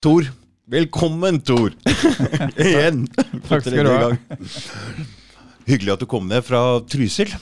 Tor. 0.00 0.24
Velkommen, 0.64 1.42
Tor. 1.44 1.74
Igjen. 2.56 3.02
Takk 3.44 3.66
skal 3.66 3.84
du 3.84 3.90
ha. 3.92 4.06
Hyggelig 5.66 5.92
at 5.92 6.00
du 6.00 6.06
kom 6.08 6.24
ned 6.30 6.40
fra 6.46 6.80
Trysil. 6.88 7.34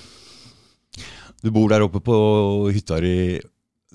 Du 1.38 1.52
bor 1.54 1.70
der 1.70 1.84
oppe 1.86 2.00
på 2.02 2.16
hytta 2.74 2.98
di 3.04 3.12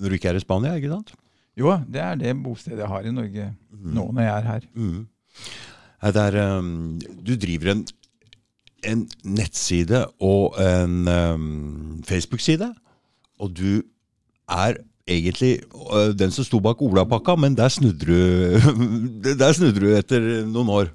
når 0.00 0.08
du 0.08 0.16
ikke 0.16 0.30
er 0.32 0.38
i 0.38 0.40
Spania, 0.40 0.72
ikke 0.80 0.94
sant? 0.94 1.12
Jo, 1.60 1.74
det 1.84 2.00
er 2.00 2.16
det 2.22 2.32
bostedet 2.40 2.80
jeg 2.80 2.88
har 2.94 3.04
i 3.04 3.12
Norge 3.12 3.50
nå 3.68 4.06
når 4.08 4.24
jeg 4.24 4.32
er 4.32 4.48
her. 4.48 4.64
Mm. 4.72 5.04
Det 6.16 6.24
er, 6.24 6.40
um, 6.56 6.72
du 7.20 7.34
driver 7.44 7.74
en, 7.74 7.84
en 8.88 9.04
nettside 9.28 10.06
og 10.24 10.56
en 10.64 10.96
um, 11.12 12.02
Facebook-side, 12.08 12.72
og 13.44 13.52
du 13.60 13.84
er 14.48 14.80
egentlig 15.06 15.58
uh, 15.74 16.12
den 16.16 16.32
som 16.32 16.46
sto 16.46 16.60
bak 16.64 16.80
Olapakka, 16.82 17.36
men 17.36 17.56
der 17.56 17.72
snudde 17.72 18.06
du 18.08 18.14
Der 19.42 19.52
snudde 19.56 19.82
du 19.82 19.90
etter 19.92 20.24
noen 20.48 20.72
år. 20.72 20.92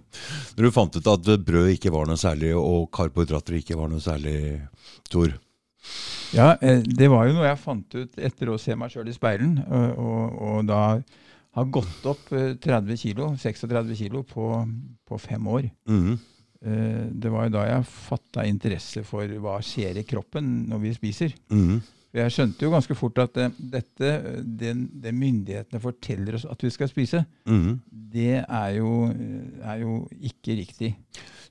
Når 0.57 0.65
du 0.65 0.73
fant 0.73 0.97
ut 0.97 1.11
at 1.13 1.29
brød 1.45 1.73
ikke 1.75 1.93
var 1.93 2.09
noe 2.09 2.19
særlig, 2.19 2.55
og 2.57 2.89
karbohydrater 2.95 3.59
ikke 3.59 3.77
var 3.79 3.91
noe 3.91 4.01
særlig, 4.03 4.59
Tor. 5.09 5.33
Ja, 6.35 6.53
eh, 6.61 6.83
det 6.85 7.09
var 7.09 7.25
jo 7.25 7.37
noe 7.37 7.47
jeg 7.47 7.61
fant 7.61 7.95
ut 7.97 8.19
etter 8.21 8.51
å 8.51 8.59
se 8.61 8.75
meg 8.77 8.93
sjøl 8.93 9.09
i 9.09 9.15
speilen, 9.15 9.55
og, 9.65 10.01
og, 10.03 10.41
og 10.49 10.67
da 10.69 10.81
har 11.57 11.71
gått 11.73 12.09
opp 12.09 12.33
eh, 12.37 12.51
30 12.61 12.99
kilo, 13.01 13.31
36 13.39 13.95
kilo 13.97 14.25
på, 14.27 14.51
på 15.05 15.21
fem 15.29 15.55
år. 15.55 15.71
Mm 15.89 16.19
Det 16.59 17.29
var 17.31 17.45
jo 17.45 17.51
da 17.53 17.61
jeg 17.63 17.85
fatta 17.87 18.43
interesse 18.43 18.99
for 19.07 19.31
hva 19.39 19.53
skjer 19.63 20.01
i 20.01 20.03
kroppen 20.03 20.67
når 20.67 20.81
vi 20.81 20.89
spiser. 20.97 21.35
For 21.47 21.98
Jeg 22.09 22.33
skjønte 22.33 22.65
jo 22.65 22.71
ganske 22.73 22.95
fort 22.97 23.19
at 23.21 23.35
eh, 23.37 23.51
dette, 23.75 24.11
det, 24.41 24.71
det 25.03 25.11
myndighetene 25.13 25.81
forteller 25.83 26.39
oss 26.39 26.45
at 26.49 26.63
vi 26.65 26.71
skal 26.73 26.89
spise, 26.89 27.21
mm. 27.45 27.75
det 28.15 28.39
er 28.41 28.69
jo, 28.79 28.93
eh, 29.13 29.59
er 29.61 29.83
jo 29.83 29.99
ikke 30.17 30.55
riktig. 30.57 30.95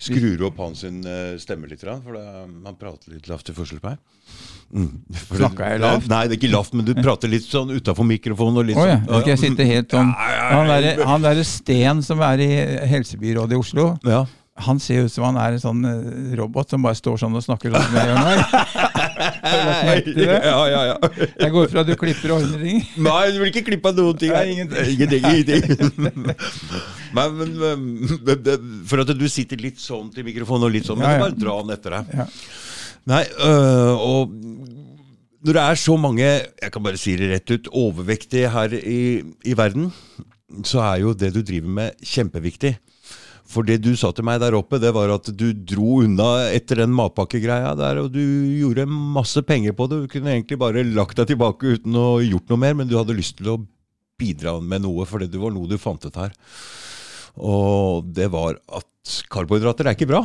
Skrur 0.02 0.34
du 0.38 0.44
opp 0.48 0.58
hans 0.62 0.83
eh, 0.86 1.36
stemme 1.42 1.70
litt, 1.70 1.83
grann, 1.83 2.02
for 2.02 2.18
han 2.18 2.78
prater 2.78 3.14
litt 3.14 3.30
lavt 3.30 3.52
i 3.52 3.55
forskjell 3.55 3.83
på 3.84 3.92
her. 3.92 4.00
Mm. 4.74 4.91
Snakka 5.30 5.70
jeg 5.72 5.83
lavt? 5.84 6.10
Nei, 6.10 6.24
det 6.27 6.34
er 6.34 6.41
ikke 6.41 6.50
lavt, 6.52 6.74
men 6.74 6.88
du 6.90 6.92
prater 6.98 7.30
litt 7.30 7.46
sånn 7.46 7.70
utafor 7.77 8.06
mikrofonen. 8.11 8.58
og 8.58 8.68
litt 8.72 8.83
oh, 8.83 8.88
ja. 8.88 8.98
sånn. 9.06 9.30
Jeg 9.30 9.42
sitte 9.44 9.68
helt 9.68 9.94
sånn. 9.94 10.11
Han 10.18 10.74
derre 10.74 11.38
der 11.38 11.46
Sten 11.46 12.02
som 12.06 12.22
er 12.27 12.42
i 12.42 12.50
helsebyrådet 12.96 13.55
i 13.55 13.62
Oslo, 13.62 13.92
Ja. 14.06 14.27
Han 14.59 14.81
ser 14.83 15.06
ut 15.06 15.12
som 15.12 15.25
han 15.28 15.39
er 15.41 15.55
en 15.55 15.62
sånn 15.62 15.84
eh, 15.87 16.34
robot 16.39 16.73
som 16.73 16.83
bare 16.83 16.98
står 16.98 17.20
sånn 17.23 17.37
og 17.39 17.45
snakker 17.45 17.73
sånn 17.73 17.84
som 17.87 17.97
jeg 17.98 18.09
gjør 18.09 18.19
nå. 18.19 18.31
Ja, 20.19 20.61
ja, 20.69 20.81
ja. 20.91 20.97
Jeg 21.45 21.53
går 21.55 21.70
fra 21.73 21.84
at 21.84 21.91
du 21.91 21.95
klipper 21.98 22.34
og 22.34 22.42
ordner 22.42 22.64
ting. 22.64 22.83
Nei, 23.06 23.23
du 23.34 23.39
vil 23.42 23.53
ikke 23.53 23.64
klippe 23.70 23.92
av 23.92 24.01
noen 24.01 24.19
ting. 24.20 24.34
Nei, 24.34 24.56
ingenting. 24.56 25.29
ingenting. 25.29 25.62
Men, 27.17 27.39
men, 27.56 27.84
for 28.84 29.01
at 29.01 29.11
du 29.17 29.25
sitter 29.33 29.56
litt 29.62 29.79
sånn 29.81 30.11
til 30.12 30.27
mikrofonen 30.27 30.67
og 30.67 30.75
litt 30.75 30.84
sånn, 30.84 31.01
men 31.01 31.23
bare 31.23 31.33
dra 31.41 31.55
den 31.62 31.73
etter 31.73 31.95
deg. 31.97 32.34
Nei, 33.09 33.23
øh, 33.48 33.95
og 33.97 34.34
når 35.41 35.56
det 35.56 35.62
er 35.62 35.81
så 35.81 35.97
mange, 35.97 36.27
jeg 36.29 36.75
kan 36.75 36.84
bare 36.84 37.01
si 37.01 37.14
det 37.17 37.31
rett 37.33 37.55
ut, 37.55 37.70
overvektige 37.73 38.53
her 38.53 38.77
i, 38.77 39.01
i 39.25 39.56
verden, 39.56 39.89
så 40.69 40.83
er 40.84 41.01
jo 41.06 41.14
det 41.17 41.33
du 41.33 41.41
driver 41.41 41.73
med 41.81 42.05
kjempeviktig. 42.05 42.75
For 43.48 43.64
det 43.64 43.78
du 43.80 43.94
sa 43.96 44.10
til 44.12 44.27
meg 44.28 44.42
der 44.42 44.56
oppe, 44.58 44.77
det 44.82 44.91
var 44.92 45.08
at 45.14 45.30
du 45.32 45.46
dro 45.56 46.02
unna 46.02 46.50
etter 46.52 46.82
den 46.82 46.92
matpakkegreia 46.96 47.72
der, 47.78 48.02
og 48.02 48.12
du 48.12 48.20
gjorde 48.58 48.84
masse 48.88 49.40
penger 49.48 49.72
på 49.77 49.86
det. 49.88 50.02
Du 50.02 50.12
kunne 50.12 50.34
egentlig 50.34 50.58
bare 50.60 50.84
lagt 50.84 51.16
deg 51.16 51.30
tilbake 51.30 51.78
uten 51.78 51.96
å 51.96 52.18
gjort 52.20 52.52
noe 52.52 52.60
mer, 52.60 52.77
men 52.77 52.90
du 52.90 52.98
hadde 52.98 53.16
lyst 53.16 53.38
til 53.40 53.55
å 53.55 53.62
bidra 54.20 54.58
med 54.60 54.84
noe, 54.84 55.06
for 55.08 55.24
det 55.24 55.40
var 55.40 55.55
noe 55.55 55.70
du 55.70 55.78
fant 55.80 56.05
ut 56.05 56.20
her. 56.20 56.34
Og 57.38 58.05
det 58.12 58.28
var 58.34 58.58
at 58.74 59.18
karbohydrater 59.32 59.88
er 59.88 59.96
ikke 59.96 60.10
bra. 60.10 60.24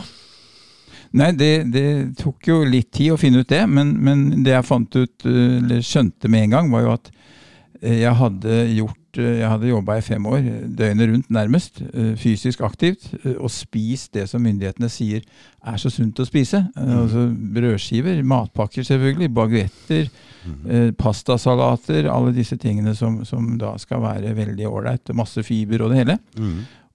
Nei, 1.13 1.29
det, 1.37 1.51
det 1.69 1.87
tok 2.17 2.49
jo 2.49 2.63
litt 2.65 2.89
tid 2.97 3.13
å 3.13 3.19
finne 3.21 3.43
ut 3.43 3.51
det, 3.51 3.61
men, 3.69 3.93
men 4.01 4.43
det 4.43 4.55
jeg 4.55 4.67
fant 4.67 4.97
ut, 4.97 5.27
eh, 5.29 5.59
eller 5.61 5.85
skjønte 5.85 6.31
med 6.31 6.47
en 6.47 6.55
gang, 6.57 6.71
var 6.73 6.83
jo 6.83 6.93
at 6.95 7.11
eh, 7.13 7.99
jeg 8.01 8.17
hadde 8.17 8.59
gjort 8.73 9.02
Jeg 9.21 9.45
hadde 9.45 9.69
jobba 9.69 9.97
i 9.99 10.01
fem 10.01 10.25
år, 10.25 10.37
eh, 10.37 10.61
døgnet 10.77 11.09
rundt 11.09 11.29
nærmest, 11.29 11.81
eh, 11.93 12.15
fysisk 12.17 12.61
aktivt, 12.61 13.13
eh, 13.23 13.35
og 13.37 13.51
spist 13.51 14.13
det 14.13 14.27
som 14.29 14.41
myndighetene 14.41 14.89
sier 14.89 15.21
er 15.65 15.77
så 15.77 15.89
sunt 15.89 16.17
å 16.19 16.25
spise. 16.25 16.67
Mm. 16.75 16.93
Altså 16.97 17.25
brødskiver, 17.53 18.23
matpakker 18.23 18.83
selvfølgelig, 18.83 19.33
baguetter, 19.33 20.09
mm. 20.45 20.95
pastasalater, 20.97 22.09
alle 22.11 22.33
disse 22.33 22.57
tingene 22.57 22.95
som, 22.95 23.23
som 23.25 23.57
da 23.57 23.77
skal 23.77 24.01
være 24.01 24.35
veldig 24.35 24.67
ålreit, 24.67 25.13
masse 25.15 25.43
fiber 25.43 25.83
og 25.83 25.91
det 25.91 25.97
hele. 25.97 26.17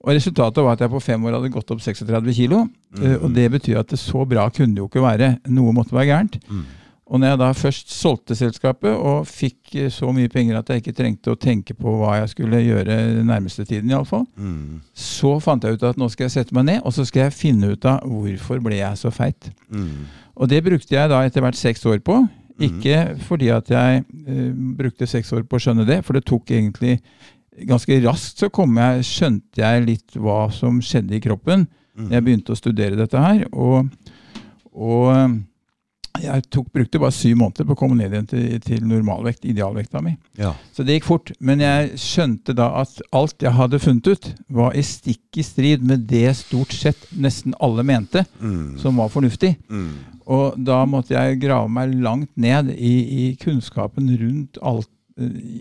Og 0.04 0.14
Resultatet 0.14 0.62
var 0.62 0.72
at 0.72 0.80
jeg 0.80 0.90
på 0.90 1.00
fem 1.00 1.24
år 1.24 1.38
hadde 1.38 1.50
gått 1.50 1.70
opp 1.70 1.80
36 1.80 2.34
kilo. 2.34 2.68
Mm. 2.96 3.22
Og 3.22 3.34
det 3.34 3.50
betyr 3.50 3.78
at 3.80 3.88
det 3.88 3.98
så 3.98 4.24
bra 4.28 4.48
kunne 4.48 4.74
det 4.74 4.82
jo 4.82 4.86
ikke 4.86 5.02
være. 5.02 5.38
Noe 5.48 5.72
måtte 5.72 5.96
være 5.96 6.06
gærent. 6.06 6.38
Og 7.08 7.20
når 7.20 7.30
jeg 7.32 7.38
da 7.41 7.46
først 7.56 7.92
solgte 7.94 8.36
selskapet 8.36 8.92
og 8.92 9.24
fikk 9.26 9.74
eh, 9.80 9.86
så 9.92 10.10
mye 10.12 10.28
penger 10.28 10.58
at 10.58 10.69
jeg 10.69 10.82
ikke 10.82 10.96
trengte 10.98 11.32
å 11.32 11.38
tenke 11.41 11.72
på 11.74 11.94
hva 11.96 12.19
jeg 12.19 12.34
skulle 12.34 12.60
gjøre 12.60 12.98
den 13.16 13.30
nærmeste 13.30 13.64
tiden, 13.64 13.88
i 13.91 13.96
alle 13.96 14.08
fall, 14.08 14.26
Mm. 14.36 14.80
så 14.92 15.38
fant 15.41 15.64
jeg 15.64 15.78
ut 15.78 15.86
at 15.88 15.97
nå 15.97 16.08
skal 16.12 16.28
jeg 16.28 16.34
sette 16.36 16.54
meg 16.54 16.66
ned 16.68 16.82
og 16.84 16.92
så 16.92 17.06
skal 17.08 17.26
jeg 17.26 17.32
finne 17.38 17.72
ut 17.72 17.84
av 17.88 18.04
hvorfor 18.04 18.60
ble 18.60 18.76
jeg 18.82 19.00
så 19.00 19.10
feit. 19.14 19.48
Mm. 19.72 20.04
Og 20.36 20.48
det 20.52 20.60
brukte 20.68 20.94
jeg 20.94 21.08
da 21.10 21.22
etter 21.24 21.41
hvert 21.41 21.56
seks 21.56 21.86
år 21.88 21.98
på. 22.04 22.20
Ikke 22.60 23.14
fordi 23.22 23.48
at 23.54 23.68
jeg 23.70 24.02
uh, 24.02 24.52
brukte 24.76 25.06
seks 25.06 25.32
år 25.32 25.44
på 25.47 25.56
å 25.56 25.62
skjønne 25.62 25.84
det, 25.86 26.00
for 26.04 26.12
det 26.18 26.24
tok 26.26 26.50
egentlig 26.50 26.97
ganske 27.68 28.00
raskt 28.04 28.38
så 28.42 28.48
kom 28.50 28.74
jeg, 28.76 29.04
skjønte 29.06 29.62
jeg 29.62 29.84
litt 29.86 30.16
hva 30.18 30.50
som 30.52 30.80
skjedde 30.82 31.14
i 31.16 31.20
kroppen. 31.22 31.68
Jeg 32.10 32.22
begynte 32.26 32.52
å 32.54 32.58
studere 32.58 32.98
dette 32.98 33.18
her, 33.18 33.44
og, 33.54 33.86
og 34.74 35.38
jeg 36.22 36.42
tok, 36.50 36.66
brukte 36.74 36.98
bare 37.02 37.14
syv 37.14 37.36
måneder 37.40 37.64
på 37.68 37.74
å 37.74 37.78
komme 37.78 37.96
ned 37.98 38.12
igjen 38.14 38.26
til, 38.30 38.58
til 38.64 38.84
normalvekt, 38.88 39.44
idealvekta 39.48 40.02
mi. 40.04 40.16
Ja. 40.38 40.52
Så 40.74 40.84
det 40.86 40.98
gikk 40.98 41.08
fort. 41.08 41.32
Men 41.40 41.60
jeg 41.64 41.96
skjønte 42.02 42.54
da 42.58 42.70
at 42.82 43.00
alt 43.16 43.42
jeg 43.44 43.52
hadde 43.56 43.80
funnet 43.82 44.10
ut, 44.12 44.28
var 44.48 44.76
i 44.78 44.82
stikk 44.86 45.38
i 45.40 45.44
strid 45.46 45.82
med 45.86 46.06
det 46.10 46.34
stort 46.40 46.72
sett 46.74 47.08
nesten 47.16 47.54
alle 47.60 47.84
mente 47.86 48.24
Mm. 48.40 48.78
som 48.78 48.96
var 48.96 49.08
fornuftig. 49.08 49.56
Mm. 49.70 49.90
Og 50.28 50.58
da 50.60 50.82
måtte 50.84 51.14
jeg 51.16 51.40
grave 51.40 51.68
meg 51.72 51.94
langt 52.04 52.30
ned 52.36 52.70
i, 52.76 52.94
i 53.30 53.36
kunnskapen 53.40 54.10
rundt 54.20 54.58
alt, 54.62 54.88
eh, 55.18 55.24
i, 55.24 55.60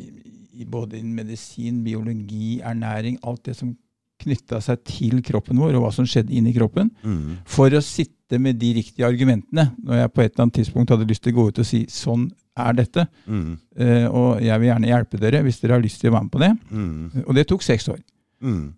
i 0.62 0.66
både 0.66 1.00
medisin, 1.03 1.84
biologi, 1.85 2.59
ernæring, 2.66 3.18
alt 3.24 3.44
det 3.45 3.56
som 3.56 3.75
knytta 4.24 4.60
seg 4.64 4.82
til 4.88 5.22
kroppen 5.26 5.60
vår, 5.62 5.76
og 5.78 5.84
hva 5.86 5.92
som 5.94 6.06
skjedde 6.10 6.34
inni 6.34 6.54
kroppen, 6.56 6.90
Mm. 7.04 7.38
for 7.46 7.70
å 7.70 7.82
sitte 7.84 8.40
med 8.40 8.58
de 8.60 8.74
riktige 8.76 9.06
argumentene 9.08 9.70
når 9.84 10.02
jeg 10.02 10.14
på 10.14 10.22
et 10.24 10.32
eller 10.34 10.44
annet 10.48 10.58
tidspunkt 10.60 10.90
hadde 10.92 11.08
lyst 11.08 11.24
til 11.24 11.34
å 11.34 11.38
gå 11.38 11.48
ut 11.48 11.60
og 11.60 11.66
si 11.66 11.86
sånn 11.86 12.30
er 12.58 12.74
dette, 12.74 13.08
Mm. 13.28 13.58
uh, 13.80 14.08
og 14.10 14.42
jeg 14.42 14.60
vil 14.60 14.70
gjerne 14.72 14.88
hjelpe 14.90 15.20
dere 15.22 15.44
hvis 15.46 15.60
dere 15.62 15.78
har 15.78 15.82
lyst 15.86 16.02
til 16.02 16.10
å 16.10 16.14
være 16.18 16.24
med 16.24 16.32
på 16.32 16.40
det. 16.42 16.52
Mm. 16.72 17.24
Og 17.28 17.36
det 17.36 17.48
tok 17.48 17.62
seks 17.62 17.88
år. 17.94 18.00
Mm. 18.42 18.74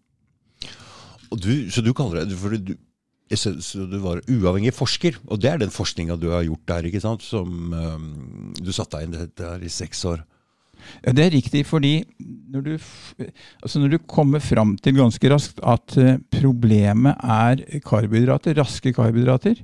Og 1.31 1.39
du, 1.39 1.69
så 1.69 1.83
du 1.85 1.93
kaller 1.93 2.25
det 2.25 2.37
for 2.37 2.49
du, 2.57 2.75
så 3.37 3.85
du 3.85 3.99
var 4.01 4.21
uavhengig 4.25 4.73
forsker, 4.73 5.15
og 5.29 5.39
det 5.39 5.51
er 5.51 5.59
den 5.61 5.69
forskninga 5.69 6.17
du 6.19 6.31
har 6.33 6.43
gjort 6.43 6.65
der, 6.67 6.87
ikke 6.89 7.01
sant? 7.03 7.21
Som 7.21 7.71
um, 7.73 8.53
du 8.57 8.71
satte 8.73 8.97
deg 8.97 9.13
inn 9.13 9.63
i 9.63 9.69
seks 9.69 10.03
år. 10.09 10.23
Ja, 11.05 11.13
Det 11.15 11.25
er 11.25 11.35
riktig, 11.35 11.65
fordi 11.65 12.03
når 12.49 12.61
du, 12.65 12.71
altså 13.63 13.79
når 13.79 13.93
du 13.93 13.97
kommer 14.07 14.39
fram 14.39 14.77
til 14.77 14.97
ganske 14.97 15.31
raskt 15.31 15.59
at 15.63 15.97
eh, 15.97 16.17
problemet 16.33 17.15
er 17.23 17.81
karbohydrater, 17.85 18.57
raske 18.59 18.93
karbohydrater, 18.93 19.61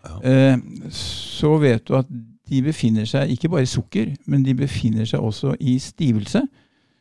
ja. 0.00 0.56
så 0.90 1.50
vet 1.60 1.84
du 1.88 1.98
at 1.98 2.08
de 2.50 2.62
befinner 2.64 3.04
seg 3.04 3.30
ikke 3.34 3.50
bare 3.52 3.66
i 3.66 3.68
sukker, 3.68 4.14
men 4.26 4.42
de 4.42 4.54
befinner 4.56 5.04
seg 5.04 5.20
også 5.20 5.52
i 5.60 5.76
stivelse. 5.78 6.40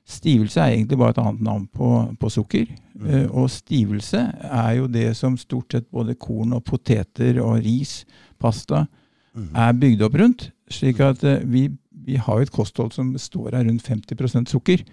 Stivelse 0.10 0.60
er 0.62 0.76
egentlig 0.76 0.98
bare 1.00 1.16
et 1.16 1.22
annet 1.24 1.42
navn 1.46 1.66
på, 1.72 1.90
på 2.20 2.30
sukker. 2.34 2.68
Mm. 3.00 3.30
og 3.32 3.46
stivelse 3.48 4.20
er 4.44 4.72
jo 4.76 4.88
det 4.92 5.14
som 5.16 5.38
stort 5.40 5.72
sett 5.72 5.86
både 5.88 6.18
korn 6.20 6.52
og 6.58 6.66
poteter 6.68 7.38
og 7.40 7.62
ris, 7.64 8.02
pasta, 8.36 8.84
er 9.56 9.78
bygd 9.78 10.04
opp 10.04 10.18
rundt. 10.20 10.50
Slik 10.70 11.00
at 11.04 11.24
eh, 11.24 11.44
vi, 11.48 11.68
vi 12.06 12.16
har 12.16 12.40
jo 12.40 12.48
et 12.48 12.52
kosthold 12.56 12.92
som 12.96 13.14
består 13.14 13.54
av 13.54 13.68
rundt 13.68 13.88
50% 13.88 14.52
sukker. 14.52 14.84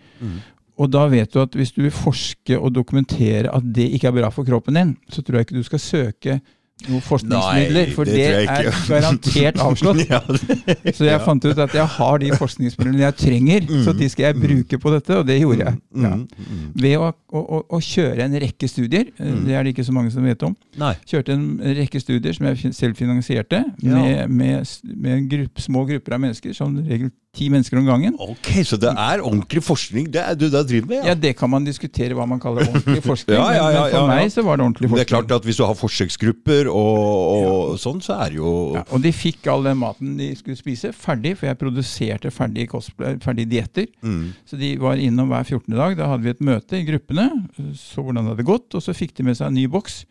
Og 0.77 0.91
da 0.93 1.07
vet 1.09 1.33
du 1.33 1.41
at 1.41 1.55
hvis 1.57 1.73
du 1.73 1.83
vil 1.87 1.95
forske 1.95 2.59
og 2.59 2.75
dokumentere 2.75 3.49
at 3.55 3.65
det 3.65 3.89
ikke 3.97 4.11
er 4.11 4.17
bra 4.19 4.29
for 4.29 4.45
kroppen 4.45 4.77
din, 4.77 4.97
så 5.09 5.23
tror 5.23 5.39
jeg 5.39 5.47
ikke 5.47 5.57
du 5.57 5.63
skal 5.63 5.81
søke 5.81 6.41
noen 6.85 7.01
forskningsmidler, 7.01 7.87
Nei, 7.89 7.95
for 7.97 8.05
det 8.05 8.17
det, 8.19 8.25
er 8.45 8.67
garantert 8.89 9.61
avslått. 9.65 10.03
Ja, 10.13 10.21
det- 10.29 10.93
Så 10.95 11.07
jeg 11.09 11.21
fant 11.25 11.45
ut 11.47 11.59
at 11.65 11.75
jeg 11.75 11.87
har 11.97 12.19
de 12.21 12.31
forskningsmidlene 12.37 13.01
jeg 13.01 13.17
trenger, 13.17 13.69
så 13.85 13.95
de 13.97 14.09
skal 14.13 14.29
jeg 14.29 14.41
bruke 14.43 14.79
på 14.83 14.93
dette, 14.93 15.17
og 15.17 15.27
det 15.27 15.39
gjorde 15.41 15.65
jeg. 15.65 15.79
Ja. 15.97 16.13
Mm, 16.15 16.27
mm. 16.37 16.67
Ved 16.85 16.97
å, 17.01 17.11
å, 17.33 17.63
å, 17.65 17.81
kjøre 17.81 18.27
en 18.29 18.37
rekke 18.45 18.69
studier, 18.69 19.09
eh, 19.17 19.37
det 19.47 19.57
er 19.57 19.65
det 19.65 19.73
ikke 19.73 19.87
så 19.89 19.97
mange 19.97 20.13
som 20.13 20.27
vet 20.29 20.45
om. 20.47 20.55
Nei. 20.77 20.93
Kjørte 21.09 21.33
en 21.33 21.47
rekke 21.81 22.03
studier 22.03 22.37
som 22.37 22.51
jeg 22.53 22.75
selv 22.77 23.01
finansierte, 23.01 23.65
Ja. 23.83 24.03
med, 24.03 24.31
med, 24.31 24.77
med 24.85 25.17
en 25.17 25.29
gruppe, 25.33 25.65
små 25.65 25.87
grupper 25.89 26.19
av 26.19 26.21
mennesker, 26.29 26.53
som 26.57 26.77
regel 26.77 27.11
ti 27.37 27.47
mennesker 27.53 27.79
om 27.79 27.87
gangen. 27.89 28.17
Ok, 28.23 28.49
Så 28.67 28.79
det 28.81 28.91
er 28.93 29.21
ordentlig 29.23 29.63
forskning 29.67 30.09
det 30.15 30.23
er 30.23 30.35
du 30.39 30.47
da 30.53 30.63
driver 30.67 30.89
med? 30.95 31.05
Ja, 31.07 31.15
Det 31.15 31.35
kan 31.39 31.51
man 31.53 31.65
diskutere 31.67 32.17
hva 32.17 32.27
man 32.29 32.41
kaller 32.43 32.65
ordentlig 32.67 33.03
forskning. 33.11 33.37
Ja, 33.37 33.47
ja, 33.53 33.67
ja, 33.71 33.83
men 33.85 33.91
for 33.93 33.99
ja, 33.99 34.03
ja. 34.03 34.07
meg 34.11 34.33
så 34.35 34.45
var 34.47 34.57
det 34.59 34.65
ordentlig 34.67 34.89
forskning. 34.89 35.03
Det 35.03 35.07
er 35.07 35.13
klart 35.13 35.37
at 35.37 35.47
hvis 35.49 35.61
du 35.61 35.65
har 35.69 35.77
forsøksgrupper 35.79 36.71
og, 36.73 37.05
og 37.53 37.79
sånn, 37.83 38.01
så 38.05 38.17
er 38.25 38.35
det 38.35 38.41
jo 38.41 38.53
Ja, 38.79 38.85
og 38.91 39.05
de 39.05 39.13
fikk 39.15 39.47
all 39.53 39.67
den 39.69 39.79
maten 39.81 40.17
de 40.19 40.31
skulle 40.39 40.59
spise, 40.59 40.93
ferdig, 40.97 41.37
for 41.39 41.51
jeg 41.51 41.61
produserte 41.61 42.33
ferdige, 42.35 42.83
ferdige 43.25 43.51
dietter. 43.53 43.87
mm. 44.03 44.25
Så 44.49 44.59
de 44.61 44.75
var 44.81 44.97
innom 45.03 45.29
hver 45.33 45.45
14. 45.47 45.75
dag. 45.77 45.97
Da 45.99 46.11
hadde 46.13 46.25
vi 46.27 46.35
et 46.35 46.41
møte 46.45 46.79
i 46.81 46.85
gruppene, 46.89 47.29
så 47.77 48.03
hvordan 48.05 48.25
det 48.27 48.37
hadde 48.37 48.49
gått, 48.49 48.69
og 48.75 48.83
så 48.85 48.95
fikk 48.97 49.15
de 49.19 49.27
med 49.29 49.37
seg 49.39 49.51
en 49.51 49.59
ny 49.61 49.67
boks 49.71 50.05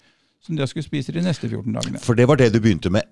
som 0.45 0.57
de 0.59 0.65
skulle 0.69 0.85
spise 0.85 1.13
de 1.15 1.23
neste 1.25 1.47
14 1.49 1.73
dagene. 1.73 1.99
For 2.05 2.13
det 2.17 2.27
var 2.29 2.37
det 2.37 2.51
du 2.53 2.59
begynte 2.61 2.91
med. 2.93 3.07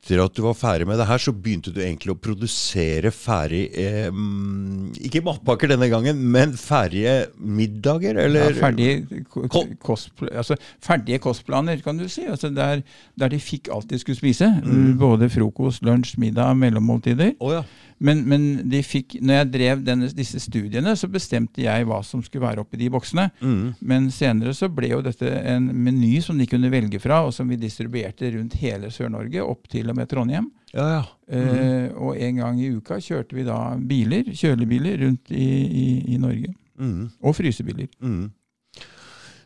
Etter 0.00 0.22
at 0.24 0.32
du 0.32 0.40
var 0.42 0.54
ferdig 0.56 0.86
med 0.88 0.96
det 0.96 1.04
her, 1.10 1.20
så 1.20 1.32
begynte 1.36 1.70
du 1.76 1.80
egentlig 1.84 2.14
å 2.14 2.18
produsere 2.18 3.10
ferdig 3.12 3.66
eh, 3.78 4.06
mm, 4.08 4.94
Ikke 5.06 5.20
matpakker 5.26 5.68
denne 5.74 5.90
gangen, 5.92 6.22
men 6.32 6.54
ferdige 6.56 7.26
middager, 7.36 8.16
eller? 8.24 8.48
Ja, 8.48 8.62
ferdige, 8.62 9.20
ko- 9.28 9.44
Ko- 9.52 9.66
kost, 9.84 10.10
altså, 10.32 10.56
ferdige 10.80 11.20
kostplaner, 11.20 11.82
kan 11.84 12.00
du 12.00 12.08
si. 12.08 12.24
Altså 12.24 12.48
der, 12.54 12.80
der 13.20 13.28
de 13.34 13.38
fikk 13.44 13.68
alt 13.76 13.92
de 13.92 14.00
skulle 14.00 14.16
spise. 14.18 14.48
Mm. 14.64 14.96
Både 14.98 15.28
frokost, 15.30 15.84
lunsj, 15.84 16.16
middag, 16.18 16.56
mellommåltider. 16.56 17.36
Oh, 17.38 17.52
ja. 17.58 17.62
Men, 18.00 18.22
men 18.24 18.44
de 18.72 18.78
fikk, 18.80 19.18
når 19.20 19.34
jeg 19.42 19.48
drev 19.52 19.80
denne, 19.84 20.06
disse 20.16 20.38
studiene, 20.40 20.94
så 20.96 21.04
bestemte 21.12 21.60
jeg 21.60 21.84
hva 21.84 21.98
som 22.08 22.22
skulle 22.24 22.46
være 22.46 22.62
oppi 22.64 22.78
de 22.80 22.86
boksene. 22.94 23.26
Mm. 23.44 23.74
Men 23.84 24.06
senere 24.16 24.54
så 24.56 24.70
ble 24.72 24.88
jo 24.94 25.02
dette 25.04 25.28
en 25.28 25.66
meny 25.84 26.14
som 26.24 26.40
de 26.40 26.46
kunne 26.48 26.70
velge 26.72 26.96
fra, 27.04 27.18
og 27.28 27.34
som 27.36 27.52
vi 27.52 27.58
distribuerte 27.60 28.30
rundt 28.38 28.56
hele 28.62 28.88
Sør-Norge, 28.88 29.44
opp 29.44 29.68
til 29.68 29.89
og 29.92 29.98
med 29.98 30.08
Trondheim. 30.10 30.48
Ja, 30.74 30.86
ja. 30.96 31.00
Eh, 31.30 31.88
og 31.98 32.14
en 32.18 32.36
gang 32.42 32.60
i 32.62 32.70
uka 32.76 32.98
kjørte 33.02 33.34
vi 33.36 33.44
da 33.46 33.56
biler, 33.90 34.30
kjølebiler 34.34 35.00
rundt 35.04 35.30
i, 35.34 35.48
i, 35.66 35.86
i 36.14 36.18
Norge. 36.22 36.52
Mm. 36.80 37.08
Og 37.26 37.34
frysebiler. 37.36 37.90
Mm. 38.00 38.28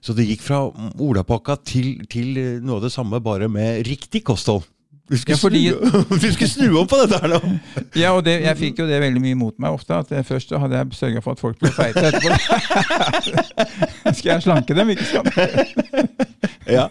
Så 0.05 0.13
det 0.13 0.27
gikk 0.29 0.43
fra 0.45 0.59
olapakka 1.01 1.57
til, 1.65 1.95
til 2.13 2.37
noe 2.61 2.77
av 2.77 2.85
det 2.85 2.93
samme, 2.93 3.23
bare 3.25 3.49
med 3.49 3.87
riktig 3.89 4.21
kosthold. 4.29 4.67
Du 5.09 5.17
skulle, 5.21 5.37
Ja, 5.37 5.41
fordi- 5.41 5.69
snu, 5.69 6.17
du 6.23 6.29
skulle 6.33 6.49
snu 6.49 6.77
om 6.81 6.87
på 6.89 6.97
dette 7.03 7.19
her 7.21 7.29
nå! 7.35 7.41
Ja, 8.03 8.13
og 8.17 8.23
det, 8.25 8.39
jeg 8.45 8.57
fikk 8.57 8.79
jo 8.81 8.87
det 8.89 9.01
veldig 9.03 9.21
mye 9.21 9.37
mot 9.37 9.59
meg 9.61 9.77
ofte. 9.77 9.99
at 10.01 10.13
Først 10.29 10.49
så 10.53 10.61
hadde 10.63 10.77
jeg 10.81 10.97
sørga 10.97 11.21
for 11.25 11.37
at 11.37 11.41
folk 11.45 11.59
ble 11.61 11.73
feite 11.77 12.05
etterpå. 12.09 12.33
Skal 14.19 14.31
jeg 14.35 14.45
slanke 14.47 14.77
dem, 14.77 14.93
ikke 14.95 15.05
sant? 15.09 15.29
Ja. 16.69 16.87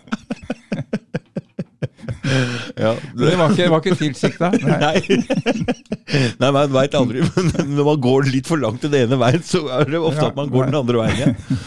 ja. 2.85 2.93
det... 3.13 3.25
det 3.25 3.37
var 3.39 3.53
ikke, 3.53 3.69
var 3.73 3.83
ikke 3.83 3.99
tilsikta. 3.99 4.51
Nei. 4.63 4.77
Nei. 4.83 6.27
Nei, 6.39 6.49
man 6.49 6.73
veit 6.73 6.97
aldri. 6.97 7.23
Men 7.53 7.75
når 7.77 7.89
man 7.93 8.03
går 8.03 8.29
litt 8.33 8.49
for 8.49 8.61
langt 8.61 8.85
den 8.85 8.97
ene 9.03 9.19
veien, 9.21 9.43
så 9.45 9.65
er 9.79 9.89
det 9.89 10.01
ofte 10.01 10.27
Ja, 10.27 10.31
at 10.31 10.39
man 10.39 10.51
går 10.53 10.71
den 10.71 10.81
andre 10.83 11.03
veien 11.05 11.21
igjen. 11.21 11.61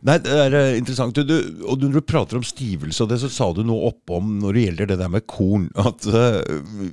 Nei, 0.00 0.14
det 0.24 0.32
er 0.32 0.54
eh, 0.56 0.78
interessant. 0.78 1.16
Du, 1.16 1.28
du, 1.28 1.64
og 1.68 1.82
når 1.82 1.98
du 1.98 2.00
prater 2.08 2.38
om 2.38 2.44
stivelse 2.46 3.02
og 3.04 3.10
det, 3.10 3.18
så 3.20 3.28
sa 3.32 3.50
du 3.52 3.60
noe 3.68 3.90
oppom 3.90 4.38
når 4.40 4.56
det 4.56 4.62
gjelder 4.64 4.90
det 4.92 4.98
der 5.02 5.12
med 5.12 5.26
korn. 5.28 5.66
At, 5.76 6.06
uh, 6.08 6.40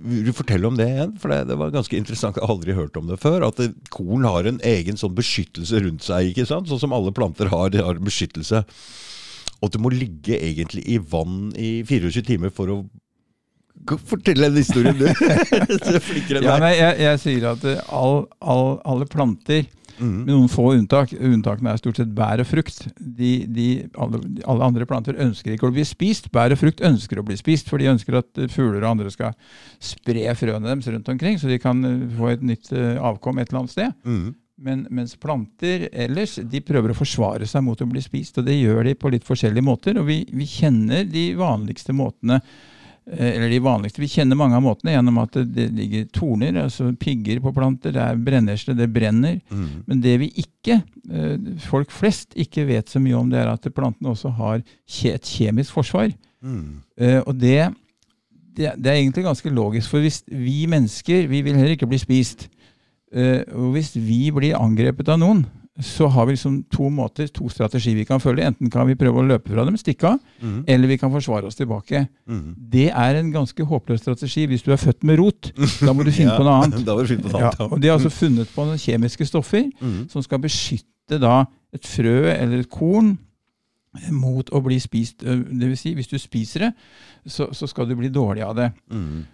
vil 0.03 0.27
du 0.27 0.33
fortelle 0.35 0.67
om 0.67 0.75
det 0.79 0.89
igjen? 0.91 1.13
For 1.21 1.31
det, 1.31 1.45
det 1.47 1.59
var 1.61 1.71
ganske 1.75 1.95
interessant. 1.95 2.35
Jeg 2.35 2.43
har 2.43 2.55
aldri 2.57 2.75
hørt 2.75 2.99
om 2.99 3.07
det 3.07 3.21
før. 3.23 3.47
At 3.47 3.61
det, 3.61 3.69
korn 3.95 4.27
har 4.27 4.49
en 4.49 4.59
egen 4.59 4.99
sånn 4.99 5.15
beskyttelse 5.15 5.85
rundt 5.85 6.03
seg, 6.03 6.33
ikke 6.33 6.47
sant? 6.49 6.67
Sånn 6.67 6.83
som 6.83 6.95
alle 6.97 7.15
planter 7.15 7.51
har, 7.53 7.71
de 7.71 7.85
har 7.85 7.95
en 7.95 8.09
beskyttelse. 8.09 8.65
Og 9.57 9.69
at 9.69 9.75
du 9.77 9.81
må 9.81 9.89
ligge 9.93 10.37
egentlig 10.37 10.83
i 10.89 10.99
vann 11.01 11.51
i 11.57 11.79
24 11.87 12.25
timer 12.27 12.53
for 12.53 12.73
å 12.73 12.79
Gå- 13.87 13.99
Fortell 14.09 14.41
den 14.41 14.55
historien, 14.57 14.97
du. 14.97 15.05
Ja, 16.43 16.55
nei, 16.59 16.73
jeg, 16.79 16.95
jeg 17.05 17.19
sier 17.21 17.43
at 17.51 17.65
all, 17.93 18.23
all, 18.41 18.79
alle 18.89 19.05
planter, 19.05 19.67
mm. 19.99 20.15
med 20.25 20.31
noen 20.33 20.49
få 20.51 20.71
unntak, 20.73 21.13
unntakene 21.13 21.75
er 21.75 21.79
stort 21.79 22.01
sett 22.01 22.09
bær 22.17 22.41
og 22.41 22.49
frukt, 22.49 22.87
de, 22.97 23.31
de, 23.53 23.67
alle, 24.01 24.19
alle 24.49 24.65
andre 24.71 24.87
planter 24.89 25.21
ønsker 25.23 25.53
ikke 25.53 25.69
å 25.69 25.75
bli 25.77 25.85
spist. 25.87 26.31
Bær 26.33 26.55
og 26.55 26.59
frukt 26.61 26.81
ønsker 26.89 27.21
å 27.21 27.25
bli 27.29 27.37
spist, 27.39 27.69
for 27.69 27.77
de 27.79 27.91
ønsker 27.93 28.17
at 28.19 28.41
eh, 28.41 28.49
fugler 28.51 28.81
og 28.81 28.95
andre 28.95 29.13
skal 29.13 29.37
spre 29.77 30.25
frøene 30.41 30.67
deres 30.71 30.89
rundt 30.91 31.13
omkring, 31.13 31.37
så 31.39 31.53
de 31.53 31.61
kan 31.61 31.85
eh, 31.87 32.03
få 32.17 32.33
et 32.33 32.43
nytt 32.49 32.73
eh, 32.73 32.97
avkom 32.97 33.37
et 33.39 33.53
eller 33.53 33.63
annet 33.63 33.77
sted. 33.77 33.95
Mhm. 34.09 34.35
Men, 34.57 34.87
mens 34.89 35.13
planter 35.21 35.83
ellers 35.93 36.39
de 36.41 36.61
prøver 36.65 36.89
å 36.89 36.97
forsvare 36.97 37.45
seg 37.45 37.61
mot 37.61 37.81
å 37.81 37.85
bli 37.85 38.01
spist, 38.01 38.39
og 38.39 38.47
det 38.47 38.55
gjør 38.57 38.87
de 38.87 38.95
på 38.97 39.11
litt 39.13 39.27
forskjellige 39.27 39.65
måter. 39.65 39.99
Og 40.01 40.07
vi, 40.09 40.23
vi 40.33 40.47
kjenner 40.49 41.05
de 41.05 41.27
vanligste 41.37 41.93
måtene 41.93 42.39
eh, 42.39 43.35
eller 43.35 43.53
de 43.53 43.59
vanligste, 43.61 44.01
Vi 44.01 44.09
kjenner 44.15 44.39
mange 44.39 44.57
av 44.57 44.65
måtene 44.65 44.95
gjennom 44.95 45.21
at 45.21 45.37
det, 45.45 45.67
ligger 45.77 46.09
torner, 46.09 46.57
altså 46.63 46.89
pigger 46.97 47.43
på 47.43 47.53
planter, 47.53 47.93
det 47.93 48.01
er 48.01 48.25
brennesle, 48.29 48.73
det 48.73 48.89
brenner. 48.95 49.37
Mm. 49.53 49.69
Men 49.85 50.01
det 50.01 50.17
vi 50.23 50.31
ikke, 50.41 50.81
eh, 51.05 51.37
folk 51.69 51.93
flest 51.93 52.33
ikke 52.33 52.65
vet 52.65 52.89
så 52.89 53.03
mye 53.03 53.21
om, 53.21 53.29
det 53.29 53.43
er 53.43 53.53
at 53.53 53.69
plantene 53.77 54.15
også 54.15 54.33
har 54.41 54.63
et 55.13 55.33
kjemisk 55.37 55.77
forsvar. 55.77 56.09
Mhm. 56.41 56.81
Eh, 56.97 57.21
Og 57.27 57.35
det, 57.37 57.59
det, 58.57 58.73
det 58.73 58.89
er 58.89 59.03
egentlig 59.03 59.29
ganske 59.29 59.53
logisk, 59.53 59.93
for 59.93 60.01
hvis 60.01 60.23
vi 60.25 60.65
mennesker 60.65 61.29
vi 61.29 61.45
vil 61.45 61.53
heller 61.61 61.77
ikke 61.77 61.93
bli 61.93 62.01
spist. 62.01 62.49
Eh, 63.15 63.43
og 63.55 63.71
hvis 63.75 63.93
vi 63.95 64.27
blir 64.35 64.57
angrepet 64.59 65.09
av 65.13 65.21
noen, 65.21 65.45
så 65.83 66.07
har 66.09 66.25
vi 66.25 66.33
liksom 66.33 66.63
to 66.73 66.89
måter, 66.89 67.27
to 67.29 67.49
strategier 67.53 67.95
vi 67.99 68.05
kan 68.07 68.21
følge. 68.21 68.47
Enten 68.49 68.71
kan 68.73 68.87
vi 68.89 68.97
prøve 68.97 69.21
å 69.21 69.25
løpe 69.27 69.53
fra 69.53 69.65
dem, 69.67 69.77
stikke 69.77 70.09
av, 70.09 70.17
mm. 70.41 70.63
eller 70.73 70.89
vi 70.89 70.97
kan 70.97 71.11
forsvare 71.13 71.45
oss 71.45 71.59
tilbake. 71.59 72.07
Mm. 72.25 72.55
Det 72.71 72.87
er 72.89 73.19
en 73.19 73.29
ganske 73.33 73.67
håpløs 73.69 74.01
strategi 74.01 74.47
hvis 74.49 74.65
du 74.65 74.71
er 74.73 74.81
født 74.81 75.05
med 75.05 75.21
rot. 75.21 75.51
Da 75.85 75.93
må 75.93 76.07
du 76.07 76.11
finne 76.11 76.31
Ja, 76.33 76.39
på 76.39 76.47
noe 76.47 76.57
annet. 76.63 76.81
Da 76.87 76.97
på 76.97 77.05
noe 77.05 77.43
Ja, 77.45 77.53
og 77.67 77.77
De 77.81 77.91
har 77.91 77.99
altså 77.99 78.13
funnet 78.13 78.49
på 78.55 78.65
noen 78.65 78.81
kjemiske 78.81 79.29
stoffer 79.29 79.69
mm. 79.69 80.07
som 80.13 80.25
skal 80.25 80.41
beskytte 80.41 81.21
da 81.21 81.43
et 81.75 81.85
frø 81.85 82.19
eller 82.33 82.63
et 82.63 82.73
korn 82.73 83.13
mot 84.13 84.49
å 84.53 84.61
bli 84.65 84.79
spist. 84.81 85.21
Dvs. 85.21 85.45
Det 85.61 85.69
vil 85.69 85.79
si, 85.79 85.93
hvis 85.97 86.09
du 86.09 86.17
spiser 86.21 86.67
det, 86.67 86.73
så, 87.29 87.51
så 87.53 87.69
skal 87.69 87.87
du 87.89 87.95
bli 87.99 88.09
dårlig 88.13 88.45
av 88.45 88.57
det. 88.57 88.71
Mhm. 88.93 89.25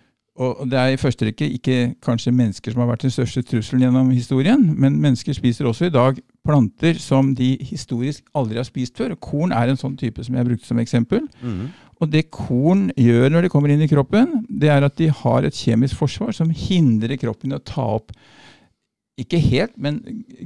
Og 0.42 0.66
det 0.66 0.80
er 0.80 0.96
i 0.96 0.98
første 0.98 1.28
rekke 1.28 1.46
ikke 1.60 1.76
kanskje 2.02 2.34
mennesker 2.34 2.74
som 2.74 2.82
har 2.82 2.90
vært 2.90 3.04
den 3.06 3.14
største 3.14 3.44
trusselen 3.46 3.84
gjennom 3.86 4.10
historien, 4.10 4.64
men 4.82 4.96
mennesker 5.02 5.36
spiser 5.38 5.68
også 5.70 5.92
i 5.92 5.94
dag 5.94 6.18
planter 6.44 6.98
som 6.98 7.36
de 7.38 7.52
historisk 7.62 8.26
aldri 8.34 8.58
har 8.58 8.66
spist 8.66 8.98
før. 8.98 9.14
Korn 9.22 9.54
er 9.54 9.70
en 9.70 9.78
sånn 9.78 9.98
type 10.00 10.26
som 10.26 10.34
jeg 10.34 10.48
brukte 10.48 10.70
som 10.70 10.82
eksempel. 10.82 11.28
Mhm. 11.42 11.68
Og 12.02 12.10
det 12.12 12.32
korn 12.34 12.88
gjør 12.98 13.30
når 13.30 13.46
det 13.46 13.52
kommer 13.54 13.72
inn 13.72 13.84
i 13.86 13.88
kroppen, 13.88 14.42
det 14.50 14.72
er 14.74 14.84
at 14.84 14.98
de 14.98 15.12
har 15.14 15.46
et 15.46 15.56
kjemisk 15.56 16.02
forsvar 16.02 16.34
som 16.36 16.50
hindrer 16.50 17.16
kroppen 17.22 17.54
i 17.54 17.56
å 17.56 17.64
ta 17.64 17.86
opp 18.02 18.12
ikke 19.22 19.38
helt, 19.38 19.76
men 19.78 20.00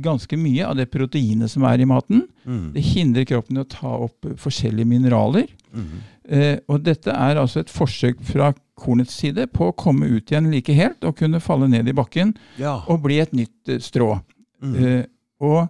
ganske 0.03 0.35
mye 0.35 0.65
av 0.67 0.75
det 0.75 0.89
proteinet 0.91 1.49
som 1.49 1.63
er 1.63 1.79
i 1.79 1.87
maten. 1.87 2.25
Mhm. 2.43 2.73
Det 2.75 2.83
hindrer 2.83 3.25
kroppen 3.25 3.57
i 3.57 3.63
å 3.63 3.69
ta 3.69 3.93
opp 4.03 4.27
forskjellige 4.35 4.85
mineraler. 4.85 5.47
Mhm. 5.71 6.03
Eh, 6.27 6.57
og 6.67 6.83
dette 6.83 7.13
er 7.13 7.39
altså 7.39 7.61
et 7.63 7.71
forsøk 7.71 8.19
fra 8.27 8.51
kornets 8.77 9.15
side 9.15 9.47
på 9.55 9.69
å 9.69 9.75
komme 9.77 10.09
ut 10.11 10.27
igjen 10.31 10.49
like 10.51 10.73
helt 10.75 11.05
og 11.07 11.15
kunne 11.21 11.39
falle 11.43 11.69
ned 11.71 11.87
i 11.87 11.95
bakken 11.95 12.33
Ja. 12.59 12.81
og 12.87 13.01
bli 13.05 13.21
et 13.23 13.33
nytt 13.33 13.71
eh, 13.71 13.79
strå. 13.79 14.17
Mm. 14.61 14.75
Eh, 14.75 15.03
og 15.39 15.67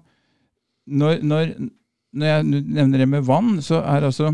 når, 0.87 1.21
når, 1.21 1.53
når 2.13 2.27
jeg 2.31 2.45
nevner 2.49 3.03
det 3.03 3.09
med 3.11 3.25
vann, 3.27 3.57
så 3.61 3.83
er 3.83 4.07
altså 4.07 4.33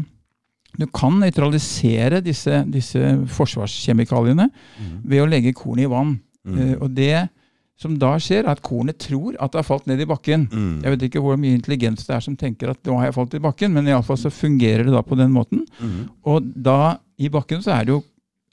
Du 0.73 0.87
kan 0.89 1.19
nøytralisere 1.21 2.17
disse, 2.25 2.63
disse 2.65 2.99
forsvarskjemikaliene 3.29 4.47
mm. 4.49 4.93
ved 5.05 5.21
å 5.21 5.27
legge 5.29 5.53
kornet 5.53 5.85
i 5.85 5.91
vann. 5.91 6.15
Mm. 6.47 6.55
Eh, 6.57 6.75
og 6.79 6.95
det 6.97 7.27
som 7.83 7.97
da 7.99 8.13
skjer, 8.23 8.45
er 8.47 8.53
at 8.55 8.61
kornet 8.65 8.97
tror 9.03 9.35
at 9.39 9.51
det 9.53 9.59
har 9.61 9.67
falt 9.67 9.85
ned 9.91 9.99
i 10.01 10.07
bakken. 10.09 10.47
Mm. 10.51 10.79
Jeg 10.85 10.93
vet 10.95 11.05
ikke 11.09 11.21
hvor 11.25 11.37
mye 11.37 11.57
intelligens 11.59 12.07
det 12.07 12.15
er 12.15 12.23
som 12.25 12.37
tenker 12.39 12.71
at 12.73 12.79
nå 12.87 12.95
har 13.01 13.11
jeg 13.11 13.17
falt 13.19 13.35
i 13.37 13.43
bakken, 13.43 13.75
men 13.75 13.85
iallfall 13.91 14.17
så 14.17 14.31
fungerer 14.33 14.87
det 14.87 14.95
da 14.95 15.03
på 15.05 15.19
den 15.19 15.31
måten. 15.35 15.65
Mm. 15.83 16.07
Og 16.25 16.47
da, 16.55 16.79
i 17.19 17.29
bakken, 17.29 17.61
så 17.65 17.75
er 17.75 17.85
det 17.85 17.93
jo, 17.97 18.01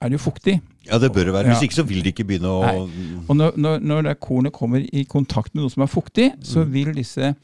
er 0.02 0.08
det 0.10 0.18
jo 0.18 0.24
fuktig. 0.30 0.58
Ja, 0.90 0.98
det 0.98 1.12
bør 1.12 1.24
det 1.28 1.32
være. 1.34 1.48
Hvis 1.52 1.60
Ja. 1.62 1.66
ikke 1.68 1.76
så 1.80 1.86
vil 1.86 2.02
de 2.02 2.08
ikke 2.12 2.24
begynne 2.26 2.48
å 2.50 2.60
Nei. 2.64 3.22
Og 3.28 3.36
når, 3.36 3.56
når, 3.56 3.80
når 3.84 4.14
kornet 4.20 4.52
kommer 4.56 4.80
i 4.92 5.04
kontakt 5.04 5.54
med 5.54 5.62
noe 5.62 5.70
som 5.70 5.82
er 5.84 5.90
fuktig, 5.92 6.30
så 6.42 6.64
Mm. 6.64 6.72
vil 6.72 6.94
disse, 6.96 7.34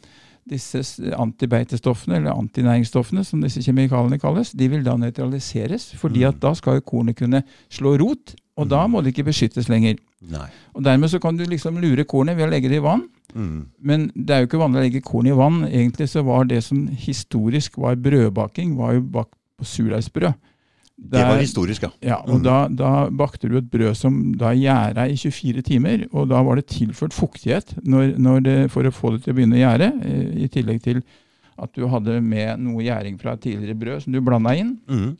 disse 0.49 0.81
antibeitestoffene, 1.19 2.17
eller 2.21 2.33
antinæringsstoffene, 2.37 3.25
som 3.27 3.41
disse 3.45 3.61
kjemikaliene 3.65 4.19
kalles, 4.23 4.53
de 4.57 4.69
vil 4.73 4.83
da 4.87 4.97
nøytraliseres. 4.97 5.93
fordi 5.97 6.21
Mm. 6.25 6.29
at 6.29 6.41
da 6.41 6.53
skal 6.55 6.75
jo 6.75 6.81
kornet 6.81 7.17
kunne 7.17 7.43
slå 7.71 7.97
rot, 8.01 8.35
og 8.57 8.69
da 8.69 8.87
Mm. 8.87 8.91
må 8.93 9.03
det 9.05 9.13
ikke 9.15 9.27
beskyttes 9.29 9.69
lenger. 9.69 9.99
Nei. 10.31 10.49
Og 10.75 10.83
Dermed 10.83 11.11
så 11.11 11.21
kan 11.21 11.37
du 11.37 11.45
liksom 11.45 11.79
lure 11.81 12.05
kornet 12.05 12.37
ved 12.37 12.49
å 12.49 12.51
legge 12.51 12.69
det 12.69 12.77
i 12.79 12.85
vann. 12.85 13.09
Mm. 13.35 13.67
Men 13.83 14.11
det 14.17 14.31
er 14.31 14.41
jo 14.41 14.47
ikke 14.47 14.63
vanlig 14.65 14.81
å 14.81 14.85
legge 14.87 15.03
korn 15.05 15.27
i 15.27 15.31
vann. 15.37 15.65
Egentlig 15.69 16.09
så 16.09 16.25
var 16.25 16.45
det 16.45 16.63
som 16.65 16.87
historisk 16.89 17.77
var 17.77 17.97
brødbaking, 17.97 18.77
var 18.77 18.95
jo 18.95 19.01
bakt 19.03 19.35
på 19.59 19.65
surdeigsbrød. 19.65 20.35
Det 20.99 21.21
var 21.21 21.37
historisk, 21.39 21.83
ja. 21.83 21.91
Ja, 22.01 22.17
og 22.25 22.39
Mm. 22.41 22.43
da, 22.43 22.69
da 22.69 23.11
bakte 23.11 23.51
du 23.51 23.59
et 23.59 23.71
brød 23.71 23.95
som 23.97 24.33
da 24.33 24.55
gjæra 24.55 25.05
i 25.11 25.15
24 25.17 25.61
timer, 25.63 26.07
og 26.15 26.29
da 26.31 26.43
var 26.43 26.57
det 26.57 26.67
tilført 26.69 27.13
fuktighet 27.13 27.75
når, 27.85 28.17
når 28.17 28.43
det, 28.43 28.71
for 28.71 28.83
å 28.83 28.91
få 28.91 29.13
det 29.13 29.25
til 29.25 29.35
å 29.35 29.37
begynne 29.37 29.59
å 29.59 29.61
gjære, 29.61 29.89
eh, 30.07 30.45
i 30.45 30.49
tillegg 30.49 30.81
til 30.83 31.03
at 31.59 31.71
du 31.75 31.87
hadde 31.89 32.23
med 32.23 32.59
noe 32.61 32.81
gjæring 32.83 33.19
fra 33.21 33.33
et 33.35 33.41
tidligere 33.43 33.77
brød 33.79 34.03
som 34.05 34.13
du 34.13 34.21
blanda 34.23 34.57
inn. 34.57 34.79
Mhm. 34.89 35.17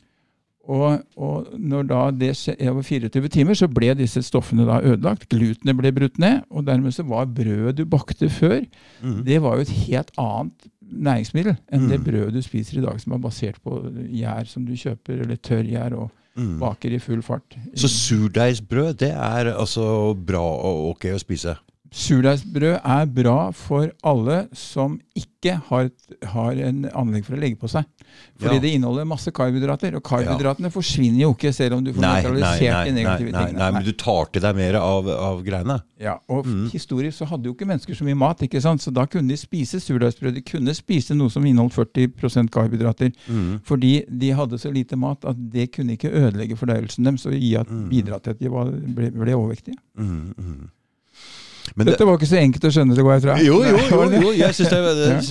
Og, 0.67 0.99
og 1.15 1.47
når 1.55 1.85
da 1.87 1.99
det 2.11 2.33
skjedde 2.35 2.67
over 2.73 2.83
24 2.83 3.29
timer, 3.31 3.55
så 3.55 3.69
ble 3.71 3.93
disse 3.95 4.19
stoffene 4.27 4.65
da 4.67 4.81
ødelagt. 4.83 5.29
Glutenet 5.31 5.77
ble 5.79 5.91
brutt 5.95 6.17
ned, 6.19 6.41
og 6.51 6.65
dermed 6.67 6.91
så 6.91 7.05
var 7.07 7.25
brødet 7.31 7.77
du 7.77 7.85
bakte 7.85 8.27
før, 8.29 8.65
Mm. 9.01 9.23
det 9.23 9.41
var 9.41 9.55
jo 9.55 9.61
et 9.61 9.69
helt 9.87 10.11
annet 10.17 10.67
næringsmiddel 10.81 11.55
enn 11.71 11.87
det 11.89 11.99
Mm. 11.99 12.03
brødet 12.05 12.33
du 12.33 12.41
spiser 12.41 12.79
i 12.79 12.81
dag, 12.85 12.99
som 12.99 13.13
er 13.13 13.17
basert 13.23 13.61
på 13.63 13.79
gjær 14.11 14.47
som 14.47 14.65
du 14.65 14.73
kjøper, 14.73 15.21
eller 15.21 15.35
tørrgjær, 15.37 15.93
og 15.93 16.11
Mm. 16.37 16.59
baker 16.59 16.93
i 16.93 16.99
full 16.99 17.21
fart. 17.21 17.55
Så 17.75 17.87
surdeigsbrød, 17.87 18.97
det 18.97 19.09
er 19.11 19.53
altså 19.57 20.13
bra 20.13 20.39
og 20.41 20.89
ok 20.91 21.05
å 21.15 21.19
spise? 21.19 21.55
Surdeigsbrød 21.91 22.79
er 22.83 23.05
bra 23.05 23.51
for 23.55 23.91
alle 24.03 24.47
som 24.57 24.97
ikke 25.17 25.53
har, 25.69 25.89
har 26.33 26.57
en 26.67 26.83
anlegg 26.97 27.23
for 27.25 27.37
å 27.37 27.39
legge 27.39 27.57
på 27.61 27.69
seg. 27.71 27.85
Fordi 28.39 28.55
Ja. 28.55 28.61
det 28.61 28.71
inneholder 28.73 29.05
masse 29.05 29.31
karbohydrater, 29.31 29.95
og 29.95 30.03
karbohydratene 30.03 30.71
forsvinner 30.73 31.21
jo 31.21 31.33
ikke 31.33 31.53
selv 31.53 31.75
om 31.77 31.83
du 31.83 31.91
får 31.93 32.01
Nei, 32.01 32.21
nei, 32.23 32.85
de 32.85 32.91
negative 32.95 33.31
nei, 33.31 33.45
tingene. 33.45 33.57
nei, 33.57 33.71
men 33.71 33.83
du 33.83 33.91
tar 33.93 34.25
til 34.33 34.41
deg 34.41 34.55
mer 34.55 34.75
av, 34.75 35.07
av 35.07 35.43
greiene. 35.45 35.81
Ja, 35.99 36.17
og 36.29 36.45
Mm. 36.47 36.69
Historisk 36.71 37.17
så 37.19 37.27
hadde 37.27 37.45
jo 37.45 37.53
ikke 37.53 37.67
mennesker 37.67 37.93
så 37.95 38.03
mye 38.05 38.15
mat, 38.17 38.39
ikke 38.39 38.61
sant? 38.61 38.81
så 38.81 38.91
da 38.93 39.05
kunne 39.05 39.27
de 39.29 39.35
spise 39.37 39.79
surdeigsbrød. 39.81 40.33
De 40.35 40.41
kunne 40.41 40.73
spise 40.75 41.15
noe 41.15 41.29
som 41.29 41.43
inneholdt 41.43 41.73
40 41.73 42.49
karbohydrater. 42.49 43.11
Mm. 43.29 43.59
Fordi 43.63 44.05
de 44.09 44.29
hadde 44.31 44.57
så 44.59 44.71
lite 44.73 44.95
mat 44.97 45.23
at 45.25 45.35
det 45.51 45.71
kunne 45.73 45.97
ikke 45.97 46.11
ødelegge 46.11 46.55
fordøyelsen 46.57 47.03
deres 47.03 47.25
og 47.25 47.33
Mm. 47.33 47.89
bidra 47.89 48.19
til 48.21 48.31
at 48.31 48.39
de 48.39 48.49
var, 48.49 48.65
ble, 48.71 49.11
ble 49.11 49.33
overvektige. 49.33 49.75
Mm, 49.97 50.33
mm. 50.37 50.69
Men 51.75 51.85
det, 51.85 51.93
Dette 51.95 52.07
var 52.07 52.17
ikke 52.19 52.29
så 52.29 52.39
enkelt 52.39 52.67
å 52.69 52.73
skjønne, 52.73 52.95
det 52.97 53.05
går 53.05 53.17
jeg 53.17 53.23
fra. 53.27 53.37
jo, 53.43 53.59
jo, 53.65 53.77
jo, 53.91 54.01
jo, 54.21 54.33
jeg 54.37 54.57
syns 54.57 54.73
det, 54.73 54.81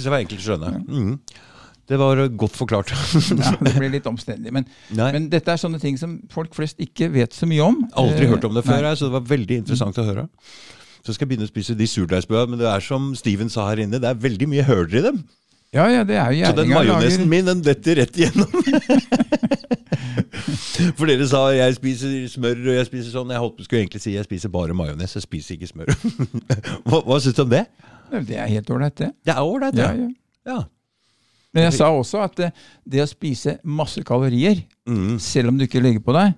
det 0.04 0.12
var 0.12 0.20
enkelt 0.20 0.42
å 0.42 0.46
skjønne. 0.46 0.72
Mm. 0.86 1.44
Det 1.86 1.98
var 2.00 2.18
uh, 2.18 2.28
godt 2.34 2.56
forklart. 2.58 2.92
Ja, 3.46 3.52
det 3.62 3.74
ble 3.76 3.90
litt 3.92 4.06
omstendelig. 4.10 4.52
Men, 4.54 4.66
men 4.98 5.28
dette 5.32 5.54
er 5.54 5.60
sånne 5.60 5.78
ting 5.82 5.98
som 6.00 6.18
folk 6.32 6.56
flest 6.56 6.80
ikke 6.82 7.08
vet 7.14 7.36
så 7.36 7.46
mye 7.48 7.62
om. 7.62 7.84
aldri 7.94 8.26
Eh, 8.26 8.32
hørt 8.32 8.46
om 8.48 8.56
det 8.56 8.64
før, 8.66 8.82
nei. 8.88 8.96
så 8.98 9.06
det 9.06 9.14
var 9.14 9.28
veldig 9.30 9.60
interessant 9.62 10.00
å 10.02 10.06
høre. 10.06 10.26
Så 11.06 11.14
skal 11.14 11.26
jeg 11.26 11.34
begynne 11.34 11.46
å 11.46 11.52
spise 11.52 11.76
de 11.78 11.86
surdeigsbøa, 11.86 12.48
men 12.50 12.58
det 12.58 12.66
er 12.66 12.82
som 12.82 13.12
Steven 13.18 13.50
sa 13.52 13.68
her 13.70 13.84
inne, 13.84 14.00
det 14.02 14.10
er 14.10 14.18
veldig 14.18 14.48
mye 14.50 14.66
høler 14.66 14.98
i 14.98 15.04
dem. 15.04 15.20
Ja, 15.74 15.88
ja, 15.90 16.04
det 16.06 16.14
er 16.16 16.30
jo 16.32 16.46
Så 16.46 16.52
den 16.60 16.68
majonesen 16.72 17.26
min, 17.28 17.44
den 17.48 17.60
detter 17.66 17.96
rett 17.98 18.14
igjennom. 18.16 18.52
For 20.96 21.08
dere 21.08 21.26
sa 21.28 21.40
jeg 21.56 21.76
spiser 21.78 22.14
smør 22.30 22.60
og 22.70 22.76
jeg 22.78 22.86
spiser 22.88 23.12
sånn. 23.14 23.32
Jeg 23.34 23.42
holdt 23.42 23.56
på 23.58 23.66
skulle 23.66 23.82
egentlig 23.84 24.02
si 24.04 24.14
jeg 24.14 24.26
spiser 24.28 24.52
bare 24.52 24.76
majones, 24.76 25.14
jeg 25.16 25.24
spiser 25.24 25.56
ikke 25.56 25.70
smør. 25.70 25.92
hva 26.88 27.00
hva 27.06 27.18
syns 27.22 27.36
du 27.38 27.42
om 27.46 27.52
det? 27.52 27.64
Det 28.28 28.36
er 28.38 28.50
helt 28.52 28.70
ålreit, 28.70 28.96
det. 29.00 29.10
Det 29.26 29.34
er 29.34 29.42
ålreit, 29.42 29.78
Ja, 29.80 29.90
ja. 29.96 30.06
ja. 30.06 30.54
ja. 30.54 30.58
Men 31.56 31.64
jeg 31.70 31.74
sa 31.78 31.88
også 31.96 32.20
at 32.20 32.34
det, 32.38 32.50
det 32.84 33.00
å 33.02 33.08
spise 33.10 33.56
masse 33.64 34.02
kalorier, 34.06 34.64
Mm. 34.86 35.16
selv 35.18 35.48
om 35.50 35.56
du 35.58 35.64
ikke 35.64 35.80
legger 35.82 35.98
på 36.04 36.12
deg, 36.14 36.34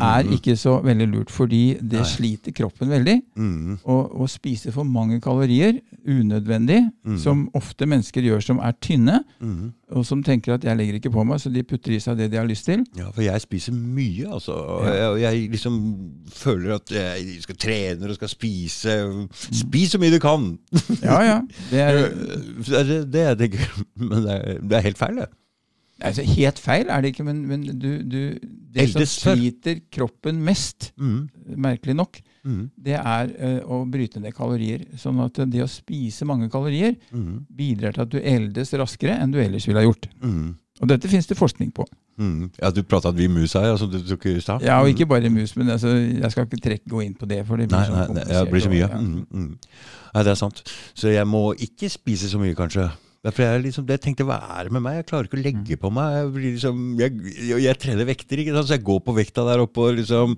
er 0.00 0.24
mm. 0.26 0.32
ikke 0.38 0.54
så 0.56 0.78
veldig 0.84 1.06
lurt, 1.12 1.30
fordi 1.34 1.62
det 1.80 2.00
Nei. 2.02 2.06
sliter 2.08 2.54
kroppen 2.56 2.90
veldig. 2.92 3.16
Mm. 3.36 3.78
Og 3.84 4.14
å 4.24 4.28
spise 4.30 4.72
for 4.74 4.86
mange 4.88 5.20
kalorier, 5.24 5.80
unødvendig, 6.08 6.80
mm. 7.04 7.18
som 7.20 7.46
ofte 7.58 7.86
mennesker 7.88 8.24
gjør 8.24 8.44
som 8.44 8.62
er 8.64 8.76
tynne, 8.80 9.18
Mm. 9.40 9.72
og 9.94 10.04
som 10.04 10.22
tenker 10.22 10.54
at 10.54 10.64
jeg 10.66 10.76
legger 10.76 10.98
ikke 10.98 11.12
på 11.14 11.22
meg, 11.24 11.38
så 11.40 11.50
de 11.52 11.62
putter 11.62 11.92
i 11.94 12.00
seg 12.02 12.16
det 12.18 12.30
de 12.32 12.36
har 12.40 12.46
lyst 12.48 12.66
til. 12.66 12.82
Ja, 12.98 13.10
for 13.14 13.22
jeg 13.22 13.40
spiser 13.44 13.72
mye, 13.76 14.26
altså. 14.28 14.52
Og 14.52 14.86
Ja. 14.86 15.14
jeg, 15.16 15.22
jeg 15.22 15.50
liksom 15.52 15.78
føler 16.32 16.74
at 16.74 16.90
jeg 16.90 17.42
skal 17.42 17.56
trene 17.56 18.08
og 18.10 18.14
skal 18.18 18.28
spise. 18.32 18.96
Spis 19.52 19.92
så 19.94 19.98
mye 20.02 20.10
du 20.14 20.18
kan! 20.22 20.58
Ja, 21.02 21.20
ja. 21.22 21.40
Det 21.70 21.80
er, 21.80 22.00
Det 22.68 22.74
er 22.78 22.84
det, 22.88 23.12
det 23.12 23.26
jeg 23.26 23.38
tenker. 23.38 23.84
Men 23.96 24.24
det 24.26 24.34
er, 24.34 24.58
det 24.62 24.78
er 24.78 24.86
helt 24.90 24.98
feil, 24.98 25.22
det. 25.22 25.28
Altså, 26.02 26.22
helt 26.22 26.58
feil 26.58 26.88
er 26.90 27.00
det 27.02 27.12
ikke, 27.14 27.24
men, 27.24 27.46
men 27.48 27.62
du, 27.78 28.02
du 28.02 28.38
Det 28.38 28.88
som 28.90 29.00
Eldes 29.00 29.14
før. 29.22 29.36
sliter 29.36 29.80
kroppen 29.90 30.42
mest, 30.44 30.92
Mm. 30.98 31.28
merkelig 31.56 31.94
nok, 31.96 32.20
Mm. 32.44 32.70
det 32.80 32.94
er 32.94 33.28
ø, 33.38 33.60
å 33.66 33.84
bryte 33.90 34.20
ned 34.20 34.32
kalorier. 34.32 34.84
Sånn 34.96 35.18
at 35.24 35.34
det 35.50 35.60
å 35.60 35.66
spise 35.68 36.24
mange 36.24 36.48
kalorier 36.48 36.94
Mm. 37.12 37.44
bidrar 37.54 37.92
til 37.92 38.02
at 38.02 38.08
du 38.10 38.18
eldes 38.20 38.72
raskere 38.72 39.18
enn 39.20 39.30
du 39.32 39.38
ellers 39.38 39.66
ville 39.66 39.80
ha 39.80 39.84
gjort. 39.84 40.06
Mm. 40.22 40.54
Og 40.80 40.88
dette 40.88 41.08
finnes 41.08 41.26
det 41.26 41.36
forskning 41.36 41.72
på. 41.74 41.84
Mm. 42.18 42.50
Ja, 42.62 42.70
du 42.70 42.82
prata 42.84 43.10
vi 43.12 43.26
mus 43.28 43.52
her, 43.54 43.72
altså, 43.74 43.90
du 43.90 43.98
tok 44.00 44.26
i 44.26 44.40
stad? 44.40 44.62
Ja, 44.62 44.80
og 44.80 44.88
ikke 44.88 45.06
bare 45.08 45.28
mus, 45.30 45.56
men 45.56 45.68
altså, 45.68 45.88
jeg 45.98 46.30
skal 46.30 46.46
ikke 46.46 46.60
trekke, 46.62 46.88
gå 46.88 47.04
inn 47.04 47.14
på 47.14 47.26
det. 47.28 47.44
for 47.46 47.56
det 47.56 47.68
blir 47.68 47.78
Nei, 47.78 47.86
sånn 47.88 48.14
nei, 48.14 48.24
ja, 48.32 48.44
det 48.44 48.50
blir 48.52 48.60
så 48.60 48.70
mye. 48.70 48.84
og- 48.84 49.00
Mm, 49.02 49.26
mm. 49.32 49.58
Nei, 50.14 50.22
det 50.22 50.30
er 50.30 50.34
sant. 50.36 50.62
Så 50.94 51.12
jeg 51.12 51.26
må 51.26 51.54
ikke 51.58 51.90
spise 51.90 52.30
så 52.30 52.38
mye, 52.38 52.54
kanskje. 52.54 52.90
Derfor 53.26 53.42
jeg 53.42 53.62
liksom, 53.64 53.86
jeg 53.90 53.98
tenkte, 53.98 54.24
Hva 54.28 54.36
er 54.54 54.68
det 54.68 54.72
med 54.76 54.84
meg? 54.84 55.00
Jeg 55.00 55.06
klarer 55.08 55.26
ikke 55.26 55.38
å 55.40 55.42
legge 55.42 55.78
på 55.82 55.90
meg. 55.90 56.12
Jeg, 56.14 56.28
blir 56.36 56.52
liksom, 56.54 56.82
jeg, 57.00 57.16
jeg, 57.64 57.78
trener 57.82 58.06
vekter, 58.06 58.42
ikke 58.44 58.54
sant? 58.54 58.68
så 58.68 58.76
jeg 58.76 58.84
går 58.86 59.00
på 59.08 59.14
vekta 59.16 59.44
der 59.48 59.62
oppe 59.64 59.88
og 59.88 59.98
liksom 59.98 60.36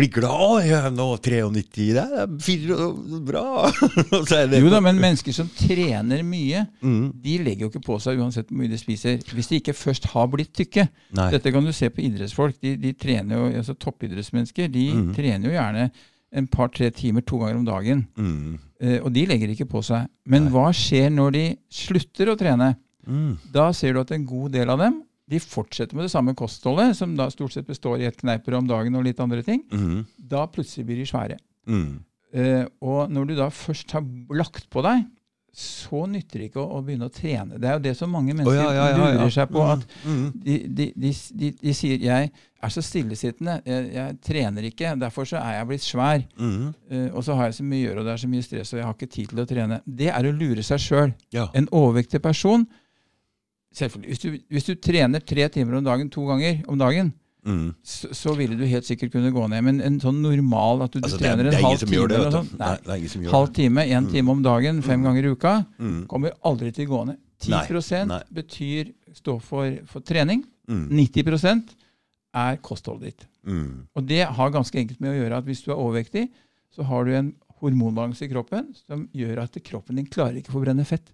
blir 0.00 0.10
glad. 0.14 0.64
Jeg 0.64 0.78
er 0.78 0.96
nå 0.96 1.08
93, 1.20 1.90
det 1.98 2.06
er 2.06 2.32
fire, 2.46 2.88
bra! 3.28 3.44
Er 4.36 4.48
det- 4.50 4.62
Jo 4.62 4.72
da, 4.72 4.80
men 4.84 4.98
mennesker 5.00 5.36
som 5.36 5.48
trener 5.52 6.24
mye, 6.26 6.64
Mm. 6.80 7.12
de 7.22 7.36
legger 7.44 7.66
jo 7.66 7.70
ikke 7.70 7.84
på 7.84 7.96
seg 8.00 8.18
uansett 8.20 8.48
hvor 8.48 8.60
mye 8.62 8.72
de 8.72 8.80
spiser. 8.80 9.20
Hvis 9.36 9.48
de 9.52 9.60
ikke 9.60 9.76
først 9.76 10.08
har 10.12 10.28
blitt 10.32 10.54
tykke. 10.56 10.88
Nei. 11.16 11.30
Dette 11.34 11.52
kan 11.52 11.64
du 11.64 11.72
se 11.76 11.90
på 11.92 12.04
idrettsfolk. 12.04 12.56
De, 12.64 12.76
de 12.80 12.92
trener 12.96 13.36
jo, 13.36 13.48
altså 13.60 13.76
Toppidrettsmennesker 13.76 14.72
de 14.72 14.88
mm. 14.92 15.08
trener 15.16 15.50
jo 15.50 15.56
gjerne 15.56 15.90
en 16.36 16.48
par-tre 16.50 16.90
timer 16.94 17.24
to 17.26 17.40
ganger 17.40 17.60
om 17.60 17.66
dagen. 17.66 18.06
Mm. 18.18 18.56
Eh, 18.80 18.98
og 19.00 19.10
de 19.14 19.24
legger 19.28 19.52
ikke 19.52 19.68
på 19.70 19.82
seg. 19.86 20.08
Men 20.28 20.46
Nei. 20.46 20.52
hva 20.54 20.68
skjer 20.76 21.08
når 21.14 21.36
de 21.36 21.44
slutter 21.72 22.32
å 22.32 22.36
trene? 22.38 22.74
Mm. 23.06 23.36
Da 23.54 23.70
ser 23.76 23.94
du 23.94 24.02
at 24.02 24.12
en 24.12 24.26
god 24.28 24.56
del 24.58 24.72
av 24.72 24.82
dem 24.82 25.00
de 25.26 25.40
fortsetter 25.42 25.98
med 25.98 26.06
det 26.06 26.12
samme 26.12 26.36
kostholdet, 26.38 26.94
som 26.94 27.16
da 27.18 27.26
stort 27.32 27.56
sett 27.56 27.66
består 27.66 27.98
i 27.98 28.06
et 28.06 28.18
kneippbrød 28.20 28.60
om 28.60 28.68
dagen 28.68 28.98
og 28.98 29.06
litt 29.08 29.18
andre 29.22 29.42
ting. 29.46 29.64
Mm. 29.72 30.04
Da 30.18 30.44
plutselig 30.50 30.86
blir 30.86 31.00
de 31.02 31.06
svære. 31.08 31.38
Mm. 31.66 31.96
Eh, 32.36 32.64
og 32.84 33.10
når 33.10 33.30
du 33.30 33.34
da 33.38 33.48
først 33.50 33.96
har 33.96 34.06
lagt 34.30 34.68
på 34.70 34.84
deg, 34.86 35.02
så 35.56 36.02
nytter 36.04 36.42
det 36.42 36.50
ikke 36.50 36.60
å, 36.60 36.66
å 36.76 36.82
begynne 36.84 37.06
å 37.08 37.12
trene. 37.12 37.56
Det 37.56 37.68
er 37.70 37.78
jo 37.78 37.82
det 37.86 37.94
som 37.96 38.10
mange 38.12 38.34
mennesker 38.36 38.58
ja, 38.58 38.72
ja, 38.76 38.88
ja, 38.92 38.96
lurer 39.00 39.30
seg 39.32 39.48
på. 39.48 39.62
at 39.64 39.86
Mm. 40.04 40.26
de, 40.44 40.56
de, 40.68 40.86
de, 40.96 41.12
de, 41.32 41.50
de 41.62 41.72
sier 41.74 41.98
'jeg 42.02 42.30
er 42.62 42.68
så 42.74 42.82
stillesittende, 42.84 43.62
jeg, 43.64 43.86
jeg 43.94 44.18
trener 44.20 44.62
ikke, 44.68 44.92
derfor 45.00 45.24
så 45.24 45.36
er 45.40 45.56
jeg 45.56 45.66
blitt 45.70 45.86
svær'. 45.86 46.26
Mm. 46.36 46.74
Uh, 46.92 47.08
og 47.16 47.24
så 47.24 47.34
har 47.34 47.48
jeg 47.48 47.54
så 47.54 47.64
mye 47.64 47.80
å 47.80 47.86
gjøre, 47.88 47.98
og 48.00 48.04
det 48.04 48.12
er 48.12 48.22
så 48.24 48.28
mye 48.28 48.42
stress, 48.42 48.72
og 48.72 48.78
jeg 48.78 48.86
har 48.86 48.94
ikke 48.98 49.12
tid 49.16 49.28
til 49.32 49.40
å 49.40 49.46
trene. 49.48 49.80
Det 49.86 50.08
er 50.12 50.28
å 50.28 50.32
lure 50.36 50.62
seg 50.62 50.78
sjøl. 50.78 51.14
En 51.54 51.68
overvektig 51.72 52.20
person 52.22 52.66
Selvfølgelig, 53.76 54.08
hvis 54.08 54.18
du, 54.22 54.38
hvis 54.48 54.64
du 54.64 54.74
trener 54.80 55.20
tre 55.20 55.48
timer 55.52 55.76
om 55.76 55.84
dagen 55.84 56.08
to 56.08 56.22
ganger 56.24 56.62
om 56.68 56.78
dagen, 56.80 57.10
Mm. 57.46 57.74
så, 57.86 58.08
så 58.12 58.32
ville 58.36 58.56
du 58.58 58.64
helt 58.66 58.84
sikkert 58.88 59.12
kunne 59.12 59.30
gå 59.30 59.44
ned. 59.48 59.62
Men 59.64 59.80
en 59.80 60.00
sånn 60.02 60.18
normal 60.20 60.82
at 60.82 60.92
du, 60.96 61.00
Altså, 61.00 61.18
du 61.18 61.24
er, 61.24 61.28
trener 61.36 61.50
en 61.52 61.62
halv 61.62 61.78
time 61.78 62.08
det. 62.08 62.32
sånt. 62.34 62.58
Nei, 62.58 62.76
Nei, 62.88 63.30
halv 63.30 63.52
time, 63.54 63.84
én 63.86 64.04
Mm. 64.06 64.10
time 64.12 64.30
om 64.34 64.42
dagen, 64.42 64.82
fem 64.82 65.02
ganger 65.06 65.24
i 65.24 65.30
uka, 65.36 65.66
Mm. 65.78 66.06
kommer 66.08 66.32
aldri 66.44 66.72
til 66.74 66.86
å 66.88 66.90
gå 66.90 67.06
ned. 67.06 67.18
10 67.38 67.50
Nei, 67.50 68.04
nei. 68.06 68.22
betyr 68.32 68.92
stå 69.14 69.40
for, 69.40 69.70
for 69.86 70.00
trening. 70.00 70.44
Mm. 70.68 70.88
90% 70.90 71.68
er 72.34 72.56
kostholdet 72.58 73.02
ditt. 73.12 73.26
Mm. 73.46 73.86
Og 73.94 74.06
det 74.06 74.24
har 74.26 74.50
ganske 74.50 74.74
enkelt 74.80 75.00
med 75.00 75.12
å 75.14 75.18
gjøre 75.22 75.36
at 75.38 75.44
hvis 75.44 75.62
du 75.64 75.70
er 75.70 75.76
overvektig, 75.78 76.28
så 76.74 76.82
har 76.84 77.04
du 77.04 77.12
en 77.14 77.34
hormonbalanse 77.62 78.22
i 78.26 78.28
kroppen 78.28 78.74
som 78.86 79.06
gjør 79.14 79.38
at 79.44 79.52
kroppen 79.64 79.96
din 79.96 80.06
klarer 80.06 80.36
ikke 80.42 80.50
å 80.52 80.58
forbrenne 80.58 80.84
fett. 80.84 81.12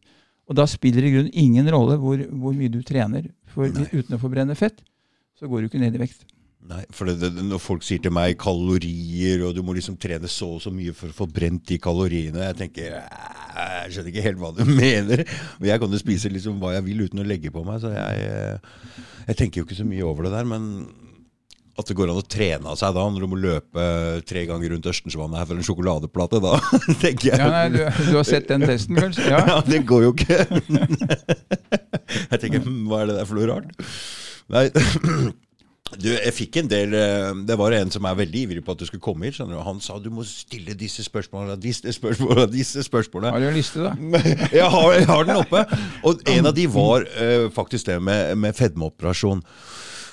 Og 0.49 0.57
da 0.57 0.65
spiller 0.67 1.01
det 1.05 1.11
i 1.11 1.15
grunnen 1.15 1.35
ingen 1.39 1.69
rolle 1.71 1.99
hvor, 2.03 2.19
hvor 2.33 2.53
mye 2.57 2.71
du 2.73 2.81
trener. 2.83 3.29
For 3.53 3.69
uten 3.69 4.17
å 4.17 4.19
forbrenne 4.19 4.57
fett, 4.59 4.81
så 5.43 5.51
går 5.51 5.65
du 5.65 5.69
ikke 5.69 5.83
ned 5.83 5.99
i 5.99 6.01
vekt. 6.05 6.23
Nei, 6.71 6.85
for 6.95 7.11
det, 7.11 7.17
det, 7.19 7.43
Når 7.43 7.59
folk 7.59 7.83
sier 7.83 7.99
til 7.99 8.13
meg 8.15 8.37
kalorier, 8.39 9.41
og 9.43 9.57
du 9.57 9.65
må 9.67 9.75
liksom 9.75 9.97
trene 9.99 10.29
så 10.31 10.47
og 10.55 10.61
så 10.63 10.71
mye 10.71 10.95
for 10.95 11.11
å 11.11 11.17
få 11.17 11.27
brent 11.27 11.65
de 11.67 11.75
kaloriene 11.83 12.45
Jeg 12.45 12.59
tenker, 12.61 12.95
jeg 13.03 13.89
skjønner 13.97 14.13
ikke 14.13 14.27
helt 14.29 14.39
hva 14.39 14.53
du 14.55 14.63
mener. 14.85 15.25
Og 15.59 15.67
Jeg 15.67 15.83
kan 15.83 15.91
jo 15.97 15.99
spise 16.01 16.31
liksom 16.31 16.63
hva 16.63 16.77
jeg 16.77 16.87
vil 16.87 17.03
uten 17.09 17.25
å 17.25 17.27
legge 17.27 17.51
på 17.51 17.65
meg, 17.67 17.83
så 17.83 17.91
jeg, 17.91 18.29
eh, 18.31 19.03
jeg 19.27 19.41
tenker 19.43 19.61
jo 19.61 19.67
ikke 19.67 19.81
så 19.81 19.89
mye 19.89 20.07
over 20.07 20.29
det 20.29 20.37
der. 20.37 20.47
Men 20.55 20.71
at 21.73 21.89
det 21.89 21.99
går 21.99 22.13
an 22.13 22.21
å 22.21 22.25
trene 22.31 22.69
av 22.69 22.79
seg 22.79 22.95
da, 22.95 23.09
når 23.11 23.25
du 23.25 23.29
må 23.33 23.43
løpe 23.43 23.85
tre 24.29 24.47
ganger 24.47 24.75
rundt 24.77 24.87
Ørstensvannet 24.93 25.41
her 25.41 25.49
for 25.49 25.59
en 25.59 25.67
sjokoladeplate, 25.67 26.43
da 26.45 26.59
tenker 27.03 27.33
jeg 27.33 27.43
Ja, 27.43 27.51
nei, 27.57 27.67
du, 27.75 27.81
du 28.07 28.19
har 28.21 28.29
sett 28.29 28.47
den 28.53 28.63
testen, 28.69 29.03
kanskje? 29.03 29.27
Ja. 29.27 29.43
Ja, 29.51 29.61
det 29.67 29.83
går 29.89 30.07
jo 30.07 30.15
ikke. 30.15 30.45
jeg 32.29 32.39
tenker, 32.45 32.63
hm, 32.63 32.85
hva 32.87 33.03
er 33.03 33.11
det 33.11 33.19
der 33.19 33.27
for 33.27 33.41
noe 33.41 33.51
rart? 33.51 33.73
Nei, 34.53 34.69
du, 36.03 36.09
jeg 36.13 36.33
fikk 36.37 36.59
en 36.61 36.71
del 36.71 36.97
eh, 36.97 37.31
Det 37.49 37.57
var 37.61 37.75
en 37.77 37.93
som 37.93 38.07
er 38.09 38.19
veldig 38.19 38.43
ivrig 38.47 38.65
på 38.65 38.75
at 38.75 38.83
du 38.83 38.89
skulle 38.89 39.05
komme 39.05 39.29
hit. 39.29 39.39
skjønner 39.39 39.59
du. 39.59 39.63
Han 39.67 39.81
sa 39.85 39.99
du 40.03 40.11
må 40.13 40.27
stille 40.29 40.77
disse 40.79 41.05
spørsmålene, 41.07 41.57
disse 41.61 41.95
spørsmålene, 41.97 42.51
disse 42.53 42.85
spørsmålene. 42.87 43.33
Har 43.33 43.43
du 43.43 43.49
en 43.49 43.57
liste, 43.57 43.85
da? 43.85 43.95
Jeg 44.61 44.69
har, 44.75 44.91
jeg 44.93 45.09
har 45.09 45.25
den 45.29 45.41
oppe. 45.41 45.65
Og 46.09 46.21
en 46.29 46.51
av 46.51 46.57
de 46.57 46.67
var 46.71 47.07
uh, 47.17 47.49
faktisk 47.55 47.89
det 47.89 47.97
med, 48.05 48.37
med 48.41 48.57
fedmeoperasjon. 48.57 49.41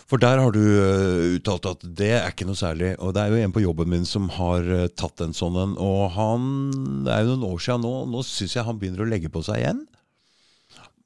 For 0.10 0.22
der 0.22 0.40
har 0.42 0.56
du 0.56 0.62
uh, 0.64 1.36
uttalt 1.36 1.68
at 1.70 1.84
det 2.00 2.14
er 2.18 2.32
ikke 2.32 2.48
noe 2.50 2.58
særlig. 2.58 2.96
Og 3.04 3.14
det 3.16 3.24
er 3.24 3.34
jo 3.34 3.44
en 3.44 3.54
på 3.54 3.64
jobben 3.64 3.92
min 3.92 4.08
som 4.10 4.32
har 4.40 4.66
uh, 4.66 4.88
tatt 4.90 5.22
en 5.26 5.36
sånn 5.36 5.60
en. 5.60 5.76
Og 5.84 6.10
han 6.16 6.50
Det 7.06 7.14
er 7.14 7.28
jo 7.28 7.36
noen 7.36 7.52
år 7.52 7.64
siden 7.66 7.86
nå. 7.86 7.94
Nå 8.10 8.24
syns 8.28 8.56
jeg 8.58 8.68
han 8.68 8.80
begynner 8.80 9.06
å 9.06 9.12
legge 9.12 9.32
på 9.34 9.44
seg 9.46 9.62
igjen. 9.62 9.84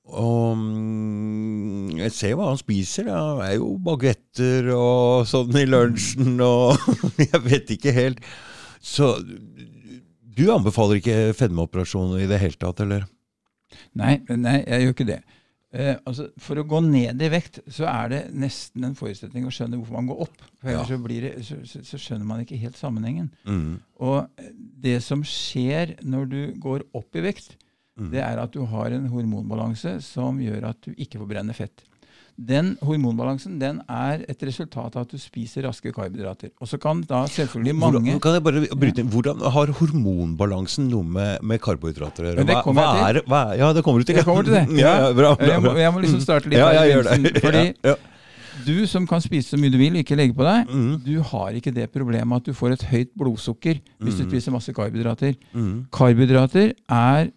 Og 0.03 0.57
mm, 0.59 1.93
jeg 2.01 2.11
ser 2.15 2.33
hva 2.37 2.49
han 2.51 2.59
spiser. 2.59 3.07
Det 3.07 3.45
er 3.47 3.53
jo 3.55 3.69
bagetter 3.83 4.67
og 4.75 5.27
sånn 5.29 5.55
i 5.61 5.67
lunsjen 5.69 6.35
og 6.43 6.75
Jeg 7.23 7.43
vet 7.45 7.71
ikke 7.77 7.95
helt. 7.95 8.19
Så 8.83 9.15
du 10.33 10.43
anbefaler 10.51 10.99
ikke 10.99 11.19
fedmeoperasjon 11.37 12.17
i 12.19 12.27
det 12.27 12.41
hele 12.41 12.59
tatt, 12.59 12.83
eller? 12.83 13.07
Nei, 13.97 14.17
nei 14.35 14.59
jeg 14.65 14.83
gjør 14.83 14.95
ikke 14.95 15.07
det. 15.07 15.21
Eh, 15.73 15.95
altså, 16.05 16.27
for 16.37 16.59
å 16.61 16.65
gå 16.69 16.83
ned 16.85 17.21
i 17.25 17.29
vekt, 17.33 17.61
så 17.73 17.87
er 17.89 18.11
det 18.11 18.19
nesten 18.37 18.83
en 18.85 18.97
forutsetning 18.97 19.47
å 19.49 19.53
skjønne 19.53 19.79
hvorfor 19.79 19.97
man 19.97 20.09
går 20.11 20.19
opp. 20.27 20.43
For 20.61 20.69
ellers 20.69 20.91
Ja. 20.91 20.97
så, 20.97 20.99
blir 21.01 21.25
det, 21.25 21.31
så, 21.47 21.57
så, 21.65 21.81
så 21.87 21.97
skjønner 22.01 22.27
man 22.29 22.43
ikke 22.43 22.59
helt 22.61 22.77
sammenhengen. 22.77 23.31
Mm. 23.49 23.79
Og 24.05 24.43
det 24.83 24.99
som 25.05 25.23
skjer 25.25 25.95
når 26.05 26.29
du 26.29 26.39
går 26.61 26.85
opp 26.93 27.17
i 27.17 27.23
vekt, 27.25 27.55
Mm. 27.99 28.09
det 28.11 28.21
er 28.25 28.39
at 28.41 28.51
du 28.51 28.63
har 28.65 28.89
en 28.95 29.07
hormonbalanse 29.07 30.01
som 30.01 30.39
gjør 30.41 30.63
at 30.71 30.79
du 30.81 30.93
ikke 30.97 31.19
forbrenner 31.21 31.53
fett. 31.53 31.83
Den 32.35 32.71
hormonbalansen 32.81 33.59
den 33.61 33.83
er 33.87 34.23
et 34.27 34.41
resultat 34.41 34.95
av 34.97 35.03
at 35.05 35.11
du 35.13 35.19
spiser 35.21 35.67
raske 35.67 35.91
karbohydrater. 35.93 36.49
Og 36.59 36.65
så 36.71 36.79
kan 36.81 37.03
da 37.05 37.19
selvfølgelig 37.29 37.75
mange 37.77 37.99
Hvordan, 38.01 38.19
kan 38.23 38.33
jeg 38.33 38.43
bare 38.47 38.63
bryte 38.81 39.03
inn? 39.03 39.11
Hvordan 39.13 39.43
har 39.53 39.67
hormonbalansen 39.77 40.87
noe 40.89 41.03
med, 41.05 41.43
med 41.45 41.61
karbohydrater 41.61 42.25
å 42.25 42.31
gjøre? 42.31 42.45
Det 42.49 42.55
Hva- 42.57 42.63
kommer 42.65 42.81
hva 42.81 42.95
jeg 42.97 43.03
til. 43.03 43.21
er 43.21 43.29
hva 43.29 43.41
ja, 43.61 43.69
det 43.77 43.83
kommer 43.85 43.99
du 44.01 44.05
til. 44.09 44.15
Jeg 44.17 44.25
kommer 44.25 44.43
til 44.49 44.53
det. 44.57 44.63
Ja, 44.83 44.95
ja, 45.03 45.11
bra, 45.13 45.35
bra, 45.37 45.51
jeg, 45.51 45.61
må, 45.61 45.75
jeg 45.77 45.93
må 45.93 46.01
liksom 46.07 46.23
starte 46.25 46.49
litt 46.49 46.57
ja, 46.57 46.71
jeg 46.79 46.95
gjør 46.95 47.11
det. 47.11 47.35
Fordi 47.45 47.63
ja, 47.85 47.95
du 48.65 48.73
som 48.89 49.05
kan 49.09 49.21
spise 49.21 49.53
så 49.53 49.61
mye 49.61 49.69
du 49.73 49.77
vil, 49.77 50.01
ikke 50.01 50.17
legge 50.17 50.33
på 50.37 50.45
deg, 50.49 50.73
Mm, 50.73 50.97
du 51.05 51.13
har 51.29 51.53
ikke 51.61 51.73
det 51.77 51.91
problemet 51.93 52.41
at 52.41 52.49
du 52.49 52.57
får 52.57 52.73
et 52.79 52.87
høyt 52.89 53.13
blodsukker 53.17 53.77
hvis 54.01 54.17
du 54.17 54.25
Mm. 54.25 54.29
spiser 54.33 54.51
masse 54.57 54.73
karbohydrater. 54.73 55.37
mm, 55.53 55.85
Karbohydrater 55.93 56.73
er 56.89 57.31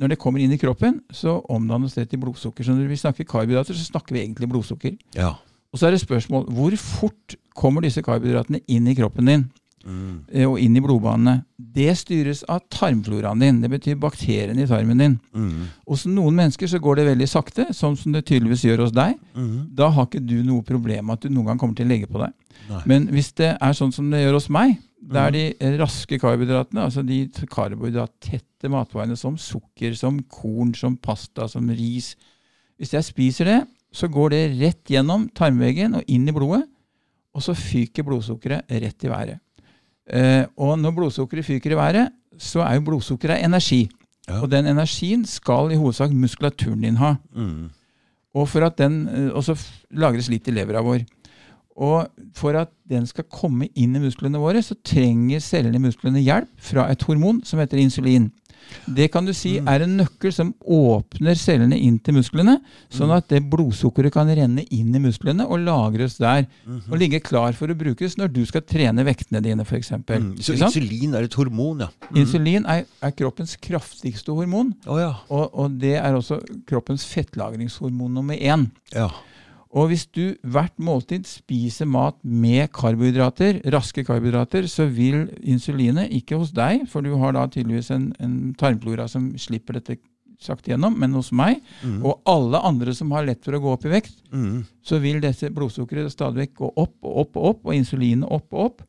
Når 0.00 0.14
det 0.14 0.18
kommer 0.18 0.40
inn 0.40 0.52
i 0.52 0.58
kroppen, 0.60 1.00
så 1.12 1.38
omdannes 1.52 1.94
det 1.94 2.08
til 2.10 2.20
blodsukker. 2.22 2.64
Så 2.64 2.72
når 2.72 2.88
vi 2.88 2.96
snakker 2.96 3.28
karbohydrater, 3.28 3.76
så 3.76 3.84
snakker 3.92 4.16
vi 4.16 4.24
egentlig 4.24 4.48
blodsukker. 4.50 4.96
ja. 5.16 5.34
Og 5.70 5.78
så 5.78 5.86
er 5.86 5.92
det 5.94 6.00
spørsmål 6.02 6.48
hvor 6.50 6.74
fort 6.82 7.36
kommer 7.54 7.84
disse 7.84 8.02
karbohydratene 8.02 8.58
inn 8.66 8.88
i 8.90 8.94
kroppen 8.98 9.28
din 9.30 9.44
Mm, 9.80 10.24
eh, 10.28 10.44
og 10.44 10.58
inn 10.60 10.74
i 10.76 10.80
blodbanene. 10.84 11.38
Det 11.56 11.94
styres 11.96 12.42
av 12.52 12.60
tarmfloraen 12.72 13.40
din. 13.40 13.60
Det 13.62 13.70
betyr 13.72 13.96
bakteriene 14.00 14.64
i 14.64 14.68
tarmen 14.68 14.98
din. 15.00 15.18
mm, 15.32 15.68
Hos 15.88 16.04
noen 16.04 16.36
mennesker 16.36 16.68
så 16.68 16.78
går 16.78 16.96
det 17.00 17.06
veldig 17.06 17.28
sakte, 17.28 17.66
sånn 17.72 17.96
som 17.96 18.12
det 18.12 18.26
tydeligvis 18.28 18.64
gjør 18.64 18.84
hos 18.84 18.92
deg. 18.92 19.16
mm. 19.34 19.70
Da 19.74 19.88
har 19.88 20.06
ikke 20.06 20.20
du 20.26 20.42
noe 20.44 20.62
problem 20.62 21.06
med 21.06 21.14
at 21.14 21.22
du 21.22 21.28
noen 21.30 21.46
gang 21.46 21.58
kommer 21.58 21.74
til 21.74 21.86
å 21.86 21.92
legge 21.94 22.10
på 22.10 22.20
deg. 22.20 22.32
Nei. 22.68 22.82
Men 22.90 23.08
hvis 23.14 23.32
det 23.38 23.54
er 23.56 23.76
sånn 23.76 23.92
som 23.94 24.10
det 24.12 24.22
gjør 24.22 24.38
hos 24.38 24.48
meg, 24.52 24.76
det 25.00 25.20
er 25.20 25.32
de 25.34 25.76
raske 25.80 26.18
karbohydratene, 26.20 26.84
altså 26.84 27.02
de 27.06 27.22
karbohydrattette 27.50 28.68
matvarene 28.70 29.16
som 29.16 29.38
sukker, 29.40 29.94
som 29.96 30.20
korn, 30.28 30.74
som 30.76 30.98
pasta, 31.00 31.48
som 31.48 31.70
ris 31.72 32.12
Hvis 32.80 32.92
jeg 32.94 33.04
spiser 33.04 33.48
det, 33.48 33.60
så 33.92 34.08
går 34.08 34.30
det 34.32 34.42
rett 34.60 34.92
gjennom 34.92 35.26
tarmveggen 35.36 35.98
og 35.98 36.06
inn 36.08 36.28
i 36.30 36.32
blodet, 36.32 36.62
og 37.36 37.42
så 37.44 37.52
fyker 37.56 38.06
blodsukkeret 38.06 38.70
rett 38.72 39.04
i 39.04 39.10
været. 39.10 39.40
Eh, 40.10 40.44
og 40.56 40.78
når 40.80 40.94
blodsukkeret 40.96 41.46
fyker 41.46 41.74
i 41.74 41.78
været, 41.78 42.14
så 42.40 42.62
er 42.64 42.78
jo 42.78 42.86
blodsukkeret 42.86 43.44
energi. 43.44 43.82
Ja. 44.28 44.40
Og 44.40 44.50
den 44.50 44.70
energien 44.70 45.26
skal 45.28 45.74
i 45.74 45.78
hovedsak 45.78 46.14
muskulaturen 46.14 46.80
din 46.86 46.96
ha. 47.02 47.16
Mm, 47.34 47.68
Og, 48.34 48.48
for 48.48 48.62
at 48.62 48.78
den, 48.78 49.08
eh, 49.08 49.30
og 49.34 49.42
så 49.44 49.56
lagres 49.90 50.28
litt 50.30 50.48
i 50.48 50.54
levera 50.54 50.80
vår. 50.86 51.02
Og 51.76 52.08
for 52.34 52.56
at 52.56 52.68
den 52.90 53.06
skal 53.06 53.24
komme 53.30 53.68
inn 53.74 53.94
i 53.96 54.00
musklene 54.02 54.38
våre, 54.42 54.58
så 54.62 54.74
trenger 54.84 55.40
cellene 55.40 55.76
i 55.76 55.84
musklene 55.86 56.20
hjelp 56.22 56.48
fra 56.58 56.88
et 56.90 57.00
hormon 57.06 57.42
som 57.46 57.58
heter 57.62 57.78
insulin. 57.78 58.30
Det 58.86 59.10
kan 59.10 59.24
du 59.26 59.32
si 59.32 59.58
Mm. 59.58 59.66
er 59.68 59.82
en 59.82 59.96
nøkkel 59.98 60.32
som 60.32 60.52
åpner 60.68 61.34
cellene 61.34 61.74
inn 61.80 61.98
til 61.98 62.14
musklene, 62.14 62.60
sånn 62.90 63.08
Mm. 63.08 63.16
at 63.16 63.28
det 63.28 63.50
blodsukkeret 63.50 64.12
kan 64.12 64.28
renne 64.28 64.64
inn 64.70 64.94
i 64.94 64.98
musklene 64.98 65.46
og 65.48 65.58
lagres 65.64 66.18
der. 66.18 66.46
mhm. 66.66 66.82
Og 66.92 66.98
ligge 66.98 67.20
klar 67.22 67.52
for 67.54 67.66
å 67.68 67.74
brukes 67.76 68.16
når 68.16 68.32
du 68.32 68.44
skal 68.46 68.60
trene 68.60 69.02
vektene 69.04 69.42
dine, 69.42 69.64
f.eks. 69.64 69.90
Mm. 70.06 70.36
Så 70.38 70.52
insulin 70.54 71.14
er 71.14 71.22
et 71.24 71.34
hormon, 71.34 71.80
ja. 71.80 71.88
Mm. 72.12 72.16
Insulin 72.20 72.66
er, 72.66 72.84
er 73.02 73.10
kroppens 73.12 73.56
kraftigste 73.56 74.28
hormon, 74.34 74.74
Oh, 74.86 74.98
ja. 74.98 75.14
og, 75.30 75.50
og 75.54 75.78
det 75.80 75.96
er 75.96 76.12
også 76.14 76.38
kroppens 76.66 77.04
fettlagringshormon 77.06 78.12
nummer 78.12 78.34
én. 78.36 78.70
ja. 78.94 79.08
Og 79.70 79.86
hvis 79.92 80.06
du 80.10 80.34
hvert 80.42 80.74
måltid 80.82 81.28
spiser 81.30 81.86
mat 81.86 82.16
med 82.26 82.72
karbohydrater, 82.74 83.60
raske 83.70 84.02
karbohydrater, 84.04 84.66
så 84.66 84.88
vil 84.90 85.28
insulinet, 85.46 86.10
ikke 86.10 86.38
hos 86.40 86.50
deg, 86.56 86.88
for 86.90 87.06
du 87.06 87.12
har 87.20 87.36
da 87.36 87.44
tydeligvis 87.46 87.92
en, 87.94 88.08
en 88.18 88.54
tarmflora 88.58 89.06
som 89.08 89.28
slipper 89.38 89.78
dette 89.78 90.00
sakte 90.40 90.72
gjennom, 90.72 90.94
men 90.98 91.12
hos 91.14 91.30
meg, 91.36 91.60
Mm. 91.84 92.00
og 92.04 92.22
alle 92.26 92.58
andre 92.64 92.94
som 92.96 93.10
har 93.12 93.26
lett 93.28 93.44
for 93.44 93.52
å 93.52 93.60
gå 93.60 93.72
opp 93.76 93.84
i 93.84 93.92
vekt, 93.92 94.14
Mm. 94.32 94.64
så 94.82 94.98
vil 94.98 95.20
dette 95.20 95.50
blodsukkeret 95.54 96.10
stadig 96.10 96.48
vekk 96.48 96.54
gå 96.64 96.72
opp 96.76 96.94
og 97.04 97.18
opp 97.22 97.36
og 97.36 97.44
opp, 97.50 97.66
og 97.66 97.74
insulinet 97.76 98.24
opp 98.30 98.52
og 98.52 98.64
opp. 98.64 98.82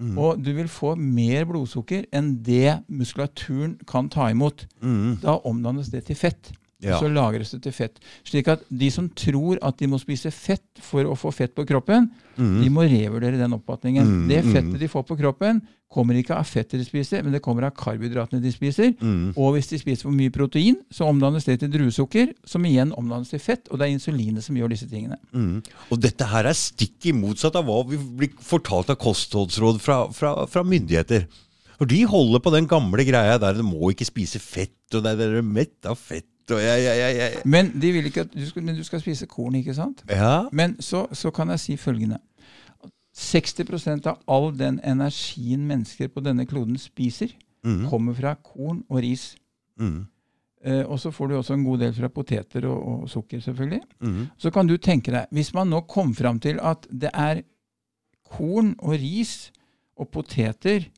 Mm. 0.00 0.18
Og 0.18 0.42
du 0.42 0.52
vil 0.56 0.66
få 0.66 0.96
mer 0.98 1.44
blodsukker 1.46 2.06
enn 2.12 2.42
det 2.42 2.80
muskulaturen 2.88 3.76
kan 3.86 4.08
ta 4.08 4.30
imot. 4.32 4.66
Mm. 4.82 5.20
Da 5.22 5.36
omdannes 5.46 5.90
det 5.92 6.06
til 6.06 6.16
fett. 6.16 6.50
Ja. 6.82 6.98
Så 7.00 7.08
lagres 7.08 7.50
det 7.54 7.62
til 7.62 7.72
fett. 7.72 8.00
Slik 8.26 8.48
at 8.48 8.64
de 8.68 8.90
som 8.90 9.06
tror 9.08 9.58
at 9.62 9.78
de 9.78 9.86
må 9.88 10.00
spise 10.02 10.30
fett 10.34 10.82
for 10.82 11.06
å 11.08 11.14
få 11.16 11.32
fett 11.32 11.54
på 11.54 11.64
kroppen, 11.68 12.10
Mm. 12.34 12.62
de 12.64 12.68
må 12.68 12.82
revurdere 12.82 13.38
den 13.38 13.52
oppfatningen. 13.54 14.02
Mm, 14.04 14.28
Det 14.28 14.40
mm. 14.42 14.52
fettet 14.52 14.80
de 14.80 14.88
får 14.90 15.04
på 15.06 15.16
kroppen, 15.20 15.60
kommer 15.88 16.14
ikke 16.18 16.34
av 16.34 16.42
fettet 16.44 16.80
de 16.80 16.84
spiser, 16.84 17.22
men 17.22 17.30
det 17.32 17.40
kommer 17.40 17.62
av 17.62 17.70
karbohydratene 17.78 18.42
de 18.42 18.50
spiser. 18.50 18.90
Mm. 18.98 19.32
Og 19.38 19.54
hvis 19.54 19.68
de 19.70 19.78
spiser 19.78 20.02
for 20.02 20.10
mye 20.10 20.32
protein, 20.34 20.80
så 20.90 21.06
omdannes 21.06 21.46
det 21.46 21.60
til 21.60 21.70
druesukker, 21.70 22.32
som 22.44 22.66
igjen 22.66 22.90
omdannes 22.98 23.30
til 23.30 23.38
fett, 23.38 23.68
og 23.70 23.78
det 23.78 23.86
er 23.86 23.94
insulinet 23.94 24.42
som 24.42 24.56
gjør 24.58 24.74
disse 24.74 24.90
tingene. 24.90 25.16
Mm. 25.32 25.62
Og 25.94 26.00
dette 26.02 26.26
her 26.26 26.50
er 26.50 26.58
stikk 26.58 27.06
i 27.06 27.14
motsatt 27.14 27.54
av 27.54 27.64
hva 27.70 27.84
vi 27.86 27.96
blir 27.96 28.34
fortalt 28.42 28.90
av 28.90 28.98
kostholdsråd 28.98 29.78
fra, 29.80 30.00
fra, 30.10 30.34
fra 30.50 30.64
myndigheter. 30.66 31.28
For 31.78 31.86
de 31.90 32.02
holder 32.10 32.42
på 32.42 32.50
den 32.54 32.66
gamle 32.70 33.06
greia 33.06 33.38
der 33.38 33.54
du 33.54 33.62
må 33.62 33.94
ikke 33.94 34.06
spise 34.10 34.42
fett, 34.42 34.74
og 34.94 35.02
der 35.06 35.14
dere 35.18 35.38
er 35.38 35.46
mett 35.46 35.86
av 35.86 35.94
fett, 35.98 36.26
og 36.50 36.60
jeg, 36.60 36.82
jeg, 36.84 37.16
jeg. 37.16 37.42
Men 37.44 37.70
de 37.80 37.92
vil 37.92 38.06
ikke 38.10 38.20
at 38.26 38.34
du 38.34 38.44
skal, 38.46 38.66
du 38.76 38.84
skal 38.84 39.00
spise 39.00 39.26
korn, 39.26 39.54
ikke 39.54 39.74
sant? 39.74 40.02
Ja. 40.10 40.42
Men 40.52 40.76
så, 40.82 41.06
så 41.12 41.30
kan 41.30 41.48
jeg 41.54 41.60
si 41.62 41.76
følgende. 41.80 42.18
60% 43.14 44.06
av 44.10 44.18
all 44.26 44.50
den 44.58 44.80
energien 44.84 45.62
mennesker 45.68 46.08
på 46.10 46.22
denne 46.24 46.46
kloden 46.50 46.78
spiser, 46.80 47.32
Mm. 47.64 47.86
kommer 47.88 48.12
fra 48.12 48.34
korn 48.44 48.82
og 48.90 48.98
ris. 49.00 49.36
Mm. 49.80 50.02
Eh, 50.66 50.82
og 50.84 50.98
så 51.00 51.08
får 51.10 51.28
du 51.30 51.34
også 51.38 51.54
en 51.54 51.64
god 51.64 51.78
del 51.80 51.94
fra 51.96 52.10
poteter 52.12 52.66
og, 52.68 52.82
og 53.04 53.08
sukker, 53.08 53.40
selvfølgelig. 53.40 53.80
Mm. 54.04 54.26
Så 54.36 54.50
kan 54.52 54.66
du 54.68 54.76
tenke 54.76 55.10
deg, 55.14 55.30
hvis 55.32 55.54
man 55.56 55.70
nå 55.72 55.80
kom 55.88 56.12
fram 56.14 56.36
til 56.44 56.60
at 56.60 56.84
det 56.92 57.08
er 57.14 57.40
korn 58.36 58.74
og 58.84 58.98
ris 59.00 59.50
og 59.96 60.10
poteter 60.12 60.90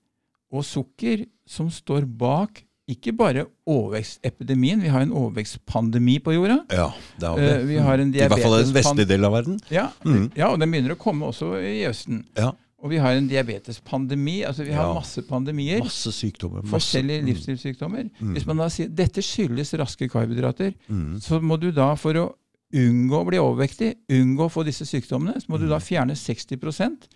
og 0.50 0.64
sukker 0.66 1.22
som 1.46 1.70
står 1.70 2.02
bak 2.18 2.64
ikke 2.88 3.12
bare 3.16 3.46
overvekstepidemien, 3.66 4.80
vi 4.82 4.88
har 4.92 5.00
en 5.02 5.12
overvekstpandemi 5.12 6.18
på 6.22 6.34
jorda. 6.36 6.60
Ja, 6.70 6.90
det 7.18 7.26
har 7.28 7.38
vi. 7.40 7.46
Eh, 7.48 7.64
vi 7.66 7.78
har 7.82 7.98
en 7.98 8.12
I 8.14 8.18
hvert 8.28 8.42
fall 8.42 8.60
i 8.60 8.62
den 8.64 8.74
vestlige 8.76 9.08
delen 9.10 9.26
av 9.26 9.32
verden. 9.34 9.58
Ja, 9.72 9.88
mm. 10.04 10.30
ja, 10.36 10.52
og 10.52 10.60
den 10.62 10.70
begynner 10.70 10.94
å 10.94 11.00
komme 11.00 11.26
også 11.32 11.54
i 11.58 11.80
Østen. 11.88 12.24
Ja. 12.38 12.52
Og 12.84 12.90
vi 12.92 12.98
har 13.02 13.16
en 13.18 13.26
diabetespandemi. 13.26 14.44
altså 14.46 14.62
Vi 14.64 14.72
har 14.72 14.86
Ja. 14.86 14.94
masse 14.94 15.22
pandemier. 15.26 15.80
Masse 15.80 16.12
sykdommer. 16.12 16.62
Masse. 16.62 16.70
Forskjellige 16.76 17.22
Mm. 17.22 17.26
livsstilssykdommer. 17.26 18.10
Mm. 18.20 18.34
Hvis 18.34 18.46
man 18.46 18.56
da 18.58 18.68
sier 18.68 18.88
dette 18.88 19.22
skyldes 19.22 19.72
raske 19.74 20.08
karbohydrater, 20.08 20.74
Mm. 20.88 21.18
så 21.20 21.40
må 21.40 21.58
du 21.58 21.72
da 21.72 21.94
for 21.96 22.12
å 22.14 22.34
unngå 22.74 23.10
å 23.24 23.26
bli 23.26 23.38
overvektig, 23.38 23.94
unngå 24.10 24.44
å 24.46 24.50
få 24.52 24.64
disse 24.64 24.84
sykdommene, 24.84 25.40
så 25.40 25.46
må 25.48 25.58
du 25.58 25.64
Mm. 25.64 25.70
da 25.70 25.78
fjerne 25.78 26.14
60% 26.14 27.08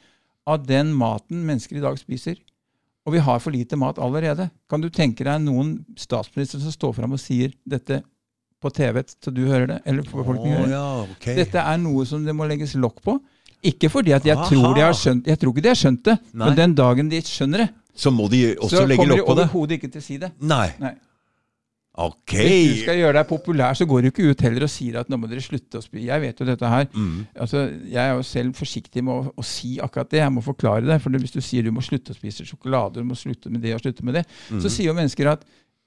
av 0.47 0.67
den 0.67 0.93
maten 0.95 1.45
mennesker 1.45 1.77
i 1.77 1.81
dag 1.81 1.97
spiser. 1.99 2.37
Og 3.09 3.15
vi 3.15 3.21
har 3.25 3.39
for 3.41 3.51
lite 3.55 3.77
mat 3.81 3.99
allerede. 3.99 4.51
Kan 4.69 4.83
du 4.85 4.91
tenke 4.93 5.25
deg 5.25 5.41
noen 5.43 5.79
statsminister 5.99 6.61
som 6.61 6.73
står 6.75 6.93
fram 6.99 7.15
og 7.17 7.21
sier 7.23 7.53
dette 7.65 8.03
på 8.61 8.69
TV, 8.77 9.01
så 9.25 9.33
du 9.33 9.47
hører 9.49 9.67
det? 9.71 9.79
Eller 9.89 10.05
befolkningen 10.05 10.59
hører 10.59 10.67
det? 10.69 10.75
ja, 10.77 10.89
okay. 11.17 11.37
Dette 11.39 11.63
er 11.65 11.79
noe 11.81 12.05
som 12.07 12.25
det 12.27 12.35
må 12.37 12.45
legges 12.51 12.75
lokk 12.77 13.01
på. 13.07 13.17
Ikke 13.65 13.89
fordi 13.93 14.13
at 14.17 14.25
jeg 14.25 14.37
Aha. 14.37 14.47
tror 14.49 14.75
de 14.77 14.81
har 14.85 14.95
skjønt 14.97 15.27
Jeg 15.29 15.37
tror 15.41 15.53
ikke 15.53 15.63
de 15.65 15.69
har 15.69 15.77
skjønt 15.77 16.03
det, 16.05 16.15
Nei. 16.33 16.47
men 16.47 16.55
den 16.57 16.75
dagen 16.77 17.09
de 17.13 17.19
skjønner 17.25 17.59
det, 17.67 17.69
Så 17.97 18.09
må 18.13 18.29
de 18.33 18.55
også 18.57 18.79
så 18.83 18.87
legge 18.89 19.05
de 19.05 19.11
lokk 19.17 19.27
på 19.27 19.35
det? 19.37 19.45
overhodet 19.49 19.77
ikke 19.81 19.91
til 19.93 20.01
å 20.01 20.05
si 20.05 20.17
det. 20.23 20.31
Nei. 20.41 20.69
Nei. 20.81 20.95
Ok. 22.01 22.33
Hvis 22.39 22.77
du 22.79 22.83
skal 22.85 22.97
gjøre 23.01 23.17
deg 23.19 23.27
populær, 23.29 23.75
så 23.77 23.85
går 23.89 24.01
du 24.03 24.09
ikke 24.13 24.29
ut 24.31 24.41
heller 24.47 24.63
og 24.65 24.71
sier 24.71 25.01
at 25.01 25.09
nå 25.11 25.19
må 25.21 25.27
dere 25.29 25.43
slutte 25.43 25.81
å 25.81 25.85
spy. 25.85 26.05
Jeg 26.07 26.23
vet 26.23 26.39
jo 26.41 26.47
dette 26.49 26.71
her. 26.71 26.87
Mm. 26.95 27.27
Altså, 27.45 27.65
jeg 27.91 28.01
er 28.05 28.15
jo 28.15 28.23
selv 28.25 28.55
forsiktig 28.57 29.03
med 29.05 29.13
å, 29.13 29.33
å 29.37 29.45
si 29.45 29.73
akkurat 29.83 30.09
det. 30.15 30.21
Jeg 30.23 30.33
må 30.33 30.41
forklare 30.45 30.87
det. 30.87 31.01
For 31.03 31.11
hvis 31.19 31.35
du 31.35 31.41
sier 31.45 31.67
du 31.67 31.73
må 31.75 31.83
slutte 31.85 32.15
å 32.15 32.17
spise 32.17 32.47
sjokolade, 32.47 33.03
du 33.03 33.09
må 33.11 33.19
slutte 33.19 33.51
med 33.53 33.61
det 33.67 33.75
og 33.77 33.83
slutte 33.83 34.07
med 34.07 34.21
det, 34.21 34.25
Mm. 34.51 34.61
så 34.63 34.71
sier 34.73 34.87
jo 34.93 34.95
mennesker 34.97 35.29
at 35.35 35.43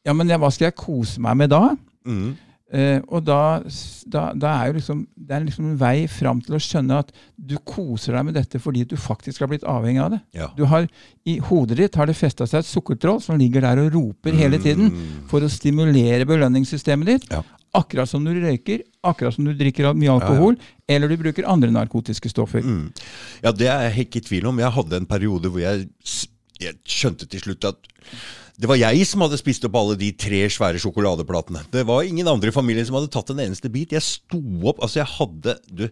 ja, 0.06 0.13
men 0.13 0.28
hva 0.28 0.50
skal 0.52 0.68
jeg 0.70 0.76
kose 0.76 1.22
meg 1.24 1.38
med 1.39 1.50
da? 1.56 1.62
Mm. 2.06 2.34
Eh, 2.74 2.98
og 3.14 3.22
da, 3.28 3.62
da, 4.10 4.22
da 4.34 4.52
er 4.64 4.72
jo 4.72 4.78
liksom, 4.80 5.02
det 5.14 5.36
er 5.38 5.44
liksom 5.46 5.66
en 5.70 5.76
vei 5.78 6.08
fram 6.10 6.40
til 6.42 6.56
å 6.58 6.62
skjønne 6.64 6.98
at 7.04 7.12
du 7.38 7.54
koser 7.70 8.16
deg 8.18 8.26
med 8.26 8.34
dette 8.40 8.58
fordi 8.64 8.82
du 8.90 8.96
faktisk 8.98 9.44
har 9.46 9.52
blitt 9.52 9.68
avhengig 9.70 10.02
av 10.02 10.16
det. 10.16 10.22
Ja. 10.40 10.48
Du 10.58 10.64
har, 10.72 10.88
I 11.30 11.36
hodet 11.52 11.78
ditt 11.78 12.00
har 12.02 12.10
det 12.10 12.18
festa 12.18 12.48
seg 12.50 12.64
et 12.64 12.70
sukkertroll 12.72 13.22
som 13.22 13.38
ligger 13.38 13.62
der 13.68 13.84
og 13.84 13.94
roper 13.94 14.34
hele 14.34 14.58
tiden 14.58 14.90
Mm. 14.94 15.28
for 15.30 15.46
å 15.46 15.50
stimulere 15.54 16.26
belønningssystemet 16.26 17.06
ditt. 17.14 17.30
Ja. 17.32 17.44
Akkurat 17.74 18.10
som 18.10 18.26
du 18.26 18.30
røyker, 18.38 18.82
akkurat 19.04 19.34
som 19.34 19.46
du 19.46 19.54
drikker 19.58 19.94
mye 19.98 20.12
alkohol, 20.14 20.58
eller 20.90 21.10
du 21.10 21.16
bruker 21.18 21.46
andre 21.50 21.72
narkotiske 21.74 22.30
stoffer. 22.30 22.62
Mm. 22.62 22.92
Ja, 23.42 23.52
det 23.52 23.70
er 23.70 23.88
jeg 23.90 24.08
ikke 24.08 24.20
i 24.22 24.26
tvil 24.28 24.50
om. 24.52 24.60
Jeg 24.62 24.70
hadde 24.76 25.00
en 25.00 25.08
periode 25.10 25.50
hvor 25.50 25.62
jeg, 25.64 25.88
jeg 26.67 26.80
skjønte 26.88 27.30
til 27.30 27.43
slutt 27.43 27.69
at 27.73 27.91
det 28.54 28.69
var 28.69 28.78
jeg 28.78 29.08
som 29.10 29.23
hadde 29.26 29.39
spist 29.41 29.65
opp 29.65 29.76
alle 29.80 29.95
de 29.97 30.12
tre 30.13 30.43
svære 30.54 30.78
sjokoladeplatene. 30.82 31.63
Det 31.73 31.82
var 31.89 32.06
ingen 32.06 32.28
andre 32.30 32.52
i 32.52 32.54
familien 32.54 32.86
som 32.86 32.99
hadde 32.99 33.10
tatt 33.13 33.32
en 33.34 33.41
eneste 33.41 33.71
bit. 33.73 33.95
Jeg 33.95 34.06
sto 34.06 34.39
opp 34.69 34.84
Altså, 34.84 34.99
jeg 35.02 35.10
hadde 35.15 35.56
du, 35.73 35.88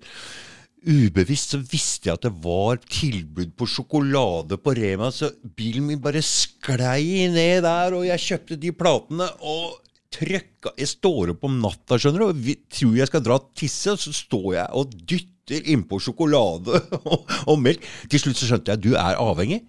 Ubevisst 0.81 1.53
så 1.53 1.60
visste 1.62 2.10
jeg 2.10 2.17
at 2.17 2.23
det 2.25 2.31
var 2.41 2.79
tilbud 2.89 3.51
på 3.53 3.67
sjokolade 3.69 4.57
på 4.57 4.73
Rema, 4.77 5.12
så 5.13 5.29
bilen 5.57 5.86
min 5.91 6.01
bare 6.01 6.23
sklei 6.25 7.27
ned 7.29 7.62
der, 7.67 7.93
og 7.93 8.07
jeg 8.07 8.23
kjøpte 8.23 8.57
de 8.62 8.71
platene 8.73 9.27
og 9.45 9.77
trøkka 10.12 10.73
Jeg 10.81 10.89
står 10.89 11.36
opp 11.36 11.45
om 11.47 11.60
natta, 11.62 11.99
skjønner 12.01 12.23
du, 12.23 12.25
og 12.31 12.41
vi, 12.47 12.57
tror 12.73 12.97
jeg 12.97 13.12
skal 13.12 13.23
dra 13.23 13.38
og 13.38 13.51
tisse, 13.57 13.93
og 13.93 14.01
så 14.01 14.13
står 14.15 14.47
jeg 14.57 14.65
og 14.81 14.97
dytter 14.97 15.69
innpå 15.71 16.01
sjokolade 16.01 16.81
og, 17.05 17.29
og 17.51 17.62
melk. 17.62 17.86
Til 18.10 18.25
slutt 18.25 18.41
så 18.41 18.49
skjønte 18.49 18.73
jeg 18.73 18.81
at 18.81 18.84
du 18.84 18.91
er 18.97 19.21
avhengig. 19.21 19.62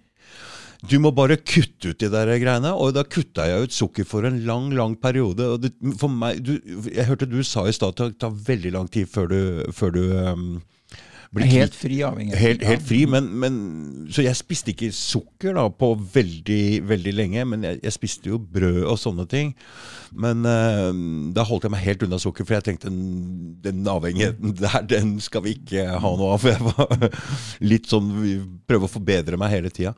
Du 0.83 0.97
må 0.99 1.13
bare 1.15 1.37
kutte 1.39 1.93
ut 1.93 2.01
de 2.01 2.09
der 2.11 2.31
greiene. 2.41 2.73
Og 2.75 2.93
da 2.97 3.05
kutta 3.07 3.47
jeg 3.47 3.67
ut 3.67 3.75
sukker 3.75 4.07
for 4.07 4.27
en 4.27 4.41
lang, 4.47 4.69
lang 4.75 4.97
periode. 4.99 5.47
Og 5.55 5.63
det, 5.63 5.73
for 5.99 6.11
meg, 6.11 6.43
du, 6.43 6.57
jeg 6.91 7.07
hørte 7.07 7.29
du 7.29 7.39
sa 7.47 7.65
i 7.67 7.75
stad 7.75 7.95
at 7.95 8.13
det 8.15 8.21
tar 8.23 8.35
veldig 8.51 8.73
lang 8.75 8.91
tid 8.91 9.09
før 9.09 9.31
du, 9.31 9.41
før 9.75 9.95
du 9.95 10.03
um, 10.11 10.47
Helt 11.41 11.73
fri 11.73 11.95
avhengighet. 12.05 12.39
Helt, 12.39 12.63
helt 12.67 12.83
fri, 12.85 12.99
men, 13.09 13.25
men 13.41 13.55
Så 14.13 14.21
jeg 14.21 14.37
spiste 14.37 14.69
ikke 14.73 14.91
sukker 14.93 15.55
da 15.57 15.65
på 15.73 15.93
veldig 16.13 16.83
veldig 16.85 17.13
lenge. 17.15 17.45
Men 17.49 17.65
jeg, 17.65 17.79
jeg 17.81 17.95
spiste 17.95 18.29
jo 18.29 18.37
brød 18.37 18.83
og 18.85 18.99
sånne 19.01 19.25
ting. 19.29 19.53
Men 20.13 20.45
uh, 20.45 20.91
da 21.33 21.45
holdt 21.47 21.65
jeg 21.65 21.73
meg 21.73 21.81
helt 21.87 22.03
unna 22.05 22.19
sukker, 22.21 22.45
for 22.45 22.57
jeg 22.59 22.65
tenkte 22.67 22.91
den, 22.91 23.55
den 23.63 23.81
avhengigheten 23.89 24.53
der, 24.61 24.83
den 24.85 25.15
skal 25.25 25.45
vi 25.47 25.55
ikke 25.57 25.87
ha 25.89 26.11
noe 26.19 26.35
av. 26.35 26.43
For 26.43 26.53
jeg 26.53 26.67
var 26.67 27.07
litt 27.65 27.89
sånn 27.89 28.11
Prøve 28.69 28.87
å 28.87 28.91
forbedre 28.91 29.39
meg 29.39 29.55
hele 29.55 29.71
tida. 29.73 29.95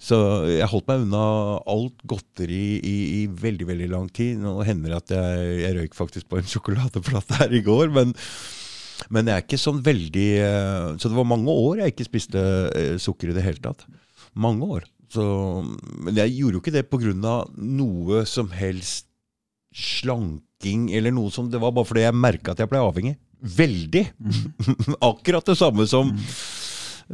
Så 0.00 0.18
jeg 0.50 0.68
holdt 0.68 0.90
meg 0.90 1.06
unna 1.06 1.24
alt 1.70 2.04
godteri 2.08 2.76
i, 2.84 2.96
i 3.22 3.24
veldig 3.28 3.70
veldig 3.72 3.88
lang 3.94 4.10
tid. 4.12 4.36
Nå 4.42 4.58
hender 4.68 4.92
det 4.92 5.00
at 5.00 5.16
jeg, 5.16 5.48
jeg 5.62 5.78
røyk 5.78 5.96
faktisk 5.96 6.28
på 6.28 6.42
en 6.42 6.50
sjokoladeplate 6.52 7.40
her 7.40 7.56
i 7.56 7.64
går, 7.64 7.88
men 7.94 8.12
men 9.12 9.28
jeg 9.28 9.36
er 9.36 9.44
ikke 9.44 9.60
sånn 9.60 9.80
veldig 9.84 10.28
eh, 10.40 10.88
Så 11.00 11.10
det 11.10 11.16
var 11.18 11.28
mange 11.28 11.52
år 11.52 11.82
jeg 11.82 11.94
ikke 11.94 12.08
spiste 12.08 12.42
eh, 12.70 12.94
sukker 13.02 13.30
i 13.30 13.36
det 13.36 13.44
hele 13.44 13.62
tatt. 13.62 13.86
Mange 14.34 14.68
år. 14.78 14.86
Så, 15.12 15.24
men 16.02 16.16
jeg 16.18 16.34
gjorde 16.38 16.58
jo 16.58 16.62
ikke 16.62 16.74
det 16.74 16.86
pga. 16.90 17.34
noe 17.54 18.24
som 18.26 18.50
helst 18.54 19.06
slanking 19.74 20.88
eller 20.94 21.14
noe 21.14 21.32
som 21.34 21.48
Det 21.50 21.58
var 21.62 21.74
bare 21.74 21.86
fordi 21.86 22.04
jeg 22.06 22.14
merka 22.18 22.54
at 22.54 22.62
jeg 22.62 22.70
ble 22.70 22.82
avhengig. 22.82 23.16
Veldig! 23.40 24.04
Akkurat 25.10 25.46
det 25.46 25.58
samme 25.60 25.88
som 25.90 26.14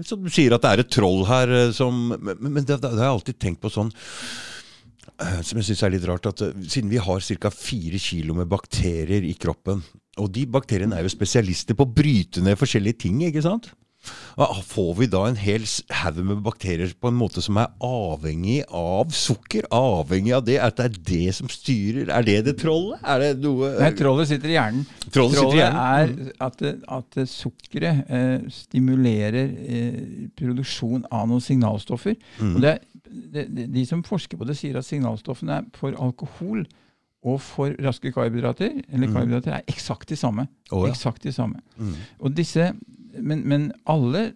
som 0.07 0.21
du 0.23 0.29
sier 0.31 0.55
at 0.55 0.62
det 0.62 0.71
er 0.71 0.81
et 0.85 0.93
troll 0.95 1.25
her 1.27 1.51
eh, 1.51 1.73
som 1.75 2.12
Men, 2.14 2.38
men 2.38 2.62
det, 2.62 2.77
det 2.79 2.93
har 2.95 3.09
jeg 3.09 3.16
alltid 3.16 3.40
tenkt 3.43 3.64
på 3.64 3.73
sånn 3.73 3.90
som 5.45 5.59
jeg 5.59 5.66
synes 5.66 5.83
er 5.85 5.93
litt 5.93 6.05
rart, 6.09 6.25
at 6.31 6.40
siden 6.71 6.88
vi 6.88 7.01
har 7.03 7.25
ca. 7.43 7.51
fire 7.53 7.99
kilo 8.01 8.33
med 8.38 8.49
bakterier 8.49 9.27
i 9.27 9.35
kroppen, 9.37 9.83
og 10.21 10.31
de 10.35 10.47
bakteriene 10.47 10.99
er 10.99 11.07
jo 11.07 11.13
spesialister 11.13 11.77
på 11.77 11.87
å 11.87 11.93
bryte 12.01 12.45
ned 12.45 12.59
forskjellige 12.61 13.07
ting, 13.07 13.23
ikke 13.27 13.45
sant? 13.45 13.73
Får 14.01 14.95
vi 14.97 15.07
da 15.13 15.27
en 15.29 15.37
hel 15.37 15.67
haug 15.93 16.21
med 16.25 16.39
bakterier 16.45 16.93
på 16.97 17.11
en 17.11 17.19
måte 17.19 17.43
som 17.45 17.59
er 17.61 17.69
avhengig 17.85 18.63
av 18.73 19.11
sukker? 19.13 19.67
Avhengig 19.77 20.33
av 20.39 20.47
det? 20.47 20.57
At 20.63 20.79
det 20.79 20.87
er 20.87 20.97
det 21.11 21.35
som 21.37 21.51
styrer? 21.53 22.09
Er 22.09 22.25
det 22.25 22.39
det 22.47 22.55
trollet? 22.63 23.03
Er 23.05 23.21
det 23.21 23.31
noe 23.45 23.75
Nei, 23.77 23.91
trollet 23.99 24.31
sitter 24.31 24.55
i 24.55 24.57
hjernen. 24.57 24.87
Trollet 25.13 25.37
sitter 25.37 25.59
i 25.59 25.67
er 25.67 26.15
at, 26.47 26.65
at 26.97 27.21
sukkeret 27.29 28.09
eh, 28.09 28.49
stimulerer 28.55 29.53
eh, 29.69 30.01
produksjon 30.39 31.05
av 31.11 31.29
noen 31.29 31.45
signalstoffer. 31.45 32.17
Mm. 32.41 32.55
Og 32.55 32.65
det, 32.65 32.77
det, 33.05 33.49
det, 33.53 33.69
de 33.75 33.85
som 33.91 34.07
forsker 34.07 34.41
på 34.41 34.49
det, 34.49 34.57
sier 34.57 34.81
at 34.81 34.89
signalstoffene 34.89 35.61
er 35.61 35.69
for 35.77 35.99
alkohol 36.01 36.65
og 37.23 37.41
for 37.45 37.75
raske 37.85 38.13
karbohydrater 38.13 38.79
eller 38.89 39.11
karbohydrater 39.13 39.59
er 39.59 39.67
eksakt 39.69 40.09
de 40.09 40.17
samme. 40.17 40.47
Oh, 40.73 40.87
ja. 40.87 40.95
Eksakt 40.95 41.25
de 41.25 41.33
samme. 41.33 41.61
Mm. 41.77 41.95
Og 42.19 42.37
disse, 42.37 42.73
men, 43.18 43.40
men 43.49 43.64
alle, 43.90 44.31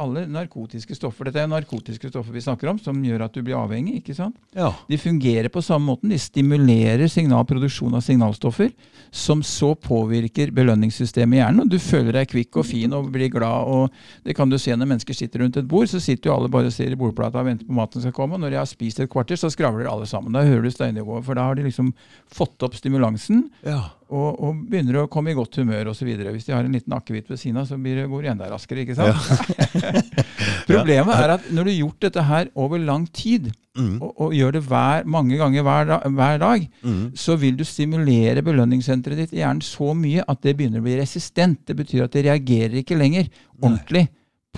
alle 0.00 0.26
narkotiske 0.28 0.94
stoffer 0.96 1.28
Dette 1.28 1.40
er 1.40 1.46
jo 1.46 1.52
narkotiske 1.54 2.10
stoffer 2.10 2.34
vi 2.34 2.42
snakker 2.44 2.70
om, 2.72 2.78
som 2.82 2.98
gjør 3.04 3.24
at 3.26 3.34
du 3.36 3.42
blir 3.46 3.56
avhengig. 3.58 4.00
ikke 4.00 4.16
sant? 4.16 4.36
Ja. 4.56 4.72
De 4.88 4.98
fungerer 5.00 5.48
på 5.52 5.62
samme 5.64 5.86
måten. 5.92 6.12
De 6.12 6.18
stimulerer 6.20 7.08
signalproduksjon 7.10 7.94
av 7.96 8.04
signalstoffer, 8.04 8.72
som 9.10 9.42
så 9.46 9.72
påvirker 9.74 10.52
belønningssystemet 10.56 11.38
i 11.38 11.40
hjernen. 11.40 11.64
og 11.64 11.70
Du 11.72 11.78
føler 11.82 12.18
deg 12.20 12.30
kvikk 12.32 12.60
og 12.60 12.66
fin 12.68 12.92
og 12.96 13.10
blir 13.14 13.30
glad. 13.32 13.70
og 13.70 14.26
Det 14.26 14.36
kan 14.36 14.50
du 14.50 14.58
se 14.58 14.74
når 14.76 14.90
mennesker 14.92 15.16
sitter 15.16 15.44
rundt 15.44 15.56
et 15.56 15.68
bord. 15.68 15.88
Så 15.88 16.00
sitter 16.00 16.30
jo 16.30 16.36
alle 16.36 16.50
bare 16.52 16.70
og 16.70 16.76
ser 16.76 16.92
i 16.92 16.98
bordplata 17.00 17.40
og 17.40 17.48
venter 17.50 17.66
på 17.68 17.78
maten 17.78 18.04
skal 18.04 18.12
komme. 18.16 18.34
og 18.34 18.44
Når 18.44 18.50
de 18.50 18.60
har 18.60 18.68
spist 18.68 19.00
et 19.00 19.10
kvarter, 19.10 19.40
så 19.40 19.50
skravler 19.50 19.88
alle 19.90 20.06
sammen. 20.06 20.32
Da 20.32 20.44
hører 20.44 20.62
du 20.68 20.70
støynivået, 20.70 21.24
for 21.24 21.34
da 21.34 21.48
har 21.48 21.54
de 21.54 21.64
liksom 21.68 21.94
fått 22.30 22.62
opp 22.62 22.76
stimulansen. 22.76 23.48
ja. 23.64 23.80
Og, 24.10 24.40
og 24.42 24.62
begynner 24.66 24.96
å 25.04 25.08
komme 25.10 25.30
i 25.30 25.36
godt 25.38 25.54
humør 25.60 25.92
osv. 25.92 26.08
Hvis 26.34 26.48
de 26.48 26.54
har 26.56 26.66
en 26.66 26.72
liten 26.74 26.94
akevitt 26.96 27.28
ved 27.30 27.38
siden 27.38 27.60
av, 27.62 27.68
så 27.68 27.76
blir 27.78 28.00
det, 28.00 28.08
går 28.10 28.24
det 28.26 28.30
enda 28.32 28.48
raskere. 28.50 28.82
ikke 28.82 28.96
sant? 28.98 29.94
Problemet 30.70 31.14
er 31.14 31.34
at 31.36 31.48
når 31.54 31.66
du 31.66 31.70
har 31.70 31.78
gjort 31.78 32.06
dette 32.06 32.24
her 32.30 32.50
over 32.58 32.82
lang 32.82 33.06
tid, 33.14 33.50
Mm. 33.78 34.00
og, 34.02 34.08
og 34.18 34.32
gjør 34.34 34.56
det 34.56 34.60
hver, 34.66 35.04
mange 35.06 35.36
ganger 35.38 35.62
hver, 35.62 35.90
hver 36.10 36.38
dag, 36.42 36.64
Mm. 36.82 37.12
så 37.14 37.36
vil 37.38 37.54
du 37.56 37.62
stimulere 37.64 38.42
belønningssenteret 38.42 39.16
ditt 39.22 39.34
i 39.36 39.44
hjernen 39.44 39.62
så 39.62 39.92
mye 39.94 40.24
at 40.26 40.40
det 40.42 40.56
begynner 40.58 40.82
å 40.82 40.86
bli 40.88 40.96
resistent. 40.98 41.60
Det 41.70 41.76
betyr 41.78 42.02
at 42.08 42.10
det 42.16 42.24
reagerer 42.26 42.80
ikke 42.82 42.98
lenger 42.98 43.28
ordentlig 43.62 44.08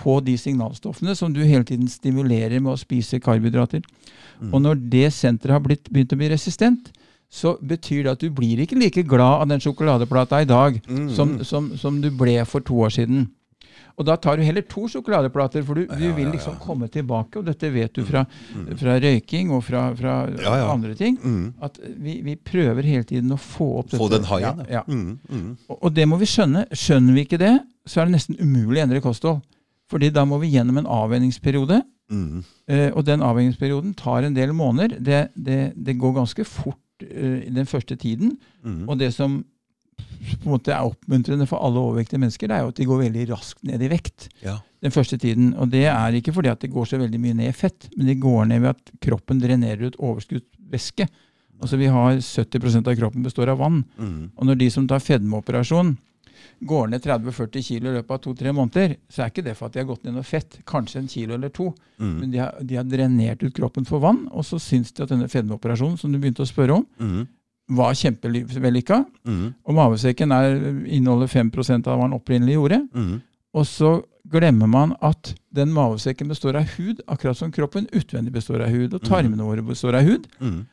på 0.01 0.17
de 0.25 0.39
signalstoffene 0.41 1.13
som 1.15 1.31
du 1.37 1.43
hele 1.45 1.63
tiden 1.69 1.93
stimulerer 1.93 2.57
med 2.65 2.73
å 2.73 2.81
spise 2.81 3.21
karbohydrater. 3.21 3.85
Mm. 4.41 4.55
Og 4.55 4.63
når 4.65 4.81
det 4.97 5.13
senteret 5.13 5.59
har 5.59 5.65
blitt, 5.69 5.93
begynt 5.93 6.17
å 6.17 6.21
bli 6.23 6.33
resistent, 6.33 6.89
så 7.33 7.55
betyr 7.65 8.03
det 8.05 8.11
at 8.13 8.21
du 8.21 8.29
blir 8.37 8.61
ikke 8.61 8.77
like 8.77 9.03
glad 9.09 9.41
av 9.43 9.49
den 9.49 9.63
sjokoladeplata 9.65 10.43
i 10.45 10.49
dag 10.51 10.83
Mm. 10.89 11.07
som, 11.17 11.39
som, 11.49 11.71
som 11.81 12.01
du 12.03 12.11
ble 12.11 12.43
for 12.45 12.61
to 12.61 12.75
år 12.85 12.93
siden. 12.93 13.31
Og 14.01 14.07
da 14.09 14.15
tar 14.17 14.37
du 14.41 14.43
heller 14.45 14.65
to 14.65 14.87
sjokoladeplater, 14.89 15.63
for 15.65 15.77
du, 15.77 15.83
du 15.87 16.05
vil 16.17 16.31
liksom 16.33 16.55
komme 16.65 16.87
tilbake. 16.89 17.37
Og 17.39 17.45
dette 17.45 17.69
vet 17.75 17.93
du 17.93 18.01
fra, 18.09 18.23
fra 18.81 18.95
røyking 19.05 19.51
og 19.53 19.61
fra, 19.67 19.83
fra 19.97 20.15
Mm. 20.33 20.39
Ja, 20.41 20.55
ja. 20.63 20.69
andre 20.73 20.95
ting. 20.97 21.19
Mm. 21.23 21.53
At 21.61 21.77
vi, 22.01 22.15
vi 22.25 22.37
prøver 22.37 22.83
hele 22.89 23.05
tiden 23.05 23.33
å 23.33 23.39
få 23.41 23.69
opp 23.83 23.91
dette. 23.91 24.01
Få 24.01 24.09
den 24.13 24.25
haien. 24.31 24.63
Ja, 24.69 24.81
ja. 24.81 24.83
Mm. 24.89 25.19
Mm. 25.29 25.51
Og, 25.69 25.77
og 25.85 25.93
det 25.97 26.07
må 26.09 26.17
vi 26.21 26.29
skjønne. 26.31 26.65
Skjønner 26.73 27.13
vi 27.19 27.27
ikke 27.27 27.41
det, 27.43 27.53
så 27.87 28.01
er 28.01 28.09
det 28.09 28.17
nesten 28.17 28.41
umulig 28.41 28.81
å 28.81 28.87
endre 28.87 29.05
kosthold. 29.05 29.43
Fordi 29.93 30.09
da 30.17 30.25
må 30.25 30.39
vi 30.41 30.53
gjennom 30.55 30.81
en 30.81 30.89
avvenningsperiode. 30.89 31.83
Mm. 32.13 32.43
Eh, 32.73 32.89
og 32.97 33.05
den 33.09 33.21
avvenningsperioden 33.25 33.93
tar 33.97 34.25
en 34.25 34.35
del 34.37 34.53
måneder. 34.57 34.97
Det, 35.05 35.21
det, 35.37 35.61
det 35.77 35.99
går 36.01 36.17
ganske 36.23 36.45
fort 36.49 36.81
eh, 37.11 37.49
den 37.53 37.67
første 37.67 37.97
tiden. 37.97 38.37
Mm. 38.65 38.85
Og 38.89 38.99
det 39.01 39.13
som 39.15 39.41
på 40.03 40.47
en 40.47 40.53
måte 40.55 40.73
er 40.73 40.87
oppmuntrende 40.87 41.47
for 41.51 41.63
alle 41.63 41.79
overvektige 41.83 42.19
mennesker, 42.23 42.49
det 42.49 42.57
er 42.57 42.63
jo 42.65 42.71
at 42.73 42.79
de 42.79 42.87
går 42.89 43.01
veldig 43.05 43.25
raskt 43.33 43.63
ned 43.67 43.83
i 43.83 43.89
vekt 43.93 44.29
Ja. 44.43 44.57
den 44.83 44.91
første 44.95 45.19
tiden. 45.19 45.53
Og 45.59 45.71
det 45.71 45.85
er 45.91 46.15
ikke 46.19 46.33
fordi 46.35 46.49
at 46.51 46.61
det 46.61 46.71
går 46.73 46.85
så 46.89 46.99
veldig 46.99 47.21
mye 47.21 47.35
ned 47.35 47.49
i 47.51 47.57
fett, 47.57 47.89
men 47.97 48.07
det 48.07 48.21
går 48.23 48.47
ned 48.51 48.61
ved 48.65 48.71
at 48.71 48.93
kroppen 49.03 49.41
drenerer 49.43 49.87
ut 49.91 49.99
overskuddsvæske. 49.99 51.09
Altså 51.63 51.77
vi 51.79 51.87
har 51.87 52.17
70% 52.19 52.89
av 52.91 52.97
kroppen 52.99 53.23
består 53.23 53.49
av 53.53 53.59
vann. 53.59 53.85
Mm. 53.99 54.31
Og 54.37 54.47
når 54.49 54.59
de 54.59 54.71
som 54.71 54.89
tar 54.91 54.99
fedmeoperasjon 55.05 55.97
går 56.61 56.89
ned 56.93 57.03
30-40 57.05 57.63
kilo 57.67 57.91
i 57.91 57.95
løpet 57.99 58.11
av 58.17 58.21
to-tre 58.25 58.53
måneder, 58.53 58.97
så 59.11 59.23
er 59.25 59.33
ikke 59.33 59.45
det 59.45 59.57
for 59.59 59.67
at 59.69 59.75
de 59.75 59.83
har 59.83 59.89
gått 59.89 60.05
ned 60.05 60.15
noe 60.19 60.27
fett, 60.27 60.59
kanskje 60.69 61.03
en 61.03 61.09
kilo 61.09 61.35
eller 61.35 61.49
to. 61.55 61.71
Mm. 61.99 62.15
Men 62.21 62.31
de 62.31 62.39
har, 62.43 62.55
de 62.61 62.77
har 62.81 62.85
drenert 62.85 63.43
ut 63.43 63.55
kroppen 63.57 63.87
for 63.89 64.03
vann, 64.03 64.29
og 64.33 64.45
så 64.45 64.61
syns 64.63 64.93
de 64.93 65.03
at 65.05 65.13
denne 65.15 65.29
fedmeoperasjonen, 65.33 65.99
som 65.99 66.13
du 66.13 66.19
begynte 66.19 66.43
å 66.45 66.51
spørre 66.51 66.81
om, 66.81 66.87
Mm. 66.99 67.27
var 67.73 67.95
kjempevellykka. 67.95 69.05
Mm. 69.25 69.55
Og 69.65 69.75
mavesekken 69.75 70.33
er, 70.35 70.57
inneholder 70.87 71.27
5 71.31 71.87
av 71.87 71.99
hva 71.99 72.09
den 72.09 72.19
opprinnelig 72.19 72.55
gjorde. 72.59 72.89
Mm. 72.95 73.21
Og 73.55 73.67
så 73.67 74.03
glemmer 74.33 74.69
man 74.71 74.95
at 75.03 75.35
den 75.55 75.73
mavesekken 75.73 76.29
består 76.29 76.57
av 76.57 76.69
hud, 76.77 77.01
akkurat 77.09 77.37
som 77.37 77.53
kroppen 77.53 77.89
utvendig 77.93 78.33
består 78.33 78.63
av 78.65 78.71
hud. 78.71 78.95
Og 78.95 79.03
tarmene 79.03 79.45
våre 79.45 79.63
består 79.63 79.95
av 79.99 80.07
hud. 80.07 80.29
Mm. 80.41 80.67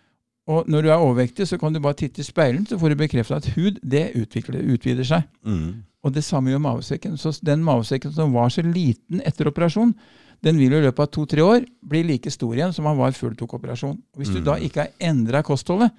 Og 0.49 0.69
når 0.71 0.81
du 0.85 0.89
er 0.89 0.97
overvektig, 0.97 1.45
så 1.47 1.59
kan 1.61 1.75
du 1.75 1.79
bare 1.83 1.97
titte 1.99 2.23
i 2.23 2.25
speilen, 2.25 2.63
så 2.65 2.79
får 2.81 2.93
du 2.95 2.97
bekreftet 3.03 3.35
at 3.37 3.51
hud 3.53 3.77
det 3.85 4.07
utvikler, 4.17 4.63
utvider 4.73 5.05
seg. 5.05 5.27
Mm. 5.45 5.83
Og 6.03 6.13
det 6.15 6.23
samme 6.25 6.49
gjør 6.49 6.63
mavesekken. 6.63 7.17
Så 7.21 7.35
den 7.45 7.61
mavesekken 7.65 8.13
som 8.15 8.33
var 8.33 8.49
så 8.53 8.63
liten 8.65 9.21
etter 9.27 9.49
operasjon, 9.51 9.93
den 10.41 10.57
vil 10.57 10.71
jo 10.71 10.79
i 10.79 10.85
løpet 10.87 11.03
av 11.03 11.09
to-tre 11.11 11.43
år 11.43 11.65
bli 11.91 12.01
like 12.07 12.31
stor 12.31 12.55
igjen 12.55 12.73
som 12.73 12.87
han 12.87 12.97
var 12.97 13.11
før 13.13 13.33
du 13.35 13.41
tok 13.41 13.57
operasjon. 13.59 13.97
Og 13.99 14.21
hvis 14.21 14.31
du 14.31 14.39
Mm. 14.39 14.45
da 14.47 14.55
ikke 14.55 14.85
har 14.85 14.93
endra 15.11 15.43
kostholdet, 15.43 15.91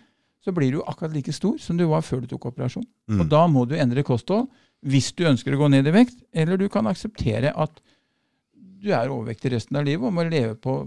så 0.43 0.55
blir 0.57 0.73
du 0.73 0.81
akkurat 0.81 1.13
like 1.13 1.33
stor 1.37 1.59
som 1.61 1.77
du 1.77 1.85
var 1.87 2.01
før 2.01 2.23
du 2.23 2.27
tok 2.27 2.47
operasjon. 2.47 2.87
Mm. 3.11 3.21
Og 3.21 3.29
da 3.29 3.47
må 3.47 3.69
du 3.69 3.77
endre 3.77 4.03
kosthold 4.03 4.49
hvis 4.83 5.13
du 5.13 5.25
ønsker 5.29 5.53
å 5.53 5.61
gå 5.61 5.69
ned 5.71 5.87
i 5.87 5.93
vekt, 5.93 6.17
eller 6.33 6.57
du 6.57 6.69
kan 6.73 6.87
akseptere 6.89 7.53
at 7.55 7.81
du 8.81 8.89
er 8.97 9.13
overvektig 9.13 9.53
resten 9.53 9.77
av 9.77 9.85
livet 9.85 10.09
og 10.09 10.15
må 10.17 10.25
leve 10.25 10.55
på, 10.57 10.79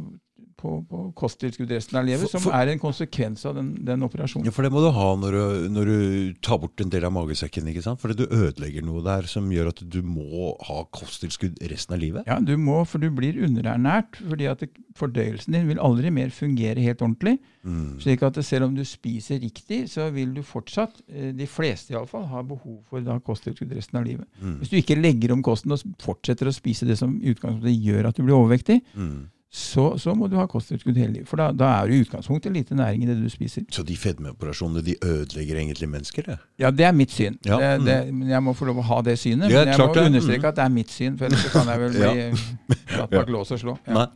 på, 0.63 0.71
på 0.87 1.01
kosttilskudd 1.19 1.69
resten 1.75 1.99
av 1.99 2.05
livet, 2.07 2.23
For- 2.31 2.39
som 2.47 2.53
er 2.55 2.71
en 2.71 2.79
konsekvens 2.81 3.43
av 3.49 3.57
den, 3.59 3.73
den 3.85 4.05
operasjonen. 4.07 4.47
Ja, 4.47 4.53
For 4.55 4.63
det 4.63 4.71
må 4.73 4.79
du 4.85 4.89
ha 4.95 5.09
når 5.19 5.35
du, 5.37 5.69
når 5.75 5.91
du 5.91 5.97
tar 6.45 6.61
bort 6.63 6.79
en 6.81 6.89
del 6.93 7.03
av 7.05 7.11
magesekken. 7.15 7.67
ikke 7.67 7.83
sant? 7.85 7.99
Fordi 8.01 8.15
du 8.23 8.25
ødelegger 8.31 8.85
noe 8.87 9.03
der 9.05 9.27
som 9.29 9.51
gjør 9.51 9.73
at 9.73 9.83
du 9.83 9.99
må 10.07 10.53
ha 10.69 10.79
kosttilskudd 10.95 11.59
resten 11.69 11.97
av 11.97 12.01
livet. 12.01 12.23
Ja, 12.31 12.39
du 12.39 12.55
må, 12.57 12.79
for 12.87 13.03
du 13.03 13.09
blir 13.11 13.37
underernært. 13.43 14.17
fordi 14.23 14.47
at 14.49 14.63
det, 14.63 14.71
fordøyelsen 14.95 15.53
din 15.57 15.67
vil 15.67 15.79
aldri 15.81 16.11
mer 16.13 16.29
fungere 16.33 16.79
helt 16.83 17.01
ordentlig. 17.01 17.37
Mm. 17.63 17.99
slik 18.03 18.21
at 18.27 18.35
selv 18.43 18.65
om 18.67 18.73
du 18.75 18.81
spiser 18.83 19.39
riktig, 19.39 19.85
så 19.87 20.09
vil 20.11 20.33
du 20.35 20.41
fortsatt, 20.43 20.97
eh, 21.07 21.29
de 21.31 21.45
fleste 21.47 21.93
iallfall, 21.95 22.25
ha 22.27 22.41
behov 22.43 22.81
for 22.89 22.99
da 23.01 23.15
kosttilskudd 23.23 23.71
resten 23.75 23.99
av 24.01 24.03
livet. 24.05 24.27
Mm. 24.41 24.57
Hvis 24.59 24.69
du 24.73 24.75
ikke 24.81 24.97
legger 24.99 25.31
om 25.31 25.41
kosten 25.45 25.71
og 25.71 25.79
fortsetter 26.03 26.49
å 26.51 26.53
spise 26.55 26.85
det 26.89 26.97
som 26.99 27.15
i 27.21 27.31
utgangspunktet 27.31 27.77
gjør 27.79 28.09
at 28.11 28.15
du 28.19 28.23
blir 28.27 28.35
overvektig, 28.35 28.81
Mm. 28.95 29.29
Så, 29.53 29.83
så 30.01 30.15
må 30.17 30.25
du 30.31 30.33
ha 30.39 30.47
kosttilskudd 30.49 30.97
hele 30.97 31.11
livet. 31.19 31.27
For 31.29 31.37
da, 31.37 31.51
da 31.53 31.67
er 31.83 31.89
det 31.91 31.97
i 31.99 32.03
utgangspunktet 32.07 32.55
lite 32.55 32.73
næring 32.73 33.03
i 33.03 33.07
det 33.11 33.19
du 33.21 33.27
spiser. 33.29 33.61
Så 33.69 33.83
de 33.85 33.93
fedmeoperasjonene 34.01 34.81
de 34.81 34.95
ødelegger 35.05 35.59
egentlig 35.61 35.89
mennesker? 35.91 36.25
Det. 36.25 36.37
Ja, 36.63 36.71
det 36.73 36.87
er 36.87 36.95
mitt 36.97 37.11
syn. 37.13 37.35
Ja, 37.45 37.59
Det, 37.61 37.85
det, 37.85 37.97
men 38.17 38.31
jeg 38.33 38.41
må 38.41 38.55
få 38.57 38.65
lov 38.65 38.79
å 38.81 38.85
ha 38.87 38.97
det 39.05 39.13
synet. 39.21 39.51
Ja, 39.53 39.59
men 39.61 39.69
jeg 39.69 39.77
klart 39.77 39.99
må 39.99 40.05
understreke 40.09 40.41
Mm. 40.41 40.49
at 40.49 40.55
det 40.57 40.63
er 40.65 40.73
mitt 40.73 40.89
syn, 40.95 41.17
for 41.19 41.25
ellers 41.29 41.45
kan 41.53 41.69
jeg 41.69 41.83
vel 41.83 41.93
bli 41.99 42.77
satt 42.95 43.13
bak 43.13 43.29
lås 43.35 43.51
og 43.53 43.61
slå. 43.61 43.75
Ja. 43.85 43.93
Nei. 43.93 44.07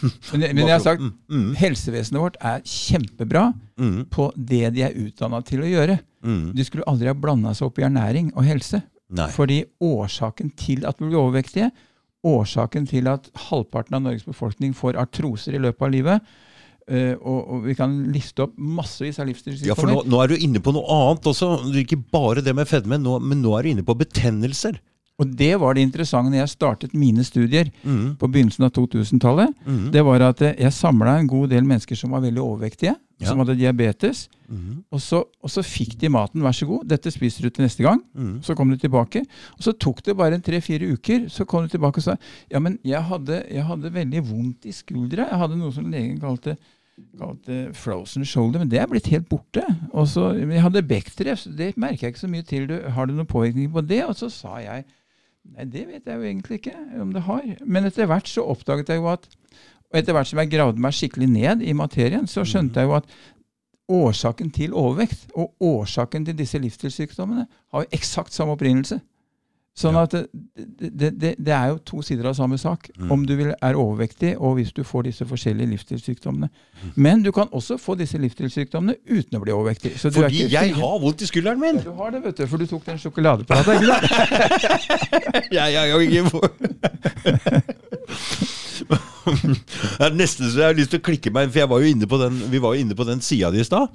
Men, 0.34 0.44
men 0.54 0.62
jeg 0.68 0.74
har 0.76 0.84
sagt, 0.86 1.02
Mm, 1.02 1.12
mm, 1.30 1.50
helsevesenet 1.58 2.20
vårt 2.22 2.36
er 2.40 2.62
kjempebra 2.62 3.48
mm, 3.80 4.04
på 4.14 4.28
det 4.36 4.68
de 4.76 4.84
er 4.86 4.94
utdanna 4.94 5.40
til 5.46 5.64
å 5.66 5.70
gjøre. 5.72 5.98
mm. 6.22 6.52
De 6.54 6.64
skulle 6.70 6.86
aldri 6.86 7.10
ha 7.10 7.14
blanda 7.18 7.50
seg 7.54 7.66
opp 7.66 7.78
i 7.82 7.86
ernæring 7.88 8.30
og 8.36 8.46
helse. 8.46 8.78
Nei. 9.14 9.26
Fordi 9.34 9.58
årsaken 9.82 10.54
til 10.58 10.86
at 10.86 10.98
vi 11.02 11.10
blir 11.10 11.18
overvektige, 11.20 11.72
årsaken 12.26 12.88
til 12.90 13.10
at 13.10 13.28
halvparten 13.48 13.98
av 13.98 14.04
Norges 14.06 14.26
befolkning 14.26 14.74
får 14.76 14.98
artroser 15.00 15.56
i 15.56 15.62
løpet 15.62 15.88
av 15.88 15.94
livet, 15.94 16.34
Uh, 16.84 17.14
og, 17.24 17.38
og 17.48 17.60
vi 17.64 17.72
kan 17.78 17.92
liste 18.12 18.44
opp 18.44 18.58
massevis 18.60 19.16
av 19.16 19.30
Ja, 19.64 19.72
for 19.72 19.88
nå, 19.88 20.02
nå 20.04 20.18
er 20.20 20.28
du 20.28 20.34
inne 20.36 20.60
på 20.60 20.74
noe 20.76 20.84
annet 20.92 21.30
også. 21.30 21.54
Ikke 21.80 21.96
bare 21.96 22.42
det 22.44 22.52
med 22.52 22.68
fedme, 22.68 22.98
nå, 23.00 23.14
men 23.24 23.40
nå 23.40 23.54
er 23.56 23.64
du 23.64 23.70
inne 23.70 23.84
på 23.88 23.96
betennelser. 23.96 24.76
Og 25.22 25.30
det 25.38 25.52
var 25.60 25.74
det 25.76 25.82
interessante 25.86 26.30
når 26.32 26.40
jeg 26.40 26.48
startet 26.56 26.94
mine 26.98 27.22
studier 27.22 27.68
Mm, 27.84 28.16
på 28.18 28.26
begynnelsen 28.26 28.64
av 28.66 28.72
2000-tallet. 28.74 29.52
mm, 29.66 29.90
Det 29.92 30.02
var 30.04 30.20
at 30.22 30.42
eh, 30.42 30.54
jeg 30.58 30.72
samla 30.72 31.18
en 31.20 31.28
god 31.30 31.48
del 31.50 31.62
mennesker 31.64 31.94
som 31.96 32.10
var 32.10 32.20
veldig 32.20 32.42
overvektige, 32.42 32.96
Ja. 33.20 33.26
som 33.28 33.38
hadde 33.38 33.54
diabetes. 33.56 34.28
mm, 34.50 34.82
Og 34.90 35.00
så, 35.00 35.22
og 35.42 35.48
så 35.50 35.62
fikk 35.62 35.96
de 36.00 36.08
maten, 36.08 36.42
vær 36.42 36.50
så 36.52 36.66
god, 36.66 36.88
dette 36.88 37.10
spiser 37.14 37.42
du 37.42 37.50
til 37.50 37.62
neste 37.62 37.82
gang. 37.84 38.02
mm. 38.16 38.42
Så 38.42 38.56
kom 38.56 38.68
du 38.70 38.76
tilbake. 38.76 39.22
Og 39.56 39.62
så 39.62 39.72
tok 39.78 40.02
det 40.02 40.16
bare 40.16 40.34
en 40.34 40.42
tre-fire 40.42 40.90
uker. 40.92 41.28
Så 41.30 41.44
kom 41.46 41.62
du 41.62 41.68
tilbake 41.68 41.98
og 41.98 42.02
sa 42.02 42.16
ja, 42.50 42.58
men 42.58 42.78
jeg 42.84 43.00
hadde, 43.02 43.44
jeg 43.50 43.64
hadde 43.64 43.92
veldig 43.94 44.22
vondt 44.26 44.66
i 44.66 44.72
skuldra. 44.72 45.28
Jeg 45.30 45.38
hadde 45.38 45.56
noe 45.56 45.70
som 45.72 45.86
legen 45.92 46.18
kalte, 46.18 46.56
kalte 47.18 47.72
frozen 47.72 48.24
shoulder, 48.24 48.58
men 48.58 48.68
det 48.68 48.80
er 48.80 48.86
blitt 48.90 49.06
helt 49.06 49.28
borte. 49.28 49.62
Og 49.92 50.08
så, 50.08 50.32
jeg 50.34 50.60
hadde 50.62 50.82
Bechdref, 50.82 51.46
det 51.56 51.76
merker 51.76 52.08
jeg 52.08 52.14
ikke 52.14 52.20
så 52.26 52.30
mye 52.30 52.42
til. 52.42 52.66
Du, 52.66 52.76
har 52.90 53.06
du 53.06 53.14
noen 53.14 53.26
påvirkning 53.30 53.70
på 53.72 53.80
det? 53.86 54.04
Og 54.08 54.16
så 54.16 54.28
sa 54.28 54.56
jeg 54.58 54.84
nei, 55.52 55.66
det 55.70 55.86
vet 55.88 56.08
jeg 56.08 56.18
jo 56.18 56.28
egentlig 56.28 56.60
ikke 56.60 56.76
om 57.02 57.12
det 57.14 57.24
har. 57.28 57.46
Men 57.64 57.88
etter 57.88 58.08
hvert 58.10 58.28
så 58.30 58.46
oppdaget 58.54 58.92
jeg 58.92 59.02
jo 59.02 59.10
at 59.12 59.28
og 59.94 60.00
etter 60.00 60.16
hvert 60.16 60.26
som 60.26 60.40
jeg 60.42 60.50
gravde 60.50 60.82
meg 60.82 60.94
skikkelig 60.96 61.28
ned 61.30 61.60
i 61.62 61.72
materien, 61.76 62.24
så 62.26 62.42
skjønte 62.42 62.82
jeg 62.82 62.88
jo 62.88 62.96
at 62.96 63.10
årsaken 63.94 64.48
til 64.50 64.72
overvekt 64.74 65.28
og 65.38 65.52
årsaken 65.62 66.24
til 66.26 66.34
disse 66.38 66.58
livsstilssykdommene 66.58 67.44
har 67.46 67.84
jo 67.84 67.92
eksakt 67.94 68.34
samme 68.34 68.56
opprinnelse. 68.56 68.98
Sånn 69.74 69.96
at 69.98 70.12
det, 70.14 70.28
det, 70.54 71.08
det, 71.18 71.32
det 71.42 71.50
er 71.54 71.72
jo 71.72 71.80
to 71.82 72.02
sider 72.06 72.28
av 72.30 72.36
samme 72.38 72.54
sak. 72.62 72.86
Mm. 72.94 73.08
Om 73.10 73.24
du 73.26 73.32
vil, 73.40 73.48
er 73.58 73.74
overvektig, 73.74 74.36
og 74.38 74.54
hvis 74.60 74.70
du 74.76 74.84
får 74.86 75.08
disse 75.08 75.26
forskjellige 75.26 75.72
livsstilssykdommene. 75.72 76.48
Men 76.94 77.24
du 77.24 77.32
kan 77.34 77.50
også 77.50 77.74
få 77.82 77.96
disse 77.98 78.20
livsstilssykdommene 78.22 78.94
uten 79.10 79.38
å 79.38 79.42
bli 79.42 79.54
overvektig. 79.54 79.96
Så 79.98 80.12
du 80.14 80.20
er 80.20 80.28
Fordi 80.28 80.44
ikke 80.44 80.54
jeg 80.54 80.76
har 80.78 81.00
vondt 81.02 81.26
i 81.26 81.30
skulderen 81.30 81.58
min! 81.62 81.82
Ja, 81.82 81.88
Du 81.90 81.98
har 81.98 82.14
det, 82.14 82.22
vet 82.22 82.38
du, 82.38 82.46
for 82.52 82.62
du 82.62 82.66
tok 82.70 82.86
den 82.86 83.02
sjokoladeplata. 83.02 83.74
ikke 83.74 83.88
sant? 83.90 84.06
Jeg, 85.50 85.74
jeg, 85.74 85.90
jeg, 85.90 86.12
jeg, 86.14 86.22
det 88.84 90.06
er 90.06 90.16
nesten 90.16 90.50
så 90.50 90.60
jeg 90.60 90.68
har 90.70 90.78
lyst 90.78 90.92
til 90.94 91.00
å 91.00 91.04
klikke 91.06 91.32
meg 91.34 91.46
inn, 91.46 91.52
for 91.54 91.62
jeg 91.62 91.70
var 91.70 91.82
jo 91.82 91.90
inne 91.94 92.08
på 92.10 92.18
den, 92.20 92.40
vi 92.52 92.60
var 92.62 92.74
jo 92.74 92.84
inne 92.84 92.96
på 92.98 93.06
den 93.08 93.22
sida 93.24 93.50
di 93.54 93.62
i 93.62 93.66
stad. 93.66 93.90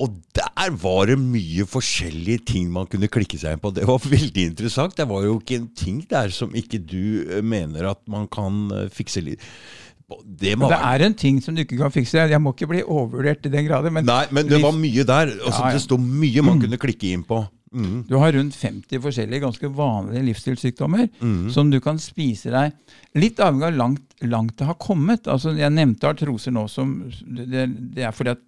Og 0.00 0.14
der 0.36 0.70
var 0.80 1.10
det 1.10 1.18
mye 1.20 1.66
forskjellige 1.68 2.44
ting 2.48 2.70
man 2.72 2.86
kunne 2.88 3.08
klikke 3.12 3.36
seg 3.40 3.52
inn 3.56 3.60
på. 3.62 3.72
Det 3.76 3.84
var 3.88 4.00
veldig 4.16 4.46
interessant. 4.52 4.96
Det 4.96 5.06
var 5.10 5.26
jo 5.26 5.36
ikke 5.40 5.58
en 5.60 5.68
ting 5.76 6.00
der 6.08 6.32
som 6.32 6.54
ikke 6.56 6.80
du 6.80 7.02
eh, 7.28 7.42
mener 7.44 7.90
at 7.92 8.00
man 8.08 8.26
kan 8.32 8.66
eh, 8.72 8.88
fikse 8.92 9.20
litt 9.26 9.44
Det 10.26 10.56
Det 10.58 10.78
er 10.80 11.04
en 11.06 11.14
ting 11.14 11.36
som 11.44 11.54
du 11.54 11.62
ikke 11.62 11.78
kan 11.78 11.92
fikse. 11.94 12.18
Jeg 12.32 12.40
må 12.42 12.50
ikke 12.56 12.66
bli 12.72 12.80
overvurdert 12.82 13.44
i 13.46 13.52
den 13.52 13.68
grad. 13.68 13.86
Men 13.94 14.08
Nei, 14.08 14.24
men 14.34 14.48
det 14.50 14.58
var 14.64 14.72
mye 14.74 15.04
der. 15.06 15.36
Altså, 15.36 15.60
Ja, 15.62 15.68
ja. 15.68 15.76
Det 15.76 15.84
sto 15.84 15.98
mye 16.00 16.42
man 16.48 16.58
kunne 16.64 16.80
klikke 16.82 17.12
inn 17.14 17.22
på. 17.28 17.44
Mm. 17.70 18.00
Du 18.08 18.16
har 18.18 18.32
rundt 18.34 18.56
50 18.58 18.98
forskjellige 18.98 19.44
ganske 19.44 19.68
vanlige 19.78 20.24
livsstilssykdommer 20.26 21.04
Mm. 21.22 21.52
som 21.54 21.68
du 21.70 21.76
kan 21.80 22.00
spise 22.02 22.50
deg 22.50 22.72
Litt 23.14 23.38
avhengig 23.38 23.68
av 23.68 23.76
langt, 23.78 24.02
langt 24.26 24.56
det 24.58 24.66
har 24.66 24.74
kommet. 24.74 25.28
Altså, 25.30 25.52
jeg 25.54 25.70
nevnte 25.70 26.08
artroser 26.10 26.50
nå 26.50 26.64
som 26.70 26.96
Det, 27.22 27.68
det 27.94 28.02
er 28.08 28.10
fordi 28.16 28.34
at 28.34 28.42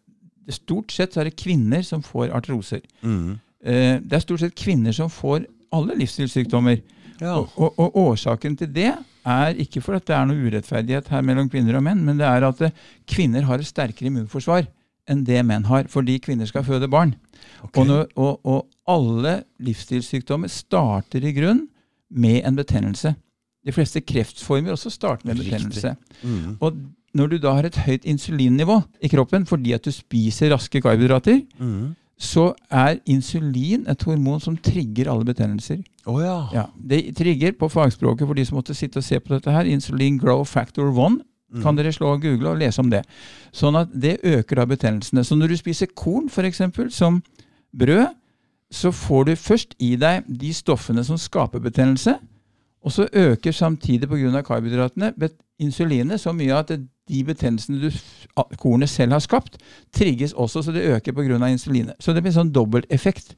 stort 0.51 0.91
sett 0.93 1.13
så 1.15 1.21
er 1.23 1.31
det 1.31 1.37
kvinner 1.39 1.83
som 1.87 2.03
får 2.03 2.33
artroser. 2.35 2.81
Mm. 3.03 3.39
Eh, 3.65 4.01
Det 4.01 4.13
er 4.19 4.25
stort 4.25 4.41
sett 4.41 4.55
kvinner 4.59 4.93
som 4.93 5.11
får 5.11 5.47
alle 5.73 5.95
livsstilssykdommer. 6.01 6.81
Ja. 7.21 7.37
Og, 7.39 7.53
og, 7.57 7.79
og 7.79 7.97
årsaken 7.97 8.57
til 8.59 8.73
det 8.75 8.91
er 9.25 9.55
ikke 9.63 9.81
for 9.81 9.95
at 9.95 10.07
det 10.09 10.17
er 10.17 10.27
noe 10.27 10.43
urettferdighet 10.49 11.09
her 11.13 11.23
mellom 11.23 11.49
kvinner 11.49 11.77
og 11.79 11.85
menn, 11.87 12.01
men 12.05 12.19
det 12.19 12.27
er 12.27 12.43
at 12.49 12.61
eh, 12.67 12.73
kvinner 13.07 13.43
har 13.47 13.63
et 13.63 13.69
sterkere 13.69 14.11
immunforsvar 14.11 14.67
enn 15.11 15.23
det 15.27 15.41
menn 15.47 15.65
har, 15.67 15.87
fordi 15.91 16.19
kvinner 16.23 16.47
skal 16.47 16.65
føde 16.67 16.89
barn. 16.91 17.15
Okay. 17.63 17.81
Og, 17.83 17.87
når, 17.87 18.09
og, 18.17 18.41
og 18.47 18.67
alle 18.91 19.43
livsstilssykdommer 19.63 20.51
starter 20.51 21.23
i 21.27 21.33
grunn 21.35 21.65
med 22.11 22.43
en 22.47 22.59
betennelse. 22.59 23.15
De 23.67 23.73
fleste 23.75 24.01
kreftformer 24.03 24.75
også 24.75 24.91
starter 24.91 25.27
med 25.27 25.39
Riktig. 25.39 25.53
betennelse. 25.53 25.95
Mm. 26.23 26.57
Og 26.61 26.79
når 27.15 27.29
du 27.31 27.39
da 27.39 27.53
har 27.59 27.67
et 27.69 27.77
høyt 27.87 28.05
insulinnivå 28.09 28.83
i 29.05 29.09
kroppen 29.13 29.45
fordi 29.47 29.73
at 29.77 29.85
du 29.85 29.91
spiser 29.93 30.51
raske 30.55 30.81
karbohydrater, 30.81 31.43
Mm. 31.61 31.95
så 32.19 32.55
er 32.71 33.01
insulin 33.07 33.85
et 33.89 34.03
hormon 34.03 34.41
som 34.41 34.57
trigger 34.57 35.11
alle 35.11 35.25
betennelser. 35.25 35.83
Oh, 36.07 36.21
ja. 36.23 36.49
Ja, 36.55 36.67
Det 36.89 37.15
trigger 37.17 37.53
på 37.59 37.69
fagspråket 37.69 38.27
for 38.27 38.35
de 38.35 38.45
som 38.45 38.57
måtte 38.57 38.75
sitte 38.75 38.99
og 38.99 39.05
se 39.05 39.19
på 39.21 39.35
dette 39.35 39.51
her, 39.51 39.65
insulin 39.65 40.19
grow 40.19 40.45
factor 40.45 40.89
1. 40.93 41.21
Kan 41.63 41.77
dere 41.77 41.93
slå 41.93 42.15
og 42.15 42.23
google 42.23 42.49
og 42.49 42.59
lese 42.59 42.81
om 42.81 42.89
det. 42.91 43.03
Sånn 43.53 43.77
at 43.77 43.89
det 43.93 44.21
øker 44.25 44.57
da 44.57 44.65
betennelsene. 44.65 45.21
Så 45.25 45.37
når 45.37 45.49
du 45.49 45.57
spiser 45.57 45.87
korn, 45.95 46.31
f.eks., 46.31 46.63
som 46.95 47.23
brød, 47.77 48.07
så 48.73 48.89
får 48.91 49.25
du 49.27 49.33
først 49.37 49.75
i 49.79 49.97
deg 49.97 50.25
de 50.27 50.53
stoffene 50.57 51.05
som 51.05 51.19
skaper 51.21 51.61
betennelse, 51.61 52.15
og 52.85 52.93
så 52.93 53.07
øker 53.13 53.53
samtidig 53.53 54.09
pga. 54.09 54.43
karbohydratene 54.43 55.13
bet- 55.19 55.39
insulinet 55.61 56.19
så 56.21 56.33
mye 56.35 56.53
at 56.59 56.69
de 57.09 57.25
betennelsene 57.25 57.81
du, 57.81 57.91
kornet 58.59 58.89
selv 58.89 59.13
har 59.13 59.21
skapt, 59.21 59.59
trigges 59.93 60.33
også, 60.33 60.63
så 60.65 60.73
det 60.73 60.83
øker 60.91 61.13
pga. 61.13 61.47
insulinet. 61.49 61.95
Så 62.01 62.13
det 62.15 62.23
blir 62.23 62.33
sånn 62.33 62.51
dobbelteffekt 62.53 63.35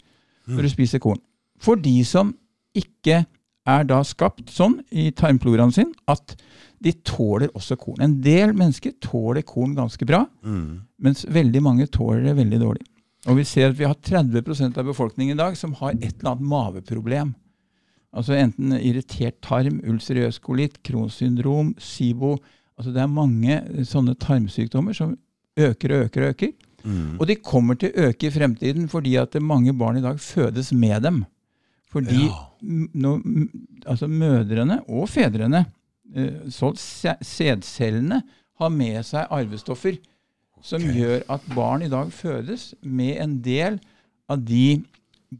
når 0.49 0.63
du 0.63 0.69
spiser 0.69 0.99
korn. 0.99 1.19
For 1.61 1.77
de 1.77 2.03
som 2.05 2.35
ikke 2.75 3.27
er 3.67 3.85
da 3.85 4.03
skapt 4.03 4.51
sånn 4.51 4.81
i 4.93 5.11
tarmfloraen 5.11 5.73
sin 5.73 5.93
at 6.09 6.35
de 6.83 6.93
tåler 6.93 7.49
også 7.55 7.77
korn. 7.81 8.01
En 8.01 8.21
del 8.21 8.53
mennesker 8.53 8.93
tåler 9.01 9.43
korn 9.43 9.75
ganske 9.75 10.05
bra, 10.07 10.27
Mm. 10.45 10.81
mens 11.01 11.25
veldig 11.25 11.63
mange 11.63 11.87
tåler 11.87 12.25
det 12.25 12.37
veldig 12.37 12.61
dårlig. 12.61 12.83
Og 13.27 13.37
vi 13.37 13.45
ser 13.45 13.71
at 13.71 13.77
vi 13.79 13.85
har 13.85 13.95
30% 13.95 14.77
av 14.77 14.85
befolkningen 14.85 15.33
i 15.33 15.43
dag 15.43 15.57
som 15.57 15.73
har 15.75 15.93
et 15.93 16.21
eller 16.21 16.33
annet 16.35 16.43
maveproblem. 16.49 17.35
Altså 18.15 18.37
enten 18.39 18.77
irritert 18.79 19.41
tarm, 19.43 19.81
ulcerøs 19.91 20.39
kolitt, 20.43 20.79
Crohns 20.87 21.19
syndrom, 21.19 21.73
SIBO. 21.79 22.37
Altså 22.79 22.93
det 22.95 23.03
er 23.03 23.11
mange 23.11 23.59
sånne 23.87 24.15
tarmsykdommer 24.23 24.95
som 24.97 25.17
øker 25.59 25.95
og 25.95 26.07
øker 26.07 26.23
og 26.23 26.35
øker. 26.35 26.53
Mm. 26.85 27.17
Og 27.19 27.27
de 27.27 27.37
kommer 27.41 27.79
til 27.81 27.91
å 27.91 28.09
øke 28.09 28.29
i 28.29 28.35
fremtiden 28.35 28.89
fordi 28.93 29.17
at 29.19 29.35
mange 29.43 29.75
barn 29.77 29.99
i 29.99 30.05
dag 30.05 30.21
fødes 30.21 30.73
med 30.73 31.03
dem. 31.03 31.25
Fordi 31.91 32.27
Ja. 32.27 32.49
nå, 32.63 33.21
altså 33.87 34.07
mødrene 34.07 34.81
og 34.89 35.09
fedrene, 35.09 35.67
eh, 36.15 36.51
så 36.51 36.73
sædcellene, 36.75 38.23
har 38.55 38.69
med 38.71 39.03
seg 39.03 39.27
arvestoffer 39.31 39.97
som 40.63 40.83
okay. 40.83 40.95
gjør 40.95 41.23
at 41.29 41.41
barn 41.55 41.83
i 41.83 41.91
dag 41.91 42.13
fødes 42.13 42.75
med 42.83 43.17
en 43.21 43.43
del 43.43 43.81
av 44.31 44.45
de 44.47 44.85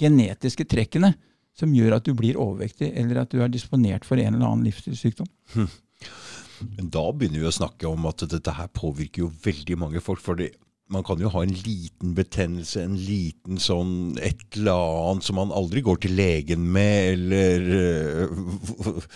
genetiske 0.01 0.65
trekkene 0.65 1.15
som 1.59 1.73
gjør 1.75 1.97
at 1.99 2.07
du 2.09 2.15
blir 2.19 2.39
overvektig, 2.41 2.91
eller 2.99 3.23
at 3.23 3.31
du 3.31 3.41
er 3.45 3.53
disponert 3.53 4.05
for 4.09 4.19
en 4.19 4.35
eller 4.35 4.47
annen 4.49 4.67
livsstilssykdom. 4.67 5.29
Men 5.55 6.91
da 6.95 7.05
begynner 7.13 7.43
vi 7.43 7.49
å 7.51 7.55
snakke 7.55 7.89
om 7.91 8.07
at 8.11 8.27
dette 8.31 8.55
her 8.57 8.71
påvirker 8.75 9.25
jo 9.25 9.33
veldig 9.45 9.79
mange 9.79 10.03
folk. 10.05 10.23
fordi 10.23 10.51
man 10.93 11.03
kan 11.07 11.19
jo 11.19 11.31
ha 11.33 11.41
en 11.43 11.55
liten 11.65 12.13
betennelse, 12.15 12.83
en 12.85 12.97
liten 13.01 13.57
sånn 13.63 14.19
et 14.23 14.43
eller 14.59 14.77
annet 15.09 15.25
som 15.25 15.39
man 15.41 15.55
aldri 15.55 15.81
går 15.85 16.03
til 16.05 16.13
legen 16.19 16.67
med, 16.75 17.15
eller 17.17 17.71
øh, 17.81 19.07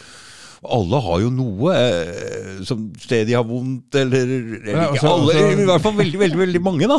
Alle 0.74 0.98
har 1.04 1.20
jo 1.22 1.28
noe 1.30 1.74
eh, 1.76 2.62
som 2.66 2.88
sted 2.98 3.28
de 3.28 3.36
har 3.36 3.44
vondt, 3.46 3.94
eller, 4.00 4.24
eller 4.32 4.72
Ja, 4.72 4.86
ikke 4.88 5.04
altså- 5.04 5.12
alle, 5.12 5.36
altså- 5.36 5.60
i 5.62 5.68
hvert 5.68 5.84
fall 5.84 5.98
veldig, 6.00 6.18
veldig, 6.24 6.40
veldig 6.46 6.62
mange, 6.64 6.88
da. 6.90 6.98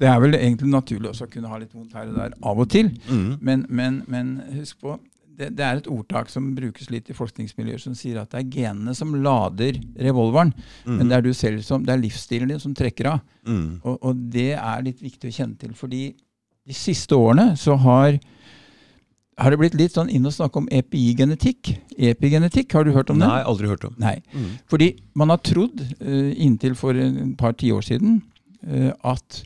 Det 0.00 0.08
er 0.08 0.18
vel 0.22 0.36
egentlig 0.38 0.70
naturlig 0.72 1.12
også 1.12 1.28
å 1.28 1.30
kunne 1.32 1.50
ha 1.52 1.60
litt 1.60 1.74
vondt 1.76 1.94
her 1.98 2.08
og 2.08 2.18
der 2.18 2.36
av 2.50 2.60
og 2.62 2.68
til. 2.72 2.90
Mm. 3.10 3.30
Men, 3.44 3.64
men, 3.68 4.02
men 4.10 4.30
husk 4.56 4.80
på, 4.80 4.96
det, 5.40 5.50
det 5.56 5.66
er 5.66 5.80
et 5.80 5.90
ordtak 5.90 6.30
som 6.32 6.50
brukes 6.56 6.90
litt 6.92 7.10
i 7.12 7.16
forskningsmiljøer 7.16 7.82
som 7.82 7.96
sier 7.96 8.20
at 8.20 8.32
det 8.32 8.42
er 8.42 8.50
genene 8.54 8.94
som 8.96 9.14
lader 9.24 9.78
revolveren, 10.00 10.52
men 10.88 11.08
det 11.08 11.18
er 11.18 11.24
du 11.24 11.32
selv 11.36 11.62
som, 11.64 11.84
det 11.84 11.94
er 11.94 12.02
livsstilen 12.02 12.52
din 12.52 12.60
som 12.62 12.74
trekker 12.76 13.12
av. 13.14 13.22
Mm. 13.48 13.80
Og, 13.84 13.96
og 13.96 14.26
det 14.34 14.52
er 14.56 14.84
litt 14.84 15.00
viktig 15.04 15.30
å 15.30 15.36
kjenne 15.38 15.60
til, 15.60 15.72
fordi 15.78 16.10
de 16.68 16.76
siste 16.76 17.16
årene 17.16 17.54
så 17.58 17.76
har 17.80 18.20
har 19.40 19.54
det 19.54 19.60
blitt 19.60 19.76
litt 19.78 19.94
sånn 19.96 20.10
inn 20.12 20.28
å 20.28 20.32
snakke 20.34 20.60
om 20.60 20.66
epigenetikk. 20.74 21.72
Epigenetikk, 21.96 22.74
har 22.76 22.84
du 22.84 22.92
hørt 22.92 23.08
om 23.12 23.20
det? 23.20 23.28
Nei, 23.28 23.40
aldri 23.48 23.70
hørt 23.70 23.86
om. 23.88 23.94
Nei. 24.00 24.18
Mm. 24.34 24.50
Fordi 24.68 24.90
man 25.16 25.32
har 25.32 25.40
trodd, 25.46 25.80
eh, 25.80 26.32
inntil 26.44 26.76
for 26.76 26.92
en 26.92 27.32
par 27.40 27.54
tiår 27.56 27.86
siden, 27.86 28.20
eh, 28.66 28.92
at 29.00 29.42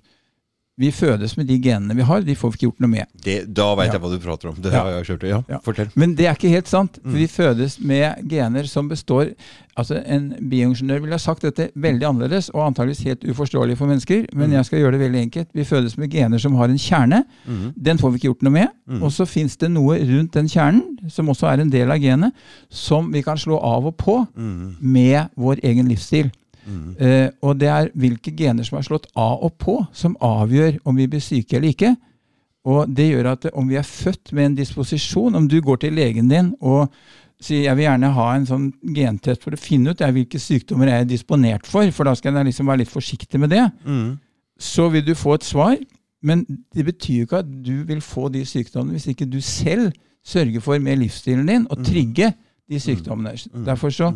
vi 0.77 0.91
fødes 0.91 1.37
med 1.37 1.47
de 1.47 1.59
genene 1.63 1.95
vi 1.95 2.03
har. 2.03 2.21
De 2.27 2.35
får 2.35 2.51
vi 2.51 2.57
ikke 2.59 2.67
gjort 2.67 2.81
noe 2.81 2.91
med. 2.91 3.07
Det, 3.23 3.55
da 3.55 3.75
veit 3.77 3.87
Ja. 3.87 3.93
jeg 3.93 4.01
hva 4.03 4.11
du 4.11 4.19
prater 4.19 4.49
om. 4.49 4.57
Det 4.61 4.73
Ja. 4.73 4.83
har 4.83 4.91
jeg 4.91 5.05
kjørt. 5.07 5.29
Ja, 5.29 5.43
Ja. 5.49 5.59
fortell. 5.63 5.89
Men 5.95 6.15
det 6.17 6.27
er 6.27 6.35
ikke 6.35 6.49
helt 6.51 6.67
sant. 6.69 6.99
For 7.03 7.09
Mm. 7.11 7.15
vi 7.15 7.27
fødes 7.27 7.81
med 7.81 8.29
gener 8.29 8.67
som 8.67 8.89
består 8.89 9.35
altså 9.77 10.01
En 10.07 10.31
bioingeniør 10.51 11.01
ville 11.01 11.11
ha 11.15 11.19
sagt 11.19 11.43
dette 11.43 11.71
veldig 11.77 12.03
annerledes 12.07 12.49
og 12.55 12.63
antageligvis 12.73 13.03
helt 13.05 13.25
uforståelig 13.25 13.77
for 13.77 13.87
mennesker, 13.87 14.27
men 14.33 14.51
Mm. 14.51 14.53
jeg 14.57 14.65
skal 14.67 14.79
gjøre 14.79 14.93
det 14.93 15.01
veldig 15.01 15.23
enkelt. 15.31 15.49
Vi 15.53 15.65
fødes 15.65 15.99
med 15.99 16.11
gener 16.11 16.39
som 16.39 16.55
har 16.55 16.65
en 16.69 16.79
kjerne. 16.79 17.25
Mm. 17.49 17.73
Den 17.83 17.99
får 17.99 18.11
vi 18.13 18.19
ikke 18.19 18.29
gjort 18.35 18.43
noe 18.43 18.53
med. 18.53 18.69
Mm. 18.89 19.03
Og 19.03 19.11
så 19.11 19.27
fins 19.27 19.57
det 19.57 19.71
noe 19.73 19.99
rundt 19.99 20.31
den 20.33 20.47
kjernen, 20.47 21.11
som 21.11 21.27
også 21.29 21.49
er 21.53 21.61
en 21.61 21.71
del 21.71 21.91
av 21.91 21.99
genet, 21.99 22.33
som 22.71 23.11
vi 23.13 23.23
kan 23.23 23.37
slå 23.37 23.61
av 23.63 23.85
og 23.87 23.97
på 23.97 24.29
Mm. 24.37 24.77
med 24.81 25.29
vår 25.37 25.59
egen 25.65 25.89
livsstil. 25.89 26.31
Mm. 26.67 26.97
Eh, 26.99 27.29
og 27.43 27.59
det 27.61 27.69
er 27.69 27.91
hvilke 27.95 28.33
gener 28.37 28.65
som 28.65 28.79
er 28.79 28.87
slått 28.87 29.07
av 29.17 29.43
og 29.45 29.57
på, 29.61 29.77
som 29.93 30.17
avgjør 30.21 30.79
om 30.85 30.97
vi 30.97 31.07
blir 31.13 31.21
syke 31.25 31.57
eller 31.59 31.75
ikke. 31.75 31.95
Og 32.65 32.89
det 32.97 33.11
gjør 33.11 33.27
at 33.35 33.47
om 33.53 33.69
vi 33.69 33.77
er 33.77 33.85
født 33.85 34.33
med 34.33 34.45
en 34.47 34.55
disposisjon, 34.57 35.35
om 35.37 35.49
du 35.49 35.59
går 35.61 35.83
til 35.83 35.93
legen 35.99 36.31
din 36.33 36.55
og 36.65 36.89
sier 37.45 37.67
jeg 37.67 37.77
vil 37.77 37.85
gjerne 37.85 38.13
ha 38.17 38.29
en 38.39 38.47
sånn 38.49 38.69
gentest 38.97 39.43
for 39.45 39.53
å 39.53 39.61
finne 39.61 39.93
ut 39.93 40.01
hvilke 40.01 40.39
sykdommer 40.41 40.89
jeg 40.89 41.03
er 41.05 41.11
disponert 41.11 41.67
for, 41.69 41.91
for 41.93 42.09
da 42.09 42.15
skal 42.17 42.39
jeg 42.39 42.49
liksom 42.49 42.71
være 42.71 42.81
litt 42.85 42.93
forsiktig 42.95 43.41
med 43.43 43.51
det, 43.53 43.67
Mm. 43.85 44.15
så 44.57 44.89
vil 44.89 45.05
du 45.05 45.15
få 45.15 45.35
et 45.35 45.45
svar. 45.45 45.77
Men 46.25 46.47
det 46.73 46.87
betyr 46.87 47.19
jo 47.19 47.27
ikke 47.27 47.43
at 47.43 47.51
du 47.67 47.83
vil 47.85 48.01
få 48.01 48.31
de 48.33 48.47
sykdommene 48.49 48.97
hvis 48.97 49.11
ikke 49.13 49.29
du 49.29 49.41
selv 49.45 49.93
sørger 50.25 50.61
for 50.65 50.79
med 50.81 51.03
livsstilen 51.03 51.45
din 51.47 51.67
å 51.69 51.77
trigge 51.85 52.31
de 52.71 52.79
sykdommene. 52.81 53.35
Mm. 53.53 53.65
Derfor 53.67 53.91
så, 53.93 54.13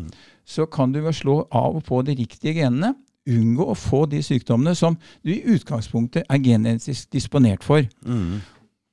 så 0.48 0.66
kan 0.66 0.92
du 0.92 1.00
ved 1.02 1.10
å 1.12 1.18
slå 1.18 1.38
av 1.52 1.76
og 1.76 1.84
på 1.84 2.02
de 2.06 2.14
riktige 2.18 2.54
genene 2.62 2.94
unngå 3.28 3.66
å 3.68 3.74
få 3.76 4.06
de 4.08 4.22
sykdommene 4.24 4.72
som 4.78 4.94
du 5.22 5.34
i 5.34 5.42
utgangspunktet 5.52 6.24
er 6.32 6.38
genetisk 6.40 7.10
disponert 7.12 7.62
for. 7.66 7.84
Mm. 8.08 8.38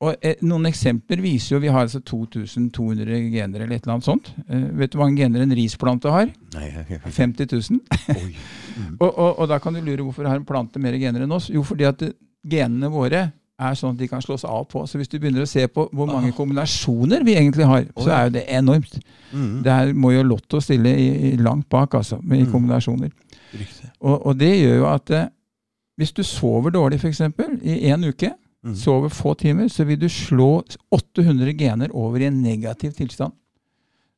Og 0.04 0.18
eh, 0.28 0.36
Noen 0.44 0.68
eksempler 0.68 1.22
viser 1.24 1.56
jo 1.56 1.62
Vi 1.64 1.70
har 1.72 1.86
altså 1.86 2.02
2200 2.04 3.06
gener 3.32 3.64
eller 3.64 3.78
et 3.78 3.86
eller 3.86 3.94
annet 3.96 4.04
sånt. 4.10 4.28
Eh, 4.50 4.66
vet 4.76 4.92
du 4.92 4.98
hvor 5.00 5.08
mange 5.08 5.22
gener 5.24 5.46
en 5.46 5.56
risplante 5.56 6.12
har? 6.12 6.28
Nei, 6.54 6.66
jeg- 6.68 6.90
jeg- 6.98 7.14
50 7.16 7.48
000. 7.72 7.80
mm. 8.12 8.98
Og, 9.00 9.08
og, 9.08 9.40
og 9.40 9.48
da 9.50 9.58
kan 9.64 9.74
du 9.74 9.80
lure 9.82 10.04
hvorfor 10.04 10.28
har 10.28 10.36
en 10.36 10.46
plante 10.46 10.80
mer 10.84 10.98
gener 11.00 11.24
enn 11.24 11.32
oss? 11.32 11.48
Jo, 11.50 11.64
fordi 11.64 11.88
at 11.88 12.04
genene 12.44 12.92
våre 12.92 13.30
er 13.60 13.76
sånn 13.80 13.94
at 13.96 14.00
de 14.02 14.08
kan 14.12 14.22
slås 14.22 14.44
av 14.44 14.66
på. 14.68 14.82
Så 14.88 14.98
hvis 15.00 15.08
du 15.08 15.18
begynner 15.20 15.46
å 15.46 15.48
se 15.50 15.64
på 15.72 15.86
hvor 15.96 16.10
mange 16.10 16.32
kombinasjoner 16.36 17.24
vi 17.24 17.36
egentlig 17.40 17.66
har, 17.70 17.86
så 17.96 18.10
er 18.12 18.24
jo 18.28 18.34
det 18.36 18.44
enormt. 18.52 18.98
Mm. 19.32 19.62
Det 19.64 19.72
er, 19.72 19.94
må 19.94 20.12
jo 20.12 20.24
Lotto 20.28 20.60
stille 20.64 20.92
i, 21.00 21.06
i 21.32 21.36
langt 21.38 21.70
bak, 21.72 21.94
altså, 21.96 22.20
med 22.22 22.44
Mm. 22.46 22.52
kombinasjoner. 22.52 23.12
Og, 24.02 24.26
og 24.26 24.38
det 24.40 24.52
gjør 24.60 24.76
jo 24.82 24.88
at 24.92 25.10
eh, 25.16 25.28
hvis 25.98 26.12
du 26.12 26.24
sover 26.28 26.70
dårlig 26.76 27.00
f.eks. 27.00 27.22
i 27.64 27.80
én 27.92 28.04
uke, 28.10 28.34
Mm. 28.66 28.74
sover 28.76 29.10
få 29.14 29.36
timer, 29.38 29.68
så 29.70 29.84
vil 29.86 30.00
du 30.02 30.08
slå 30.10 30.64
800 30.92 31.52
gener 31.54 31.92
over 31.94 32.18
i 32.18 32.26
en 32.26 32.40
negativ 32.42 32.96
tilstand. 32.98 33.32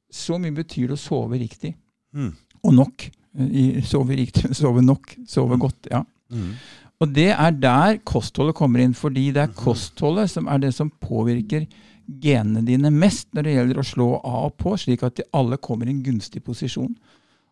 Så 0.10 0.38
mye 0.40 0.56
betyr 0.56 0.88
det 0.88 0.96
å 0.96 1.02
sove 1.02 1.36
riktig. 1.42 1.74
Mm. 2.16 2.30
Og 2.64 2.74
nok. 2.74 3.10
I, 3.38 3.82
sove 3.84 4.16
riktig, 4.16 4.54
sove 4.62 4.80
nok, 4.82 5.18
sove 5.28 5.58
godt. 5.60 5.90
ja. 5.92 6.00
Mm. 6.32 6.54
Og 7.02 7.12
det 7.14 7.30
er 7.30 7.52
der 7.62 8.00
kostholdet 8.06 8.56
kommer 8.58 8.82
inn, 8.82 8.94
fordi 8.98 9.28
det 9.32 9.44
er 9.44 9.52
Mhm. 9.52 9.60
kostholdet 9.60 10.30
som 10.30 10.48
er 10.48 10.58
det 10.58 10.74
som 10.74 10.90
påvirker 10.90 11.68
genene 12.22 12.66
dine 12.66 12.90
mest 12.90 13.28
når 13.36 13.44
det 13.44 13.56
gjelder 13.56 13.78
å 13.78 13.86
slå 13.86 14.08
av 14.24 14.46
og 14.46 14.58
på, 14.58 14.78
slik 14.80 15.04
at 15.04 15.16
de 15.16 15.24
alle 15.34 15.58
kommer 15.58 15.88
i 15.88 15.92
en 15.92 16.04
gunstig 16.04 16.44
posisjon. 16.44 16.96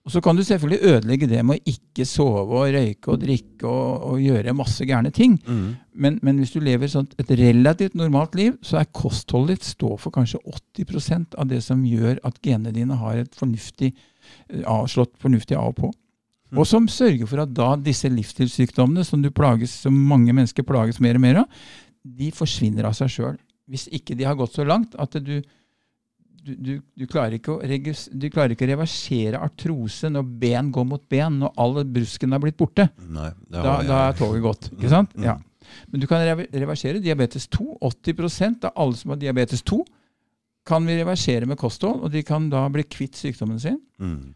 Og 0.06 0.12
Så 0.12 0.22
kan 0.22 0.36
du 0.36 0.44
selvfølgelig 0.44 0.84
ødelegge 0.86 1.28
det 1.28 1.44
med 1.44 1.58
å 1.60 1.64
ikke 1.66 2.06
sove 2.06 2.54
og 2.54 2.74
røyke 2.74 3.08
og 3.10 3.20
drikke 3.24 3.66
og, 3.66 4.04
og 4.04 4.20
gjøre 4.22 4.54
masse 4.54 4.86
gærne 4.86 5.12
ting. 5.12 5.40
Mm. 5.48 5.76
Men, 5.96 6.20
men 6.22 6.38
hvis 6.38 6.52
du 6.54 6.60
lever 6.60 6.88
sånt, 6.88 7.16
et 7.18 7.32
relativt 7.32 7.96
normalt 7.96 8.36
liv, 8.36 8.54
så 8.62 8.78
er 8.80 8.92
kostholdet 8.94 9.58
ditt 9.58 9.64
står 9.66 9.98
for 9.98 10.12
kanskje 10.12 10.38
80% 10.78 11.34
av 11.40 11.48
det 11.50 11.64
som 11.64 11.82
gjør 11.84 12.20
at 12.24 12.38
genene 12.42 12.72
dine 12.76 12.96
har 13.02 13.18
et 13.18 13.34
fornuftig 13.36 13.96
eh, 14.50 14.62
avslått 14.62 15.18
fornuftig 15.18 15.58
av 15.58 15.72
og 15.74 15.76
på. 15.76 15.92
Mm. 16.56 16.62
Og 16.62 16.70
som 16.70 16.88
sørger 16.92 17.28
for 17.28 17.44
at 17.44 17.52
da 17.56 17.74
disse 17.80 18.10
livsstilssykdommene 18.12 19.04
som, 19.08 19.22
du 19.22 19.32
plages, 19.36 19.74
som 19.84 19.96
mange 19.96 20.32
mennesker 20.32 20.66
plages 20.68 21.02
mer 21.04 21.20
og 21.20 21.24
mer 21.26 21.42
av, 21.44 21.66
de 22.06 22.32
forsvinner 22.36 22.88
av 22.88 22.96
seg 22.96 23.12
sjøl. 23.12 23.38
Hvis 23.70 23.88
ikke 23.94 24.16
de 24.16 24.28
har 24.28 24.38
gått 24.40 24.56
så 24.56 24.64
langt 24.68 24.94
at 25.02 25.18
du, 25.26 25.40
du, 26.46 26.52
du, 26.54 26.72
du, 26.96 27.06
klarer 27.10 27.40
å 27.50 27.58
du 27.66 28.28
klarer 28.30 28.54
ikke 28.54 28.68
å 28.68 28.72
reversere 28.72 29.42
artrose 29.42 30.12
når 30.14 30.30
ben 30.46 30.70
går 30.72 30.88
mot 30.88 31.04
ben, 31.10 31.42
når 31.42 31.56
all 31.60 31.82
brusken 31.84 32.36
har 32.38 32.44
blitt 32.44 32.60
borte. 32.62 32.88
Nei, 33.10 33.32
Da, 33.50 33.82
da 33.84 34.00
er 34.06 34.18
toget 34.20 34.46
gått. 34.46 34.72
ikke 34.78 34.94
sant? 34.94 35.18
Mm. 35.18 35.28
Ja. 35.28 35.36
Men 35.90 36.04
du 36.04 36.08
kan 36.08 36.22
reversere 36.22 37.02
diabetes 37.02 37.50
2. 37.52 37.80
80% 37.90 38.70
av 38.70 38.78
alle 38.86 39.00
som 39.00 39.16
har 39.16 39.20
diabetes 39.22 39.66
2, 39.66 39.82
kan 40.66 40.86
vi 40.86 40.98
reversere 40.98 41.50
med 41.50 41.60
kosthold, 41.62 42.06
og 42.06 42.14
de 42.14 42.22
kan 42.26 42.48
da 42.50 42.64
bli 42.74 42.86
kvitt 42.90 43.18
sykdommen 43.18 43.60
sin. 43.62 43.80
Mm. 44.02 44.34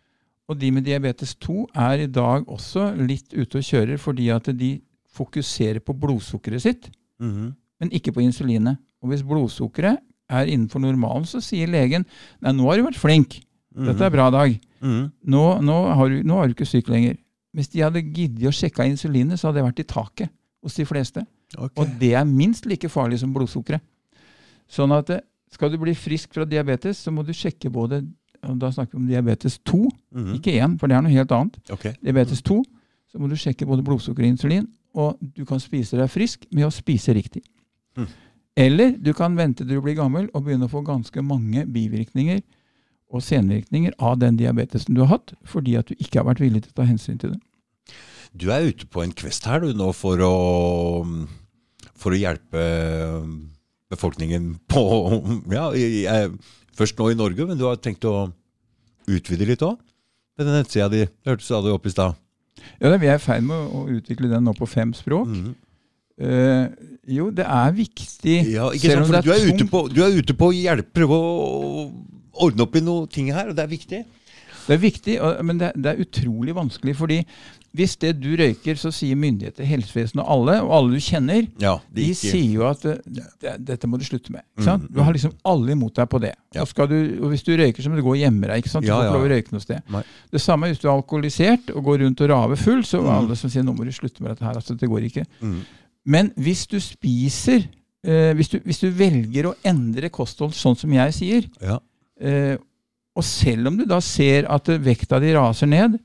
Og 0.49 0.57
de 0.57 0.71
med 0.73 0.83
diabetes 0.87 1.35
2 1.35 1.67
er 1.77 2.05
i 2.05 2.07
dag 2.09 2.47
også 2.49 2.87
litt 2.97 3.33
ute 3.37 3.59
og 3.61 3.65
kjører 3.67 3.99
fordi 4.01 4.29
at 4.33 4.49
de 4.57 4.71
fokuserer 5.13 5.79
på 5.83 5.93
blodsukkeret 5.97 6.61
sitt, 6.63 6.89
Mhm. 7.19 7.53
men 7.79 7.89
ikke 7.91 8.11
på 8.13 8.21
insulinet. 8.23 8.77
Og 9.03 9.09
hvis 9.09 9.21
blodsukkeret 9.23 9.99
er 10.29 10.45
innenfor 10.45 10.79
normalen, 10.81 11.25
så 11.25 11.41
sier 11.41 11.67
legen 11.67 12.05
nei, 12.41 12.51
nå 12.51 12.65
har 12.69 12.77
du 12.77 12.83
vært 12.83 12.97
flink, 12.99 13.39
dette 13.75 14.01
er 14.01 14.09
bra 14.09 14.29
dag, 14.29 14.59
Mhm. 14.81 15.11
nå, 15.27 15.61
nå, 15.61 15.93
har, 15.95 16.09
du, 16.09 16.23
nå 16.23 16.33
har 16.39 16.47
du 16.47 16.53
ikke 16.53 16.67
syk 16.67 16.87
lenger. 16.89 17.17
Hvis 17.55 17.69
de 17.69 17.79
hadde 17.81 18.01
giddet 18.13 18.47
å 18.47 18.53
sjekke 18.53 18.85
insulinet, 18.89 19.37
så 19.39 19.47
hadde 19.49 19.55
det 19.63 19.73
vært 19.73 19.79
i 19.79 19.83
taket 19.93 20.29
hos 20.63 20.75
de 20.75 20.85
fleste. 20.85 21.25
Okay. 21.57 21.83
Og 21.83 21.99
det 21.99 22.13
er 22.13 22.25
minst 22.25 22.65
like 22.65 22.87
farlig 22.89 23.19
som 23.19 23.33
blodsukkeret. 23.33 23.81
Sånn 24.69 24.91
at 24.95 25.09
eh, 25.09 25.21
skal 25.51 25.71
du 25.71 25.77
bli 25.81 25.93
frisk 25.97 26.33
fra 26.33 26.45
diabetes, 26.45 26.97
så 27.03 27.11
må 27.11 27.25
du 27.25 27.31
sjekke 27.33 27.71
både 27.71 28.03
og 28.43 28.59
Da 28.59 28.69
snakker 28.71 28.95
vi 28.97 29.01
om 29.03 29.07
diabetes 29.07 29.57
2, 29.65 29.89
Mhm. 30.15 30.33
ikke 30.39 30.53
1, 30.61 30.79
for 30.79 30.87
det 30.87 30.95
er 30.97 31.01
noe 31.01 31.11
helt 31.11 31.31
annet. 31.31 31.57
Okay. 31.69 31.93
Diabetes 32.03 32.41
2, 32.41 32.63
så 33.11 33.19
må 33.19 33.29
du 33.29 33.35
sjekke 33.35 33.65
både 33.67 33.83
blodsukker 33.83 34.23
og 34.23 34.29
insulin, 34.29 34.67
og 34.95 35.17
du 35.35 35.43
kan 35.45 35.59
spise 35.59 35.97
deg 35.97 36.09
frisk 36.09 36.45
med 36.51 36.65
å 36.65 36.71
spise 36.71 37.13
riktig. 37.13 37.43
Mm. 37.97 38.07
Eller 38.57 38.91
du 38.97 39.13
kan 39.13 39.35
vente 39.37 39.57
til 39.65 39.67
du 39.67 39.81
blir 39.81 39.95
gammel 39.95 40.29
og 40.33 40.43
begynne 40.45 40.65
å 40.67 40.71
få 40.71 40.83
ganske 40.85 41.21
mange 41.23 41.65
bivirkninger 41.65 42.41
og 43.11 43.21
senvirkninger 43.21 43.93
av 43.99 44.19
den 44.19 44.37
diabetesen 44.37 44.93
du 44.95 45.01
har 45.01 45.17
hatt, 45.17 45.33
fordi 45.45 45.75
at 45.77 45.87
du 45.87 45.95
ikke 45.95 46.19
har 46.19 46.25
vært 46.25 46.39
villig 46.43 46.63
til 46.63 46.71
å 46.71 46.75
ta 46.81 46.83
hensyn 46.89 47.17
til 47.19 47.31
det. 47.31 47.39
Du 48.37 48.51
er 48.51 48.67
ute 48.69 48.85
på 48.85 49.01
en 49.03 49.11
kvest 49.11 49.45
her 49.45 49.59
du 49.59 49.73
nå 49.73 49.91
for 49.93 50.17
å, 50.21 51.05
for 51.95 52.11
å 52.13 52.19
hjelpe 52.19 52.61
befolkningen 53.89 54.59
på 54.69 54.83
ja, 55.51 55.69
jeg, 55.73 56.31
Først 56.79 56.99
nå 56.99 57.09
i 57.11 57.17
Norge, 57.19 57.45
men 57.47 57.59
du 57.59 57.65
har 57.67 57.79
tenkt 57.83 58.05
å 58.07 58.29
utvide 59.09 59.47
litt 59.49 59.65
òg? 59.65 59.79
den 60.39 60.53
nettsida 60.55 60.85
di, 60.87 61.01
du 61.03 61.27
hørte 61.27 61.43
stadig 61.43 61.71
opp 61.75 61.87
i 61.89 61.91
stad. 61.91 62.15
Ja, 62.79 62.89
det- 62.89 63.01
Vi 63.01 63.07
er 63.07 63.15
i 63.15 63.19
ferd 63.19 63.43
med 63.43 63.57
å 63.75 63.87
utvikle 63.91 64.29
den 64.29 64.45
nå 64.45 64.53
på 64.55 64.67
fem 64.67 64.93
språk. 64.93 65.27
Mhm. 65.27 65.55
Uh, 66.21 66.67
jo, 67.07 67.29
det 67.31 67.45
er 67.45 67.71
viktig. 67.71 68.51
Ja, 68.51 68.69
ikke 68.71 68.91
sant? 68.91 69.07
For 69.07 69.21
du 69.21 69.31
er, 69.31 69.53
ute 69.53 69.65
på, 69.71 69.87
du 69.87 70.01
er 70.03 70.17
ute 70.17 70.33
på 70.35 70.49
å 70.51 70.55
hjelpe, 70.55 70.91
prøve 70.93 71.15
å 71.15 71.91
ordne 72.33 72.61
opp 72.61 72.75
i 72.75 72.81
noen 72.83 73.07
ting 73.07 73.31
her, 73.31 73.49
og 73.49 73.55
det 73.55 73.63
er 73.63 73.71
viktig. 73.71 74.05
Det 74.67 74.73
er 74.75 74.81
viktig, 74.83 75.15
men 75.43 75.57
det, 75.57 75.71
det 75.75 75.93
er 75.93 76.03
utrolig 76.03 76.53
vanskelig. 76.53 76.95
fordi 76.95 77.25
hvis 77.75 77.95
det 78.01 78.15
du 78.19 78.31
røyker, 78.35 78.75
så 78.75 78.89
sier 78.91 79.15
myndigheter, 79.15 79.63
helsevesenet 79.63 80.23
og 80.23 80.29
alle, 80.33 80.55
og 80.63 80.71
alle 80.73 80.95
du 80.97 80.99
kjenner, 81.05 81.47
Ja, 81.61 81.75
de 81.93 82.07
sier 82.17 82.47
jo 82.55 82.63
at 82.69 82.83
eh, 82.85 82.97
det, 83.05 83.53
dette 83.67 83.87
må 83.87 83.99
du 83.99 84.05
slutte 84.07 84.31
med. 84.33 84.41
Mm, 84.57 84.87
Du 84.89 85.01
har 85.05 85.13
liksom 85.13 85.33
alle 85.45 85.71
imot 85.75 85.93
deg 85.95 86.09
på 86.09 86.19
det. 86.23 86.33
Ja. 86.55 86.61
Og, 86.63 86.67
skal 86.71 86.87
du, 86.89 86.95
og 87.21 87.29
hvis 87.29 87.43
du 87.45 87.51
røyker, 87.55 87.81
så 87.85 87.89
må 87.91 87.95
du 87.99 88.01
gå 88.01 88.15
og 88.15 88.21
gjemme 88.21 88.47
deg. 88.49 88.57
ikke 88.63 88.69
sant? 88.73 88.85
Du 88.85 88.89
Ja, 88.89 88.97
får 88.97 89.05
ikke 89.05 89.17
lov 89.19 89.25
å 89.27 89.33
røyke 89.35 89.51
noe 89.53 89.61
sted. 89.61 89.81
Nei. 89.93 90.03
Det 90.31 90.41
samme 90.41 90.67
hvis 90.71 90.79
du 90.81 90.87
er 90.89 90.95
alkoholisert 90.95 91.69
og 91.75 91.83
går 91.83 91.99
rundt 92.05 92.21
og 92.21 92.29
raver 92.29 92.55
full, 92.57 92.81
så 92.83 92.97
er 92.99 93.03
Mm. 93.03 93.17
alle 93.17 93.35
som 93.35 93.49
sier 93.49 93.63
nå 93.63 93.75
må 93.77 93.85
du 93.85 93.91
slutte 93.91 94.21
med 94.21 94.31
dette 94.31 94.45
her. 94.45 94.55
altså 94.55 94.75
Det 94.77 94.89
går 94.89 95.05
ikke. 95.11 95.25
Mm. 95.41 95.59
Men 96.05 96.31
hvis 96.37 96.65
du 96.67 96.79
spiser 96.79 97.67
eh, 98.03 98.33
hvis, 98.33 98.49
du, 98.49 98.59
hvis 98.65 98.79
du 98.79 98.89
velger 98.89 99.45
å 99.51 99.55
endre 99.63 100.09
kosthold 100.09 100.53
sånn 100.57 100.75
som 100.79 100.89
jeg 100.91 101.13
sier, 101.13 101.49
Ja. 101.61 101.79
eh, 102.19 102.57
Og 103.17 103.23
selv 103.25 103.67
om 103.67 103.75
du 103.77 103.83
da 103.85 103.99
ser 103.99 104.45
at 104.49 104.63
vekta 104.79 105.19
di 105.19 105.33
raser 105.33 105.67
ned, 105.67 105.99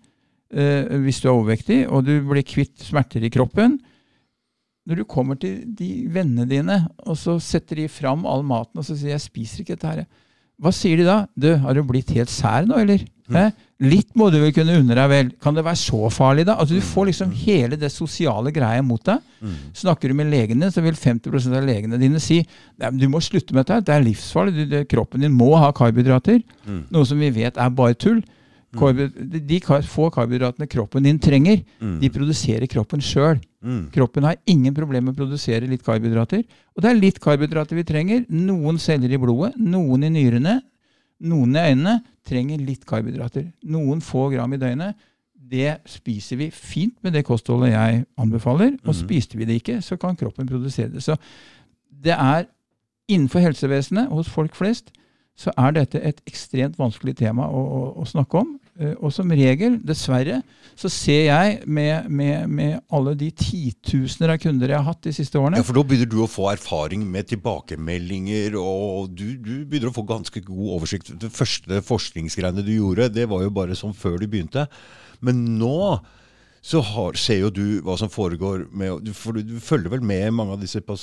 hvis 0.55 1.19
du 1.23 1.29
er 1.29 1.35
overvektig, 1.35 1.81
og 1.91 2.05
du 2.07 2.13
blir 2.29 2.45
kvitt 2.47 2.79
smerter 2.87 3.25
i 3.27 3.31
kroppen 3.35 3.79
Når 4.87 5.01
du 5.01 5.05
kommer 5.05 5.35
til 5.41 5.63
de 5.67 6.07
vennene 6.13 6.45
dine, 6.47 6.77
og 7.09 7.17
så 7.17 7.39
setter 7.43 7.81
de 7.81 7.89
fram 7.89 8.27
all 8.29 8.45
maten, 8.47 8.79
og 8.79 8.85
så 8.85 8.95
sier 8.95 9.17
'jeg 9.17 9.21
spiser 9.25 9.65
ikke 9.65 9.75
dette 9.75 9.89
her', 9.89 10.07
hva 10.63 10.71
sier 10.71 10.97
de 10.97 11.05
da? 11.05 11.27
Du, 11.35 11.57
har 11.57 11.75
du 11.75 11.83
blitt 11.83 12.11
helt 12.15 12.31
sær 12.31 12.67
nå, 12.69 12.77
eller? 12.79 13.01
Hæ? 13.33 13.49
Litt 13.81 14.15
må 14.15 14.31
du 14.31 14.37
vel 14.39 14.53
kunne 14.55 14.77
unne 14.79 14.95
deg 14.95 15.09
vel? 15.11 15.31
Kan 15.43 15.57
det 15.57 15.65
være 15.65 15.81
så 15.81 16.11
farlig, 16.13 16.45
da? 16.47 16.55
Altså 16.61 16.77
Du 16.77 16.81
får 16.81 17.07
liksom 17.09 17.33
hele 17.33 17.77
det 17.77 17.91
sosiale 17.91 18.53
greia 18.53 18.83
mot 18.85 19.03
deg. 19.03 19.19
Snakker 19.75 20.09
du 20.09 20.15
med 20.15 20.31
legene, 20.31 20.71
så 20.71 20.81
vil 20.85 20.95
50% 20.95 21.57
av 21.57 21.65
legene 21.67 21.99
dine 21.99 22.21
si 22.21 22.47
du 22.93 23.09
må 23.09 23.19
slutte 23.21 23.53
med 23.53 23.65
dette, 23.67 23.81
det 23.89 23.95
er 23.97 24.05
livsfarlig. 24.07 24.55
Du, 24.55 24.65
det, 24.77 24.89
kroppen 24.89 25.21
din 25.21 25.33
må 25.33 25.57
ha 25.57 25.73
karbohydrater. 25.73 26.43
Noe 26.93 27.05
som 27.05 27.19
vi 27.19 27.31
vet 27.31 27.57
er 27.57 27.71
bare 27.71 27.95
tull. 27.95 28.23
Karbo, 28.77 29.07
de, 29.49 29.59
få 29.89 30.11
karbohydratene 30.15 30.69
kroppen 30.71 31.07
din 31.07 31.19
trenger, 31.23 31.63
de 32.01 32.11
produserer 32.13 32.69
kroppen 32.71 33.03
sjøl. 33.05 33.41
Mm. 33.65 33.89
Kroppen 33.95 34.27
har 34.29 34.37
ingen 34.51 34.75
problemer 34.77 35.09
med 35.09 35.17
å 35.17 35.23
produsere 35.23 35.69
litt 35.71 35.85
karbohydrater. 35.87 36.45
Og 36.75 36.85
det 36.85 36.91
er 36.91 37.01
litt 37.01 37.21
karbohydrater 37.23 37.79
vi 37.79 37.87
trenger. 37.89 38.25
Noen 38.29 38.79
celler 38.83 39.15
i 39.15 39.21
blodet, 39.21 39.55
noen 39.57 40.05
i 40.05 40.13
nyrene, 40.13 40.59
noen 41.25 41.57
i 41.57 41.65
øynene 41.71 41.99
trenger 42.27 42.61
litt 42.61 42.85
karbohydrater. 42.89 43.47
Noen 43.73 44.03
få 44.05 44.29
gram 44.35 44.53
i 44.53 44.61
døgnet. 44.61 44.99
Det 45.35 45.79
spiser 45.89 46.41
vi 46.41 46.51
fint 46.51 46.97
med 47.05 47.15
det 47.17 47.25
kostholdet 47.29 47.73
jeg 47.73 48.05
anbefaler. 48.21 48.75
Og 48.85 48.97
spiste 48.97 49.39
vi 49.41 49.49
det 49.49 49.61
ikke, 49.61 49.81
så 49.85 49.97
kan 50.01 50.19
kroppen 50.19 50.49
produsere 50.51 50.93
det. 50.93 51.05
Så 51.05 51.17
det 52.05 52.17
er 52.17 52.49
innenfor 53.09 53.45
helsevesenet, 53.45 54.09
hos 54.13 54.29
folk 54.29 54.57
flest, 54.57 54.91
så 55.37 55.53
er 55.59 55.75
dette 55.75 56.01
et 56.01 56.21
ekstremt 56.29 56.79
vanskelig 56.79 57.17
tema 57.19 57.47
å, 57.51 57.61
å, 57.61 57.81
å 58.01 58.07
snakke 58.09 58.45
om. 58.45 58.55
Eh, 58.81 58.95
Og 58.99 59.13
som 59.15 59.31
regel, 59.31 59.77
dessverre, 59.87 60.41
så 60.75 60.91
ser 60.91 61.29
jeg 61.29 61.61
med, 61.71 62.09
med, 62.11 62.49
med 62.51 62.81
alle 62.91 63.13
de 63.19 63.29
titusener 63.31 64.33
av 64.35 64.41
kunder 64.43 64.73
jeg 64.73 64.81
har 64.81 64.89
hatt 64.89 65.05
de 65.07 65.13
siste 65.15 65.39
årene 65.39 65.61
Ja, 65.61 65.67
for 65.67 65.79
da 65.79 65.85
begynner 65.87 66.11
du 66.11 66.17
å 66.25 66.31
få 66.31 66.49
erfaring 66.51 67.05
med 67.07 67.29
tilbakemeldinger, 67.31 68.57
og 68.59 69.15
du, 69.15 69.37
du 69.39 69.53
begynner 69.63 69.93
å 69.93 69.95
få 69.95 70.03
ganske 70.09 70.43
god 70.43 70.75
oversikt. 70.81 71.13
Det 71.23 71.31
første 71.35 71.79
forskningsgreiene 71.87 72.67
du 72.67 72.75
gjorde, 72.75 73.13
det 73.15 73.29
var 73.31 73.47
jo 73.47 73.55
bare 73.55 73.79
sånn 73.79 73.95
før 73.95 74.19
du 74.19 74.27
begynte. 74.27 74.67
Men 75.23 75.45
nå 75.61 76.01
så 76.65 76.81
har, 76.81 77.15
ser 77.21 77.43
jo 77.43 77.51
du 77.53 77.65
hva 77.85 77.93
som 78.01 78.09
foregår 78.09 78.63
med 78.73 79.11
For 79.13 79.37
du, 79.37 79.43
du 79.45 79.59
følger 79.61 79.93
vel 79.93 80.01
med 80.01 80.31
mange 80.33 80.55
av 80.57 80.63
disse 80.63 80.81
pas, 80.81 81.03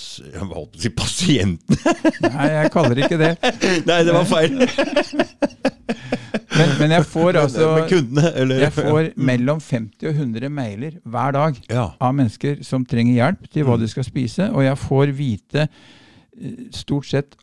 si 0.82 0.90
pasientene? 0.90 1.94
Nei, 2.26 2.48
jeg 2.56 2.72
kaller 2.74 2.98
det 2.98 3.06
ikke 3.06 3.22
det. 3.22 3.36
Nei, 3.90 4.00
det 4.08 4.16
var 4.18 4.26
feil. 4.26 4.58
Men, 6.58 6.74
men 6.80 6.92
jeg 6.98 7.06
får 7.08 7.38
altså 7.44 7.68
men, 7.78 7.86
kundene, 7.90 8.32
eller? 8.36 8.60
Jeg 8.66 8.74
får 8.76 9.12
mellom 9.32 9.60
50 9.64 10.08
og 10.10 10.16
100 10.26 10.50
mailer 10.52 10.98
hver 11.04 11.32
dag 11.38 11.62
Ja. 11.72 11.86
av 12.00 12.16
mennesker 12.18 12.64
som 12.68 12.86
trenger 12.86 13.14
hjelp 13.20 13.48
til 13.54 13.64
hva 13.68 13.78
de 13.80 13.88
skal 13.92 14.04
spise, 14.08 14.50
og 14.52 14.64
jeg 14.66 14.78
får 14.78 15.14
vite 15.18 15.68
eh, 15.68 16.68
stort 16.76 17.08
sett 17.08 17.38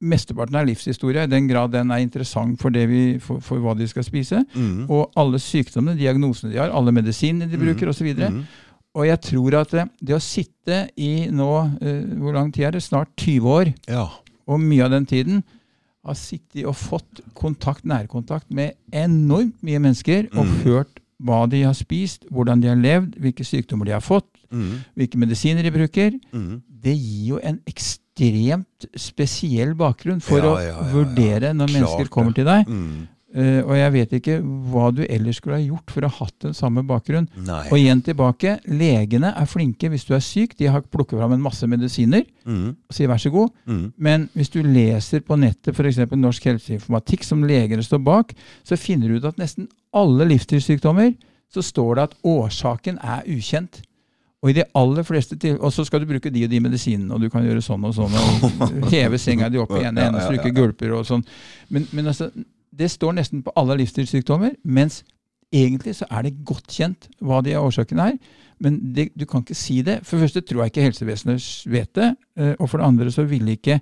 mesteparten 0.00 0.56
av 0.56 0.64
livshistoria, 0.64 1.26
i 1.26 1.28
den 1.28 1.44
grad 1.50 1.74
den 1.74 1.90
er 1.92 2.00
interessant 2.00 2.56
for, 2.62 2.72
det 2.72 2.86
vi, 2.88 3.02
for, 3.20 3.36
for 3.44 3.60
hva 3.60 3.74
de 3.76 3.84
skal 3.90 4.02
spise, 4.06 4.38
Mm. 4.56 4.86
og 4.88 5.10
alle 5.20 5.36
sykdommene, 5.38 5.98
diagnosene 5.98 6.52
de 6.54 6.56
har, 6.62 6.70
alle 6.72 6.94
medisinene 6.96 7.50
de 7.50 7.58
bruker 7.60 7.90
osv. 7.92 8.06
Og, 8.08 8.16
så 8.16 8.30
Mm. 8.32 8.38
og 8.96 9.06
jeg 9.06 9.20
tror 9.20 9.58
at 9.60 9.70
det, 9.76 9.84
det 10.00 10.16
å 10.16 10.22
sitte 10.24 10.78
i 10.96 11.28
nå, 11.30 11.50
uh, 11.84 12.16
hvor 12.22 12.32
lang 12.32 12.48
tid 12.52 12.64
er 12.64 12.70
det, 12.78 12.82
snart 12.82 13.12
20 13.20 13.44
år, 13.52 13.74
Ja. 13.92 14.06
og 14.48 14.58
mye 14.60 14.84
av 14.88 14.90
den 14.96 15.04
tiden 15.06 15.44
har 16.04 16.14
sittet 16.14 16.64
og 16.66 16.74
fått 16.76 17.20
kontakt, 17.34 17.84
nærkontakt 17.84 18.50
med 18.50 18.72
enormt 18.92 19.58
mye 19.62 19.78
mennesker, 19.78 20.28
og 20.32 20.46
Mm. 20.46 20.62
hørt 20.64 21.00
hva 21.22 21.46
de 21.50 21.62
har 21.62 21.74
spist, 21.74 22.24
hvordan 22.30 22.60
de 22.62 22.68
har 22.68 22.76
levd, 22.76 23.18
hvilke 23.20 23.44
sykdommer 23.44 23.84
de 23.84 23.92
har 23.92 24.00
fått, 24.00 24.26
Mm. 24.50 24.78
hvilke 24.96 25.18
medisiner 25.18 25.62
de 25.62 25.70
bruker. 25.70 26.12
Mm. 26.32 26.62
Det 26.82 26.96
gir 26.96 27.26
jo 27.28 27.40
en 27.42 27.60
ekstremt 27.66 28.86
spesiell 28.96 29.74
bakgrunn 29.74 30.20
for 30.22 30.38
Ja, 30.38 30.54
ja, 30.58 30.66
ja, 30.68 30.74
å 30.80 30.90
vurdere 30.92 31.52
når 31.54 31.66
Klart 31.68 31.76
mennesker 31.76 32.04
det. 32.04 32.10
kommer 32.10 32.34
til 32.34 32.44
deg. 32.44 32.66
Eh, 33.30 33.60
og 33.62 33.76
jeg 33.78 33.92
vet 33.94 34.12
ikke 34.18 34.36
hva 34.72 34.88
du 34.90 35.04
ellers 35.06 35.36
skulle 35.38 35.60
ha 35.60 35.62
gjort 35.62 35.92
for 35.94 36.02
å 36.02 36.08
ha 36.10 36.24
hatt 36.24 36.34
den 36.48 36.54
samme 36.58 36.82
bakgrunn. 36.82 37.28
Nei. 37.46 37.60
Og 37.70 37.76
igjen 37.78 38.00
tilbake, 38.02 38.56
legene 38.66 39.30
er 39.38 39.46
flinke 39.46 39.86
hvis 39.92 40.06
du 40.08 40.16
er 40.16 40.24
syk. 40.24 40.56
De 40.58 40.66
har 40.66 40.82
plukket 40.82 41.14
fram 41.20 41.36
en 41.36 41.44
masse 41.44 41.66
medisiner 41.70 42.24
Mm. 42.44 42.72
og 42.88 42.96
sier 42.96 43.06
vær 43.06 43.20
så 43.22 43.30
god. 43.30 43.50
Mm. 43.70 43.84
Men 43.98 44.28
hvis 44.34 44.48
du 44.50 44.62
leser 44.64 45.20
på 45.22 45.36
nettet 45.38 45.76
f.eks. 45.76 46.00
Norsk 46.18 46.48
helseinformatikk, 46.50 47.22
som 47.22 47.44
legene 47.46 47.84
står 47.86 48.02
bak, 48.02 48.34
så 48.66 48.76
finner 48.80 49.08
du 49.12 49.20
ut 49.20 49.28
at 49.28 49.38
nesten 49.38 49.68
alle 49.94 50.26
livsstilssykdommer 50.32 51.14
så 51.54 51.62
står 51.62 51.94
det 51.98 52.02
at 52.08 52.18
årsaken 52.26 52.98
er 53.02 53.22
ukjent. 53.30 53.82
Og 54.42 54.50
i 54.50 54.54
de 54.56 54.64
aller 54.74 55.04
fleste 55.04 55.36
til, 55.36 55.58
og 55.60 55.70
så 55.74 55.84
skal 55.84 56.00
du 56.00 56.06
bruke 56.08 56.30
de 56.32 56.46
og 56.46 56.50
de 56.50 56.60
medisinene, 56.64 57.12
og 57.12 57.20
du 57.20 57.28
kan 57.28 57.44
gjøre 57.44 57.60
sånn 57.62 57.82
og 57.84 57.92
sånn, 57.94 58.14
og 58.16 58.86
heve 58.94 59.18
senga 59.20 59.50
di 59.52 59.58
opp 59.60 59.74
i 59.76 59.82
ene 59.84 60.06
enden, 60.08 60.22
så 60.24 60.32
du 60.32 60.38
ikke 60.40 60.54
gulper 60.56 60.94
og 60.96 61.04
sånn. 61.06 61.22
Men, 61.68 61.84
men 61.92 62.08
altså, 62.08 62.30
det 62.72 62.90
står 62.90 63.12
nesten 63.18 63.42
på 63.42 63.52
alle 63.56 63.76
livsstilssykdommer, 63.80 64.54
mens 64.64 65.02
egentlig 65.52 65.96
så 65.98 66.06
er 66.10 66.22
det 66.28 66.44
godt 66.46 66.68
kjent 66.70 67.08
hva 67.20 67.40
de 67.42 67.56
årsakene 67.58 68.12
er. 68.12 68.18
Men 68.60 68.76
det, 68.94 69.08
du 69.16 69.24
kan 69.26 69.40
ikke 69.42 69.56
si 69.56 69.80
det. 69.82 70.00
For 70.04 70.16
det 70.18 70.28
første 70.28 70.42
tror 70.46 70.62
jeg 70.62 70.70
ikke 70.74 70.84
helsevesenet 70.84 71.46
vet 71.72 71.92
det. 71.96 72.10
eh, 72.36 72.54
Og 72.60 72.68
for 72.68 72.78
det 72.78 72.86
andre 72.86 73.10
så 73.10 73.24
ville 73.26 73.52
ikke 73.56 73.80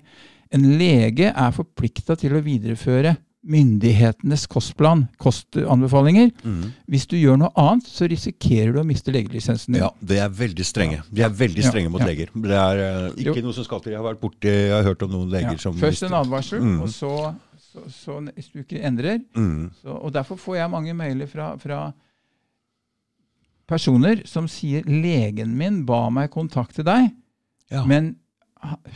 En 0.51 0.63
lege 0.79 1.27
er 1.29 1.51
forplikta 1.53 2.15
til 2.17 2.33
å 2.33 2.41
videreføre 2.41 3.11
myndighetenes 3.45 4.47
kostplan, 4.49 5.03
kostanbefalinger. 5.21 6.31
Mm. 6.43 6.71
Hvis 6.89 7.05
du 7.07 7.15
gjør 7.19 7.37
noe 7.37 7.51
annet, 7.55 7.85
så 7.85 8.07
risikerer 8.09 8.73
du 8.73 8.79
å 8.81 8.85
miste 8.87 9.13
legelisensen 9.13 9.75
din. 9.75 9.83
Ja, 9.83 9.91
det 10.01 10.17
er 10.23 10.31
veldig 10.33 10.65
strenge. 10.65 11.03
De 11.13 11.21
er 11.21 11.29
veldig 11.29 11.63
Ja, 11.63 11.69
strenge 11.69 11.91
mot 11.93 12.01
ja. 12.01 12.07
leger. 12.09 12.31
Det 12.33 12.57
er 12.57 12.81
uh, 12.81 13.13
ikke 13.13 13.35
Jo. 13.37 13.45
noe 13.45 13.53
som 13.53 13.63
skal 13.67 13.81
til. 13.85 13.93
Jeg 13.93 14.01
har 14.01 14.07
vært 14.09 14.21
borti, 14.23 14.49
jeg 14.49 14.73
har 14.73 14.83
hørt 14.89 15.03
om 15.05 15.11
noen 15.11 15.29
leger 15.29 15.51
Ja. 15.53 15.57
som 15.57 15.77
Først 15.77 16.03
en 16.09 16.13
advarsel, 16.17 16.59
Mm. 16.61 16.81
og 16.81 16.89
så, 16.89 17.35
så, 17.69 17.83
så 17.93 18.19
du 18.53 18.59
ikke 18.63 18.81
endrer 18.81 19.19
Mm. 19.35 19.69
så, 19.81 19.93
Og 20.01 20.11
derfor 20.13 20.35
får 20.37 20.55
jeg 20.57 20.71
mange 20.71 20.93
mailer 20.97 21.27
fra, 21.29 21.51
fra 21.57 21.91
personer 23.69 24.23
som 24.25 24.47
sier 24.49 24.83
'legen 24.83 25.55
min 25.57 25.83
ba 25.85 26.09
meg 26.09 26.31
kontakte 26.31 26.83
deg', 26.83 27.11
Ja. 27.71 27.85
men 27.85 28.15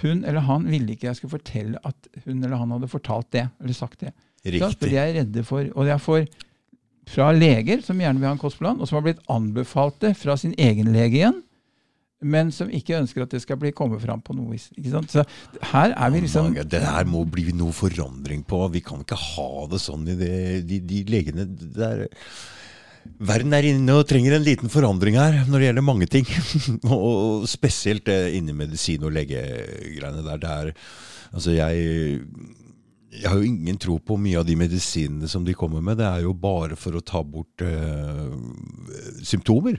hun 0.02 0.24
eller 0.26 0.40
han 0.42 0.66
ville 0.68 0.94
ikke 0.96 1.08
jeg 1.08 1.16
skulle 1.16 1.38
fortelle 1.40 1.78
at 1.86 2.08
hun 2.26 2.44
eller 2.44 2.58
han 2.58 2.72
hadde 2.72 2.88
fortalt 2.90 3.30
det, 3.32 3.50
eller 3.62 3.74
sagt 3.74 4.00
det. 4.00 4.14
Riktig. 4.44 4.60
For 4.60 4.70
Riktig. 4.70 4.90
de 4.90 4.98
er 4.98 5.14
redde 5.14 5.44
for 5.46 5.60
Og 5.76 5.86
jeg 5.88 6.00
får 6.02 6.28
fra 7.08 7.32
leger 7.32 7.82
som 7.84 7.98
gjerne 8.00 8.20
vil 8.20 8.28
ha 8.28 8.32
en 8.34 8.38
kostplan, 8.40 8.80
og 8.82 8.88
som 8.88 8.96
har 8.98 9.04
blitt 9.14 9.24
anbefalt 9.30 10.00
det 10.00 10.16
fra 10.18 10.36
sin 10.38 10.54
egen 10.58 10.92
lege 10.92 11.14
igjen, 11.20 11.44
men 12.24 12.52
som 12.56 12.72
ikke 12.72 12.98
ønsker 13.00 13.26
at 13.26 13.36
det 13.36 13.44
skal 13.44 13.60
bli 13.62 13.74
komme 13.76 14.00
fram 14.02 14.24
på 14.24 14.36
noe 14.38 14.56
vis. 14.56 14.70
Ikke 14.78 14.96
sant? 14.96 15.14
Så 15.14 15.26
her 15.74 15.94
er 15.94 16.14
vi 16.14 16.24
liksom 16.24 16.54
Det 16.70 16.82
her 16.84 17.06
må 17.10 17.24
bli 17.30 17.52
noe 17.56 17.76
forandring 17.76 18.44
på. 18.48 18.64
Vi 18.74 18.84
kan 18.86 19.04
ikke 19.04 19.20
ha 19.20 19.68
det 19.72 19.82
sånn 19.84 20.08
i 20.10 20.18
det, 20.20 20.34
de, 20.70 20.82
de 20.88 21.04
legene 21.12 21.48
det 21.48 21.88
er, 21.88 22.06
Verden 23.24 23.52
er 23.56 23.66
inne 23.68 23.98
og 24.00 24.06
trenger 24.08 24.38
en 24.38 24.46
liten 24.46 24.72
forandring 24.72 25.18
her 25.20 25.42
når 25.50 25.60
det 25.60 25.68
gjelder 25.68 25.86
mange 25.86 26.08
ting. 26.12 26.28
og 26.96 27.44
spesielt 27.52 28.06
det 28.08 28.34
innen 28.38 28.58
medisin 28.58 29.04
og 29.04 29.14
legegreiene 29.16 30.24
der. 30.24 30.40
Det 30.40 30.52
er, 30.52 30.72
altså 31.34 31.56
jeg, 31.56 32.22
jeg 33.14 33.30
har 33.30 33.38
jo 33.38 33.48
ingen 33.48 33.78
tro 33.78 33.98
på 34.02 34.18
mye 34.18 34.40
av 34.42 34.46
de 34.48 34.56
medisinene 34.58 35.28
som 35.30 35.46
de 35.46 35.54
kommer 35.58 35.84
med. 35.86 36.00
Det 36.00 36.08
er 36.08 36.24
jo 36.26 36.34
bare 36.34 36.78
for 36.80 36.98
å 36.98 37.04
ta 37.06 37.22
bort 37.24 37.62
eh, 37.62 38.32
symptomer. 39.26 39.78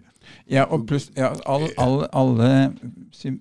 Ja, 0.50 0.66
og 0.72 0.86
pluss 0.88 1.10
ja, 1.18 1.32
all, 1.50 1.66
all, 1.80 2.04
alle, 2.16 2.50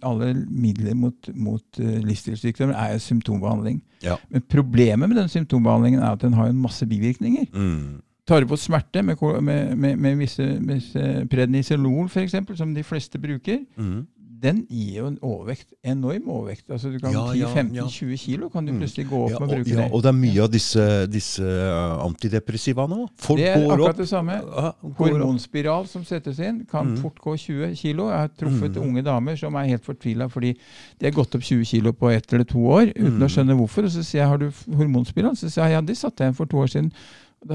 alle 0.04 0.32
midler 0.50 0.98
mot, 1.00 1.30
mot 1.36 1.80
uh, 1.80 2.00
livsstilssykdommer 2.04 2.76
er 2.76 2.96
jo 2.96 3.04
symptombehandling. 3.06 3.80
Ja. 4.04 4.18
Men 4.34 4.44
problemet 4.52 5.12
med 5.12 5.22
den 5.22 5.32
symptombehandlingen 5.32 6.02
er 6.02 6.18
at 6.18 6.26
den 6.26 6.36
har 6.36 6.52
en 6.52 6.60
masse 6.64 6.88
bivirkninger. 6.89 7.48
Mm. 7.54 8.02
Tar 8.28 8.39
du 8.39 8.48
bort 8.48 8.64
smerte 8.64 9.04
med, 9.04 9.20
med, 9.44 9.76
med, 9.76 9.98
med 10.00 10.20
visse, 10.20 10.46
visse 10.64 11.26
prednisolon, 11.32 12.08
f.eks., 12.08 12.36
som 12.56 12.76
de 12.76 12.84
fleste 12.88 13.20
bruker, 13.20 13.64
Mm. 13.78 14.06
Den 14.44 14.58
gir 14.70 14.98
jo 15.00 15.06
en 15.08 15.18
overvekt, 15.24 15.70
enorm 15.88 16.26
overvekt. 16.30 16.66
Altså 16.70 16.91
du 16.91 17.00
kan 17.00 17.14
Ja, 17.14 17.22
ja, 17.34 17.48
ja. 17.48 17.84
10-15-20 17.88 18.18
kilo 18.20 18.50
kan 18.52 18.66
du 18.68 18.74
Mm. 18.74 18.80
plutselig 18.82 19.06
gå 19.10 19.22
opp 19.24 19.32
Ja, 19.32 19.39
med 19.39 19.50
å 19.50 19.54
bruke 19.56 19.70
ja, 19.72 19.76
det. 19.86 19.91
og 19.94 20.02
det 20.04 20.10
er 20.10 20.18
mye 20.20 20.44
av 20.44 20.50
disse, 20.52 21.08
disse 21.08 21.44
uh, 21.44 22.04
antidepressiva 22.06 22.88
nå. 22.91 23.08
Folk 23.18 23.39
Det 23.39 23.48
er 23.48 23.64
akkurat 23.64 23.89
opp. 23.94 23.98
det 23.98 24.08
samme. 24.10 24.34
Ja, 24.34 24.74
går 24.84 24.91
opp. 24.91 24.98
Hormonspiral 25.14 25.88
som 25.88 26.04
settes 26.04 26.39
inn, 26.39 26.66
kan 26.70 26.88
Mm. 26.94 26.98
fort 27.02 27.20
gå 27.24 27.38
20 27.38 27.76
kilo. 27.76 28.10
Jeg 28.10 28.18
har 28.20 28.28
truffet 28.38 28.76
Mm. 28.76 28.84
unge 28.84 29.04
damer 29.04 29.36
som 29.38 29.56
er 29.56 29.66
helt 29.68 29.84
fortvila 29.86 30.30
fordi 30.30 30.56
de 31.00 31.06
har 31.06 31.12
gått 31.12 31.36
opp 31.36 31.41
20 31.41 31.64
kilo 31.66 31.94
på 31.94 32.12
ett 32.12 32.32
eller 32.34 32.44
to 32.46 32.58
år 32.60 32.91
uten 32.96 33.18
Mm. 33.18 33.24
å 33.24 33.30
skjønne 33.32 33.56
hvorfor. 33.58 33.84
Og 33.86 33.91
så 33.91 34.04
sier 34.04 34.22
jeg 34.22 34.28
har 34.28 34.38
du 34.38 34.52
hormonspiral? 34.76 35.36
Så 35.36 35.50
sier 35.50 35.64
jeg 35.66 35.72
ja, 35.72 35.82
det 35.82 35.96
satte 35.98 36.18
jeg 36.24 36.28
inn 36.28 36.34
for 36.36 36.46
to 36.46 36.58
år 36.58 36.68
siden. 36.68 36.91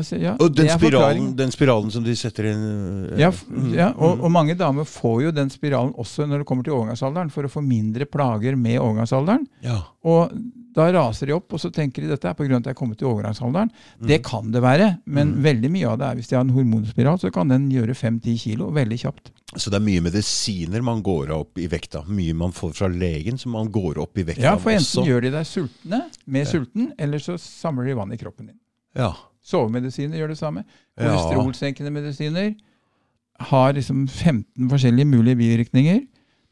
Sier 0.05 0.21
ja, 0.21 0.35
Og 0.39 0.53
den 0.55 0.69
spiralen, 0.69 1.31
den 1.39 1.51
spiralen 1.55 1.91
som 1.91 2.05
de 2.05 2.15
setter 2.19 2.51
inn 2.53 2.65
uh, 3.09 3.19
Ja, 3.19 3.33
mm, 3.33 3.73
ja 3.75 3.89
og, 3.97 4.19
mm. 4.19 4.25
og 4.27 4.33
mange 4.35 4.55
damer 4.59 4.85
får 4.89 5.23
jo 5.27 5.35
den 5.35 5.51
spiralen 5.51 5.95
også 5.99 6.27
når 6.29 6.43
det 6.43 6.49
kommer 6.51 6.67
til 6.67 6.77
overgangsalderen, 6.77 7.33
for 7.35 7.49
å 7.49 7.53
få 7.53 7.65
mindre 7.65 8.07
plager 8.07 8.57
med 8.57 8.81
overgangsalderen. 8.81 9.47
ja. 9.65 9.83
Og 10.09 10.31
Da 10.79 10.85
raser 10.95 11.27
de 11.27 11.35
opp, 11.35 11.51
og 11.57 11.59
så 11.59 11.73
tenker 11.75 12.05
de 12.05 12.11
dette 12.13 12.29
er 12.29 12.37
pga. 12.39 12.55
at 12.55 12.67
jeg 12.69 12.71
er 12.71 12.77
kommet 12.79 13.01
til 13.01 13.09
overgangsalderen. 13.09 13.71
Mm. 13.99 14.07
Det 14.07 14.19
kan 14.23 14.53
det 14.55 14.61
være, 14.63 14.87
men 15.11 15.33
veldig 15.43 15.71
mye 15.75 15.89
av 15.91 15.97
det 15.99 16.07
er 16.07 16.19
hvis 16.21 16.29
de 16.31 16.37
har 16.37 16.45
en 16.45 16.53
hormonspiral, 16.55 17.19
så 17.19 17.33
kan 17.35 17.51
den 17.51 17.65
gjøre 17.73 17.97
5-10 17.99 18.37
kilo 18.45 18.69
veldig 18.77 18.99
kjapt. 19.01 19.33
Så 19.57 19.73
det 19.73 19.81
er 19.81 19.85
mye 19.89 20.05
medisiner 20.05 20.85
man 20.85 21.03
går 21.03 21.33
opp 21.35 21.59
i 21.59 21.67
vekta. 21.73 22.05
Mye 22.07 22.37
man 22.37 22.55
får 22.55 22.77
fra 22.79 22.91
legen 22.93 23.41
som 23.41 23.57
man 23.57 23.73
går 23.75 23.99
opp 24.05 24.21
i 24.23 24.27
vekta 24.29 24.45
Ja, 24.45 24.55
for 24.61 24.71
også. 24.71 25.01
enten 25.01 25.11
gjør 25.11 25.27
de 25.27 25.35
deg 25.35 25.49
sultne, 25.51 26.01
mer 26.27 26.47
sulten, 26.47 26.93
eller 26.99 27.19
så 27.27 27.35
samler 27.43 27.91
de 27.91 27.99
vann 27.99 28.15
i 28.15 28.21
kroppen 28.21 28.53
din. 28.53 28.59
Ja. 28.95 29.15
Sovemedisiner 29.49 30.21
gjør 30.21 30.35
det 30.35 30.39
samme. 30.41 30.65
Kolesterolsenkende 30.99 31.93
medisiner 31.95 32.53
har 33.49 33.73
liksom 33.73 34.07
15 34.09 34.71
forskjellige 34.71 35.09
mulige 35.09 35.39
bivirkninger. 35.39 36.01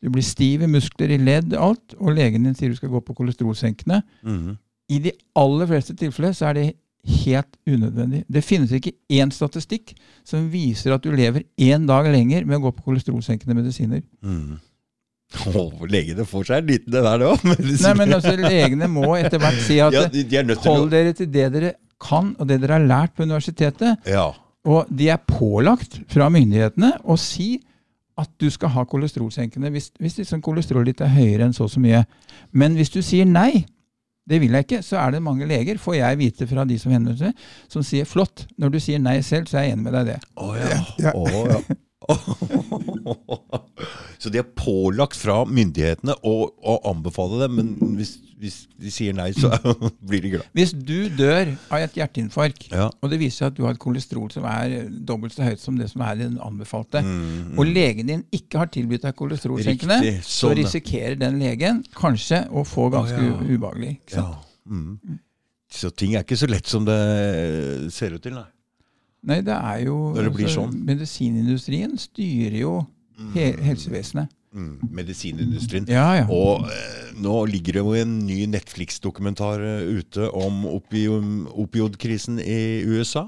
Du 0.04 0.10
blir 0.12 0.22
stiv 0.22 0.62
i 0.62 0.70
muskler, 0.70 1.10
i 1.10 1.18
ledd, 1.18 1.54
alt, 1.58 1.96
og 1.98 2.14
legen 2.14 2.44
din 2.46 2.54
sier 2.54 2.70
du 2.70 2.78
skal 2.78 2.92
gå 2.92 3.00
på 3.00 3.16
kolesterolsenkende. 3.16 4.02
Mhm. 4.22 4.56
I 4.88 4.98
de 5.02 5.10
aller 5.34 5.66
fleste 5.66 5.96
tilfeller 5.98 6.32
så 6.32 6.46
er 6.46 6.52
det 6.54 6.66
helt 7.06 7.56
unødvendig. 7.66 8.24
Det 8.32 8.44
finnes 8.44 8.70
ikke 8.72 8.92
én 9.10 9.32
statistikk 9.34 9.94
som 10.26 10.46
viser 10.52 10.94
at 10.94 11.02
du 11.02 11.10
lever 11.10 11.42
én 11.58 11.86
dag 11.86 12.06
lenger 12.10 12.46
med 12.46 12.58
å 12.58 12.66
gå 12.66 12.72
på 12.76 12.86
kolesterolsenkende 12.90 13.54
medisiner. 13.54 14.02
Mm. 14.22 14.58
Åh, 15.50 15.86
legene 15.90 16.24
får 16.26 16.46
seg 16.46 16.62
en 16.62 16.68
liten 16.70 16.92
det 16.94 17.02
der, 17.02 17.18
det 17.18 17.30
òg. 17.32 18.44
Legene 18.46 18.88
må 18.90 19.16
etter 19.18 19.42
hvert 19.42 19.58
si 19.66 19.80
at 19.82 19.94
ja, 19.94 20.04
de, 20.10 20.22
de 20.22 20.58
hold 20.62 20.90
dere 20.94 21.14
til 21.18 21.30
det 21.34 21.48
dere 21.54 21.72
kan, 22.02 22.34
og 22.38 22.48
det 22.48 22.60
dere 22.62 22.78
har 22.78 22.88
lært 22.88 23.14
på 23.16 23.24
universitetet. 23.26 24.02
Ja. 24.08 24.28
Og 24.66 24.90
de 24.90 25.08
er 25.12 25.22
pålagt 25.22 26.00
fra 26.10 26.28
myndighetene 26.32 26.96
å 27.06 27.16
si 27.20 27.56
at 28.16 28.30
du 28.40 28.48
skal 28.50 28.72
ha 28.72 28.84
kolesterolsenkende 28.88 29.70
hvis, 29.74 29.90
hvis 30.00 30.18
liksom 30.22 30.40
kolesterolet 30.44 30.94
ditt 30.94 31.04
er 31.04 31.12
høyere 31.12 31.46
enn 31.46 31.56
så 31.56 31.66
og 31.66 31.72
så 31.74 31.82
mye. 31.84 32.02
Men 32.56 32.76
hvis 32.78 32.92
du 32.94 33.02
sier 33.04 33.28
nei, 33.28 33.66
det 34.26 34.40
vil 34.42 34.56
jeg 34.56 34.66
ikke, 34.66 34.82
så 34.82 34.98
er 35.04 35.14
det 35.14 35.22
mange 35.22 35.46
leger, 35.46 35.78
får 35.78 35.98
jeg 36.00 36.18
vite 36.18 36.48
fra 36.50 36.64
de 36.66 36.78
som 36.82 36.94
henvender 36.94 37.28
seg, 37.28 37.48
som 37.70 37.84
sier 37.86 38.08
flott, 38.08 38.46
når 38.58 38.72
du 38.74 38.80
sier 38.82 39.02
nei 39.02 39.20
selv, 39.22 39.46
så 39.50 39.60
er 39.60 39.68
jeg 39.68 39.76
enig 39.76 39.86
med 39.86 39.94
deg 39.94 40.08
i 40.08 40.14
det. 40.14 40.16
Oh, 40.42 40.56
ja. 40.58 40.80
Ja. 41.04 41.12
Oh, 41.14 41.44
ja. 41.52 41.76
Så 44.18 44.30
de 44.32 44.40
er 44.40 44.46
pålagt 44.56 45.16
fra 45.18 45.42
myndighetene 45.48 46.14
å, 46.26 46.34
å 46.50 46.76
anbefale 46.90 47.38
det, 47.42 47.48
men 47.52 47.96
hvis, 47.98 48.14
hvis 48.40 48.56
de 48.80 48.92
sier 48.92 49.16
nei, 49.16 49.28
så 49.36 49.50
blir 50.08 50.22
de 50.24 50.30
glad. 50.36 50.46
Hvis 50.56 50.72
du 50.72 51.08
dør 51.18 51.52
av 51.72 51.84
et 51.84 51.98
hjerteinfarkt, 52.00 52.68
Ja. 52.72 52.88
og 52.90 53.12
det 53.12 53.18
viser 53.20 53.44
seg 53.44 53.52
at 53.52 53.58
du 53.58 53.64
har 53.66 53.76
et 53.76 53.82
kolesterol 53.82 54.30
som 54.32 54.46
er 54.48 54.88
dobbelt 54.88 55.36
så 55.36 55.44
høyt 55.46 55.62
som 55.62 55.76
det 55.78 55.90
som 55.92 56.04
er 56.06 56.18
den 56.22 56.38
anbefalte, 56.42 57.02
Mm, 57.06 57.58
og 57.60 57.68
legen 57.68 58.08
din 58.08 58.22
ikke 58.34 58.58
har 58.62 58.70
tilbudt 58.72 59.04
deg 59.04 59.14
kolesterolsenkende, 59.18 59.98
så 60.24 60.48
sånn, 60.48 60.56
risikerer 60.58 61.16
den 61.20 61.36
legen 61.42 61.82
kanskje 61.96 62.42
å 62.50 62.64
få 62.66 62.88
ganske 62.94 63.20
oh, 63.20 63.42
ja. 63.44 63.56
ubehagelig. 63.56 63.92
Ja. 64.14 64.24
Mm. 64.66 65.18
Så 65.70 65.90
ting 65.92 66.14
er 66.16 66.24
ikke 66.24 66.38
så 66.40 66.48
lett 66.50 66.66
som 66.70 66.86
det 66.88 66.96
ser 67.94 68.16
ut 68.16 68.24
til, 68.24 68.34
nei. 68.38 68.46
Nei, 69.26 69.40
det 69.42 69.54
er 69.56 69.84
jo 69.88 69.96
Når 70.14 70.28
det 70.28 70.34
blir 70.36 70.46
altså, 70.46 70.64
sånn. 70.64 70.82
Medisinindustrien 70.86 71.96
styrer 71.98 72.60
jo 72.60 72.74
he 73.34 73.50
helsevesenet. 73.64 74.32
Mm. 74.56 74.88
Medisinindustrien. 74.90 75.86
Ja, 75.90 76.08
ja. 76.16 76.26
Og 76.32 76.64
eh, 76.72 77.08
nå 77.20 77.42
ligger 77.50 77.76
det 77.76 77.82
jo 77.84 77.96
en 77.98 78.18
ny 78.24 78.44
Netflix-dokumentar 78.48 79.60
eh, 79.60 79.98
ute 80.00 80.30
om 80.32 80.64
opioidkrisen 80.70 82.40
i 82.40 82.84
USA. 82.88 83.26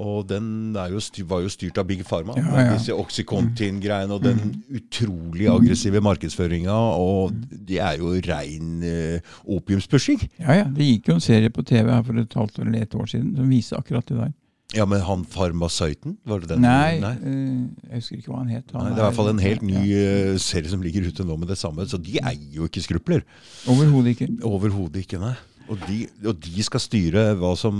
Og 0.00 0.22
den 0.30 0.76
jo 0.92 1.00
styr, 1.02 1.24
var 1.28 1.42
jo 1.42 1.50
styrt 1.50 1.78
av 1.80 1.88
Big 1.88 2.04
Pharma. 2.06 2.36
Ja, 2.38 2.62
ja. 2.62 2.76
Disse 2.76 2.94
Oxycontin-greiene 2.94 4.14
og 4.14 4.22
den 4.22 4.60
utrolig 4.70 5.48
aggressive 5.50 6.00
markedsføringa. 6.04 6.76
Og 7.02 7.34
det 7.50 7.80
er 7.82 7.98
jo 7.98 8.14
rein 8.28 8.84
eh, 8.86 9.34
opiumspushing. 9.50 10.22
ja, 10.38 10.60
ja. 10.62 10.68
Det 10.70 10.86
gikk 10.86 11.10
jo 11.10 11.18
en 11.18 11.24
serie 11.24 11.50
på 11.50 11.66
TV 11.66 11.90
her 11.90 12.06
for 12.06 12.22
et 12.22 12.38
halvt 12.38 12.62
eller 12.62 12.86
et 12.86 12.94
år 12.94 13.10
siden 13.10 13.34
som 13.36 13.50
viser 13.50 13.82
akkurat 13.82 14.06
det 14.06 14.20
der. 14.20 14.32
Ja, 14.76 14.86
men 14.86 15.02
han 15.02 15.24
farmasøyten? 15.26 16.16
Var 16.28 16.42
det 16.44 16.52
den? 16.52 16.62
Nei, 16.62 17.00
Nei. 17.02 17.14
Uh, 17.18 17.90
jeg 17.90 18.02
husker 18.02 18.20
ikke 18.20 18.32
hva 18.32 18.42
han 18.44 18.52
het. 18.54 18.70
Han 18.74 18.84
Nei, 18.86 18.92
det 18.94 19.00
er 19.00 19.02
i 19.02 19.08
hvert 19.08 19.18
fall 19.18 19.30
en 19.32 19.42
helt 19.42 19.64
ny 19.66 19.84
eh, 19.98 20.34
serie 20.42 20.70
som 20.70 20.84
ligger 20.84 21.08
ute 21.10 21.26
nå 21.26 21.38
med 21.40 21.50
det 21.50 21.58
samme. 21.58 21.86
Så 21.90 21.98
de 21.98 22.20
eier 22.22 22.58
jo 22.60 22.68
ikke 22.70 22.84
skrupler. 22.84 23.24
Overhodet 23.70 24.14
ikke. 24.14 24.28
Overhodet 24.46 25.02
ikke, 25.02 25.22
nei. 25.22 25.34
Og 25.70 25.78
de, 25.86 25.98
og 26.26 26.38
de 26.42 26.64
skal 26.66 26.82
styre 26.82 27.24
hva 27.38 27.52
som 27.58 27.76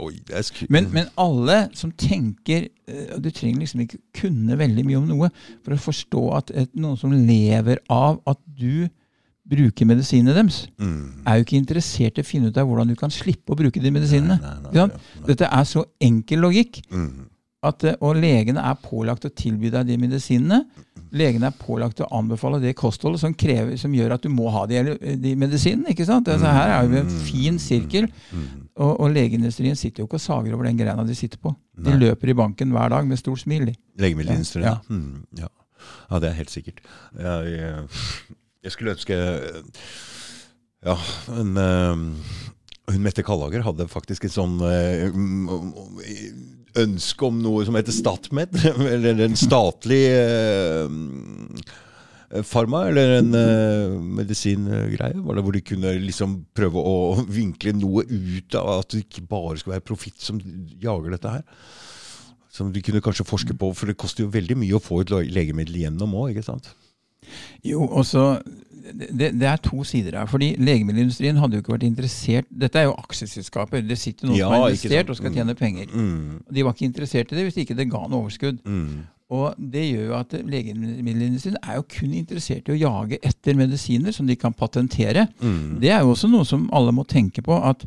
Oi, 0.00 0.14
Men, 0.72 0.88
men 0.94 1.10
alle 1.20 1.68
som 1.78 1.92
tenker 1.94 2.66
eh, 2.66 3.12
og 3.14 3.20
Du 3.22 3.28
trenger 3.34 3.62
liksom 3.62 3.84
ikke 3.84 4.00
kunne 4.22 4.58
veldig 4.58 4.86
mye 4.86 4.98
om 4.98 5.06
noe 5.10 5.30
for 5.62 5.74
å 5.76 5.82
forstå 5.84 6.24
at 6.38 6.50
et, 6.64 6.72
noen 6.74 6.98
som 6.98 7.14
lever 7.14 7.82
av 7.90 8.18
at 8.30 8.40
du 8.46 8.88
bruker 9.50 9.88
medisinene 9.88 10.36
deres, 10.36 10.62
mm. 10.78 11.24
er 11.26 11.38
jo 11.38 11.46
ikke 11.46 11.58
interessert 11.58 12.20
i 12.20 12.24
å 12.24 12.28
finne 12.28 12.50
ut 12.50 12.60
av 12.60 12.68
hvordan 12.68 12.92
du 12.92 12.96
kan 12.98 13.12
slippe 13.14 13.54
å 13.54 13.58
bruke 13.58 13.82
de 13.82 13.92
medisinene. 13.94 14.38
Nei, 14.42 14.54
nei, 14.68 14.86
nei. 14.86 15.26
Dette 15.26 15.50
er 15.50 15.68
så 15.68 15.84
enkel 16.02 16.44
logikk. 16.46 16.80
Mm. 16.92 17.28
At, 17.66 17.84
eh, 17.84 17.98
og 18.00 18.16
legene 18.16 18.62
er 18.64 18.78
pålagt 18.80 19.26
å 19.28 19.32
tilby 19.36 19.68
deg 19.72 19.90
de 19.90 19.98
medisinene. 20.00 20.62
Legene 21.12 21.50
er 21.50 21.58
pålagt 21.58 22.00
å 22.00 22.08
anbefale 22.16 22.60
det 22.62 22.72
kostholdet 22.78 23.20
som, 23.20 23.34
krever, 23.36 23.74
som 23.80 23.92
gjør 23.92 24.14
at 24.16 24.24
du 24.24 24.30
må 24.32 24.48
ha 24.54 24.62
de, 24.70 24.94
de 25.20 25.34
medisinene. 25.36 25.92
ikke 25.92 26.06
sant? 26.08 26.30
Altså, 26.32 26.48
her 26.54 26.72
er 26.78 26.86
jo 26.86 27.02
en 27.02 27.14
fin 27.26 27.58
sirkel. 27.60 28.08
Mm. 28.30 28.48
Og, 28.80 28.92
og 28.94 29.12
legeindustrien 29.12 29.76
sitter 29.76 30.04
jo 30.04 30.08
ikke 30.08 30.20
og 30.20 30.24
sager 30.24 30.56
over 30.56 30.70
den 30.70 30.78
greina 30.80 31.04
de 31.04 31.18
sitter 31.18 31.42
på. 31.42 31.52
De 31.80 31.96
løper 31.98 32.32
i 32.32 32.38
banken 32.38 32.72
hver 32.72 32.94
dag 32.94 33.08
med 33.08 33.20
stort 33.20 33.42
smil. 33.42 33.72
Legemiddelindustrien, 34.00 34.70
Ja, 34.70 34.78
ja. 34.78 34.94
Mm, 34.94 35.26
ja. 35.42 35.50
Ja, 36.10 36.18
det 36.20 36.28
er 36.30 36.38
helt 36.40 36.52
sikkert. 36.52 36.80
Jeg, 37.16 37.52
jeg, 37.54 38.36
jeg 38.64 38.74
skulle 38.74 38.94
ønske 38.96 39.16
Ja, 40.86 40.96
men 41.32 41.56
eh, 41.60 42.06
hun 42.90 43.04
Mette 43.04 43.24
Kallager 43.26 43.64
hadde 43.66 43.88
faktisk 43.90 44.26
et 44.26 44.34
sånn 44.34 44.58
eh, 44.66 45.06
ønske 46.80 47.26
om 47.26 47.38
noe 47.42 47.66
som 47.66 47.76
heter 47.78 47.94
StatMed, 47.94 48.56
eller 48.94 49.24
en 49.26 49.38
statlig 49.38 50.02
eh, 50.14 50.98
Farma, 52.46 52.84
eller 52.86 53.16
en 53.16 53.34
uh, 53.34 53.96
medisingreie, 53.98 55.16
hvor 55.18 55.50
de 55.50 55.62
kunne 55.66 55.96
liksom 55.98 56.36
prøve 56.54 56.78
å 56.78 57.24
vinkle 57.26 57.72
noe 57.74 58.04
ut 58.06 58.54
av 58.54 58.68
at 58.76 58.94
det 58.94 59.00
ikke 59.02 59.24
bare 59.32 59.56
skulle 59.58 59.74
være 59.74 59.86
profitt 59.88 60.22
som 60.22 60.38
jager 60.38 61.16
dette 61.16 61.32
her. 61.32 61.42
Som 62.54 62.70
de 62.70 62.84
kunne 62.86 63.02
kanskje 63.02 63.26
forske 63.26 63.56
på, 63.58 63.72
for 63.74 63.90
det 63.90 63.98
koster 63.98 64.22
jo 64.22 64.30
veldig 64.30 64.60
mye 64.62 64.78
å 64.78 64.82
få 64.82 65.00
et 65.02 65.10
legemiddel 65.10 65.80
gjennom 65.82 66.14
òg, 66.22 66.30
ikke 66.36 66.46
sant? 66.46 66.70
Jo, 67.64 67.86
også 67.86 68.40
det, 68.90 69.28
det 69.38 69.46
er 69.46 69.56
to 69.62 69.84
sider 69.84 70.16
her. 70.18 70.26
fordi 70.26 70.54
Legemiddelindustrien 70.58 71.36
hadde 71.36 71.54
jo 71.58 71.62
ikke 71.62 71.74
vært 71.76 71.84
interessert 71.86 72.46
Dette 72.50 72.80
er 72.80 72.88
jo 72.88 72.94
aksjeselskaper. 72.98 73.84
Det 73.86 73.98
sitter 74.00 74.26
noen 74.26 74.38
Ja, 74.38 74.48
som 74.48 74.54
har 74.56 74.68
investert 74.72 75.10
og 75.12 75.16
skal 75.20 75.34
tjene 75.36 75.54
penger. 75.54 75.86
Mm, 75.94 76.40
De 76.50 76.64
var 76.64 76.72
ikke 76.74 76.88
interessert 76.88 77.32
i 77.32 77.36
det 77.38 77.44
hvis 77.50 77.60
ikke 77.62 77.76
det 77.78 77.90
ga 77.92 78.00
noe 78.08 78.24
overskudd. 78.24 78.58
mm, 78.64 78.96
Og 79.30 79.54
Det 79.76 79.84
gjør 79.92 80.06
jo 80.08 80.14
at 80.18 80.32
legemiddelindustrien 80.42 81.56
er 81.62 81.76
jo 81.78 81.84
kun 81.92 82.14
interessert 82.18 82.68
i 82.68 82.74
å 82.74 82.80
jage 82.80 83.18
etter 83.22 83.54
medisiner 83.54 84.12
som 84.16 84.26
de 84.26 84.34
kan 84.36 84.52
patentere. 84.52 85.28
mm. 85.40 85.78
Det 85.80 85.90
er 85.92 86.00
jo 86.00 86.10
også 86.16 86.30
noe 86.32 86.44
som 86.48 86.68
alle 86.72 86.90
må 86.92 87.04
tenke 87.06 87.42
på, 87.46 87.60
at 87.62 87.84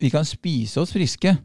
vi 0.00 0.08
kan 0.10 0.24
spise 0.24 0.80
oss 0.80 0.92
friske. 0.94 1.36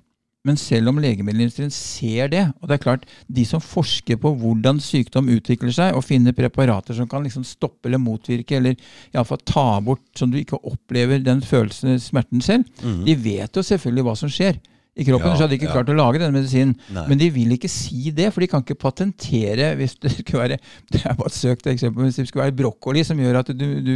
Men 0.43 0.57
selv 0.57 0.89
om 0.89 0.97
legemiddelindustrien 0.97 1.69
ser 1.69 2.31
det, 2.33 2.47
og 2.61 2.67
det 2.67 2.79
er 2.79 2.81
klart, 2.81 3.03
de 3.29 3.43
som 3.45 3.61
forsker 3.61 4.17
på 4.17 4.31
hvordan 4.41 4.79
sykdom 4.81 5.29
utvikler 5.29 5.69
seg, 5.75 5.93
og 5.93 6.01
finner 6.07 6.33
preparater 6.33 6.97
som 6.97 7.05
kan 7.07 7.21
liksom 7.27 7.43
stoppe 7.45 7.85
eller 7.91 8.01
motvirke, 8.01 8.57
eller 8.57 8.73
iallfall 9.13 9.37
ta 9.45 9.67
bort, 9.85 10.01
sånn 10.17 10.33
du 10.33 10.39
ikke 10.41 10.57
opplever 10.65 11.21
den 11.21 11.43
følelsen, 11.45 11.99
smerten 12.01 12.41
selv, 12.41 12.65
Mhm. 12.81 13.05
de 13.05 13.15
vet 13.15 13.53
jo 13.53 13.61
selvfølgelig 13.61 14.03
hva 14.09 14.17
som 14.17 14.29
skjer. 14.33 14.57
I 14.97 15.05
kroppen 15.07 15.29
Ja, 15.29 15.35
så 15.37 15.41
hadde 15.45 15.53
de 15.53 15.57
ikke 15.61 15.69
ja. 15.69 15.75
klart 15.77 15.87
å 15.93 15.95
lage 15.95 16.19
denne 16.19 16.35
medisinen. 16.35 16.75
Nei. 16.91 17.05
Men 17.07 17.17
de 17.17 17.29
vil 17.31 17.53
ikke 17.55 17.69
si 17.69 18.11
det, 18.11 18.33
for 18.33 18.41
de 18.41 18.47
kan 18.47 18.61
ikke 18.61 18.75
patentere 18.75 19.69
hvis 19.77 19.95
det 20.01 20.11
skulle 20.11 20.41
være 20.49 20.57
Det 20.91 21.05
er 21.05 21.13
bare 21.15 21.27
et 21.31 21.37
søkt 21.37 21.65
eksempel, 21.71 22.03
hvis 22.09 22.17
det 22.19 22.27
skulle 22.27 22.43
være 22.49 22.57
brokkoli 22.59 23.03
som 23.05 23.17
gjør 23.17 23.39
at 23.39 23.53
du, 23.55 23.79
du 23.79 23.93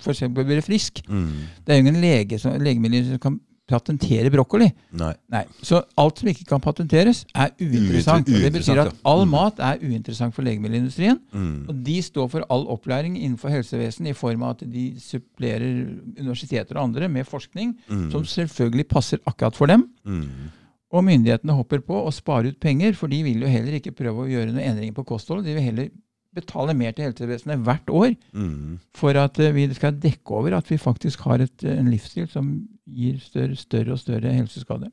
for 0.00 0.12
eksempel 0.14 0.46
blir 0.48 0.62
frisk. 0.64 1.02
Mm. 1.10 1.28
Det 1.66 1.74
er 1.74 1.76
jo 1.76 1.84
ingen 1.84 2.00
lege 2.00 2.38
som, 2.40 2.56
legemiddel 2.56 3.10
som 3.10 3.18
kan 3.18 3.40
patentere 3.70 4.30
brokkoli. 4.34 4.68
Nei. 4.92 5.12
Nei, 5.32 5.44
Så 5.62 5.80
alt 5.96 6.18
som 6.18 6.28
ikke 6.28 6.44
kan 6.50 6.60
patenteres, 6.60 7.24
er 7.34 7.50
uinteressant. 7.60 8.26
Uinter- 8.28 8.42
det 8.42 8.52
betyr 8.58 8.80
at 8.86 8.94
all 9.04 9.24
Mm. 9.24 9.30
mat 9.30 9.58
er 9.60 9.78
uinteressant 9.80 10.34
for 10.34 10.42
legemiddelindustrien. 10.42 11.18
Mm. 11.32 11.68
Og 11.68 11.82
de 11.84 11.98
står 12.02 12.28
for 12.30 12.44
all 12.50 12.66
opplæring 12.66 13.16
innenfor 13.16 13.48
helsevesen 13.50 14.06
i 14.08 14.12
form 14.12 14.42
av 14.42 14.50
at 14.60 14.70
de 14.70 14.94
supplerer 14.98 15.86
universiteter 16.18 16.76
og 16.76 16.84
andre 16.90 17.08
med 17.08 17.24
forskning 17.26 17.76
Mm. 17.88 18.10
som 18.12 18.22
selvfølgelig 18.24 18.88
passer 18.88 19.18
akkurat 19.26 19.54
for 19.54 19.66
dem. 19.66 19.88
Mm. 20.06 20.50
Og 20.92 21.04
myndighetene 21.04 21.54
hopper 21.54 21.78
på 21.80 21.94
og 22.04 22.12
sparer 22.12 22.48
ut 22.48 22.58
penger, 22.60 22.92
for 22.94 23.06
de 23.06 23.22
vil 23.22 23.40
jo 23.40 23.46
heller 23.46 23.72
ikke 23.78 23.92
prøve 23.94 24.24
å 24.26 24.28
gjøre 24.28 24.52
noen 24.52 24.64
endringer 24.72 24.92
på 24.94 25.04
kostholdet. 25.06 25.44
De 25.46 25.54
vil 25.54 25.62
heller 25.62 25.88
betale 26.34 26.74
mer 26.74 26.92
til 26.92 27.04
helsevesenet 27.12 27.62
hvert 27.64 27.86
år 27.90 28.16
Mm. 28.34 28.78
for 28.94 29.10
at 29.16 29.38
eh, 29.40 29.50
vi 29.52 29.72
skal 29.74 29.92
dekke 29.92 30.30
over 30.30 30.54
at 30.56 30.68
vi 30.70 30.76
faktisk 30.78 31.20
har 31.26 31.40
et, 31.40 31.64
en 31.64 31.90
livsstil 31.90 32.28
som 32.30 32.68
gir 32.94 33.18
større, 33.22 33.56
større 33.56 33.94
og 33.94 33.98
større 34.02 34.32
helseskade. 34.34 34.90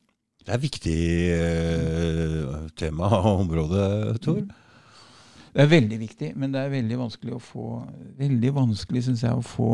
Det 0.47 0.53
er 0.53 0.57
et 0.57 0.63
viktig 0.63 0.97
eh, 1.35 2.69
tema 2.79 3.09
og 3.19 3.41
område, 3.43 4.17
Tor. 4.23 4.41
Det 5.57 5.63
er 5.63 5.71
veldig 5.71 5.97
viktig, 5.99 6.31
men 6.37 6.53
det 6.53 6.61
er 6.61 6.69
veldig 6.73 6.99
vanskelig 6.99 7.33
å 7.35 7.41
få 7.41 7.67
veldig 8.19 8.51
vanskelig, 8.55 9.03
synes 9.07 9.23
jeg, 9.25 9.33
å 9.33 9.41
få 9.45 9.71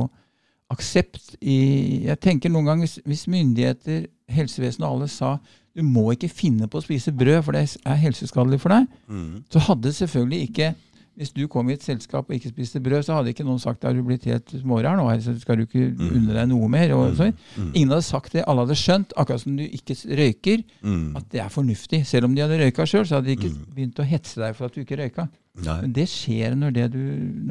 aksept 0.74 1.36
i 1.43 2.05
Jeg 2.07 2.19
tenker 2.24 2.49
noen 2.49 2.65
ganger 2.69 2.88
hvis, 2.88 2.99
hvis 3.05 3.26
myndigheter, 3.30 4.05
helsevesenet 4.32 4.88
og 4.88 4.95
alle 4.95 5.09
sa 5.11 5.34
du 5.74 5.82
må 5.84 6.11
ikke 6.13 6.30
finne 6.30 6.67
på 6.69 6.78
å 6.80 6.86
spise 6.86 7.11
brød, 7.17 7.39
for 7.43 7.57
det 7.57 7.65
er 7.84 8.01
helseskadelig 8.05 8.59
for 8.61 8.74
deg, 8.76 8.88
Mm. 9.09 9.43
så 9.49 9.59
hadde 9.67 9.93
selvfølgelig 9.93 10.41
ikke 10.49 10.67
hvis 11.16 11.30
du 11.36 11.43
kom 11.47 11.70
i 11.70 11.74
et 11.78 11.84
selskap 11.86 12.26
og 12.30 12.34
ikke 12.36 12.49
spiste 12.49 12.80
brød, 12.82 13.03
så 13.05 13.14
hadde 13.20 13.30
ikke 13.30 13.45
noen 13.45 13.59
sagt 13.61 13.84
at 13.86 13.93
du 13.93 14.01
blitt 14.03 14.24
helt 14.26 14.49
smårar 14.61 14.95
nå, 14.97 15.05
så 15.22 15.36
skal 15.39 15.59
du 15.59 15.66
ikke 15.68 15.84
unne 15.93 16.34
deg 16.34 16.47
noe 16.49 16.68
mer. 16.74 16.93
Og 16.97 17.14
sånn. 17.20 17.36
Ingen 17.74 17.91
hadde 17.93 18.05
sagt 18.07 18.34
det. 18.34 18.43
Alle 18.49 18.66
hadde 18.66 18.78
skjønt, 18.80 19.14
akkurat 19.22 19.43
som 19.43 19.55
du 19.59 19.64
ikke 19.68 19.93
røyker, 20.18 20.64
Mm. 20.82 21.16
at 21.18 21.30
det 21.30 21.39
er 21.43 21.49
fornuftig. 21.53 22.01
Selv 22.09 22.26
om 22.26 22.34
de 22.36 22.41
hadde 22.41 22.57
røyka 22.64 22.86
sjøl, 22.89 23.05
så 23.05 23.20
hadde 23.20 23.30
de 23.30 23.36
ikke 23.38 23.53
begynt 23.76 23.99
å 24.01 24.07
hetse 24.09 24.41
deg 24.41 24.55
for 24.57 24.66
at 24.66 24.74
du 24.74 24.82
ikke 24.82 24.97
røyka. 24.97 25.28
Nei. 25.64 25.82
Men 25.82 25.93
det 25.93 26.07
skjer 26.09 26.55
når 26.57 26.74
det 26.74 26.91
du, 26.91 26.99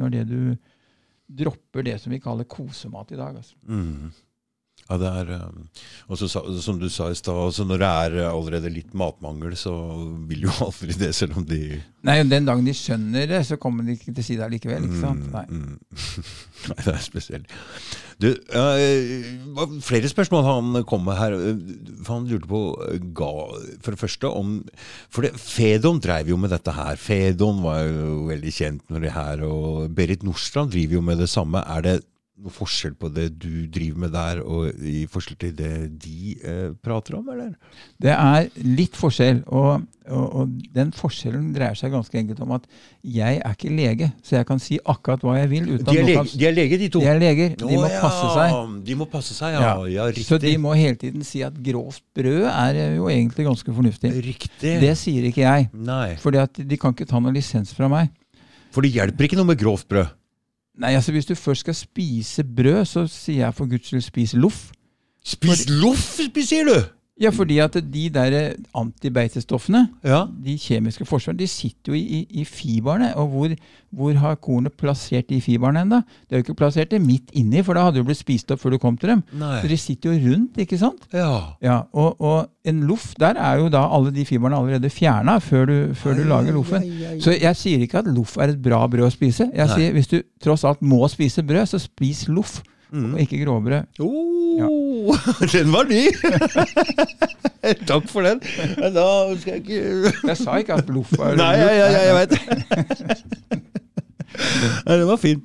når 0.01 0.09
det 0.11 0.27
du 0.27 0.57
dropper 1.33 1.83
det 1.87 1.95
som 2.01 2.11
vi 2.11 2.19
kaller 2.19 2.43
kosemat 2.43 3.11
i 3.11 3.15
dag. 3.15 3.35
Altså. 3.39 3.55
Mm. 3.67 4.11
Ja, 4.89 4.97
det 4.99 5.09
er 5.09 5.29
um, 5.47 5.67
Og 6.11 6.19
så 6.19 6.27
som 6.27 6.79
du 6.79 6.89
sa 6.91 7.07
i 7.09 7.15
stad, 7.15 7.37
altså 7.39 7.63
når 7.67 7.79
det 7.79 7.89
er 7.89 8.17
uh, 8.19 8.33
allerede 8.33 8.71
litt 8.73 8.91
matmangel, 8.97 9.55
så 9.57 9.73
vil 10.29 10.47
jo 10.49 10.55
aldri 10.67 10.97
det, 10.99 11.13
selv 11.15 11.39
om 11.39 11.47
de 11.47 11.79
Nei, 12.03 12.17
Den 12.27 12.47
dagen 12.49 12.67
de 12.67 12.73
skjønner 12.75 13.29
det, 13.31 13.45
så 13.47 13.55
kommer 13.55 13.85
de 13.87 13.95
ikke 13.95 14.11
til 14.11 14.19
å 14.19 14.27
si 14.27 14.35
det 14.35 14.49
likevel. 14.51 14.89
ikke 14.89 14.99
sant? 14.99 15.29
Nei. 15.31 15.45
Mm. 15.47 15.77
Nei, 16.69 16.79
det 16.83 16.95
er 16.97 17.05
spesielt. 17.05 17.53
Du, 18.19 18.27
eh, 18.29 19.23
flere 19.83 20.11
spørsmål 20.11 20.43
han 20.45 20.83
kom 20.87 21.05
med 21.07 21.17
her. 21.17 21.33
Eh, 21.33 21.61
for 22.03 22.17
Han 22.17 22.27
lurte 22.27 22.49
på 22.51 22.61
eh, 22.89 22.99
ga, 23.15 23.31
For 23.83 23.95
det 23.95 24.01
første 24.01 24.29
om 24.29 24.53
For 25.09 25.25
det, 25.25 25.33
Fedon 25.39 25.99
drev 26.03 26.29
jo 26.29 26.37
med 26.37 26.51
dette 26.53 26.75
her. 26.75 26.99
Fedon 26.99 27.63
var 27.63 27.83
jo 27.87 28.25
veldig 28.29 28.53
kjent 28.53 28.83
med 28.91 29.07
det 29.07 29.15
her. 29.15 29.43
Og 29.47 29.89
Berit 29.95 30.23
Nordstrand 30.23 30.71
driver 30.75 30.99
jo 30.99 31.05
med 31.07 31.23
det 31.23 31.29
samme. 31.31 31.63
Er 31.63 31.87
det 31.87 32.01
noe 32.41 32.49
forskjell 32.49 32.95
på 32.97 33.11
det 33.13 33.27
du 33.37 33.67
driver 33.71 33.99
med 34.03 34.13
der, 34.15 34.39
og 34.41 34.79
i 34.81 35.03
forskjell 35.09 35.37
til 35.39 35.51
det 35.57 35.73
de 36.01 36.33
eh, 36.41 36.71
prater 36.81 37.19
om, 37.19 37.27
eller? 37.29 37.51
Det 38.01 38.09
er 38.09 38.47
litt 38.65 38.97
forskjell, 38.97 39.43
og, 39.53 39.83
og, 40.07 40.23
og 40.39 40.55
den 40.73 40.89
forskjellen 40.97 41.51
dreier 41.53 41.77
seg 41.77 41.93
ganske 41.93 42.17
enkelt 42.23 42.41
om 42.43 42.55
at 42.57 42.65
jeg 43.05 43.37
er 43.37 43.53
ikke 43.53 43.69
lege, 43.77 44.09
så 44.25 44.39
jeg 44.39 44.47
kan 44.49 44.63
si 44.63 44.79
akkurat 44.81 45.21
hva 45.23 45.35
jeg 45.37 45.51
vil. 45.51 45.69
De 45.77 45.93
er, 45.93 46.07
lege, 46.09 46.25
de 46.33 46.49
er 46.49 46.57
lege, 46.57 46.79
de 46.81 46.89
to. 46.95 47.03
De 47.05 47.11
er 47.11 47.21
leger. 47.21 47.53
De 47.61 47.69
må 47.69 47.85
ja, 47.85 48.01
passe 48.01 48.33
seg. 48.33 48.57
De 48.89 48.97
må 48.97 49.07
passe 49.13 49.37
seg, 49.37 49.59
ja. 49.59 49.75
ja. 49.85 50.09
ja 50.09 50.25
så 50.25 50.41
de 50.41 50.55
må 50.65 50.73
hele 50.79 50.97
tiden 51.05 51.27
si 51.27 51.45
at 51.45 51.61
grovt 51.69 52.01
brød 52.17 52.49
er 52.49 52.81
jo 52.97 53.13
egentlig 53.13 53.45
ganske 53.51 53.77
fornuftig. 53.77 54.15
Riktig. 54.25 54.75
Det 54.81 54.95
sier 54.99 55.29
ikke 55.29 55.45
jeg. 55.45 55.69
Nei. 55.85 56.17
Fordi 56.23 56.41
at 56.41 56.65
de 56.65 56.81
kan 56.81 56.97
ikke 56.97 57.07
ta 57.13 57.21
noen 57.21 57.37
lisens 57.37 57.77
fra 57.77 57.91
meg. 57.93 58.09
For 58.73 58.81
det 58.81 58.95
hjelper 58.95 59.29
ikke 59.29 59.37
noe 59.37 59.53
med 59.53 59.61
grovt 59.61 59.85
brød. 59.85 60.09
Nei, 60.77 60.95
altså 60.95 61.11
Hvis 61.11 61.25
du 61.25 61.35
først 61.35 61.59
skal 61.59 61.75
spise 61.75 62.43
brød, 62.43 62.85
så 62.85 63.05
sier 63.07 63.45
jeg 63.45 63.53
for 63.53 63.69
guds 63.69 63.87
skyld 63.87 64.01
spis 64.01 64.33
loff. 64.33 64.71
Spis 65.25 65.69
loff, 65.69 66.19
sier 66.41 66.65
du! 66.67 66.77
Ja, 67.23 67.29
fordi 67.31 67.57
at 67.63 67.77
de 67.93 68.09
der 68.13 68.53
antibeitestoffene, 68.75 69.87
Ja. 70.03 70.25
de 70.45 70.57
kjemiske 70.59 71.05
forsvarene, 71.07 71.39
de 71.39 71.47
sitter 71.47 71.93
jo 71.93 71.97
i, 71.97 72.01
i, 72.01 72.41
i 72.41 72.43
fiberne. 72.45 73.13
Og 73.15 73.27
hvor, 73.31 73.53
hvor 73.91 74.13
har 74.19 74.35
kornet 74.35 74.73
plassert 74.79 75.29
de 75.29 75.39
fiberne 75.41 75.79
hen, 75.79 75.89
da? 75.93 76.01
De 76.29 76.35
har 76.35 76.41
jo 76.41 76.45
ikke 76.47 76.57
plassert 76.59 76.91
det 76.91 77.01
midt 77.01 77.31
inni, 77.33 77.61
for 77.63 77.73
da 77.77 77.85
hadde 77.87 78.01
det 78.01 78.05
blitt 78.09 78.19
spist 78.19 78.51
opp 78.51 78.59
før 78.63 78.75
du 78.75 78.77
kom 78.81 78.97
til 78.97 79.09
dem. 79.13 79.23
Så 79.31 79.39
Nei. 79.39 79.61
de 79.71 79.77
sitter 79.77 80.13
jo 80.13 80.33
rundt, 80.33 80.57
ikke 80.65 80.77
sant? 80.81 81.07
Ja. 81.13 81.31
Ja, 81.63 81.77
og, 81.93 82.19
og 82.21 82.49
en 82.65 82.83
loff, 82.87 83.13
der 83.19 83.35
er 83.39 83.59
jo 83.63 83.69
da 83.69 83.85
alle 83.93 84.11
de 84.15 84.25
fiberne 84.25 84.57
allerede 84.59 84.89
fjerna 84.93 85.37
før 85.43 85.65
du, 85.69 85.77
før 85.99 86.19
du 86.19 86.23
lager 86.27 86.53
loffen. 86.55 86.85
Så 87.23 87.35
jeg 87.39 87.55
sier 87.59 87.79
ikke 87.87 87.99
at 88.03 88.11
loff 88.11 88.37
er 88.37 88.53
et 88.53 88.61
bra 88.63 88.85
brød 88.87 89.07
å 89.07 89.13
spise. 89.13 89.49
Jeg 89.53 89.67
Nei. 89.67 89.75
sier 89.79 89.93
hvis 89.95 90.07
du 90.11 90.21
tross 90.43 90.63
alt 90.67 90.81
må 90.81 91.01
spise 91.11 91.43
brød, 91.43 91.65
så 91.73 91.79
spis 91.79 92.27
loff. 92.27 92.61
Og 92.93 93.19
ikke 93.23 93.39
gråbrød. 93.43 93.99
Oh, 93.99 95.17
Den 95.53 95.71
var 95.73 95.83
ny! 95.89 96.03
Takk 97.89 98.09
for 98.11 98.21
den. 98.27 98.41
Da 98.93 99.05
skal 99.39 99.53
jeg 99.53 99.61
ikke 99.63 100.13
Jeg 100.29 100.37
sa 100.37 100.57
ikke 100.59 100.77
at 100.81 100.89
loff 100.91 101.13
var 101.17 101.35
Nei, 101.39 101.53
ja, 101.57 101.69
ja, 101.79 101.87
ja, 101.89 102.01
jeg 102.09 102.15
vet 102.19 102.33
Nei, 104.83 104.97
Den 104.97 105.07
var 105.09 105.17
fin. 105.21 105.41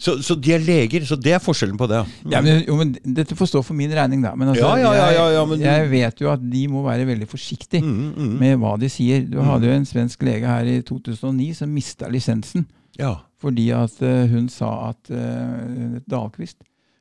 Så, 0.00 0.14
så 0.24 0.32
de 0.40 0.54
er 0.54 0.62
leger, 0.64 1.04
så 1.04 1.16
det 1.20 1.34
er 1.36 1.42
forskjellen 1.44 1.76
på 1.76 1.84
det. 1.90 1.98
Ja, 2.32 2.40
men, 2.40 2.62
jo, 2.64 2.76
men 2.78 2.94
Dette 3.04 3.36
får 3.36 3.50
stå 3.50 3.60
for 3.66 3.76
min 3.76 3.92
regning, 3.92 4.22
da. 4.24 4.30
Men 4.38 4.48
altså, 4.54 4.70
Ja, 4.78 4.78
ja, 4.80 4.92
ja, 4.96 5.08
ja, 5.18 5.26
ja, 5.36 5.42
men- 5.44 5.60
jeg, 5.60 5.82
jeg 5.82 5.90
vet 5.92 6.22
jo 6.24 6.30
at 6.32 6.40
de 6.52 6.62
må 6.72 6.80
være 6.86 7.04
veldig 7.10 7.28
forsiktige 7.28 7.82
Mm, 7.84 8.14
mm. 8.16 8.30
med 8.40 8.56
hva 8.62 8.76
de 8.80 8.88
sier. 8.88 9.26
Du 9.28 9.36
hadde 9.44 9.68
jo 9.68 9.74
en 9.76 9.84
svensk 9.88 10.22
lege 10.24 10.48
her 10.48 10.64
i 10.72 10.78
2009 10.88 11.50
som 11.60 11.68
mista 11.76 12.08
lisensen 12.08 12.64
Ja. 12.98 13.12
fordi 13.40 13.68
at 13.76 14.00
uh, 14.00 14.24
hun 14.32 14.48
sa 14.48 14.70
at 14.94 15.12
uh, 15.12 16.00
Dahlqvist 16.08 16.56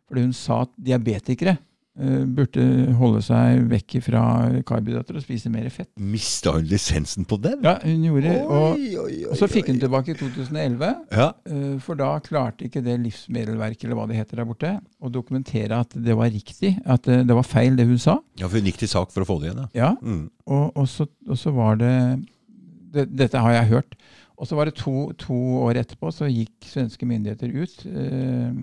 Fordi 0.09 0.27
hun 0.27 0.33
sa 0.33 0.63
at 0.65 0.71
diabetikere 0.81 1.53
uh, 1.99 2.23
burde 2.33 2.63
holde 2.97 3.19
seg 3.21 3.65
vekk 3.69 3.95
fra 4.01 4.21
karbohydrater 4.65 5.19
og 5.19 5.23
spise 5.25 5.51
mer 5.53 5.67
fett. 5.73 5.89
Mista 6.01 6.53
hun 6.55 6.65
lisensen 6.69 7.27
på 7.29 7.37
den? 7.43 7.59
Ja, 7.65 7.75
hun 7.83 8.05
gjorde 8.07 8.33
og, 8.41 8.79
Oi, 8.79 8.87
oi, 8.97 9.03
oi, 9.03 9.17
og 9.29 9.37
så 9.37 9.49
fikk 9.51 9.69
hun 9.69 9.81
tilbake 9.83 10.15
i 10.15 10.17
2011. 10.17 10.89
Ja. 11.13 11.27
Uh, 11.45 11.75
For 11.85 11.99
da 11.99 12.09
klarte 12.25 12.65
ikke 12.65 12.81
det 12.85 12.97
livsmiddelverket 13.05 13.85
eller 13.85 13.99
hva 14.01 14.07
det 14.09 14.17
heter 14.17 14.41
der 14.41 14.49
borte, 14.49 14.73
å 14.99 15.11
dokumentere 15.13 15.81
at 15.85 15.93
det 15.93 16.17
var 16.17 16.31
riktig, 16.33 16.73
at 16.89 17.05
det, 17.05 17.21
det 17.29 17.37
var 17.37 17.45
feil 17.47 17.77
det 17.77 17.85
hun 17.89 17.99
sa. 18.01 18.17
ja, 18.41 18.47
for 18.49 18.57
hun 18.57 18.69
gikk 18.71 18.81
til 18.81 18.91
sak 18.95 19.13
for 19.13 19.21
å 19.25 19.29
få 19.29 19.37
det 19.43 19.51
igjen, 19.51 19.63
ja. 19.67 19.69
Ja, 19.85 19.93
Mm. 20.01 20.25
og, 20.49 20.65
og, 20.75 20.87
så, 20.89 21.05
og 21.29 21.37
så 21.37 21.51
var 21.53 21.77
det, 21.77 21.93
det 22.95 23.05
Dette 23.13 23.37
har 23.45 23.53
jeg 23.59 23.69
hørt. 23.75 23.93
Og 24.39 24.47
så 24.47 24.55
var 24.55 24.69
det 24.69 24.77
to, 24.79 25.09
to 25.19 25.35
år 25.65 25.81
etterpå 25.81 26.11
så 26.15 26.29
gikk 26.31 26.69
svenske 26.69 27.07
myndigheter 27.07 27.51
ut 27.59 27.81
eh, 27.91 28.53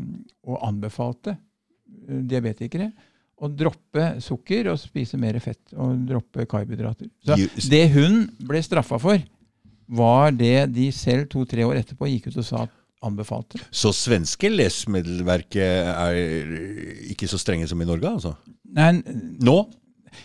og 0.49 0.63
anbefalte 0.65 1.37
eh, 1.37 2.23
diabetikere 2.25 2.91
å 3.37 3.51
droppe 3.53 4.15
sukker 4.25 4.71
og 4.73 4.81
spise 4.81 5.21
mer 5.21 5.37
fett. 5.45 5.61
Og 5.77 6.07
droppe 6.09 6.47
karbohydrater. 6.49 7.11
Så 7.21 7.69
det 7.69 7.85
hun 7.93 8.23
ble 8.49 8.63
straffa 8.65 8.99
for, 9.03 9.21
var 9.87 10.33
det 10.35 10.73
de 10.75 10.89
selv 10.95 11.29
to-tre 11.31 11.67
år 11.67 11.83
etterpå 11.83 12.09
gikk 12.11 12.31
ut 12.31 12.41
og 12.41 12.47
sa 12.49 12.65
anbefalte. 13.07 13.61
Så 13.71 13.93
svenske 13.95 14.49
lesmiddelverket 14.51 15.91
er 15.93 16.55
ikke 17.13 17.29
så 17.31 17.39
strenge 17.39 17.69
som 17.71 17.83
i 17.85 17.89
Norge, 17.89 18.09
altså? 18.17 18.33
Nei, 18.77 18.97
Nå? 19.45 19.59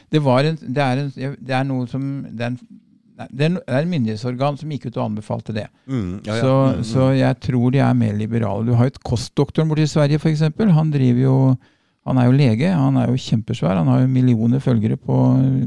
det, 0.09 0.21
var 0.23 0.47
en, 0.47 0.57
det, 0.61 0.81
er 0.81 1.03
en, 1.03 1.11
det 1.11 1.55
er 1.57 1.67
som 1.91 2.07
det 2.31 2.47
er, 2.47 2.53
en, 2.53 2.80
det 3.31 3.51
er 3.67 3.81
en- 3.81 3.89
myndighetsorgan 3.89 4.57
som 4.57 4.69
gikk 4.69 4.85
ut 4.87 4.97
og 4.97 5.05
anbefalte 5.11 5.53
det. 5.53 5.67
Mm, 5.87 6.21
ja, 6.25 6.35
ja. 6.35 6.41
Så, 6.41 6.53
Mm, 6.71 6.77
mm. 6.77 6.83
så 6.83 7.17
jeg 7.17 7.39
tror 7.39 7.71
de 7.71 7.79
er 7.79 7.93
mer 7.93 8.13
liberale. 8.13 8.65
Du 8.65 8.73
har 8.73 8.85
jo 8.85 8.93
et 8.95 9.03
kostdoktoren 9.03 9.67
borte 9.69 9.81
i 9.83 9.91
Sverige, 9.91 10.19
f.eks. 10.19 10.41
Han 10.71 10.91
driver 10.91 11.21
jo 11.21 11.57
han 12.07 12.17
er 12.17 12.25
jo 12.25 12.31
lege, 12.31 12.65
han 12.73 12.95
er 12.97 13.07
jo 13.11 13.13
kjempesvær. 13.13 13.77
Han 13.77 13.87
har 13.87 13.99
jo 14.01 14.07
millioner 14.07 14.59
følgere 14.59 14.97
på 14.97 15.13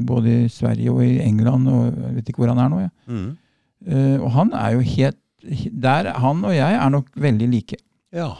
både 0.05 0.43
i 0.45 0.47
Sverige 0.49 0.91
og 0.91 1.01
i 1.05 1.19
England. 1.23 1.67
og 1.69 1.93
Jeg 1.95 2.15
vet 2.15 2.27
ikke 2.29 2.43
hvor 2.43 2.49
han 2.53 2.59
er 2.59 2.69
nå. 2.69 2.79
Ja. 2.81 2.89
Mm. 3.07 3.37
Uh, 3.87 4.17
og 4.25 4.31
han 4.31 4.51
er 4.53 4.71
jo 4.73 4.79
helt 4.79 5.17
der, 5.71 6.11
Han 6.19 6.43
og 6.43 6.51
jeg 6.55 6.73
er 6.75 6.89
nok 6.89 7.05
veldig 7.15 7.47
like. 7.51 7.77
ja. 8.13 8.33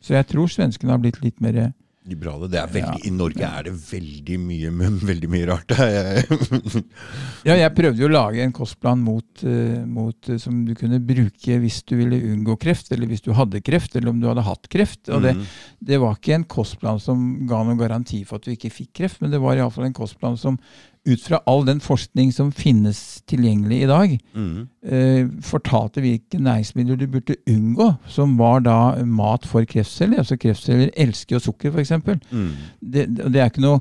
Så 0.00 0.12
jeg 0.14 0.26
tror 0.28 0.46
svenskene 0.46 0.90
har 0.90 0.98
blitt 0.98 1.20
litt 1.24 1.40
mer 1.40 1.72
Liberale. 2.06 2.48
Det 2.52 2.58
er 2.60 2.66
veldig, 2.68 2.98
Ja. 3.00 3.08
I 3.08 3.10
Norge 3.16 3.46
er 3.48 3.62
det 3.64 3.72
veldig 3.80 4.38
mye, 4.44 4.70
men 4.70 4.98
veldig 5.10 5.30
mye 5.32 5.46
rart. 5.48 5.72
Ja, 7.44 7.54
jeg 7.58 7.74
prøvde 7.76 8.00
jo 8.00 8.08
å 8.08 8.12
lage 8.12 8.40
en 8.44 8.52
kostplan 8.56 9.00
mot, 9.04 9.42
eh, 9.44 9.82
mot, 9.84 10.28
eh, 10.32 10.38
som 10.40 10.62
du 10.64 10.72
kunne 10.78 11.00
bruke 11.04 11.58
hvis 11.60 11.82
du 11.88 11.96
ville 11.98 12.16
unngå 12.32 12.56
kreft, 12.60 12.88
eller 12.94 13.08
hvis 13.10 13.24
du 13.24 13.32
hadde 13.36 13.60
kreft, 13.64 13.96
eller 13.96 14.12
om 14.14 14.20
du 14.22 14.28
hadde 14.30 14.44
hatt 14.46 14.68
kreft. 14.72 15.08
Og 15.12 15.22
det, 15.24 15.34
Mm. 15.36 15.44
det 15.84 15.98
var 16.00 16.16
ikke 16.16 16.34
en 16.38 16.44
kostplan 16.44 17.00
som 17.00 17.46
ga 17.46 17.62
noen 17.64 17.78
garanti 17.80 18.24
for 18.24 18.36
at 18.36 18.44
du 18.48 18.52
ikke 18.54 18.72
fikk 18.72 18.92
kreft, 18.94 19.20
men 19.20 19.30
det 19.30 19.40
var 19.40 19.56
iallfall 19.56 19.84
en 19.88 19.92
kostplan 19.96 20.38
som 20.40 20.58
ut 21.06 21.20
fra 21.20 21.38
all 21.46 21.64
den 21.66 21.80
forskning 21.84 22.30
som 22.32 22.50
finnes 22.50 23.22
tilgjengelig 23.28 23.82
i 23.82 23.88
dag, 23.90 24.14
Mm. 24.34 24.68
eh, 24.82 25.26
fortalte 25.44 26.00
hvilke 26.00 26.38
næringsmidler 26.40 26.96
du 26.96 27.06
burde 27.06 27.36
unngå, 27.46 27.98
som 28.08 28.36
var 28.38 28.60
da 28.60 28.78
mat 29.04 29.44
for 29.44 29.64
kreftceller. 29.64 30.18
Altså 30.18 30.38
kreftceller 30.40 30.90
elsker 30.96 31.36
jo 31.36 31.40
sukker, 31.40 31.70
f.eks. 31.74 31.90
Mm. 32.32 32.50
Det, 32.80 33.06
det 33.14 33.36
er 33.40 33.50
ikke 33.50 33.60
noe 33.66 33.80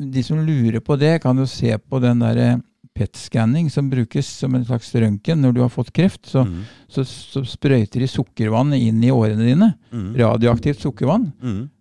De 0.00 0.22
som 0.22 0.38
lurer 0.46 0.80
på 0.80 0.96
det, 0.96 1.20
kan 1.20 1.36
jo 1.36 1.44
se 1.50 1.76
på 1.76 1.98
den 2.00 2.20
derre 2.22 2.62
PET-skanning 2.96 3.68
som 3.70 3.90
brukes 3.90 4.24
som 4.26 4.54
en 4.54 4.64
slags 4.64 4.94
røntgen 4.94 5.40
når 5.42 5.52
du 5.54 5.60
har 5.60 5.68
fått 5.68 5.92
kreft. 5.92 6.24
Så, 6.26 6.44
Mm. 6.46 6.62
så, 6.88 7.04
så 7.04 7.42
sprøyter 7.44 8.00
de 8.00 8.06
sukkervann 8.08 8.72
inn 8.72 9.02
i 9.04 9.10
årene 9.10 9.44
dine. 9.44 9.74
Mm. 9.92 10.14
Radioaktivt 10.16 10.80
sukkervann. 10.80 11.32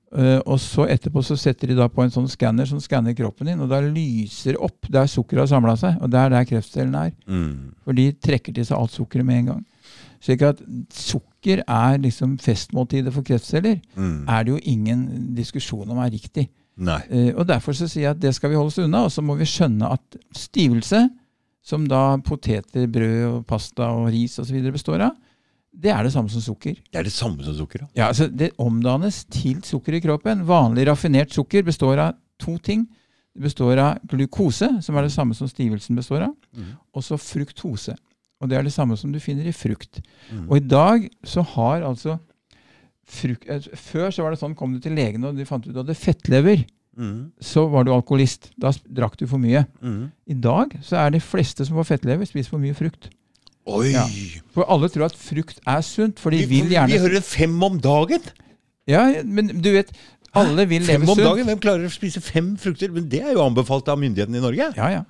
Eh, 0.09 0.39
og 0.49 0.57
så 0.61 0.87
etterpå 0.89 1.21
så 1.25 1.37
setter 1.37 1.69
de 1.69 1.77
da 1.77 1.85
på 1.91 2.01
en 2.01 2.13
sånn 2.13 2.29
skanner 2.31 2.65
som 2.65 2.81
skanner 2.81 3.13
kroppen 3.17 3.51
din, 3.51 3.59
og 3.61 3.69
da 3.69 3.81
lyser 3.85 4.57
opp 4.57 4.89
der 4.89 5.09
sukkeret 5.09 5.43
har 5.45 5.51
samla 5.51 5.75
seg, 5.77 5.99
og 6.01 6.09
det 6.09 6.21
er 6.21 6.33
der 6.33 6.47
kreftcellene 6.49 7.03
er. 7.09 7.17
Mm. 7.29 7.75
For 7.85 7.97
de 7.97 8.07
trekker 8.17 8.55
til 8.55 8.65
seg 8.65 8.79
alt 8.79 8.95
sukkeret 8.95 9.27
med 9.27 9.43
en 9.43 9.51
gang. 9.51 9.65
Slik 10.19 10.43
at 10.43 10.63
sukker 10.91 11.61
er 11.63 11.99
liksom 12.01 12.35
festmåltidet 12.41 13.13
for 13.15 13.27
kreftceller. 13.27 13.77
Mm. 13.95 14.25
Er 14.27 14.43
det 14.43 14.55
jo 14.55 14.63
ingen 14.67 15.05
diskusjon 15.37 15.87
om 15.87 16.01
er 16.03 16.11
riktig. 16.11 16.49
Nei. 16.79 16.99
Eh, 17.11 17.31
og 17.35 17.45
Derfor 17.47 17.75
så 17.75 17.87
sier 17.87 18.09
jeg 18.09 18.17
at 18.17 18.21
det 18.23 18.33
skal 18.35 18.51
vi 18.51 18.59
holde 18.59 18.73
oss 18.73 18.81
unna. 18.81 19.05
Og 19.07 19.13
så 19.13 19.23
må 19.23 19.37
vi 19.39 19.47
skjønne 19.47 19.93
at 19.95 20.19
stivelse, 20.35 21.05
som 21.63 21.85
da 21.87 22.17
poteter, 22.25 22.87
brød, 22.91 23.23
og 23.29 23.41
pasta 23.47 23.91
og 23.95 24.09
ris 24.11 24.39
osv. 24.41 24.59
består 24.73 25.05
av, 25.07 25.15
det 25.73 25.91
er 25.93 26.03
det 26.03 26.11
samme 26.13 26.29
som 26.33 26.41
sukker. 26.41 26.79
Det 26.91 26.99
er 26.99 27.03
det 27.03 27.13
samme 27.13 27.43
som 27.45 27.55
sukker, 27.55 27.83
ja. 27.83 27.87
Ja, 27.95 28.07
altså 28.07 28.27
Det 28.27 28.51
omdannes 28.57 29.23
til 29.29 29.61
sukker 29.63 29.93
i 29.93 30.01
kroppen. 30.01 30.45
Vanlig 30.47 30.87
raffinert 30.89 31.31
sukker 31.31 31.63
består 31.63 31.99
av 31.99 32.15
to 32.39 32.57
ting. 32.57 32.87
Det 33.35 33.43
består 33.43 33.77
av 33.77 33.99
glukose, 34.09 34.81
som 34.81 34.97
er 34.97 35.05
det 35.05 35.13
samme 35.13 35.35
som 35.37 35.47
stivelsen 35.47 35.95
består 35.95 36.25
av, 36.25 36.33
mm. 36.57 36.71
og 36.93 37.03
så 37.05 37.17
fruktose. 37.21 37.93
Og 38.41 38.49
det 38.49 38.57
er 38.57 38.63
det 38.63 38.73
samme 38.73 38.97
som 38.97 39.11
du 39.13 39.19
finner 39.19 39.45
i 39.47 39.53
frukt. 39.53 40.01
Mm. 40.31 40.47
Og 40.49 40.57
i 40.57 40.65
dag 40.65 41.05
så 41.23 41.43
har 41.43 41.83
altså 41.83 42.17
frukt, 43.09 43.47
eh, 43.49 43.59
Før 43.75 44.11
så 44.11 44.23
var 44.23 44.31
det 44.31 44.39
sånn, 44.41 44.55
kom 44.55 44.73
du 44.73 44.79
til 44.79 44.95
legen 44.97 45.23
og 45.23 45.37
de 45.37 45.45
fant 45.45 45.63
ut 45.65 45.69
at 45.69 45.75
du 45.75 45.81
hadde 45.83 45.95
fettlever, 45.95 46.65
Mm. 46.99 47.31
så 47.39 47.69
var 47.69 47.85
du 47.85 47.93
alkoholist. 47.93 48.49
Da 48.59 48.71
drakk 48.91 49.15
du 49.15 49.25
for 49.27 49.37
mye. 49.39 49.65
Mhm. 49.81 50.11
I 50.27 50.33
dag 50.33 50.73
så 50.83 50.97
er 50.97 51.11
de 51.11 51.19
fleste 51.19 51.63
som 51.65 51.77
får 51.77 51.85
fettlever, 51.95 52.25
spiser 52.25 52.49
for 52.49 52.59
mye 52.59 52.75
frukt. 52.75 53.09
Oi! 53.69 53.91
Ja. 53.93 54.05
For 54.55 54.65
alle 54.71 54.89
tror 54.91 55.05
at 55.09 55.17
frukt 55.19 55.59
er 55.67 55.81
sunt, 55.85 56.19
for 56.19 56.33
de 56.33 56.41
Vi, 56.43 56.47
vil 56.63 56.71
gjerne 56.73 56.91
vi 56.91 56.99
hører 57.03 57.21
fem 57.25 57.53
om 57.63 57.77
dagen! 57.83 58.25
Ja, 58.89 59.03
men 59.23 59.51
du 59.61 59.69
vet, 59.75 59.91
alle 60.33 60.65
vil 60.69 60.81
Fem 60.87 61.01
leve 61.03 61.11
om 61.13 61.17
sunt. 61.19 61.25
dagen? 61.27 61.45
Hvem 61.51 61.59
klarer 61.61 61.85
å 61.85 61.93
spise 61.93 62.21
fem 62.25 62.55
frukter? 62.57 62.89
Men 62.95 63.07
det 63.11 63.21
er 63.21 63.33
jo 63.37 63.43
anbefalt 63.45 63.87
av 63.93 63.99
myndighetene 64.01 64.39
i 64.41 64.45
Norge. 64.45 64.69
Ja, 64.77 64.89
ja. 64.99 65.03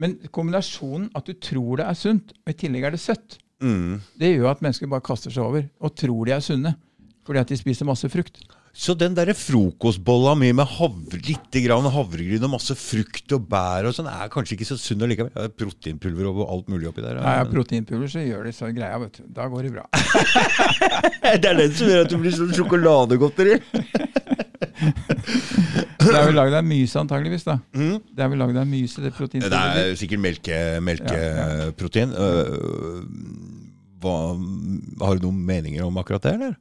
Men 0.00 0.18
kombinasjonen 0.32 1.10
at 1.16 1.24
du 1.28 1.32
tror 1.40 1.78
det 1.80 1.86
er 1.88 1.96
sunt, 1.96 2.32
og 2.44 2.52
i 2.52 2.56
tillegg 2.64 2.84
er 2.90 2.96
det 2.96 3.00
søtt, 3.04 3.38
Mm. 3.56 4.02
det 4.20 4.34
gjør 4.36 4.50
at 4.50 4.60
mennesker 4.60 4.88
bare 4.92 5.00
kaster 5.00 5.32
seg 5.32 5.40
over 5.42 5.62
og 5.80 5.94
tror 5.96 6.26
de 6.28 6.32
er 6.36 6.42
sunne. 6.44 6.74
Fordi 7.24 7.40
at 7.40 7.48
de 7.48 7.56
spiser 7.56 7.86
masse 7.88 8.04
frukt. 8.12 8.42
Så 8.76 8.92
den 9.00 9.14
derre 9.16 9.32
frokostbolla 9.32 10.34
mi 10.36 10.50
med 10.52 10.68
havre, 10.76 11.16
litt 11.24 11.56
grann 11.64 11.86
havregryn 11.94 12.44
og 12.44 12.50
masse 12.58 12.74
frukt 12.76 13.32
og 13.32 13.46
bær 13.48 13.88
og 13.88 13.94
sånn, 13.96 14.10
er 14.10 14.28
kanskje 14.32 14.58
ikke 14.58 14.68
så 14.68 14.76
sunn 14.76 15.00
allikevel. 15.06 15.32
Det 15.32 15.46
er 15.48 15.54
proteinpulver 15.62 16.28
og 16.28 16.42
alt 16.44 16.68
mulig 16.68 16.90
oppi 16.90 17.00
der. 17.04 17.16
Nei, 17.22 17.38
ja, 17.38 17.46
proteinpulver, 17.48 18.10
så 18.12 18.20
gjør 18.20 18.44
de 18.44 18.52
så 18.52 18.68
greia, 18.76 18.98
vet 19.00 19.16
du. 19.16 19.22
Da 19.38 19.46
går 19.52 19.64
det 19.68 19.72
bra. 19.78 19.86
Det 21.26 21.48
er 21.50 21.56
den 21.62 21.72
som 21.74 21.88
gjør 21.90 22.04
at 22.04 22.12
du 22.12 22.18
blir 22.20 22.36
sånn 22.36 22.52
sjokoladegodteri. 22.56 23.56
Det 26.06 26.12
er 26.12 26.28
vel 26.28 26.36
lagd 26.38 26.54
av 26.54 26.64
myse, 26.68 27.00
antageligvis, 27.00 27.44
da. 27.48 27.56
Mm. 27.74 27.96
Det 28.14 28.22
er 28.22 28.30
vel 28.30 28.40
lagd 28.44 28.60
av 28.60 28.68
myse, 28.70 29.02
det 29.02 29.10
Det 29.16 29.50
er 29.56 29.96
sikkert 29.98 30.22
melke, 30.22 30.60
melkeprotein. 30.84 32.12
ja. 32.12 32.28
hva- 34.04 34.36
har 35.08 35.16
du 35.18 35.26
noen 35.26 35.40
meninger 35.48 35.82
om 35.88 35.96
akkurat 35.98 36.22
det, 36.28 36.34
eller? 36.36 36.54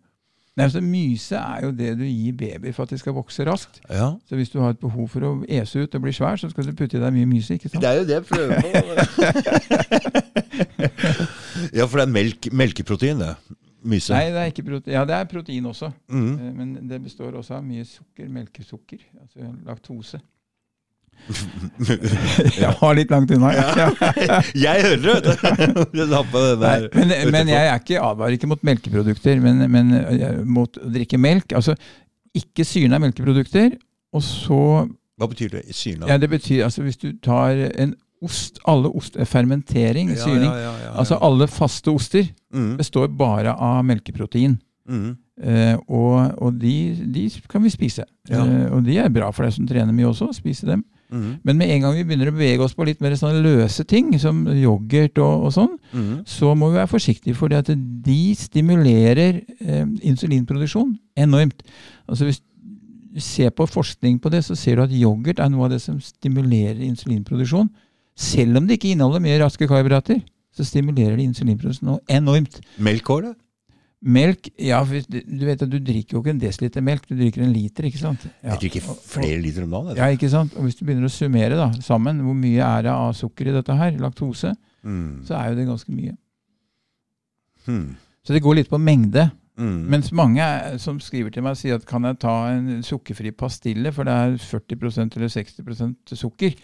Nei, 0.55 0.63
altså 0.69 0.79
Myse 0.79 1.35
er 1.35 1.65
jo 1.65 1.71
det 1.75 1.89
du 1.99 2.03
gir 2.07 2.31
babyer 2.39 2.71
for 2.71 2.83
at 2.87 2.93
de 2.93 2.97
skal 3.01 3.11
vokse 3.17 3.43
raskt. 3.43 3.81
Ja. 3.91 4.13
Så 4.29 4.37
hvis 4.39 4.49
du 4.53 4.61
har 4.63 4.69
et 4.71 4.79
behov 4.79 5.09
for 5.11 5.19
å 5.27 5.31
ese 5.51 5.83
ut 5.83 5.97
og 5.97 6.01
bli 6.05 6.13
svær, 6.15 6.39
så 6.39 6.47
skal 6.49 6.69
du 6.69 6.71
putte 6.79 6.95
i 6.95 7.01
deg 7.03 7.11
mye 7.17 7.27
myse. 7.27 7.57
ikke 7.57 7.67
sant? 7.73 7.83
Det 7.83 7.89
er 7.89 7.99
jo 7.99 8.05
det 8.07 8.15
jeg 8.15 8.25
prøver 8.29 8.55
på. 8.63 8.67
ja, 11.79 11.85
for 11.87 11.99
det 11.99 12.05
er 12.05 12.13
melk, 12.13 12.47
melkeprotein, 12.55 13.19
det. 13.19 13.33
Myse. 13.85 14.15
Nei, 14.15 14.29
det 14.33 14.39
er 14.41 14.49
ikke 14.53 14.63
protein. 14.65 14.93
Ja, 14.95 15.03
det 15.05 15.13
er 15.19 15.27
protein 15.29 15.67
også. 15.69 15.91
Mm. 16.09 16.31
Eh, 16.39 16.53
Men 16.57 16.71
det 16.89 17.01
består 17.03 17.35
også 17.37 17.59
av 17.59 17.67
mye 17.67 17.83
sukker, 17.85 18.31
melkesukker, 18.33 19.03
altså 19.21 19.51
laktose. 19.67 20.19
Jeg 22.61 22.71
var 22.79 22.95
litt 22.97 23.11
langt 23.13 23.31
unna. 23.33 23.51
Ja. 23.55 23.87
Jeg 24.65 24.85
hører 24.85 25.21
det, 25.25 25.35
Nei, 26.61 26.75
men, 26.93 27.13
men 27.33 27.51
jeg 27.51 27.69
er 27.71 27.79
ikke, 27.81 27.99
advarer 28.01 28.37
ikke 28.37 28.49
mot 28.51 28.61
melkeprodukter, 28.65 29.41
men, 29.43 29.65
men 29.71 29.93
eh, 30.03 30.39
mot 30.45 30.77
å 30.77 30.91
drikke 30.93 31.19
melk. 31.21 31.55
Altså 31.57 31.75
ikke 32.35 32.65
syrna 32.67 32.99
melkeprodukter. 33.01 33.77
Og 34.15 34.23
så 34.23 34.61
Hva 35.19 35.29
betyr 35.31 35.57
det? 35.57 35.65
Syrna? 35.75 36.09
Ja, 36.11 36.19
det 36.21 36.29
betyr 36.31 36.65
altså 36.67 36.85
hvis 36.85 36.99
du 37.01 37.11
tar 37.23 37.57
en 37.73 37.95
ost 38.25 38.61
Alle 38.69 38.89
ost 38.95 39.17
er 39.19 39.27
fermentering, 39.27 40.13
Ja, 40.13 40.21
syrning. 40.23 40.49
Altså 40.95 41.17
alle 41.21 41.49
faste 41.51 41.91
oster 41.91 42.23
mm, 42.53 42.77
består 42.79 43.11
bare 43.11 43.53
av 43.53 43.83
melkeprotein. 43.85 44.57
mm. 44.89 45.13
Uh, 45.35 45.75
og 45.91 46.37
og 46.39 46.53
de, 46.61 46.95
de 47.11 47.25
kan 47.51 47.59
vi 47.63 47.69
spise. 47.69 48.05
Eh, 48.31 48.67
og 48.71 48.85
de 48.85 48.95
er 49.03 49.09
bra 49.11 49.27
for 49.35 49.43
deg 49.43 49.51
som 49.51 49.65
trener 49.67 49.91
mye 49.91 50.07
også, 50.07 50.29
å 50.31 50.35
spise 50.37 50.63
dem. 50.69 50.85
Mm, 51.11 51.37
Men 51.43 51.57
med 51.57 51.69
en 51.69 51.83
gang 51.83 51.95
vi 51.95 52.03
begynner 52.03 52.31
å 52.31 52.35
bevege 52.35 52.65
oss 52.65 52.73
på 52.73 52.85
litt 52.87 53.01
mer 53.03 53.13
sånn 53.19 53.37
løse 53.45 53.85
ting, 53.87 54.09
som 54.19 54.43
yoghurt 54.49 55.19
og, 55.21 55.45
og 55.47 55.53
sånn, 55.53 55.75
mm. 55.93 56.25
så 56.29 56.53
må 56.57 56.71
vi 56.71 56.79
være 56.79 56.91
forsiktige, 56.91 57.49
at 57.57 57.69
de 58.07 58.19
stimulerer 58.39 59.41
eh, 59.59 59.85
insulinproduksjon 60.01 60.95
enormt. 61.15 61.61
Altså 62.09 62.29
Hvis 62.29 62.41
du 63.15 63.21
ser 63.23 63.53
på 63.55 63.67
forskning 63.69 64.19
på 64.19 64.31
det, 64.33 64.43
så 64.43 64.57
ser 64.59 64.75
du 64.77 64.85
at 64.87 64.95
yoghurt 64.95 65.39
er 65.39 65.51
noe 65.53 65.69
av 65.69 65.75
det 65.75 65.81
som 65.83 66.01
stimulerer 66.01 66.81
insulinproduksjon. 66.89 67.69
Selv 68.15 68.57
om 68.57 68.67
det 68.67 68.79
ikke 68.79 68.95
inneholder 68.95 69.23
mer 69.23 69.41
raske 69.43 69.67
karbohydrater, 69.67 70.21
så 70.55 70.65
stimulerer 70.67 71.19
det 71.19 71.29
insulinproduksjon 71.29 71.99
enormt. 72.09 72.61
Melk 72.79 73.09
òg, 73.11 73.29
det? 73.29 73.35
Melk 74.03 74.49
ja, 74.59 74.83
Du 74.83 75.45
vet 75.47 75.61
at 75.63 75.69
du 75.71 75.79
drikker 75.79 76.17
jo 76.17 76.21
ikke 76.21 76.33
en 76.35 76.39
desiliter 76.41 76.81
melk, 76.83 77.07
du 77.07 77.15
drikker 77.15 77.41
en 77.41 77.53
liter. 77.53 77.83
ikke 77.87 77.97
sant? 78.01 78.25
Ja. 78.43 78.51
Jeg 78.55 78.59
drikker 78.65 78.81
flere 79.01 79.39
liter 79.41 79.63
om 79.63 79.71
dagen. 79.71 79.95
Ja, 79.97 80.09
ikke 80.13 80.29
sant? 80.29 80.53
Og 80.55 80.63
Hvis 80.67 80.75
du 80.77 80.85
begynner 80.85 81.07
å 81.07 81.13
summere 81.13 81.55
da, 81.57 81.71
sammen 81.81 82.19
hvor 82.21 82.35
mye 82.37 82.61
er 82.61 82.83
det 82.83 82.91
av 82.91 83.13
sukker 83.17 83.47
i 83.49 83.55
dette 83.55 83.75
her, 83.75 83.91
laktose, 83.97 84.55
Mm. 84.85 85.23
så 85.25 85.33
er 85.33 85.49
jo 85.49 85.55
det 85.55 85.65
ganske 85.67 85.89
mye. 85.89 86.15
Hmm. 87.65 87.95
Så 88.23 88.33
det 88.33 88.43
går 88.43 88.55
litt 88.59 88.69
på 88.69 88.77
mengde. 88.77 89.31
Mm. 89.55 89.85
Mens 89.91 90.11
mange 90.11 90.45
som 90.83 90.97
skriver 90.99 91.31
til 91.31 91.45
meg 91.45 91.55
sier 91.55 91.77
at 91.79 91.85
kan 91.87 92.03
jeg 92.03 92.17
ta 92.19 92.33
en 92.51 92.81
sukkerfri 92.83 93.31
pastille, 93.31 93.91
for 93.95 94.07
det 94.07 94.15
er 94.15 94.35
40% 94.41 95.15
eller 95.15 95.31
60% 95.31 96.15
sukker. 96.19 96.57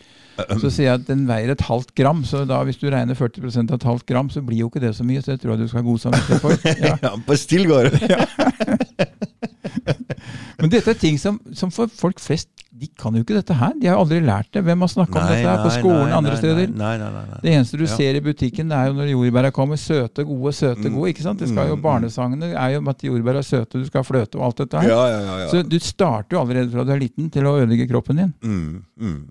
Så 0.60 0.72
sier 0.72 0.90
jeg 0.90 1.00
at 1.00 1.08
den 1.08 1.24
veier 1.30 1.54
et 1.54 1.64
halvt 1.68 1.94
gram, 1.96 2.24
så 2.28 2.44
da 2.50 2.60
hvis 2.68 2.82
du 2.82 2.90
regner 2.92 3.16
40% 3.16 3.72
av 3.72 3.80
et 3.80 3.88
halvt 3.88 4.08
gram, 4.12 4.32
så 4.34 4.44
blir 4.44 4.64
jo 4.64 4.72
ikke 4.72 4.84
det 4.84 4.96
så 4.98 5.08
mye. 5.08 5.24
Så 5.24 5.36
jeg 5.36 5.44
tror 5.44 5.56
jeg 5.56 5.64
du 5.64 5.72
skal 5.72 5.84
ha 5.84 5.90
god 5.90 6.04
samvittighet 6.08 6.42
for. 6.44 6.58
Ja. 6.82 6.96
Ja, 7.04 7.16
Pastill 7.28 7.68
går 7.70 7.92
det. 7.92 8.00
Men 10.62 10.72
dette 10.72 10.94
er 10.94 11.00
ting 11.00 11.20
som, 11.20 11.40
som 11.58 11.72
for 11.74 11.92
folk 11.94 12.20
flest 12.22 12.50
de 12.82 12.88
kan 12.98 13.14
jo 13.14 13.22
ikke 13.22 13.36
dette 13.38 13.54
her. 13.54 13.74
De 13.80 13.86
har 13.88 13.96
jo 13.96 14.02
aldri 14.04 14.20
lært 14.26 14.48
det. 14.56 14.64
Hvem 14.66 14.82
har 14.82 14.90
snakka 14.90 15.20
om 15.22 15.28
dette 15.30 15.46
her 15.46 15.60
på 15.62 15.72
skolen 15.76 16.14
andre 16.18 16.36
steder? 16.40 16.72
Nei, 16.74 16.94
nei, 16.98 17.10
nei, 17.14 17.26
nei. 17.30 17.40
Det 17.44 17.52
eneste 17.54 17.78
du 17.78 17.84
Ja. 17.86 17.92
ser 17.96 18.16
i 18.18 18.22
butikken, 18.26 18.70
det 18.74 18.78
er 18.80 18.88
jo 18.90 18.94
når 18.98 19.12
jordbæra 19.14 19.52
kommer. 19.54 19.78
Søte, 19.78 20.26
gode, 20.26 20.52
søte, 20.58 20.90
Mm. 20.90 20.96
gode. 20.96 21.10
ikke 21.14 21.22
sant? 21.22 21.40
Det 21.40 21.50
skal 21.50 21.68
jo 21.70 21.76
Mm. 21.78 21.82
Barnesangene 21.86 22.50
er 22.58 22.70
jo 22.74 22.90
at 22.90 22.98
jordbær 23.06 23.38
er 23.38 23.46
søte, 23.46 23.78
du 23.78 23.86
skal 23.86 24.04
fløte 24.04 24.36
og 24.40 24.46
alt 24.50 24.58
dette 24.58 24.82
her. 24.82 24.90
Ja, 24.90 25.06
ja, 25.08 25.20
ja. 25.22 25.38
ja. 25.44 25.48
Så 25.50 25.62
du 25.70 25.78
starter 25.80 26.36
jo 26.38 26.40
allerede 26.42 26.72
fra 26.72 26.84
du 26.84 26.92
er 26.92 27.00
liten 27.00 27.30
til 27.32 27.44
å 27.44 27.54
ødelegge 27.62 27.88
kroppen 27.90 28.18
din. 28.18 28.34
Mm, 28.42 28.84
mm. 29.00 29.22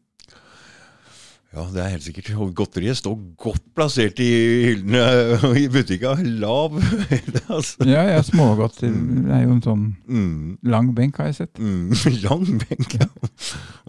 Ja, 1.50 1.64
det 1.74 1.80
er 1.82 1.88
helt 1.96 2.04
sikkert. 2.06 2.28
Og 2.38 2.52
godteriet 2.54 2.98
står 3.00 3.16
godt 3.42 3.64
plassert 3.74 4.20
i 4.22 4.28
hyllene 4.68 5.00
i 5.62 5.64
butikka. 5.72 6.12
Lav 6.38 6.76
høyde, 6.78 7.40
altså. 7.56 7.86
Ja, 7.90 8.04
ja, 8.06 8.20
smågodt. 8.22 8.84
Er 8.86 9.42
jo 9.42 9.56
en 9.56 9.64
sånn 9.64 9.88
Mm, 10.06 10.58
lang 10.70 10.92
benk, 10.94 11.18
har 11.18 11.32
jeg 11.32 11.40
sett. 11.40 11.58
mm. 11.58 11.90
Lang 12.26 12.46
benk, 12.62 12.94
ja. 13.00 13.08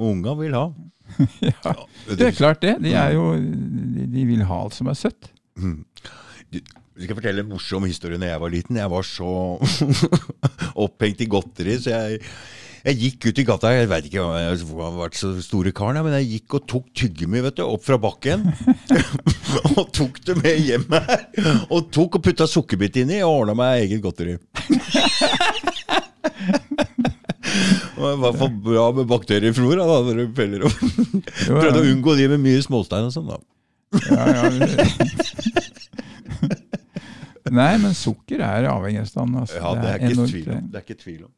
Unga 0.02 0.34
vil 0.42 0.58
ha. 0.58 0.66
Ja, 1.44 1.76
Det 2.08 2.32
er 2.32 2.36
klart 2.38 2.62
det. 2.66 2.78
De, 2.82 2.96
er 2.98 3.14
jo, 3.18 3.30
de, 3.38 4.26
vil 4.30 4.42
ha 4.48 4.62
alt 4.64 4.74
som 4.78 4.90
er 4.90 4.98
søtt. 4.98 5.30
Mm. 5.60 5.84
Jeg 6.52 7.06
skal 7.08 7.18
fortelle 7.18 7.44
en 7.44 7.50
morsom 7.52 7.86
historie 7.88 8.18
når 8.22 8.32
jeg 8.34 8.42
var 8.42 8.52
liten. 8.54 8.78
Jeg 8.82 8.92
var 8.94 9.06
så 9.06 9.32
opphengt 10.82 11.22
i 11.24 11.30
godteri, 11.30 11.78
så 11.82 11.94
jeg, 11.94 12.22
jeg 12.82 12.98
gikk 12.98 13.28
ut 13.30 13.42
i 13.42 13.46
gata. 13.46 13.72
Jeg 13.76 13.90
veit 13.92 14.08
ikke 14.10 14.24
om 14.24 14.32
jeg 14.38 14.58
har 14.82 14.96
vært 14.98 15.18
så 15.20 15.32
store 15.44 15.74
karen, 15.76 16.00
men 16.06 16.16
jeg 16.18 16.30
gikk 16.36 16.58
og 16.58 16.66
tok 16.72 16.88
tyggegummi 16.98 17.44
vet 17.46 17.60
du, 17.60 17.64
opp 17.68 17.86
fra 17.86 18.00
bakken. 18.02 18.48
og 19.78 19.86
tok 19.96 20.22
det 20.28 20.38
med 20.42 20.62
hjem 20.66 20.88
her. 20.96 21.28
Og 21.70 21.92
tok 21.94 22.18
og 22.20 22.26
putta 22.26 22.50
sukkerbit 22.50 23.02
inni 23.04 23.22
og 23.26 23.44
ordna 23.44 23.58
meg 23.62 23.86
eget 23.86 24.02
godteri. 24.06 24.38
Det 28.02 28.12
i 28.16 28.20
hvert 28.24 28.38
fall 28.40 28.54
bra 28.66 28.86
med 28.98 29.06
bakterieflora, 29.10 29.86
da, 29.86 29.98
når 30.08 30.16
du 30.18 30.36
peller 30.38 30.66
opp. 30.66 30.80
Prøvde 31.46 31.82
å 31.84 31.86
unngå 31.92 32.16
de 32.18 32.30
med 32.34 32.42
mye 32.42 32.62
småstein 32.66 33.10
og 33.10 33.14
sånn, 33.14 33.30
da. 33.30 33.38
Ja, 34.08 34.24
ja, 34.32 34.42
Nei, 37.52 37.74
men 37.84 37.92
sukker 37.98 38.40
er 38.46 38.70
avhengighetsstand. 38.72 39.36
Altså. 39.42 39.58
Ja, 39.60 39.74
det 39.76 39.90
er 39.90 39.98
ikke 40.00 40.16
enormt, 40.16 40.32
tvil 40.32 40.50
om. 40.54 40.68
Det 40.72 40.80
er 40.80 40.86
ikke 40.86 41.00
tvil 41.02 41.22
om. 41.26 41.32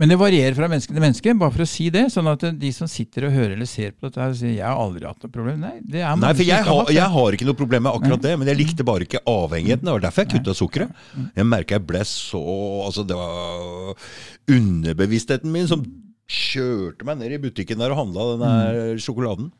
Men 0.00 0.08
det 0.08 0.16
varierer 0.16 0.56
fra 0.56 0.64
menneske 0.70 0.94
til 0.94 1.02
menneske, 1.02 1.32
bare 1.36 1.52
for 1.52 1.66
å 1.66 1.68
si 1.68 1.90
det. 1.92 2.06
Sånn 2.14 2.28
at 2.30 2.46
de 2.56 2.70
som 2.72 2.88
sitter 2.88 3.26
og 3.28 3.34
hører 3.34 3.52
eller 3.52 3.68
ser 3.68 3.90
på 3.92 4.06
dette, 4.06 4.20
her 4.22 4.32
sier 4.38 4.54
jeg 4.54 4.64
har 4.64 4.80
aldri 4.80 5.04
hatt 5.04 5.26
noe 5.26 5.34
problem. 5.34 5.58
Nei, 5.60 5.74
det 5.84 6.00
er 6.00 6.16
Nei, 6.16 6.30
for 6.38 6.46
jeg 6.46 6.64
har, 6.64 6.78
hatt 6.86 6.92
jeg 6.96 7.12
har 7.16 7.36
ikke 7.36 7.48
noe 7.50 7.58
problem 7.58 7.84
med 7.84 7.98
akkurat 7.98 8.24
det, 8.24 8.32
men 8.40 8.48
jeg 8.48 8.60
likte 8.62 8.86
bare 8.88 9.04
ikke 9.04 9.20
avhengigheten. 9.28 9.84
Det 9.84 9.96
var 9.98 10.06
derfor 10.06 10.24
jeg 10.24 10.32
kutta 10.38 10.54
sukkeret. 10.56 11.02
Mm. 11.12 11.26
Jeg 11.36 11.48
merka 11.50 11.76
jeg 11.76 11.84
ble 11.90 12.04
så 12.08 12.40
Altså, 12.86 13.04
det 13.04 13.18
var 13.18 14.08
underbevisstheten 14.56 15.52
min 15.52 15.68
som 15.68 15.84
kjørte 16.30 17.04
meg 17.04 17.20
ned 17.20 17.36
i 17.36 17.42
butikken 17.42 17.80
der 17.82 17.92
og 17.92 18.00
handla 18.00 18.26
den 18.32 18.44
der 18.46 19.04
sjokoladen. 19.04 19.52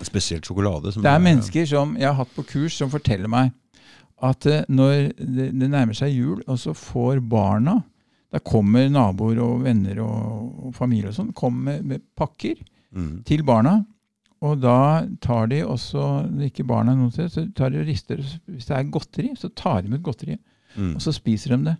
Spesielt 0.00 0.48
sjokolade. 0.48 0.94
Som 0.94 1.02
Mm. 1.02 1.10
Det 1.10 1.12
er 1.12 1.24
mennesker 1.28 1.68
som 1.68 1.96
jeg 1.98 2.08
har 2.08 2.18
hatt 2.22 2.34
på 2.36 2.46
kurs, 2.54 2.72
som 2.78 2.88
forteller 2.88 3.28
meg 3.28 3.52
at 4.22 4.46
eh, 4.46 4.64
når 4.68 5.12
det 5.18 5.68
nærmer 5.70 5.94
seg 5.94 6.16
jul, 6.16 6.40
og 6.48 6.58
så 6.58 6.72
får 6.74 7.20
barna 7.20 7.82
Da 8.32 8.38
kommer 8.44 8.88
naboer 8.92 9.38
og 9.40 9.62
venner 9.64 10.00
og, 10.04 10.66
og 10.68 10.74
familie 10.76 11.08
og 11.08 11.14
sånn 11.16 11.30
kommer 11.36 11.78
med, 11.78 11.84
med 11.84 12.02
pakker 12.16 12.56
Mm. 12.88 13.22
til 13.24 13.42
barna. 13.44 13.84
og 14.40 14.60
da 14.62 15.04
tar 15.20 15.46
de 15.50 15.58
også, 15.66 16.00
ikke 16.46 16.64
barna 16.64 16.94
noen 16.94 17.10
noe 17.10 17.12
sted, 17.12 17.28
så 17.28 17.42
tar 17.54 17.68
de 17.74 17.80
og 17.82 17.86
rister. 17.86 18.16
Hvis 18.48 18.64
det 18.68 18.76
er 18.78 18.84
godteri, 18.94 19.32
så 19.36 19.50
tar 19.54 19.82
de 19.82 19.92
ut 19.92 20.02
godteriet, 20.02 20.38
Mm. 20.76 20.94
og 20.94 21.00
så 21.02 21.12
spiser 21.12 21.56
de 21.56 21.64
det. 21.64 21.76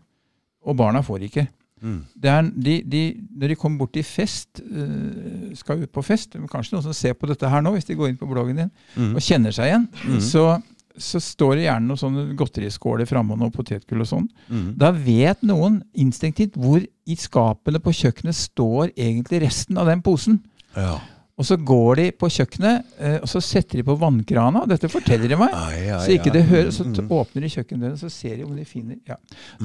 Og 0.66 0.76
barna 0.76 1.00
får 1.00 1.22
ikke. 1.28 1.46
Mm. 1.80 2.04
Det 2.20 2.28
er, 2.30 2.42
de, 2.42 2.82
de, 2.82 3.02
når 3.38 3.48
de 3.48 3.54
kommer 3.56 3.78
bort 3.78 3.92
til 3.92 4.02
fest, 4.04 4.60
øh, 4.68 5.54
skal 5.56 5.82
ut 5.82 5.92
på 5.92 6.02
fest 6.04 6.32
Kanskje 6.50 6.72
noen 6.74 6.82
som 6.82 6.92
ser 6.92 7.14
på 7.14 7.26
dette 7.30 7.48
her 7.48 7.60
nå, 7.62 7.72
hvis 7.72 7.86
de 7.86 7.94
går 7.94 8.08
inn 8.08 8.16
på 8.18 8.26
bloggen 8.28 8.56
din 8.56 8.70
Mm. 8.96 9.14
og 9.14 9.20
kjenner 9.22 9.50
seg 9.54 9.70
igjen. 9.70 9.88
Mhm. 10.04 10.20
Så, 10.20 10.62
så 11.02 11.20
står 11.22 11.56
det 11.56 11.66
gjerne 11.66 11.88
noen 11.88 12.00
sånne 12.00 12.24
godteriskåler 12.38 13.08
framme 13.08 13.34
og 13.34 13.42
noe 13.42 13.54
potetgull 13.54 14.04
og 14.04 14.10
sånn. 14.10 14.26
Mm. 14.48 14.66
Da 14.80 14.92
vet 14.94 15.44
noen 15.46 15.80
instinktivt 15.98 16.58
hvor 16.58 16.82
i 16.82 17.16
skapene 17.18 17.80
på 17.82 17.94
kjøkkenet 18.00 18.36
står 18.36 18.92
egentlig 18.94 19.42
resten 19.46 19.80
av 19.80 19.88
den 19.90 20.02
posen. 20.04 20.42
Ja. 20.76 20.98
Og 21.38 21.46
så 21.46 21.54
går 21.62 21.96
de 22.00 22.04
på 22.18 22.26
kjøkkenet, 22.34 22.86
eh, 22.98 23.16
og 23.22 23.28
så 23.30 23.38
setter 23.40 23.78
de 23.78 23.84
på 23.86 23.94
vannkrana. 24.00 24.64
og 24.64 24.68
Dette 24.72 24.88
forteller 24.90 25.30
de 25.30 25.36
meg. 25.38 25.52
Ai, 25.54 25.84
ai, 25.94 26.00
Så 26.02 26.16
ikke 26.16 26.32
det 26.34 26.42
høres, 26.48 26.78
så 26.80 26.84
Mm. 26.88 27.06
åpner 27.14 27.44
de 27.44 27.50
kjøkkendøren, 27.52 27.96
så 28.00 28.10
ser 28.10 28.36
de 28.36 28.42
om 28.44 28.56
de 28.56 28.64
finner 28.64 28.96
ja. 29.06 29.14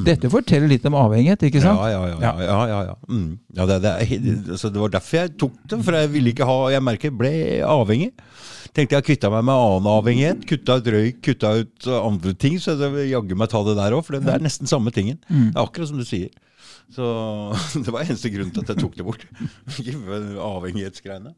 Dette 0.05 0.29
forteller 0.29 0.67
litt 0.69 0.85
om 0.85 0.93
avhengighet, 0.93 1.41
ikke 1.49 1.61
sant? 1.63 1.79
Ja, 1.81 1.87
ja, 1.89 2.05
ja. 2.11 2.19
ja, 2.21 2.33
ja, 2.45 2.67
ja, 2.67 2.81
ja. 2.91 2.95
Mm. 3.09 3.39
ja 3.57 3.65
det, 3.65 3.81
det, 3.81 3.93
altså, 4.53 4.69
det 4.71 4.79
var 4.83 4.89
derfor 4.93 5.17
jeg 5.23 5.33
tok 5.37 5.53
det, 5.67 5.83
for 5.83 5.91
jeg 5.97 6.11
ville 6.13 6.29
ikke 6.35 6.45
ha 6.45 6.69
Jeg 6.75 6.83
merker 6.83 7.09
jeg 7.09 7.17
ble 7.17 7.33
avhengig. 7.65 8.11
Tenkte 8.73 8.95
jeg 8.97 9.03
kvitta 9.05 9.29
meg 9.33 9.43
med 9.45 9.53
annen 9.53 9.89
avhengighet. 9.89 10.45
Kutta 10.49 10.77
ut 10.77 10.87
røyk, 10.93 11.21
kutta 11.25 11.51
ut 11.61 11.87
andre 11.93 12.33
ting. 12.33 12.55
Så 12.61 12.77
jeg 12.77 12.91
vil 12.93 13.09
jaggu 13.09 13.35
meg 13.37 13.49
ta 13.49 13.61
det 13.65 13.75
der 13.77 13.93
òg, 13.97 14.05
for 14.05 14.13
det, 14.17 14.23
det 14.25 14.33
er 14.33 14.45
nesten 14.45 14.69
samme 14.69 14.93
tingen. 14.93 15.17
Mm. 15.29 15.51
Det 15.53 15.57
er 15.57 15.65
akkurat 15.65 15.89
som 15.89 15.97
du 15.97 16.05
sier. 16.05 16.29
Så 16.93 17.05
det 17.83 17.89
var 17.93 18.01
eneste 18.05 18.29
grunn 18.33 18.49
til 18.53 18.61
at 18.61 18.73
jeg 18.75 18.81
tok 18.81 18.95
det 18.97 19.05
bort. 19.05 19.25
Avhengighetsgreiene. 20.53 21.33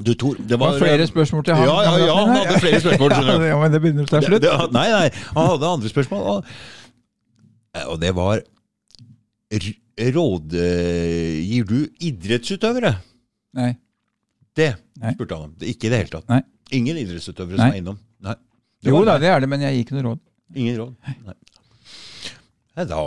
Du, 0.00 0.14
Tor, 0.14 0.34
det 0.38 0.48
Det 0.48 0.56
var 0.60 0.72
var 0.72 0.78
flere 0.80 1.06
spørsmål 1.06 1.44
til 1.44 1.54
han. 1.54 1.66
Ja, 1.68 1.74
ja, 1.84 1.96
ja, 2.06 2.14
han 2.16 2.30
hadde 2.36 2.60
flere 2.62 2.80
spørsmål. 2.80 3.10
skjønner 3.16 3.38
du. 3.38 3.44
Ja, 3.50 3.58
men 3.60 3.72
det 3.74 3.80
begynner 3.84 4.06
ta 4.08 4.20
slutt. 4.24 4.42
det, 4.42 4.52
nei, 4.72 4.86
nei, 4.94 5.08
han 5.34 5.50
hadde 5.50 5.72
andre 5.76 5.92
spørsmål. 5.92 6.22
Og, 6.30 6.44
og 7.86 8.00
det 8.00 8.14
var 8.16 8.40
Råd 9.50 9.74
Rådgir 10.16 11.64
du 11.68 11.78
idrettsutøvere? 12.00 12.94
Nei. 13.58 13.74
Det 14.56 14.72
spurte 15.12 15.36
han 15.36 15.50
om. 15.50 15.54
Ikke 15.60 15.88
i 15.88 15.92
det 15.92 15.98
hele 16.04 16.12
tatt. 16.14 16.28
Nei. 16.30 16.40
Ingen 16.72 16.96
idrettsutøvere 17.02 17.58
Nei. 17.58 17.66
som 17.66 17.74
er 17.76 17.80
innom? 17.82 17.98
Nei. 18.24 18.36
Jo 18.86 19.02
da, 19.04 19.18
det 19.20 19.28
er 19.28 19.42
det, 19.44 19.48
men 19.52 19.60
jeg 19.66 19.74
gir 19.76 19.84
ikke 19.84 19.98
noe 19.98 20.06
råd. 20.08 20.20
Ingen 20.56 20.78
råd? 20.80 20.94
Nei. 21.26 21.36
Nei, 22.78 22.86
da 22.88 23.00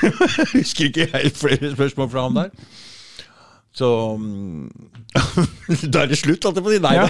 husker 0.58 0.90
ikke 0.90 1.06
jeg 1.14 1.32
flere 1.38 1.72
spørsmål 1.72 2.10
fra 2.12 2.26
han 2.26 2.36
der. 2.42 2.50
Så 3.74 3.88
mm, 4.20 4.68
Da 5.92 6.04
er 6.04 6.12
det 6.12 6.18
slutt, 6.20 6.44
holdt 6.46 6.60
jeg 6.60 6.64
på 6.64 6.70
å 6.70 6.74
si. 6.74 6.82
Nei 6.84 6.94
da. 7.00 7.08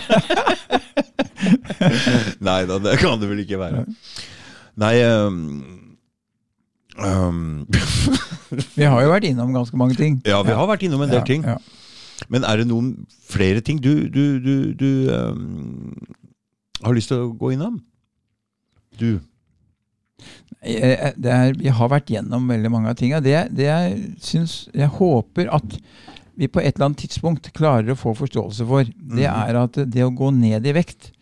Nei 2.48 2.60
da, 2.68 2.78
det 2.80 2.96
kan 3.02 3.20
det 3.20 3.28
vel 3.30 3.42
ikke 3.44 3.58
være. 3.60 3.84
Nei 4.80 4.94
um, 5.06 5.40
um, 6.98 7.42
Vi 8.78 8.86
har 8.86 9.02
jo 9.04 9.12
vært 9.12 9.28
innom 9.28 9.52
ganske 9.54 9.78
mange 9.78 9.98
ting. 9.98 10.20
Ja, 10.26 10.40
vi 10.46 10.54
har 10.56 10.68
vært 10.70 10.84
innom 10.86 11.04
en 11.04 11.12
del 11.12 11.20
Ja, 11.22 11.26
ting. 11.28 11.44
ja. 11.46 11.58
Men 12.30 12.46
er 12.46 12.60
det 12.62 12.68
noen 12.70 12.92
flere 13.28 13.60
ting 13.64 13.80
du, 13.82 14.06
du, 14.08 14.38
du, 14.40 14.54
du 14.78 14.90
um, 15.12 15.92
har 16.84 16.94
lyst 16.96 17.10
til 17.10 17.24
å 17.26 17.32
gå 17.36 17.52
innom? 17.56 17.80
Du. 19.00 19.18
Jeg, 20.64 21.12
det 21.20 21.32
er, 21.34 21.56
jeg 21.60 21.74
har 21.76 21.90
vært 21.92 22.12
gjennom 22.14 22.46
veldig 22.48 22.70
mange 22.72 22.92
av 22.92 22.96
tinga. 22.96 23.18
Det, 23.20 23.34
det 23.52 23.66
jeg 23.66 23.96
syns 24.24 24.54
Jeg 24.72 24.88
håper 24.96 25.50
at 25.52 25.74
vi 26.36 26.48
på 26.48 26.60
et 26.60 26.74
eller 26.74 26.86
annet 26.90 26.98
tidspunkt 27.04 27.52
klarer 27.54 27.92
å 27.92 27.98
få 27.98 28.14
forståelse 28.16 28.66
for, 28.66 28.84
det 28.84 29.28
Mhm. 29.28 29.48
er 29.48 29.56
at 29.62 29.72
det 29.90 30.02
å 30.04 30.10
gå 30.14 30.30
ned 30.34 30.66
i 30.66 30.72
vekt, 30.72 31.12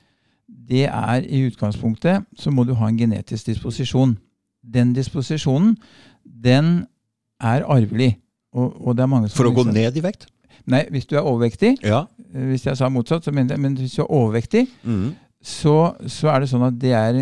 det 0.49 0.87
er 0.89 1.21
i 1.23 1.43
utgangspunktet 1.51 2.25
så 2.39 2.51
må 2.51 2.65
du 2.67 2.75
ha 2.75 2.89
en 2.89 2.97
genetisk 2.99 3.47
disposisjon. 3.47 4.17
Den 4.65 4.93
disposisjonen, 4.95 5.77
den 6.25 6.87
er 7.41 7.63
arvelig. 7.65 8.17
Og, 8.55 8.87
og 8.87 8.97
det 8.97 9.03
er 9.03 9.07
mange 9.07 9.29
som 9.29 9.37
For 9.37 9.51
å 9.51 9.55
gå 9.55 9.65
ned 9.73 9.97
i 9.97 10.01
vekt? 10.01 10.27
Nei, 10.67 10.85
hvis 10.91 11.07
du 11.09 11.17
er 11.17 11.23
overvektig. 11.27 11.79
Ja. 11.83 12.07
eh, 12.35 12.47
Hvis 12.53 12.65
jeg 12.67 12.77
sa 12.77 12.89
motsatt, 12.89 13.25
så 13.25 13.33
mener 13.33 13.55
jeg 13.57 13.61
men 13.61 13.77
hvis 13.77 13.97
du 13.97 14.03
er 14.03 14.11
overvektig, 14.13 14.69
Mm. 14.85 15.15
så, 15.43 15.97
så 16.07 16.29
er 16.31 16.41
det 16.41 16.49
sånn 16.51 16.67
at 16.67 16.79
det 16.79 16.93
er 16.93 17.15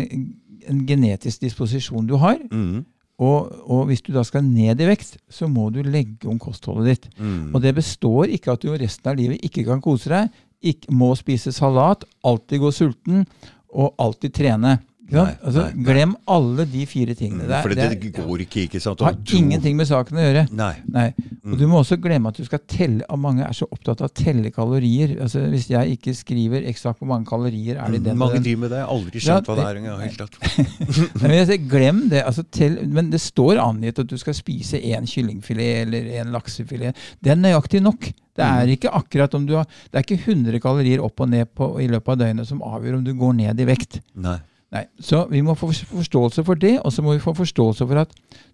en 0.69 0.85
genetisk 0.87 1.39
disposisjon 1.41 2.05
du 2.07 2.15
har. 2.17 2.37
Mm. 2.51 2.85
Og, 3.21 3.51
og 3.69 3.85
hvis 3.89 4.01
du 4.01 4.11
da 4.15 4.23
skal 4.25 4.45
ned 4.45 4.79
i 4.81 4.87
vekt, 4.89 5.17
så 5.29 5.45
må 5.49 5.67
du 5.73 5.81
legge 5.85 6.29
om 6.29 6.39
kostholdet 6.41 6.87
ditt. 6.89 7.09
Mm. 7.21 7.51
Og 7.53 7.61
det 7.61 7.75
består 7.77 8.31
ikke 8.33 8.55
at 8.55 8.63
du 8.65 8.71
resten 8.73 9.11
av 9.11 9.19
livet 9.19 9.43
ikke 9.45 9.65
kan 9.67 9.83
kose 9.83 10.09
deg, 10.09 10.39
ikke, 10.61 10.93
må 10.93 11.11
spise 11.17 11.53
salat, 11.53 12.05
alltid 12.25 12.61
gå 12.61 12.71
sulten 12.73 13.25
og 13.71 13.93
alltid 14.01 14.33
trene. 14.37 14.79
Altså. 15.11 15.65
Glem 15.83 16.15
alle 16.31 16.65
de 16.71 16.85
fire 16.87 17.13
tingene. 17.17 17.43
Mm, 17.49 17.61
For 17.61 17.73
det, 17.75 17.87
det 18.01 18.11
går 18.15 18.43
ikke, 18.45 18.63
ikke 18.67 18.79
sant? 18.81 19.01
Har 19.03 19.13
du... 19.17 19.33
ingenting 19.37 19.75
med 19.75 19.87
saken 19.89 20.17
å 20.17 20.23
gjøre. 20.23 20.43
Nei. 20.55 20.71
Nei. 20.87 21.07
Og 21.51 21.57
du 21.59 21.65
må 21.67 21.81
også 21.81 21.97
glemme 21.99 22.29
at 22.31 22.37
du 22.39 22.45
skal 22.47 22.61
telle 22.69 23.03
og 23.11 23.19
Mange 23.19 23.43
er 23.43 23.53
så 23.57 23.67
opptatt 23.71 24.01
av 24.01 24.07
å 24.09 24.13
telle 24.15 24.51
kalorier. 24.55 25.17
Altså, 25.21 25.43
hvis 25.51 25.67
jeg 25.71 25.97
ikke 25.97 26.13
skriver 26.15 26.63
eksakt 26.71 26.99
hvor 27.01 27.09
mange 27.11 27.27
kalorier 27.29 27.75
er 27.81 27.91
det 27.91 27.99
i 28.01 28.05
den 28.09 28.17
Mange 28.21 28.39
den 28.39 28.45
driver 28.47 28.61
med 28.63 28.71
det. 28.71 28.79
Jeg 28.79 28.87
har 28.87 28.95
aldri 28.95 29.19
Ja, 29.19 29.25
skjønt 29.27 29.51
hva 29.51 29.57
det 29.59 29.67
er 29.67 29.81
engang. 29.81 30.01
helt 30.05 30.23
tatt. 30.23 30.39
Men 31.21 31.35
jeg 31.37 31.47
sier, 31.51 31.67
glem 31.75 32.01
det. 32.11 32.23
Altså, 32.25 32.43
tell, 32.51 32.79
men 32.87 33.09
det 33.11 33.19
står 33.21 33.59
angitt 33.61 33.99
at 34.01 34.07
du 34.09 34.17
skal 34.21 34.33
spise 34.37 34.79
én 34.79 35.05
kyllingfilet 35.09 35.85
eller 35.85 36.07
en 36.21 36.31
laksefilet. 36.35 36.95
Det 37.21 37.31
er 37.35 37.39
nøyaktig 37.39 37.81
nok. 37.83 38.11
Det 38.31 38.45
er 38.47 38.61
Mm. 38.65 38.69
ikke 38.77 38.89
akkurat 38.95 39.33
om 39.35 39.45
du 39.45 39.55
har, 39.57 39.65
det 39.91 39.99
er 39.99 40.05
ikke 40.05 40.23
100 40.31 40.59
kalorier 40.63 41.01
opp 41.03 41.19
og 41.19 41.27
ned 41.29 41.49
på, 41.53 41.67
i 41.83 41.87
løpet 41.91 42.13
av 42.13 42.17
døgnet 42.21 42.47
som 42.47 42.61
avgjør 42.63 42.95
om 42.99 43.03
du 43.03 43.11
går 43.19 43.33
ned 43.35 43.59
i 43.59 43.65
vekt. 43.67 43.99
Nei. 44.15 44.37
Nei, 44.71 44.85
Så 45.03 45.25
vi 45.27 45.41
må 45.43 45.51
få 45.59 45.67
forståelse 45.73 46.45
for 46.47 46.55
det, 46.55 46.77
og 46.79 46.93
så 46.95 47.03
må 47.03 47.17
vi 47.17 47.23
få 47.23 47.33
forståelse 47.35 47.87
for 47.89 47.99
at 48.05 48.13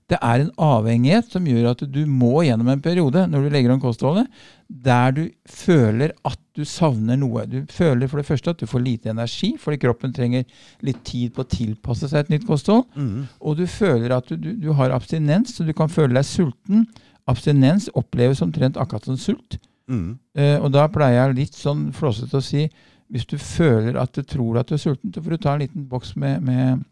det 0.10 0.18
er 0.24 0.42
en 0.42 0.54
avhengighet 0.64 1.28
som 1.30 1.46
gjør 1.46 1.74
at 1.74 1.84
du 1.92 2.00
må 2.08 2.46
gjennom 2.48 2.72
en 2.72 2.82
periode, 2.82 3.26
når 3.28 3.44
du 3.44 3.50
legger 3.54 3.74
om 3.74 3.82
kostholdet, 3.84 4.26
der 4.68 5.12
du 5.14 5.22
føler 5.46 6.16
at 6.26 6.40
du 6.56 6.64
savner 6.66 7.20
noe. 7.20 7.44
Du 7.46 7.60
føler 7.70 8.10
for 8.10 8.22
det 8.22 8.26
første 8.30 8.56
at 8.56 8.64
du 8.64 8.66
får 8.72 8.86
lite 8.86 9.12
energi, 9.12 9.52
fordi 9.62 9.82
kroppen 9.84 10.16
trenger 10.16 10.48
litt 10.88 11.04
tid 11.06 11.36
på 11.36 11.44
å 11.44 11.52
tilpasse 11.52 12.10
seg 12.10 12.24
et 12.24 12.34
nytt 12.34 12.48
kosthold. 12.48 12.88
Mm. 12.96 13.28
Og 13.44 13.60
du 13.60 13.68
føler 13.70 14.16
at 14.16 14.32
du, 14.32 14.40
du, 14.42 14.54
du 14.64 14.72
har 14.80 14.96
abstinens, 14.96 15.54
så 15.54 15.68
du 15.68 15.76
kan 15.76 15.92
føle 15.92 16.16
deg 16.18 16.26
sulten. 16.26 16.88
Abstinens 17.28 17.92
oppleves 18.00 18.42
omtrent 18.42 18.80
akkurat 18.80 19.06
som 19.06 19.20
sult. 19.20 19.60
Mm. 19.92 20.16
Uh, 20.40 20.58
og 20.64 20.72
da 20.74 20.88
pleier 20.92 21.20
jeg 21.20 21.42
litt 21.44 21.60
sånn 21.60 21.90
flåsete 21.96 22.40
å 22.40 22.44
si 22.44 22.66
hvis 23.14 23.26
du 23.30 23.38
føler 23.40 24.00
at 24.02 24.16
du 24.16 24.24
tror 24.28 24.60
at 24.60 24.70
du 24.70 24.76
er 24.76 24.82
sulten, 24.82 25.14
så 25.14 25.22
får 25.24 25.36
du 25.36 25.44
ta 25.44 25.54
en 25.56 25.64
liten 25.64 25.86
boks 25.90 26.16
med, 26.20 26.42
med, 26.44 26.84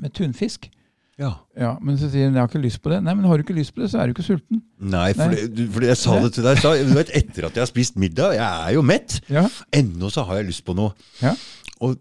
med 0.00 0.14
tunfisk. 0.16 0.70
Ja. 1.20 1.32
Ja, 1.58 1.74
Men 1.84 1.98
så 2.00 2.08
sier 2.10 2.26
hun 2.26 2.38
jeg 2.38 2.40
har 2.40 2.48
ikke 2.48 2.62
lyst 2.62 2.80
på 2.82 2.90
det. 2.90 3.02
Nei, 3.04 3.12
men 3.14 3.26
har 3.28 3.36
du 3.36 3.44
ikke 3.44 3.56
lyst 3.56 3.74
på 3.76 3.82
det, 3.82 3.90
så 3.92 4.00
er 4.00 4.08
du 4.08 4.14
ikke 4.14 4.24
sulten. 4.26 4.62
Nei, 4.80 5.10
for, 5.18 5.34
Nei. 5.34 5.44
Det, 5.52 5.66
for 5.74 5.84
jeg 5.86 5.98
sa 6.00 6.16
det 6.24 6.30
til 6.36 6.46
deg. 6.46 6.62
Så, 6.62 6.72
du 6.88 6.94
vet, 6.96 7.12
etter 7.20 7.48
at 7.48 7.58
jeg 7.58 7.62
har 7.62 7.70
spist 7.70 7.98
middag 8.00 8.38
Jeg 8.38 8.48
er 8.48 8.72
jo 8.78 8.86
mett. 8.86 9.18
Ja, 9.30 9.44
Ennå 9.76 10.10
så 10.12 10.24
har 10.28 10.40
jeg 10.40 10.48
lyst 10.48 10.64
på 10.66 10.74
noe. 10.78 10.96
Ja. 11.20 11.34
Og 11.84 11.98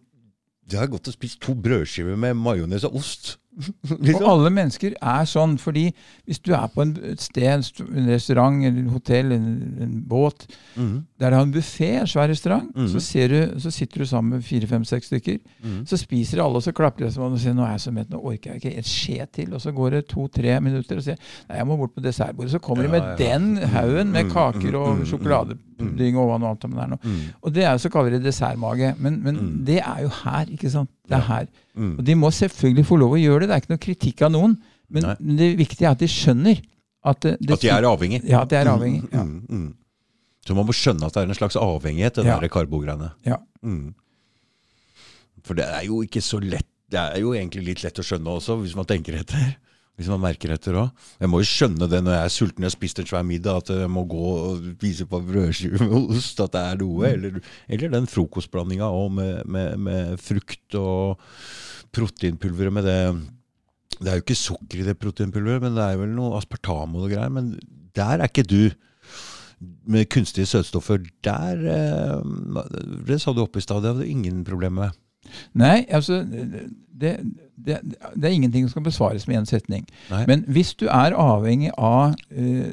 det 0.71 0.79
har 0.79 0.87
gått 0.87 1.11
og 1.11 1.17
spist 1.17 1.41
to 1.43 1.53
brødskiver 1.59 2.15
med 2.15 2.39
majones 2.39 2.87
og 2.87 2.95
ost. 3.01 3.35
Og 3.91 4.01
liksom. 4.07 4.27
alle 4.33 4.53
mennesker 4.57 4.95
er 4.97 5.27
sånn, 5.29 5.57
fordi 5.61 5.91
hvis 6.25 6.41
du 6.41 6.53
er 6.57 6.65
på 6.73 6.85
en, 6.85 6.95
et 7.11 7.21
sted, 7.21 7.67
en 7.85 8.09
restaurant, 8.09 8.57
eller 8.63 8.81
en 8.81 8.95
hotell, 8.95 9.35
en, 9.35 9.51
en 9.85 9.93
båt, 10.09 10.47
mm. 10.75 10.95
der 11.21 11.29
de 11.29 11.39
har 11.39 11.45
en 11.45 11.53
buffé, 11.53 11.91
en 11.99 12.09
svær 12.09 12.31
restaurant, 12.31 12.71
mm. 12.75 12.89
så, 12.95 13.03
ser 13.05 13.35
du, 13.35 13.59
så 13.61 13.73
sitter 13.73 14.01
du 14.01 14.09
sammen 14.09 14.37
med 14.39 14.47
fire, 14.47 14.69
fem, 14.71 14.87
seks 14.87 15.11
stykker. 15.11 15.37
Mm. 15.61 15.77
Så 15.85 15.99
spiser 16.01 16.41
alle, 16.41 16.57
og 16.57 16.65
så 16.65 16.73
klapper 16.75 17.05
de 17.05 17.13
som 17.13 17.27
og 17.31 17.39
sier 17.39 17.53
'nå 17.53 17.63
er 17.67 17.75
jeg 17.77 17.85
så 17.85 17.93
mett, 17.93 18.09
nå 18.09 18.17
orker 18.17 18.55
jeg 18.55 18.61
ikke'. 18.61 18.77
Et 18.81 18.87
skje 18.89 19.27
til. 19.31 19.53
Og 19.53 19.61
så 19.61 19.71
går 19.71 19.89
det 19.95 20.07
to-tre 20.09 20.57
minutter, 20.59 20.97
og 20.97 21.03
sier 21.05 21.19
'nei, 21.47 21.61
jeg 21.61 21.67
må 21.67 21.77
bort 21.77 21.93
på 21.93 22.01
dessertbordet'. 22.01 22.55
Så 22.57 22.59
kommer 22.59 22.83
de 22.83 22.89
med 22.89 23.05
ja. 23.05 23.15
den 23.37 23.57
haugen 23.57 24.11
med 24.11 24.31
Mhm, 24.31 24.33
kaker 24.33 24.77
og 24.79 24.89
mhm, 24.95 25.05
sjokoladepudding 25.09 26.17
og 26.19 26.29
hva 26.29 26.39
nå 26.39 26.51
alt 26.51 26.65
det 26.65 26.71
er 26.71 26.91
nå. 26.93 26.99
Og 27.41 27.53
det 27.55 27.65
er 27.65 27.75
jo 27.75 27.83
så 27.83 27.91
kaller 27.93 28.15
de 28.15 28.23
dessertmage. 28.23 28.93
Men, 28.99 29.19
men 29.23 29.41
det 29.67 29.79
er 29.81 30.03
jo 30.05 30.11
her, 30.23 30.51
ikke 30.51 30.71
sant. 30.73 30.91
Det 31.09 31.17
er 31.17 31.25
her. 31.27 31.47
Mm. 31.75 31.93
Og 31.97 32.03
de 32.05 32.15
må 32.15 32.29
selvfølgelig 32.31 32.85
få 32.87 32.97
lov 33.01 33.15
å 33.17 33.19
gjøre 33.21 33.43
det. 33.43 33.49
Det 33.49 33.55
er 33.55 33.63
ikke 33.63 33.73
noe 33.73 33.85
kritikk 33.85 34.21
av 34.27 34.31
noen. 34.35 34.57
Men 34.91 35.07
Nei. 35.07 35.15
det 35.39 35.49
viktige 35.59 35.87
er 35.87 35.95
at 35.95 36.03
de 36.03 36.09
skjønner 36.11 36.61
at 37.11 37.21
det, 37.25 37.37
det 37.41 37.55
At 37.55 37.63
de 37.63 37.71
er 37.73 37.87
avhengig. 37.89 38.21
Ja, 38.29 38.43
at 38.43 38.51
de 38.51 38.59
er 38.59 38.69
avhengig. 38.69 39.01
Ja. 39.11 39.23
Mm, 39.25 39.39
mm. 39.49 39.69
Så 40.45 40.57
man 40.57 40.67
må 40.67 40.75
skjønne 40.75 41.05
at 41.07 41.15
det 41.15 41.23
er 41.23 41.31
en 41.31 41.37
slags 41.37 41.57
avhengighet, 41.57 42.15
det 42.19 42.25
Ja. 42.25 42.39
der 42.41 42.51
karbogreiene. 42.53 43.11
Ja. 43.25 43.37
Mm. 43.63 43.93
For 45.45 45.57
det 45.57 45.65
er 45.65 45.85
jo 45.87 46.01
ikke 46.05 46.21
så 46.21 46.39
lett. 46.43 46.67
Det 46.91 46.99
er 46.99 47.21
jo 47.23 47.31
egentlig 47.33 47.63
litt 47.65 47.83
lett 47.85 47.99
å 48.01 48.03
skjønne 48.05 48.27
også, 48.35 48.59
hvis 48.61 48.75
man 48.75 48.85
tenker 48.89 49.15
etter. 49.21 49.55
Hvis 50.01 50.09
man 50.09 50.23
merker 50.23 50.49
etter 50.55 50.79
òg. 50.81 51.03
Jeg 51.21 51.29
må 51.29 51.41
jo 51.43 51.47
skjønne 51.47 51.87
det 51.89 51.99
når 52.01 52.15
jeg 52.15 52.27
er 52.27 52.33
sulten 52.33 52.63
og 52.63 52.67
har 52.67 52.73
spist 52.73 53.01
en 53.01 53.09
svær 53.09 53.25
middag, 53.27 53.61
at 53.61 53.69
jeg 53.83 53.91
må 53.93 54.01
gå 54.09 54.29
og 54.31 54.63
spise 54.79 55.05
på 55.09 55.19
brødskive 55.27 55.81
med 55.83 55.93
ost, 56.17 56.41
at 56.41 56.55
det 56.55 56.63
er 56.63 56.79
noe. 56.81 57.11
Eller, 57.11 57.37
eller 57.69 57.93
den 57.93 58.09
frokostblandinga 58.09 58.89
òg 58.89 59.11
med, 59.19 59.43
med, 59.45 59.75
med 59.85 60.15
frukt 60.21 60.79
og 60.79 61.21
proteinpulveret 61.93 62.73
med 62.73 62.87
det 62.87 62.99
Det 63.99 64.09
er 64.09 64.17
jo 64.17 64.23
ikke 64.23 64.39
sukker 64.39 64.81
i 64.81 64.87
det 64.87 64.97
proteinpulveret, 64.97 65.61
men 65.61 65.77
det 65.77 65.85
er 65.85 66.01
vel 66.01 66.15
noe 66.17 66.39
aspartam 66.39 66.97
og 66.97 67.11
greier. 67.11 67.29
Men 67.29 67.53
der 67.93 68.17
er 68.17 68.25
ikke 68.31 68.47
du. 68.47 68.71
med 69.85 70.09
kunstige 70.09 70.49
søtstoffer, 70.49 70.97
der 71.23 71.59
eh, 71.69 72.23
Det 73.05 73.21
sa 73.21 73.33
du 73.33 73.43
oppe 73.43 73.61
i 73.61 73.61
stad, 73.61 73.83
det 73.83 73.93
hadde 73.93 74.01
du 74.01 74.09
ingen 74.09 74.43
problemer 74.43 74.87
med. 74.87 75.00
Nei, 75.53 75.85
altså 75.91 76.21
det, 77.01 77.15
det, 77.65 77.77
det, 77.85 78.27
er 78.27 78.33
ingenting 78.33 78.65
som 78.65 78.75
skal 78.75 78.83
besvares 78.85 79.27
med 79.29 79.39
én 79.39 79.47
setning. 79.49 79.85
Nei. 80.11 80.21
Men 80.29 80.43
hvis 80.53 80.73
du 80.77 80.87
er 80.87 81.15
avhengig 81.17 81.71
av, 81.77 82.13
uh, 82.33 82.67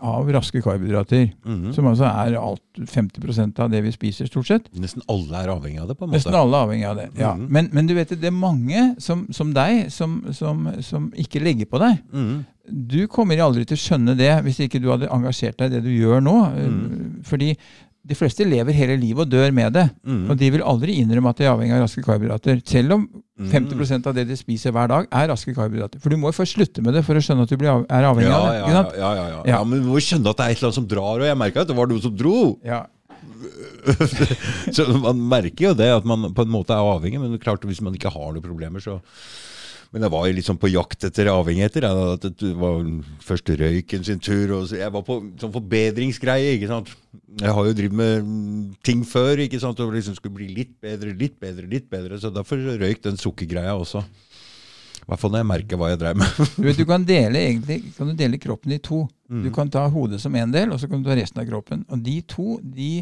av 0.00 0.30
raske 0.36 0.62
karbohydrater, 0.64 1.30
Mhm. 1.44 1.72
som 1.76 1.86
altså 1.90 2.08
er 2.08 2.38
alt 2.40 2.62
50% 2.88 3.60
av 3.60 3.70
det 3.70 3.82
vi 3.84 3.92
spiser, 3.92 4.26
stort 4.26 4.46
sett 4.46 4.70
Nesten 4.74 5.02
alle 5.08 5.42
er 5.42 5.52
avhengig 5.52 5.80
av 5.82 5.88
det, 5.88 5.98
på 5.98 6.04
en 6.04 6.10
måte. 6.10 6.18
Nesten 6.18 6.34
alle 6.34 6.56
er 6.56 6.66
avhengig 6.68 6.88
av 6.88 6.96
det. 6.96 7.08
ja. 7.18 7.34
Mhm. 7.34 7.46
men, 7.50 7.68
men 7.72 7.86
du 7.86 7.94
vet, 7.94 8.08
det 8.08 8.24
er 8.30 8.36
mange 8.36 8.94
som, 8.98 9.26
som 9.32 9.52
deg 9.54 9.90
som, 9.92 10.24
som, 10.32 10.68
som 10.80 11.12
ikke 11.16 11.40
legger 11.44 11.66
på 11.66 11.78
deg. 11.78 12.02
Mhm. 12.12 12.44
Du 12.64 13.06
kommer 13.12 13.36
aldri 13.44 13.66
til 13.68 13.76
å 13.76 13.80
skjønne 13.82 14.16
det 14.16 14.30
hvis 14.46 14.62
ikke 14.64 14.80
du 14.80 14.88
hadde 14.88 15.10
engasjert 15.12 15.58
deg 15.58 15.68
i 15.68 15.74
det 15.74 15.82
du 15.84 15.90
gjør 15.92 16.22
nå. 16.24 16.36
Mm. 16.56 17.18
Fordi 17.28 17.50
de 18.04 18.16
fleste 18.18 18.44
lever 18.44 18.76
hele 18.76 18.96
livet 19.00 19.24
og 19.24 19.30
dør 19.32 19.52
med 19.56 19.72
det. 19.72 19.86
Mm. 20.04 20.24
Og 20.30 20.38
de 20.40 20.50
vil 20.52 20.64
aldri 20.64 20.98
innrømme 21.00 21.30
at 21.32 21.38
de 21.40 21.46
er 21.46 21.52
avhengig 21.54 21.76
av 21.76 21.86
raske 21.86 22.04
karbohydrater. 22.04 22.60
Selv 22.68 22.98
om 22.98 23.06
Mm. 23.34 23.48
50% 23.50 24.06
av 24.06 24.14
det 24.14 24.28
de 24.28 24.36
spiser 24.38 24.70
hver 24.70 24.86
dag, 24.86 25.06
er 25.10 25.26
raske 25.26 25.50
karbohydrater. 25.56 25.98
For 25.98 26.12
du 26.12 26.14
må 26.22 26.30
jo 26.30 26.36
først 26.36 26.54
slutte 26.54 26.82
med 26.86 26.94
det 26.94 27.00
for 27.02 27.18
å 27.18 27.22
skjønne 27.24 27.42
at 27.42 27.50
du 27.50 27.64
av, 27.66 27.80
er 27.90 28.06
avhengig 28.06 28.30
ja, 28.30 28.36
av 28.38 28.46
det. 28.46 28.58
ja, 28.60 29.08
ja, 29.10 29.24
ja, 29.26 29.40
ja, 29.50 29.62
men 29.66 29.82
du 29.82 29.88
må 29.90 29.98
skjønne 29.98 30.30
at 30.30 30.38
det 30.38 30.44
er 30.44 30.54
et 30.54 30.60
eller 30.60 30.68
annet 30.68 30.78
som 30.78 30.86
drar, 30.86 31.18
og 31.18 31.26
jeg 31.26 31.38
merka 31.40 31.64
at 31.64 31.72
det 31.72 31.74
var 31.74 31.90
noe 31.90 32.04
som 32.04 32.14
dro. 32.14 32.36
Ja. 32.62 32.84
så 34.76 34.86
man 35.02 35.18
merker 35.34 35.66
jo 35.66 35.72
det, 35.74 35.90
at 35.96 36.06
man 36.06 36.30
på 36.30 36.46
en 36.46 36.54
måte 36.54 36.76
er 36.76 36.92
avhengig, 36.94 37.18
men 37.24 37.34
klart 37.42 37.66
hvis 37.66 37.82
man 37.82 37.98
ikke 37.98 38.14
har 38.14 38.30
noen 38.36 38.46
problemer, 38.46 38.84
så 38.84 39.00
Men 39.94 40.02
jeg 40.02 40.10
var 40.10 40.24
jo 40.26 40.42
sånn 40.42 40.58
på 40.58 40.72
jakt 40.72 41.04
etter 41.06 41.28
avhengigheter. 41.30 41.84
Det 42.26 42.48
var 42.58 42.80
først 43.22 43.52
røyken 43.60 44.02
sin 44.02 44.18
tur, 44.18 44.56
og 44.56 44.72
jeg 44.74 44.90
var 44.90 45.04
på 45.06 45.20
sånn 45.38 45.52
forbedringsgreie, 45.54 46.56
ikke 46.56 46.70
sant. 46.72 46.90
Jeg 47.38 47.54
har 47.54 47.68
jo 47.68 47.76
drevet 47.78 47.94
med 48.00 48.26
mm, 48.26 48.56
ting 48.82 49.04
før, 49.06 49.44
ikke 49.44 49.60
sant, 49.62 49.78
og 49.84 49.94
liksom 49.94 50.16
skulle 50.18 50.34
bli 50.40 50.48
litt 50.56 50.72
bedre, 50.82 51.12
litt 51.14 51.36
bedre, 51.38 51.68
litt 51.70 51.86
bedre, 51.92 52.18
så 52.18 52.32
derfor 52.34 52.58
røyk 52.82 53.04
den 53.06 53.20
sukkergreia 53.22 53.76
også. 53.78 54.02
I 55.04 55.06
hvert 55.12 55.22
fall 55.22 55.34
når 55.36 55.44
jeg 55.44 55.50
merker 55.52 55.78
hva 55.78 55.92
jeg 55.92 56.00
dreiv 56.02 56.18
med. 56.24 56.42
Du 56.56 56.66
vet, 56.66 56.80
du 56.80 56.88
kan 56.90 57.06
dele, 57.06 57.44
egentlig, 57.52 57.78
kan 57.94 58.10
du 58.10 58.16
dele 58.18 58.42
kroppen 58.42 58.74
i 58.74 58.80
to. 58.82 59.04
Mm. 59.30 59.46
Du 59.46 59.52
kan 59.54 59.70
ta 59.70 59.86
hodet 59.94 60.18
som 60.24 60.34
en 60.40 60.58
del, 60.58 60.74
og 60.74 60.82
så 60.82 60.90
kan 60.90 61.04
du 61.04 61.06
ta 61.06 61.14
resten 61.20 61.44
av 61.44 61.46
kroppen. 61.52 61.86
Og 61.94 62.02
de 62.02 62.16
to 62.34 62.58
de 62.64 62.96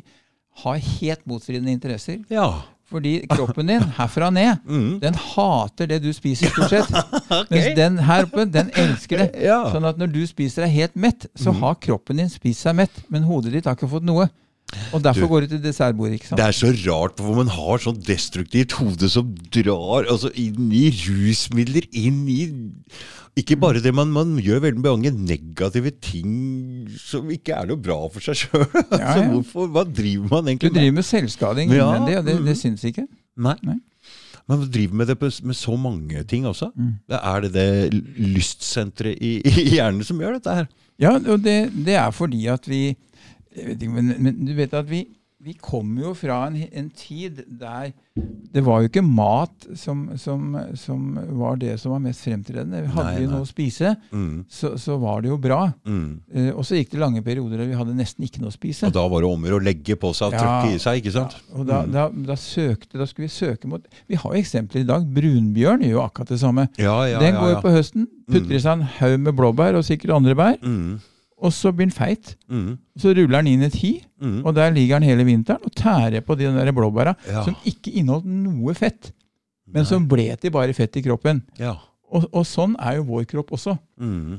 har 0.61 0.77
helt 1.01 1.25
motstridende 1.25 1.73
interesser. 1.73 2.21
ja. 2.29 2.51
Fordi 2.93 3.15
kroppen 3.31 3.67
din, 3.73 3.87
herfra 3.97 4.27
og 4.29 4.35
ned, 4.37 4.61
Mm. 4.69 5.01
den 5.01 5.15
hater 5.15 5.89
det 5.91 6.03
du 6.05 6.11
spiser, 6.13 6.53
stort 6.53 6.71
sett. 6.71 6.93
Mens 7.51 7.73
den 7.79 7.97
her 8.05 8.29
oppe, 8.29 8.45
den 8.53 8.71
elsker 8.77 9.25
det. 9.25 9.31
Ja. 9.49 9.63
Mm. 9.65 9.73
Sånn 9.75 9.89
at 9.89 9.99
når 9.99 10.13
du 10.13 10.21
spiser 10.29 10.67
deg 10.67 10.75
helt 10.77 10.95
mett, 11.09 11.27
så 11.35 11.55
har 11.63 11.75
kroppen 11.81 12.21
din 12.23 12.29
spist 12.33 12.63
seg 12.69 12.77
mett, 12.77 13.03
men 13.09 13.25
hodet 13.25 13.53
ditt 13.57 13.65
har 13.71 13.75
ikke 13.81 13.89
fått 13.91 14.05
noe. 14.07 14.29
Og 14.97 15.03
derfor 15.05 15.27
Du- 15.27 15.29
går 15.29 15.41
du 15.43 15.47
til 15.49 15.59
dessertbordet. 15.67 16.15
ikke 16.21 16.29
sant? 16.31 16.39
Det 16.41 16.47
er 16.47 16.57
så 16.57 16.71
rart 16.89 17.17
hvor 17.21 17.35
man 17.37 17.49
har 17.53 17.79
sånn 17.79 17.99
destruktivt 18.07 18.73
hode 18.79 19.09
som 19.13 19.35
drar 19.53 20.07
altså 20.09 20.31
inn 20.33 20.71
i 20.73 20.87
rusmidler, 20.89 21.85
inn 21.93 22.23
i 22.29 22.47
Ikke 23.41 23.57
bare 23.57 23.81
det, 23.81 23.95
man, 23.97 24.11
man 24.13 24.35
gjør 24.45 24.61
veldig 24.67 24.83
mange 24.85 25.11
negative 25.15 25.95
ting 26.05 26.33
som 27.01 27.31
ikke 27.33 27.55
er 27.57 27.71
noe 27.71 27.81
bra 27.81 27.97
for 28.13 28.21
seg 28.25 28.43
sjøl. 28.43 28.67
Ja, 28.93 28.99
ja. 29.01 29.15
altså, 29.25 29.65
hva 29.73 29.87
driver 29.89 30.35
man 30.35 30.51
egentlig 30.51 30.69
med? 30.69 30.77
Du 30.77 30.81
driver 30.83 30.99
med 30.99 31.09
selvskading 31.09 31.73
Ja, 31.73 31.87
innvendig, 31.87 32.19
og 32.19 32.29
det, 32.29 32.37
mm. 32.37 32.51
det 32.51 32.57
syns 32.61 32.85
ikke. 32.91 33.07
Nei. 33.41 33.57
Nei. 33.65 33.79
Man 34.51 34.67
driver 34.75 34.99
med 35.01 35.09
det 35.09 35.17
på, 35.21 35.31
med 35.49 35.57
så 35.57 35.79
mange 35.81 36.25
ting 36.29 36.45
også. 36.51 36.69
Mm. 36.77 36.93
Det 37.09 37.21
er 37.23 37.47
det 37.47 37.53
det 37.55 38.03
lystsenteret 38.35 39.17
i, 39.17 39.33
i 39.49 39.67
hjernen 39.79 40.05
som 40.05 40.21
gjør 40.21 40.37
dette 40.37 40.59
her. 40.61 40.69
Ja, 41.01 41.15
og 41.17 41.41
det, 41.45 41.57
det 41.87 41.97
er 41.97 42.13
fordi 42.13 42.45
at 42.53 42.69
vi 42.69 42.91
ikke, 42.93 43.89
men, 43.89 44.15
men 44.23 44.45
du 44.45 44.53
vet 44.57 44.75
at 44.77 44.89
vi, 44.91 45.07
vi 45.43 45.55
kommer 45.59 46.03
jo 46.09 46.15
fra 46.15 46.47
en, 46.47 46.57
en 46.73 46.89
tid 46.91 47.45
der 47.59 47.93
det 48.53 48.61
var 48.61 48.83
jo 48.83 48.91
ikke 48.91 49.01
mat 49.03 49.65
som, 49.81 50.03
som, 50.21 50.51
som 50.77 51.15
var 51.41 51.57
det 51.57 51.79
som 51.81 51.95
var 51.95 52.03
mest 52.05 52.21
fremtredende. 52.27 52.83
Hadde 52.93 53.07
Nei, 53.09 53.21
vi 53.23 53.29
noe 53.31 53.41
å 53.41 53.49
spise, 53.49 53.95
Mm. 54.13 54.43
så, 54.53 54.75
så 54.77 54.99
var 55.01 55.23
det 55.25 55.31
jo 55.31 55.39
bra. 55.41 55.73
Mm. 55.89 56.21
Eh, 56.35 56.51
og 56.53 56.61
så 56.69 56.77
gikk 56.77 56.91
det 56.93 57.01
lange 57.01 57.23
perioder 57.25 57.63
der 57.63 57.71
vi 57.71 57.79
hadde 57.79 57.95
nesten 57.97 58.27
ikke 58.27 58.43
noe 58.43 58.53
å 58.53 58.55
spise. 58.55 58.91
Og 58.91 58.93
da 58.93 59.07
var 59.09 59.25
det 59.25 59.31
om 59.33 59.47
å 59.57 59.61
legge 59.65 59.97
på 59.97 60.11
seg 60.15 60.29
og 60.29 60.37
Ja. 60.37 60.43
trykke 60.45 60.75
i 60.77 60.83
seg, 60.85 61.01
ikke 61.01 61.15
sant? 61.17 61.39
Ja, 61.41 61.57
Og 61.59 61.67
da, 61.71 61.81
Mm. 61.87 61.93
da, 61.97 62.05
da, 62.29 62.37
søkte, 62.37 62.99
da 63.01 63.07
skulle 63.09 63.31
vi 63.31 63.33
søke 63.33 63.67
mot 63.73 63.89
Vi 64.09 64.15
har 64.21 64.35
jo 64.37 64.43
eksempler 64.43 64.81
i 64.85 64.91
dag. 64.93 65.09
Brunbjørn 65.09 65.81
gjør 65.89 65.97
jo 65.97 66.03
akkurat 66.05 66.29
det 66.29 66.41
samme. 66.45 66.69
Ja, 66.77 66.99
ja, 67.09 67.19
Den 67.19 67.35
går 67.41 67.55
jo 67.55 67.61
på 67.65 67.73
høsten, 67.73 68.07
putter 68.29 68.53
i 68.55 68.61
seg 68.61 68.73
en 68.77 68.83
haug 69.01 69.19
med 69.25 69.35
blåbær 69.41 69.75
og 69.81 69.85
sikkert 69.89 70.15
andre 70.21 70.35
bær, 70.37 70.59
Mm. 70.61 71.01
Og 71.43 71.51
så 71.53 71.73
blir 71.75 71.89
den 71.89 71.95
feit. 71.97 72.37
Mm. 72.49 72.77
Så 73.03 73.13
ruller 73.17 73.43
den 73.43 73.49
inn 73.53 73.63
i 73.63 73.67
et 73.67 73.75
hi, 73.83 73.93
Mm. 74.23 74.45
og 74.47 74.55
der 74.55 74.71
ligger 74.71 75.01
den 75.01 75.09
hele 75.09 75.25
vinteren 75.27 75.65
og 75.67 75.73
tærer 75.75 76.21
på 76.23 76.37
de 76.39 76.45
der 76.55 76.71
blåbæra 76.73 77.17
Ja. 77.29 77.43
som 77.45 77.57
ikke 77.67 77.91
inneholdt 77.99 78.25
noe 78.31 78.75
fett, 78.75 79.11
men 79.67 79.83
Nei. 79.83 79.89
som 79.89 80.07
ble 80.09 80.37
til 80.37 80.51
bare 80.55 80.73
fett 80.73 80.97
i 80.97 81.03
kroppen. 81.03 81.43
Ja. 81.59 81.75
Og, 82.13 82.29
og 82.33 82.45
sånn 82.47 82.77
er 82.79 82.97
jo 83.01 83.03
vår 83.09 83.25
kropp 83.27 83.51
også. 83.53 83.77
Mm. 84.01 84.39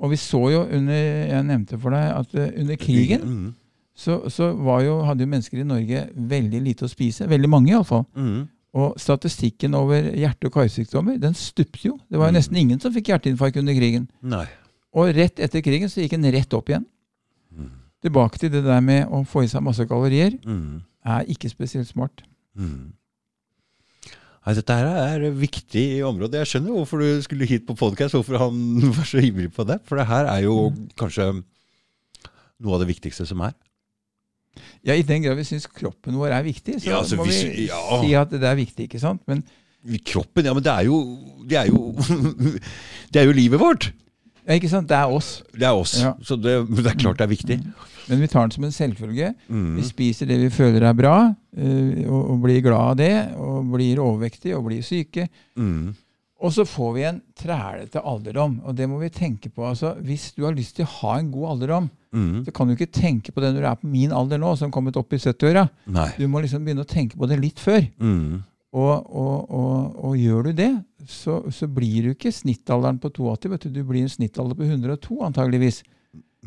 Og 0.00 0.10
vi 0.10 0.16
så 0.16 0.40
jo 0.52 0.62
under 0.72 0.94
Jeg 1.28 1.44
nevnte 1.44 1.78
for 1.80 1.90
deg 1.90 2.12
at 2.18 2.34
eh, 2.34 2.60
under 2.60 2.76
krigen 2.76 3.20
Mm. 3.22 3.54
så, 3.96 4.28
så 4.28 4.52
var 4.56 4.82
jo, 4.82 5.02
hadde 5.04 5.20
jo 5.24 5.26
mennesker 5.30 5.60
i 5.60 5.64
Norge 5.64 6.08
veldig 6.16 6.62
lite 6.62 6.84
å 6.84 6.88
spise. 6.88 7.26
Veldig 7.28 7.48
mange, 7.48 7.70
iallfall. 7.72 8.04
Mm. 8.16 8.48
Og 8.74 8.94
statistikken 9.00 9.74
over 9.74 10.02
hjerte- 10.12 10.46
og 10.46 10.52
karsykdommer 10.52 11.18
den 11.20 11.32
stupte 11.34 11.86
jo. 11.88 11.98
Det 12.10 12.18
var 12.18 12.26
jo 12.28 12.32
Mm. 12.32 12.38
nesten 12.40 12.56
ingen 12.56 12.80
som 12.80 12.92
fikk 12.92 13.06
hjerteinfarkt 13.08 13.56
under 13.56 13.72
krigen. 13.72 14.08
Nei. 14.22 14.44
Og 14.94 15.10
rett 15.14 15.40
etter 15.40 15.60
krigen 15.64 15.88
så 15.88 16.00
gikk 16.00 16.10
den 16.16 16.30
rett 16.32 16.52
opp 16.54 16.68
igjen. 16.70 16.86
Mm. 17.56 17.70
Tilbake 18.02 18.38
til 18.38 18.50
det 18.52 18.62
der 18.64 18.80
med 18.80 19.08
å 19.08 19.24
få 19.26 19.42
i 19.44 19.48
seg 19.50 19.62
masse 19.62 19.86
kalorier 19.88 20.38
Mm. 20.44 20.82
er 21.04 21.24
ikke 21.32 21.50
spesielt 21.50 21.88
smart. 21.88 22.22
Mm. 22.56 22.92
Nei, 24.46 24.54
dette 24.54 24.72
her 24.78 24.86
er 25.26 25.30
viktig 25.34 26.04
område. 26.06 26.38
Jeg 26.38 26.46
skjønner 26.46 26.70
hvorfor 26.76 27.00
du 27.02 27.22
skulle 27.24 27.48
hit 27.50 27.64
på 27.66 27.74
podkast, 27.74 28.14
hvorfor 28.14 28.38
han 28.38 28.80
var 28.96 29.04
så 29.04 29.18
ivrig 29.18 29.50
på 29.52 29.66
det. 29.66 29.80
For 29.88 29.98
det 29.98 30.06
her 30.06 30.28
er 30.30 30.44
jo 30.46 30.70
kanskje 30.96 31.32
noe 32.62 32.74
av 32.76 32.84
det 32.84 32.88
viktigste 32.94 33.26
som 33.26 33.42
er. 33.42 33.52
Ja, 34.86 34.94
I 34.94 35.02
den 35.04 35.20
grad 35.26 35.36
vi 35.36 35.44
syns 35.44 35.66
kroppen 35.68 36.14
vår 36.16 36.30
er 36.32 36.46
viktig, 36.46 36.78
så 36.80 36.86
Ja, 36.88 37.00
altså, 37.02 37.18
må 37.18 37.26
hvis- 37.26 37.42
vi 37.44 37.66
ja. 37.66 37.80
si 38.00 38.14
at 38.14 38.30
det 38.30 38.42
er 38.46 38.56
viktig. 38.56 38.86
ikke 38.88 39.00
sant? 39.02 39.20
Men 39.26 39.42
Kroppen, 40.04 40.44
ja, 40.44 40.52
men 40.54 40.62
det 40.64 40.72
er 40.72 40.84
jo 40.88 40.96
Det 41.46 41.58
er 41.58 41.66
jo, 41.70 41.92
det 43.12 43.20
er 43.20 43.26
jo 43.28 43.32
livet 43.36 43.60
vårt. 43.60 43.92
Ja, 44.46 44.54
ikke 44.56 44.70
sant? 44.70 44.88
det 44.88 44.96
er 44.96 45.10
oss. 45.12 45.42
Det 45.52 45.66
er 45.66 45.74
oss. 45.74 45.96
Ja. 46.02 46.14
Så 46.22 46.38
det, 46.40 46.56
det 46.70 46.86
er 46.92 46.98
klart 46.98 47.18
det 47.18 47.26
er 47.26 47.32
viktig. 47.34 47.58
Men 48.06 48.20
vi 48.22 48.28
tar 48.30 48.46
den 48.46 48.54
som 48.54 48.64
en 48.68 48.74
selvfølge. 48.74 49.32
Mm. 49.50 49.76
Vi 49.80 49.82
spiser 49.88 50.28
det 50.30 50.38
vi 50.44 50.50
føler 50.54 50.86
er 50.86 50.94
bra, 50.94 51.14
eh, 51.58 52.04
og, 52.06 52.20
og 52.36 52.42
blir 52.44 52.60
glad 52.62 52.92
av 52.92 52.96
det, 53.00 53.12
og 53.42 53.64
blir 53.74 53.98
overvektige 54.02 54.54
og 54.58 54.68
blir 54.68 54.84
syke. 54.86 55.26
Mm. 55.58 55.94
Og 56.46 56.52
så 56.52 56.66
får 56.68 56.90
vi 56.94 57.04
en 57.08 57.18
trælete 57.40 58.02
alderdom, 58.04 58.58
og 58.68 58.76
det 58.76 58.86
må 58.92 58.98
vi 59.00 59.08
tenke 59.10 59.48
på. 59.50 59.64
Altså, 59.66 59.94
hvis 60.04 60.28
du 60.36 60.44
har 60.44 60.54
lyst 60.54 60.76
til 60.76 60.84
å 60.86 60.92
ha 61.00 61.18
en 61.20 61.30
god 61.34 61.56
alderdom, 61.56 61.92
Mm. 62.16 62.46
så 62.46 62.52
kan 62.54 62.64
du 62.68 62.72
ikke 62.72 62.86
tenke 62.96 63.28
på 63.34 63.42
det 63.42 63.50
når 63.52 63.60
du 63.60 63.66
er 63.68 63.74
på 63.76 63.88
min 63.92 64.12
alder 64.14 64.38
nå, 64.40 64.54
som 64.56 64.70
kommet 64.72 64.96
opp 64.96 65.10
i 65.12 65.18
70-åra. 65.20 65.66
Du 66.16 66.22
må 66.32 66.40
liksom 66.40 66.62
begynne 66.64 66.86
å 66.86 66.88
tenke 66.88 67.18
på 67.20 67.26
det 67.28 67.36
litt 67.42 67.60
før. 67.60 67.82
Mm. 68.00 68.38
Og, 68.72 68.92
og, 69.10 69.50
og, 69.52 69.98
og 70.06 70.14
gjør 70.16 70.46
du 70.48 70.52
det, 70.56 70.70
så, 71.08 71.40
så 71.54 71.68
blir 71.70 72.06
du 72.06 72.14
ikke 72.14 72.34
snittalderen 72.34 72.98
på 73.02 73.10
82, 73.14 73.52
vet 73.52 73.66
du. 73.66 73.74
Du 73.78 73.84
blir 73.86 74.04
en 74.04 74.12
snittalder 74.12 74.58
på 74.58 74.66
102 74.66 75.20
antageligvis. 75.28 75.82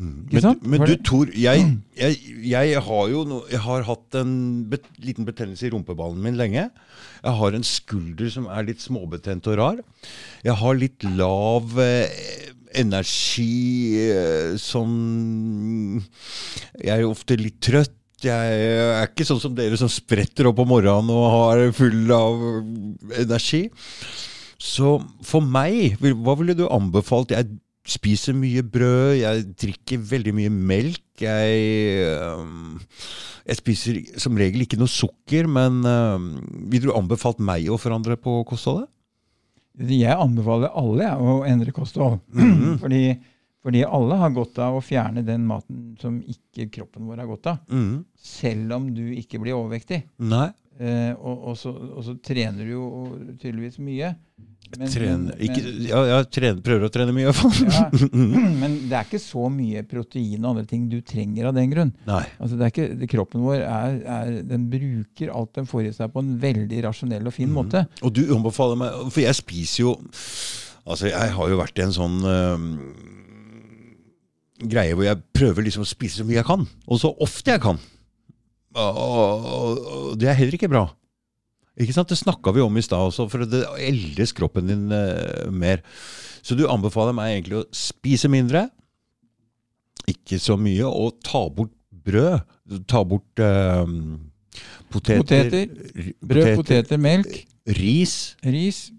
Mm. 0.00 0.28
Men, 0.32 0.60
men 0.64 0.84
du 0.88 0.94
Tor, 1.04 1.28
jeg, 1.36 1.64
jeg, 1.98 2.16
jeg 2.48 2.80
har 2.86 3.08
jo 3.12 3.24
no, 3.28 3.42
jeg 3.52 3.60
har 3.60 3.84
hatt 3.84 4.16
en 4.16 4.32
bet, 4.70 4.86
liten 5.04 5.26
betennelse 5.28 5.66
i 5.68 5.72
rumpeballen 5.74 6.22
min 6.24 6.38
lenge. 6.40 6.70
Jeg 7.20 7.36
har 7.40 7.56
en 7.56 7.66
skulder 7.66 8.32
som 8.32 8.48
er 8.48 8.64
litt 8.70 8.80
småbetent 8.80 9.50
og 9.52 9.58
rar. 9.60 9.82
Jeg 10.46 10.56
har 10.62 10.78
litt 10.80 11.04
lav 11.04 11.76
eh, 11.84 12.08
energi 12.80 14.00
eh, 14.06 14.56
som 14.60 14.88
Jeg 16.80 16.94
er 16.94 17.04
jo 17.04 17.12
ofte 17.12 17.36
litt 17.40 17.60
trøtt. 17.60 17.96
Jeg 18.24 18.56
er 18.56 19.06
ikke 19.08 19.24
sånn 19.24 19.40
som 19.40 19.52
dere 19.56 19.76
som 19.80 19.88
spretter 19.88 20.48
opp 20.48 20.58
om 20.60 20.68
morgenen 20.68 21.12
og 21.12 21.28
har 21.34 21.62
full 21.76 22.10
av 22.12 22.42
energi. 23.20 23.66
Så 24.60 24.98
for 25.24 25.40
meg, 25.40 25.96
hva 26.00 26.36
ville 26.36 26.56
du 26.58 26.66
anbefalt? 26.68 27.32
Jeg 27.32 27.48
spiser 27.88 28.36
mye 28.36 28.62
brød, 28.62 29.14
jeg 29.22 29.46
drikker 29.58 30.02
veldig 30.10 30.34
mye 30.36 30.52
melk. 30.52 31.02
Jeg, 31.24 32.04
jeg 33.48 33.58
spiser 33.58 34.00
som 34.20 34.36
regel 34.38 34.66
ikke 34.66 34.78
noe 34.80 34.92
sukker, 34.92 35.48
men 35.48 35.80
ville 36.70 36.90
du 36.90 36.94
anbefalt 36.96 37.40
meg 37.40 37.70
å 37.72 37.80
forandre 37.80 38.20
på 38.20 38.42
kostholdet? 38.48 38.90
Jeg 39.80 40.12
anbefaler 40.12 40.74
alle 40.76 41.10
å 41.16 41.40
endre 41.48 41.72
kosthold. 41.74 42.20
Mhm. 42.36 42.78
fordi, 42.82 43.04
fordi 43.64 43.84
alle 43.86 44.18
har 44.20 44.34
godt 44.36 44.60
av 44.60 44.76
å 44.76 44.84
fjerne 44.84 45.24
den 45.24 45.46
maten 45.48 45.94
som 46.00 46.18
ikke 46.20 46.68
kroppen 46.74 47.08
vår 47.08 47.22
har 47.22 47.30
godt 47.30 47.52
av. 47.54 47.62
Mm. 47.72 48.02
Selv 48.20 48.76
om 48.76 48.90
du 48.92 49.06
ikke 49.16 49.40
blir 49.40 49.56
overvektig. 49.56 50.02
Nei. 50.20 50.50
Eh, 50.80 51.12
og, 51.18 51.48
og, 51.50 51.56
så, 51.60 51.72
og 51.74 52.04
så 52.06 52.14
trener 52.24 52.64
du 52.64 52.70
jo 52.76 52.84
tydeligvis 53.40 53.78
mye. 53.82 54.14
Men- 54.78 54.86
Trene, 54.92 55.32
men- 55.34 55.80
ja, 55.88 55.98
jeg 56.06 56.26
trener, 56.30 56.60
prøver 56.62 56.86
å 56.86 56.90
trene 56.94 57.10
mye, 57.12 57.26
i 57.26 57.32
hvert 57.32 57.40
fall. 57.40 57.72
Ja, 57.74 57.88
men 58.62 58.76
det 58.86 58.94
er 59.00 59.08
ikke 59.08 59.18
så 59.20 59.48
mye 59.50 59.82
protein 59.90 60.44
og 60.44 60.52
andre 60.52 60.64
ting 60.70 60.84
du 60.92 61.00
trenger 61.02 61.48
av 61.50 61.56
den 61.58 61.72
grunn. 61.72 61.90
Altså 62.06 62.54
det 62.60 62.68
ikke, 62.70 62.86
kroppen 63.10 63.42
vår 63.42 63.64
er, 63.66 63.98
er, 64.06 64.30
den 64.46 64.68
bruker 64.70 65.32
alt 65.34 65.52
den 65.58 65.66
får 65.68 65.88
i 65.88 65.92
seg 65.96 66.14
på 66.14 66.22
en 66.22 66.36
veldig 66.40 66.84
rasjonell 66.86 67.26
og 67.26 67.34
fin 67.34 67.50
måte. 67.50 67.82
Og 68.06 68.14
du 68.14 68.22
anbefaler 68.36 68.78
meg 68.78 69.00
For 69.10 69.24
jeg 69.24 69.40
spiser 69.42 69.82
jo 69.88 69.96
Altså, 70.86 71.10
jeg 71.10 71.34
har 71.36 71.50
jo 71.52 71.58
vært 71.60 71.76
i 71.78 71.82
en 71.84 71.92
sånn 71.92 72.14
øh, 72.24 72.62
greie 74.70 74.94
hvor 74.96 75.04
jeg 75.06 75.20
prøver 75.36 75.66
liksom 75.66 75.84
å 75.84 75.88
spise 75.88 76.20
så 76.22 76.26
mye 76.26 76.38
jeg 76.40 76.46
kan, 76.48 76.64
og 76.86 77.00
så 77.02 77.10
ofte 77.22 77.52
jeg 77.54 77.62
kan. 77.62 77.78
Og, 78.76 78.98
og, 79.02 79.78
og 79.90 80.18
det 80.20 80.30
er 80.30 80.38
heller 80.38 80.56
ikke 80.58 80.70
bra. 80.70 80.84
Ikke 81.80 81.94
sant? 81.96 82.10
Det 82.12 82.18
snakka 82.20 82.52
vi 82.54 82.62
om 82.62 82.76
i 82.76 82.84
stad 82.84 83.08
også, 83.10 83.26
for 83.30 83.46
det 83.48 83.64
eldes 83.80 84.34
kroppen 84.36 84.68
din 84.68 84.92
øh, 84.92 85.48
mer. 85.52 85.82
Så 86.42 86.56
du 86.56 86.66
anbefaler 86.70 87.16
meg 87.16 87.36
egentlig 87.38 87.60
å 87.60 87.66
spise 87.74 88.30
mindre, 88.32 88.68
ikke 90.10 90.38
så 90.42 90.56
mye, 90.58 90.86
og 90.86 91.18
ta 91.24 91.44
bort 91.52 91.74
brød. 92.04 92.40
Ta 92.88 93.02
bort 93.04 93.42
øhm, 93.42 94.30
poteter, 94.90 95.22
Poteter, 95.22 96.12
Brød, 96.26 96.56
poteter, 96.56 97.00
melk, 97.02 97.32
ris. 97.68 98.36
ris. 98.46 98.90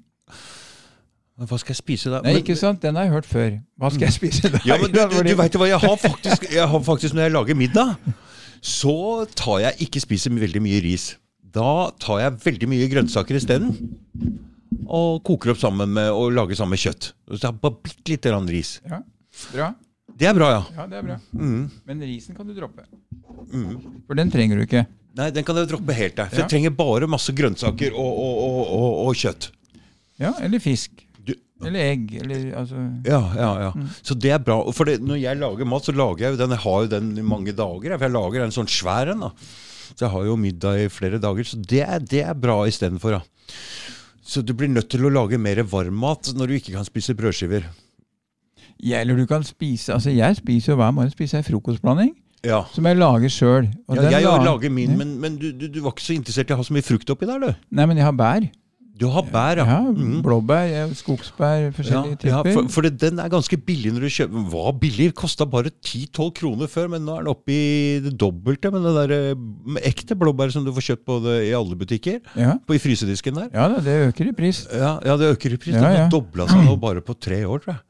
Men 1.38 1.50
Hva 1.50 1.58
skal 1.58 1.74
jeg 1.74 1.80
spise 1.82 2.12
da? 2.14 2.20
Nei, 2.26 2.36
ikke 2.42 2.56
sant? 2.60 2.82
Den 2.84 3.00
har 3.00 3.08
jeg 3.08 3.14
hørt 3.16 3.30
før. 3.30 3.56
Hva 3.82 3.90
skal 3.90 4.08
jeg 4.10 4.18
spise 4.18 4.52
da? 4.52 4.62
Ja, 4.68 4.78
men 4.82 4.92
du, 4.94 5.00
du, 5.00 5.18
du 5.26 5.34
vet 5.40 5.56
jo 5.56 5.62
hva, 5.64 5.70
jeg 5.72 5.82
har, 5.82 5.96
faktisk, 5.98 6.46
jeg 6.54 6.68
har 6.74 6.84
faktisk 6.86 7.18
Når 7.18 7.26
jeg 7.28 7.34
lager 7.34 7.58
middag, 7.58 7.96
så 8.62 9.26
tar 9.38 9.60
jeg 9.66 9.88
ikke 9.88 10.02
spiser 10.04 10.34
veldig 10.38 10.62
mye 10.64 10.82
ris. 10.86 11.16
Da 11.52 11.90
tar 12.00 12.22
jeg 12.22 12.40
veldig 12.46 12.70
mye 12.72 12.90
grønnsaker 12.92 13.36
isteden. 13.40 13.74
Og 14.92 15.22
koker 15.28 15.54
opp 15.54 15.60
sammen 15.62 15.92
med 15.96 16.10
og 16.14 16.32
lager 16.36 16.58
sammen 16.60 16.76
med 16.78 16.84
kjøtt. 16.84 17.12
Så 17.32 17.42
jeg 17.48 17.60
bare 17.64 17.80
bitte 17.84 18.12
lite 18.14 18.32
grann 18.32 18.48
ris. 18.52 18.78
Ja, 18.88 19.02
bra. 19.54 19.70
Det 20.22 20.28
er 20.30 20.36
bra, 20.38 20.50
ja. 20.54 20.64
Ja, 20.78 20.86
det 20.92 20.98
er 21.00 21.06
bra. 21.08 21.18
Mm. 21.34 21.62
Men 21.88 22.02
risen 22.06 22.36
kan 22.38 22.48
du 22.48 22.54
droppe. 22.54 22.84
Mm. 23.52 24.02
For 24.08 24.20
den 24.20 24.32
trenger 24.34 24.60
du 24.60 24.66
ikke. 24.68 24.84
Nei, 25.18 25.30
den 25.36 25.44
kan 25.48 25.58
jeg 25.60 25.70
droppe 25.72 25.96
helt 25.98 26.16
der. 26.20 26.30
For 26.30 26.40
Ja. 26.40 26.44
jeg 26.46 26.52
trenger 26.54 26.76
bare 26.76 27.08
masse 27.10 27.34
grønnsaker 27.36 27.96
og, 27.98 28.12
og, 28.22 28.60
og, 28.78 28.92
og, 29.08 29.16
kjøtt. 29.18 29.50
Ja, 30.22 30.34
eller 30.40 30.62
fisk. 30.64 30.92
Eller 31.68 31.92
egg. 31.94 32.14
Eller 32.22 32.46
altså 32.62 32.82
Ja, 33.08 33.20
ja, 33.38 33.50
ja. 33.68 33.72
Så 34.02 34.16
det 34.18 34.32
er 34.36 34.40
bra. 34.44 34.60
For 34.76 34.90
det, 34.90 35.00
når 35.06 35.20
jeg 35.22 35.38
lager 35.42 35.68
mat, 35.70 35.86
så 35.88 35.94
lager 35.96 36.26
jeg 36.28 36.36
jo 36.36 36.42
den. 36.44 36.56
Jeg 36.56 36.64
har 36.66 36.80
jo 36.86 36.92
den 36.96 37.12
i 37.18 37.26
mange 37.26 37.54
dager. 37.58 37.98
For 37.98 38.08
jeg 38.08 38.16
lager 38.16 38.46
en 38.46 38.56
sånn 38.56 38.72
svær 38.72 39.12
en. 39.14 39.28
Så 39.92 40.06
jeg 40.06 40.14
har 40.14 40.26
jo 40.30 40.38
middag 40.40 40.86
i 40.86 40.90
flere 40.92 41.20
dager. 41.22 41.44
Så 41.48 41.60
det 41.62 41.84
er, 41.86 42.00
det 42.00 42.24
er 42.26 42.34
bra 42.38 42.62
istedenfor. 42.70 43.20
Så 44.24 44.42
du 44.46 44.54
blir 44.56 44.70
nødt 44.72 44.88
til 44.94 45.04
å 45.06 45.12
lage 45.12 45.38
mer 45.42 45.60
varmmat 45.68 46.32
når 46.38 46.48
du 46.48 46.58
ikke 46.60 46.76
kan 46.78 46.86
spise 46.88 47.16
brødskiver. 47.18 47.66
Ja, 48.82 49.02
eller 49.04 49.18
du 49.20 49.28
kan 49.30 49.44
spise 49.46 49.94
Altså, 49.94 50.10
jeg 50.10 50.36
spiser 50.40 50.72
jo 50.74 50.78
hver 50.80 50.94
morgen 50.96 51.12
spiser 51.14 51.38
jeg 51.42 51.46
frokostblanding 51.52 52.16
Ja. 52.48 52.64
som 52.74 52.88
jeg 52.90 52.98
lager 52.98 53.30
sjøl. 53.30 53.68
ja 53.94 54.08
jeg 54.16 54.26
òg 54.26 54.46
lager 54.46 54.72
min, 54.74 54.96
men, 54.98 55.12
men 55.22 55.36
du, 55.38 55.52
du, 55.54 55.68
du 55.70 55.82
var 55.84 55.94
ikke 55.94 56.08
så 56.08 56.16
interessert 56.16 56.50
i 56.50 56.56
å 56.56 56.58
ha 56.58 56.66
så 56.66 56.74
mye 56.74 56.86
frukt 56.88 57.10
oppi 57.14 57.28
der, 57.30 57.38
du. 57.44 57.52
Nei, 57.70 57.86
men 57.86 58.00
jeg 58.00 58.08
har 58.08 58.16
bær. 58.18 58.48
Du 59.02 59.08
har 59.10 59.24
bær, 59.26 59.58
ja. 59.58 59.66
Ja, 59.66 59.80
Mhm. 59.92 60.20
Blåbær, 60.22 60.92
skogsbær, 60.94 61.72
forskjellige 61.74 62.18
ja, 62.30 62.42
typer. 62.44 62.54
for, 62.54 62.68
for 62.70 62.86
det, 62.86 62.92
den 63.02 63.18
er 63.24 63.32
ganske 63.34 63.58
billig 63.66 63.92
når 63.96 64.06
du 64.06 64.10
kjøper 64.14 64.44
Var 64.54 64.72
billig, 64.84 65.08
kosta 65.18 65.48
bare 65.50 65.72
10-12 65.82 66.32
kroner 66.38 66.70
før, 66.70 66.88
men 66.94 67.02
nå 67.08 67.16
er 67.18 67.24
den 67.26 67.32
oppe 67.34 67.50
i 67.56 68.00
det 68.06 68.14
dobbelte. 68.22 68.70
med 68.72 68.86
det 68.86 68.94
der 69.00 69.16
eh, 69.32 69.36
med 69.66 69.82
ekte 69.90 70.14
blåbær 70.16 70.54
som 70.54 70.64
du 70.64 70.72
får 70.76 70.86
kjøpt 70.92 71.06
på 71.10 71.18
det, 71.26 71.38
i 71.50 71.54
alle 71.58 71.76
butikker, 71.76 72.22
Ja. 72.38 72.58
på, 72.62 72.78
i 72.78 72.84
frysedisken 72.84 73.34
der. 73.42 73.50
ja 73.54 73.68
det 73.82 73.98
øker 74.14 74.30
i 74.30 74.36
pris. 74.38 74.68
Ja, 74.72 75.00
ja 75.04 75.18
det 75.18 75.34
øker 75.36 75.54
i 75.54 75.58
pris. 75.58 75.74
Ja, 75.74 75.82
Den 75.82 75.98
har 76.06 76.10
dobla 76.14 76.48
seg 76.48 76.62
nå 76.70 76.78
bare 76.88 77.02
på 77.02 77.18
tre 77.20 77.42
år, 77.44 77.58
tror 77.66 77.74
jeg. 77.74 77.82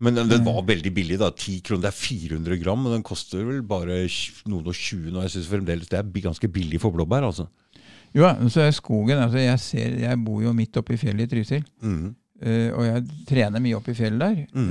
Men 0.00 0.14
den, 0.16 0.30
den 0.32 0.44
var 0.46 0.62
veldig 0.64 0.94
billig, 0.96 1.18
da. 1.20 1.28
10 1.28 1.60
kroner. 1.60 1.82
Det 1.84 1.90
er 1.92 1.98
400 2.00 2.56
gram, 2.62 2.80
men 2.86 2.94
den 2.96 3.02
koster 3.04 3.44
vel 3.44 3.60
bare 3.60 4.06
noen 4.48 4.64
og 4.64 4.72
20 4.72 5.12
nå. 5.12 5.20
Jeg 5.26 5.34
synes 5.34 5.50
fremdeles 5.52 5.90
det 5.92 5.98
er 6.00 6.08
ganske 6.24 6.48
billig 6.48 6.80
for 6.80 6.90
blåbær, 6.96 7.26
altså. 7.28 7.44
Jo, 8.16 8.26
så 8.50 8.64
er 8.64 8.72
skogen 8.74 9.20
altså 9.22 9.38
jeg, 9.38 9.60
ser, 9.62 9.98
jeg 10.02 10.18
bor 10.24 10.40
jo 10.42 10.54
midt 10.56 10.76
oppe 10.80 10.96
i 10.96 11.00
fjellet 11.00 11.28
i 11.28 11.34
Trysil. 11.34 11.62
Mm. 11.82 12.08
Uh, 12.40 12.70
og 12.72 12.86
jeg 12.86 13.04
trener 13.28 13.62
mye 13.62 13.76
oppe 13.76 13.92
i 13.92 13.98
fjellet 13.98 14.22
der 14.22 14.40
mm. 14.56 14.70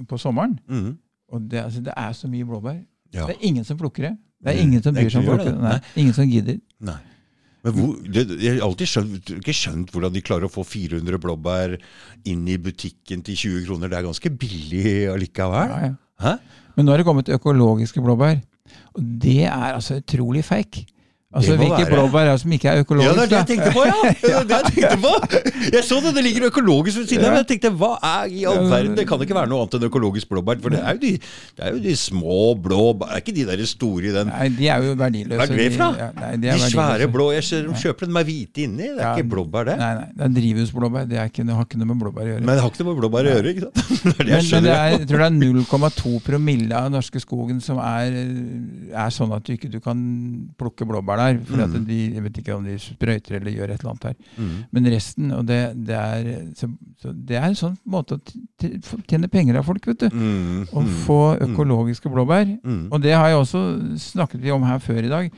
uh, 0.00 0.06
på 0.08 0.18
sommeren. 0.18 0.56
Mm. 0.68 0.96
Og 1.30 1.44
det, 1.50 1.60
altså, 1.66 1.84
det 1.84 1.94
er 1.96 2.16
så 2.16 2.30
mye 2.30 2.48
blåbær. 2.48 2.80
Ja. 3.14 3.28
Det 3.28 3.36
er 3.36 3.46
ingen 3.46 3.66
som 3.66 3.78
plukker 3.78 4.08
det. 4.08 4.16
Det 4.40 4.54
er 4.54 4.62
ingen 4.62 4.82
som 4.82 4.96
bryr 4.96 5.10
seg 5.12 5.28
om 5.28 5.40
det. 5.42 5.54
Nei, 5.60 5.78
ingen 6.00 6.16
som 6.16 6.28
gidder. 6.30 6.60
Nei. 6.80 6.98
Men 7.60 7.74
hvor, 7.76 7.96
det, 8.08 8.22
jeg 8.40 8.56
har 8.56 8.62
alltid 8.64 8.88
skjønt, 8.88 9.32
ikke 9.36 9.54
skjønt 9.54 9.90
hvordan 9.92 10.14
de 10.14 10.22
klarer 10.24 10.48
å 10.48 10.52
få 10.52 10.64
400 10.64 11.20
blåbær 11.20 11.74
inn 12.30 12.46
i 12.48 12.56
butikken 12.62 13.20
til 13.26 13.36
20 13.36 13.66
kroner. 13.66 13.92
Det 13.92 13.98
er 13.98 14.06
ganske 14.06 14.32
billig 14.40 14.94
allikevel. 15.12 15.74
Ja, 15.74 15.90
ja. 15.90 16.36
Men 16.76 16.88
nå 16.88 16.94
er 16.94 17.02
det 17.02 17.08
kommet 17.08 17.28
økologiske 17.34 18.00
blåbær. 18.04 18.40
Og 18.96 19.12
det 19.22 19.44
er 19.44 19.74
altså 19.74 19.98
utrolig 20.00 20.44
fake. 20.46 20.86
Altså, 21.30 21.54
Hvilke 21.54 21.76
være. 21.78 21.90
blåbær 21.94 22.24
er 22.26 22.32
det 22.34 22.40
som 22.42 22.52
ikke 22.56 22.68
er 22.72 22.80
økologiske? 22.82 23.10
Ja, 23.10 23.14
det 23.14 23.22
er 23.22 23.28
det 23.30 23.36
jeg 23.38 23.46
tenkte 23.46 23.70
på, 23.70 23.82
ja! 23.86 23.98
Det 24.20 24.30
er 24.34 24.46
det 24.50 24.56
jeg 24.56 24.70
tenkte 24.74 24.96
på. 24.98 25.10
Jeg 25.76 25.82
så 25.86 25.98
det, 26.02 26.10
det 26.16 26.22
ligger 26.26 26.46
økologisk 26.48 26.98
ved 26.98 27.04
siden 27.06 27.22
av. 27.22 27.28
Ja. 27.28 27.30
men 27.30 27.38
Jeg 27.44 27.48
tenkte, 27.52 27.70
hva 27.78 27.90
er 28.08 28.32
i 28.34 28.40
all 28.50 28.64
verden? 28.72 28.96
Det 28.98 29.04
kan 29.06 29.22
ikke 29.22 29.36
være 29.38 29.46
noe 29.52 29.60
annet 29.62 29.76
enn 29.78 29.86
økologisk 29.86 30.26
blåbær. 30.32 30.58
For 30.64 30.74
det 30.74 30.80
er 30.82 30.96
jo 30.96 31.00
de, 31.04 31.12
det 31.60 31.62
er 31.68 31.76
jo 31.76 31.78
de 31.84 31.92
små 32.00 32.38
blå 32.64 32.80
Det 32.98 33.08
Er 33.14 33.22
ikke 33.22 33.34
de 33.36 33.44
der 33.46 33.62
store 33.70 34.10
i 34.10 34.14
den 34.16 34.32
Nei, 34.32 34.48
de 34.58 34.66
er 34.74 34.82
jo 34.88 34.96
verdiløse. 34.98 35.38
Hva 35.38 35.46
er 35.46 35.54
det 35.54 35.68
De- 35.70 35.76
fra? 35.76 35.88
Ja, 36.00 36.08
nei, 36.18 36.32
De 36.42 36.50
er 36.50 36.64
svære 36.64 37.08
blå. 37.14 37.28
Jeg 37.36 37.46
ser, 37.46 37.62
de 37.70 37.78
kjøper 37.84 38.10
den 38.10 38.16
med 38.18 38.26
hvite 38.32 38.64
inni. 38.66 38.90
Det 38.98 39.06
er 39.06 39.14
ikke 39.22 39.30
blåbær, 39.36 39.70
det. 39.70 39.78
Nei, 39.84 39.92
nei, 40.00 40.08
det 40.18 40.26
er 40.26 40.34
drivhusblåbær. 40.40 41.06
Det, 41.14 41.22
ikke, 41.30 41.46
det 41.46 41.54
har 41.60 41.68
ikke 41.70 41.78
noe 41.84 41.92
med 41.92 42.02
blåbær 42.02 42.26
å 42.26 42.28
gjøre. 42.32 42.42
Men 42.50 42.58
det 42.58 42.66
har 42.66 42.74
ikke 42.74 42.82
noe 42.82 42.90
med 42.90 43.00
blåbær 43.04 43.30
å 43.30 43.36
gjøre. 43.36 43.54
ikke 43.54 43.68
sant? 43.68 43.78
Det 44.10 44.16
det 44.18 44.26
Men, 44.26 44.34
jeg 44.34 44.50
men 44.50 44.66
det 44.66 44.74
er, 44.74 44.90
jeg 44.98 45.06
tror 45.06 45.22
det 45.22 45.30
er 45.30 45.38
0,2 45.38 46.12
promille 46.26 46.74
av 46.82 46.90
norske 46.90 47.22
skogen 47.22 47.62
som 47.62 47.78
er, 47.78 48.18
er 48.90 49.14
sånn 49.14 49.30
at 49.38 49.46
du 49.46 49.54
ikke 49.54 49.70
du 49.70 49.78
kan 49.84 50.00
plukke 50.58 50.88
blåbær 50.88 51.19
der. 51.20 51.38
For 51.46 51.62
at 51.64 51.70
Mm. 51.76 51.84
de, 51.86 51.98
jeg 52.16 52.24
vet 52.26 52.40
ikke 52.42 52.56
om 52.56 52.64
de 52.66 52.74
sprøyter 52.82 53.36
eller 53.38 53.52
gjør 53.54 53.70
et 53.74 53.80
eller 53.84 53.92
annet 53.92 54.08
her. 54.10 54.16
Mm. 54.40 54.56
Men 54.72 54.90
resten, 54.96 55.30
og 55.36 55.46
det, 55.48 55.60
det, 55.86 55.96
er, 56.00 56.32
så, 56.58 56.68
så 57.02 57.12
det 57.14 57.36
er 57.38 57.46
en 57.50 57.58
sånn 57.60 57.76
måte 57.86 58.18
å 58.18 59.00
tjene 59.08 59.28
penger 59.30 59.60
av 59.60 59.68
folk, 59.70 59.86
vet 59.92 60.06
du. 60.06 60.10
Mm. 60.10 60.66
Å 60.72 60.80
Mm. 60.82 60.90
få 61.06 61.20
økologiske 61.46 62.10
blåbær. 62.12 62.46
Mm. 62.64 62.88
Og 62.90 63.00
det 63.04 63.12
har 63.14 63.28
jeg 63.28 63.36
også 63.44 63.64
snakket 64.10 64.50
om 64.54 64.62
her 64.66 64.78
før 64.82 65.04
i 65.04 65.08
dag. 65.12 65.30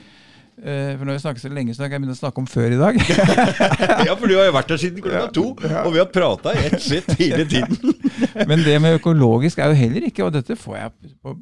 Eh, 0.63 0.93
For 0.99 1.05
når 1.09 1.17
vi 1.17 1.23
snakker 1.25 1.41
så 1.43 1.49
lenge, 1.51 1.75
så 1.75 1.83
kan 1.89 1.97
jeg 1.97 2.01
begynne 2.03 2.15
å 2.15 2.21
snakke 2.23 2.39
om 2.39 2.47
før 2.47 2.71
i 2.71 2.79
dag. 2.79 2.95
Ja, 4.07 4.15
for 4.15 4.27
du 4.31 4.37
har 4.37 4.47
jo 4.47 4.53
vært 4.55 4.69
der 4.71 4.79
siden 4.79 5.03
klokka 5.03 5.33
to, 5.35 5.45
og 5.57 5.93
vi 5.95 5.99
har 5.99 6.07
prata 6.13 6.53
i 6.55 6.67
ett 6.69 6.83
sett 6.83 7.09
hele 7.19 7.45
tiden. 7.49 7.77
Men 8.49 8.63
det 8.63 8.77
med 8.83 9.01
økologisk 9.01 9.59
er 9.59 9.73
jo 9.73 9.79
heller 9.81 10.07
ikke, 10.07 10.25
og 10.29 10.33
dette 10.37 10.55
får 10.57 10.77
jeg 10.79 11.17
på 11.25 11.35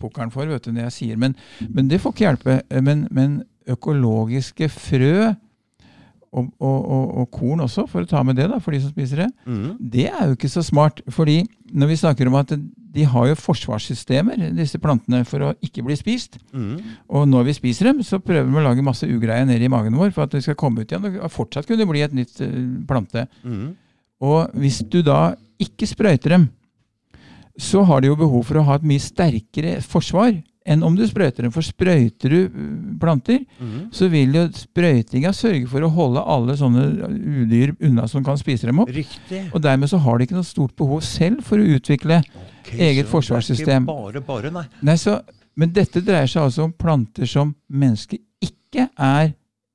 pokeren 0.00 0.30
for, 0.32 0.46
vet 0.48 0.64
du, 0.64 0.70
når 0.72 0.86
jeg 0.88 0.92
sier, 0.96 1.16
men, 1.20 1.34
men 1.68 1.88
det 1.90 1.98
får 2.00 2.14
ikke 2.14 2.24
hjelpe. 2.24 2.54
Men, 2.80 3.02
men 3.12 3.34
økologiske 3.68 4.68
frø, 4.72 5.30
og, 6.30 6.46
og, 6.62 6.76
og, 6.94 7.06
og 7.18 7.30
korn 7.34 7.60
også, 7.64 7.88
for 7.90 8.04
å 8.04 8.08
ta 8.08 8.20
med 8.22 8.36
det, 8.38 8.46
da, 8.52 8.60
for 8.62 8.70
de 8.70 8.78
som 8.84 8.92
spiser 8.92 9.24
det, 9.24 9.30
Mm. 9.50 9.72
det 9.80 10.04
er 10.12 10.28
jo 10.28 10.36
ikke 10.36 10.48
så 10.52 10.62
smart. 10.62 11.00
fordi 11.10 11.40
når 11.74 11.86
vi 11.90 11.96
snakker 11.96 12.26
om 12.30 12.34
at 12.38 12.52
de 12.94 13.04
har 13.04 13.26
jo 13.28 13.34
forsvarssystemer, 13.38 14.50
disse 14.56 14.78
plantene, 14.78 15.24
for 15.24 15.38
å 15.40 15.54
ikke 15.62 15.82
bli 15.86 15.94
spist. 15.98 16.38
Mm. 16.52 16.78
Og 17.08 17.28
når 17.28 17.44
vi 17.44 17.52
spiser 17.52 17.84
dem, 17.90 18.02
så 18.02 18.18
prøver 18.18 18.46
vi 18.50 18.58
å 18.58 18.64
lage 18.64 18.82
masse 18.82 19.06
ugreier 19.06 19.46
nedi 19.46 19.64
i 19.66 19.70
magen 19.70 19.94
vår 19.98 20.10
for 20.14 20.24
at 20.26 20.32
det 20.34 20.42
skal 20.42 20.54
komme 20.58 20.82
ut 20.82 20.90
igjen 20.90 21.20
og 21.20 21.30
fortsatt 21.30 21.66
kunne 21.66 21.86
bli 21.86 22.02
et 22.02 22.14
nytt 22.14 22.40
eh, 22.42 22.56
plante. 22.86 23.26
Mm. 23.44 23.76
Og 24.22 24.50
hvis 24.58 24.80
du 24.90 25.02
da 25.06 25.34
ikke 25.62 25.86
sprøyter 25.86 26.30
dem, 26.34 26.48
så 27.58 27.82
har 27.86 28.00
de 28.00 28.08
jo 28.10 28.16
behov 28.18 28.44
for 28.48 28.58
å 28.58 28.64
ha 28.70 28.78
et 28.78 28.86
mye 28.86 29.02
sterkere 29.02 29.80
forsvar 29.84 30.32
enn 30.70 30.84
om 30.86 30.94
du 30.96 31.02
sprøyter 31.08 31.42
dem. 31.46 31.52
For 31.54 31.66
sprøyter 31.66 32.30
du 32.30 32.38
uh, 32.46 32.98
planter, 33.02 33.40
Mm. 33.60 33.88
så 33.92 34.08
vil 34.12 34.32
jo 34.38 34.44
sprøytinga 34.54 35.32
sørge 35.34 35.66
for 35.68 35.82
å 35.82 35.90
holde 35.92 36.22
alle 36.24 36.54
sånne 36.56 36.84
udyr 37.42 37.74
unna 37.82 38.06
som 38.08 38.22
kan 38.24 38.38
spise 38.40 38.66
dem 38.70 38.78
opp. 38.84 38.88
Riktig. 38.94 39.42
Og 39.54 39.60
dermed 39.64 39.90
så 39.90 39.98
har 40.00 40.18
de 40.18 40.24
ikke 40.28 40.38
noe 40.38 40.46
stort 40.48 40.76
behov 40.78 41.02
selv 41.06 41.42
for 41.44 41.58
å 41.58 41.66
utvikle 41.76 42.20
Ok, 42.22 42.72
eget 42.78 43.06
forsvarssystem. 43.10 43.86
Det 43.86 43.94
er 43.94 44.14
ikke 44.14 44.22
bare 44.22 44.24
bare, 44.30 44.50
nei. 44.54 44.64
Nei, 44.82 44.96
så, 45.00 45.20
Men 45.58 45.72
dette 45.74 46.00
dreier 46.00 46.28
seg 46.30 46.42
altså 46.46 46.62
om 46.64 46.72
planter 46.72 47.26
som 47.28 47.54
mennesket 47.68 48.20
ikke 48.40 48.86
er 48.96 49.34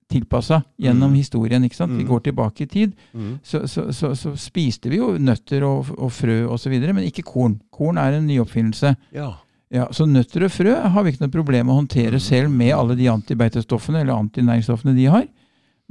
tilpassa 0.09 0.61
gjennom 0.79 1.11
Mm. 1.11 1.15
historien. 1.17 1.63
ikke 1.65 1.75
sant? 1.75 1.91
Vi 1.97 2.03
Mm. 2.03 2.07
går 2.09 2.19
tilbake 2.23 2.61
i 2.61 2.65
tid. 2.67 2.93
Mm. 3.13 3.39
så, 3.43 3.67
så, 3.67 3.91
så, 3.91 4.13
så 4.15 4.35
spiste 4.37 4.89
vi 4.89 4.97
jo 4.97 5.17
nøtter 5.17 5.63
og, 5.63 5.89
og 5.97 6.11
frø 6.11 6.45
osv., 6.47 6.71
men 6.93 7.03
ikke 7.03 7.23
korn. 7.23 7.59
Korn 7.71 7.97
er 7.97 8.13
en 8.13 8.27
nyoppfinnelse. 8.27 8.95
Ja. 9.13 9.33
Ja, 9.75 9.87
så 9.91 10.05
nøtter 10.07 10.45
og 10.47 10.53
frø 10.55 10.73
har 10.93 11.03
vi 11.03 11.11
ikke 11.11 11.25
noe 11.25 11.33
problem 11.33 11.67
med 11.67 11.73
å 11.75 11.79
håndtere 11.81 12.19
selv 12.23 12.53
med 12.53 12.71
alle 12.75 12.95
de 12.95 13.09
antibeitestoffene 13.11 14.01
eller 14.05 14.15
antinæringsstoffene 14.15 14.93
de 14.95 15.09
har. 15.11 15.25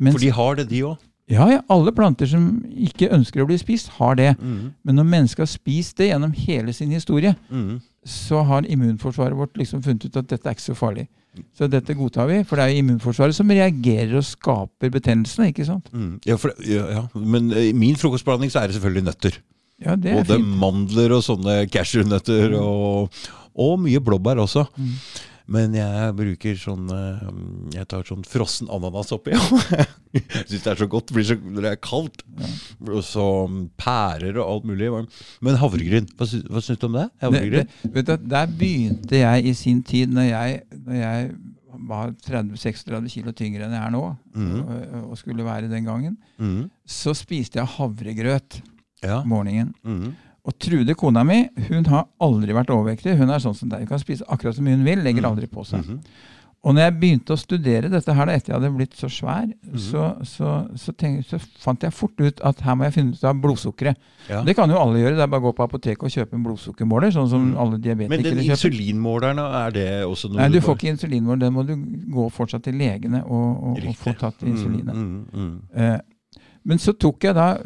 Mens, 0.00 0.16
For 0.16 0.24
de 0.24 0.30
har 0.32 0.54
det, 0.60 0.68
de 0.70 0.80
òg. 0.88 1.02
ja, 1.30 1.48
ja, 1.52 1.60
alle 1.70 1.92
planter 1.94 2.26
som 2.30 2.46
ikke 2.72 3.10
ønsker 3.14 3.42
å 3.44 3.46
bli 3.50 3.58
spist, 3.60 3.90
har 3.98 4.16
det. 4.18 4.30
Mm. 4.40 4.72
Men 4.84 4.96
når 5.00 5.10
mennesket 5.10 5.44
har 5.44 5.50
spist 5.52 5.96
det 6.00 6.08
gjennom 6.10 6.32
hele 6.46 6.72
sin 6.72 6.90
historie, 6.96 7.34
Mm. 7.50 7.80
så 8.04 8.42
har 8.44 8.62
immunforsvaret 8.68 9.36
vårt 9.36 9.54
liksom 9.56 9.82
funnet 9.84 10.04
ut 10.08 10.16
at 10.16 10.28
dette 10.28 10.46
er 10.48 10.54
ikke 10.56 10.70
så 10.72 10.74
farlig. 10.76 11.06
Så 11.56 11.66
dette 11.68 11.94
godtar 11.98 12.28
vi, 12.30 12.42
for 12.44 12.56
det 12.56 12.64
er 12.64 12.68
jo 12.74 12.82
immunforsvaret 12.84 13.34
som 13.34 13.48
reagerer 13.50 14.16
og 14.16 14.22
skaper 14.24 14.90
betennelsene. 14.94 15.48
ikke 15.50 15.64
sant? 15.66 15.88
Mm. 15.92 16.20
Ja, 16.24 16.36
for, 16.36 16.52
ja, 16.64 16.84
ja. 16.94 17.02
Men 17.14 17.50
i 17.52 17.72
min 17.74 17.96
frokostblanding 17.96 18.50
så 18.54 18.60
er 18.62 18.68
det 18.70 18.76
selvfølgelig 18.76 19.04
nøtter. 19.08 19.38
Ja, 19.84 19.96
det 19.96 20.12
er 20.12 20.20
Både 20.22 20.36
fint. 20.38 20.58
mandler 20.60 21.12
og 21.16 21.22
sånne 21.26 21.56
cashewnøtter, 21.68 22.54
og, 22.54 23.10
og 23.54 23.78
mye 23.84 24.00
blåbær 24.02 24.40
også. 24.42 24.66
Mm. 24.76 24.96
Men 25.54 25.74
jeg 25.76 26.12
bruker 26.16 26.54
sånn 26.56 26.86
eh, 26.88 27.24
Jeg 27.76 27.84
tar 27.90 28.00
sånn 28.08 28.22
frossen 28.24 28.70
ananas 28.72 29.10
oppi. 29.12 29.34
syns 30.48 30.62
det 30.64 30.70
er 30.72 30.78
så 30.80 30.86
godt. 30.88 31.12
Blir 31.12 31.26
så, 31.28 31.36
det 31.36 31.68
er 31.68 31.76
kaldt. 31.84 32.22
Og 32.88 33.02
så 33.04 33.24
mm, 33.50 33.58
pærer 33.80 34.38
og 34.40 34.46
alt 34.54 34.68
mulig. 34.70 34.88
Men 35.44 35.58
havregryn, 35.60 36.08
hva, 36.16 36.28
sy 36.30 36.40
hva 36.48 36.62
syns 36.64 36.80
du 36.80 36.86
om 36.88 36.96
det? 36.96 37.08
Havregryn? 37.20 37.68
det, 37.82 37.92
vet 37.98 38.08
du, 38.08 38.14
der 38.32 38.54
begynte 38.56 39.20
jeg 39.20 39.44
i 39.50 39.54
sin 39.58 39.82
tid, 39.84 40.14
når 40.16 40.30
jeg, 40.30 40.62
når 40.86 40.98
jeg 41.02 41.34
var 41.90 42.12
30-36 42.24 43.10
kilo 43.18 43.32
tyngre 43.36 43.66
enn 43.66 43.74
jeg 43.76 43.82
er 43.84 43.92
nå, 43.92 44.04
Mhm. 44.34 44.60
og, 44.62 45.10
og 45.10 45.18
skulle 45.20 45.44
være 45.44 45.68
den 45.68 45.84
gangen, 45.84 46.16
Mhm. 46.38 46.70
så 46.86 47.12
spiste 47.14 47.58
jeg 47.60 47.68
havregrøt 47.76 48.62
Ja. 49.04 49.18
om 49.20 49.28
morgenen. 49.28 49.74
Mhm. 49.84 50.14
Og 50.44 50.58
Trude, 50.60 50.94
kona 50.94 51.22
mi, 51.24 51.40
hun 51.70 51.86
har 51.88 52.06
aldri 52.20 52.52
vært 52.52 52.72
overvektig. 52.74 53.16
Hun 53.16 53.32
er 53.32 53.40
sånn 53.40 53.56
som 53.56 53.70
deg. 53.72 53.86
Hun 53.86 53.94
kan 53.94 54.02
spise 54.02 54.26
akkurat 54.28 54.56
så 54.56 54.64
mye 54.64 54.76
hun 54.76 54.84
vil, 54.84 55.00
legger 55.04 55.24
aldri 55.30 55.48
på 55.48 55.64
seg. 55.64 55.84
Mhm. 55.86 56.00
Og 56.64 56.72
når 56.72 56.86
jeg 56.86 56.94
begynte 56.96 57.34
å 57.34 57.36
studere 57.36 57.90
dette 57.92 58.12
her 58.16 58.24
da, 58.24 58.32
etter 58.38 58.52
jeg 58.52 58.56
hadde 58.56 58.70
blitt 58.72 58.94
så 58.96 59.08
svær, 59.12 59.44
Mhm. 59.44 59.78
så, 59.84 60.04
så, 60.24 60.52
så, 60.80 60.94
tenk, 60.96 61.26
så 61.28 61.36
fant 61.60 61.82
jeg 61.84 61.92
fort 61.92 62.16
ut 62.20 62.40
at 62.40 62.60
her 62.64 62.74
må 62.74 62.84
jeg 62.84 62.94
finne 62.94 63.12
ut 63.12 63.24
av 63.24 63.36
blodsukkeret. 63.36 63.96
Ja. 64.30 64.42
Det 64.44 64.54
kan 64.56 64.70
jo 64.72 64.78
alle 64.80 65.02
gjøre. 65.02 65.16
Det 65.16 65.26
er 65.26 65.32
bare 65.32 65.44
å 65.44 65.48
gå 65.50 65.52
på 65.58 65.66
apoteket 65.66 66.02
og 66.08 66.14
kjøpe 66.14 66.38
en 66.38 66.46
blodsukkermåler, 66.46 67.12
sånn 67.12 67.28
som 67.28 67.50
mm. 67.50 67.58
alle 67.60 67.76
Men 67.76 67.82
den 67.82 67.98
diabetikere 67.98 68.46
kjøper. 68.48 68.56
insulinmåleren, 68.56 69.38
er 69.44 69.70
det 69.76 69.88
også 70.08 70.30
noe 70.30 70.40
Nei, 70.40 70.48
du 70.48 70.58
du 70.58 70.64
får 70.64 70.78
ikke 70.78 70.92
insulinmåler. 70.94 71.40
Den 71.44 71.52
må 71.52 71.66
du 71.68 71.76
gå 72.16 72.30
fortsatt 72.32 72.64
til 72.64 72.80
legene 72.80 73.20
og, 73.24 73.48
og, 73.74 73.84
og 73.84 73.96
få 74.00 74.16
tatt 74.16 74.40
insulinet. 74.48 74.94
Mm, 74.94 75.26
mm, 75.32 75.44
mm. 75.44 75.60
Eh, 75.76 75.98
men 76.64 76.78
så 76.78 76.92
tok 76.98 77.24
jeg 77.28 77.34
da, 77.34 77.58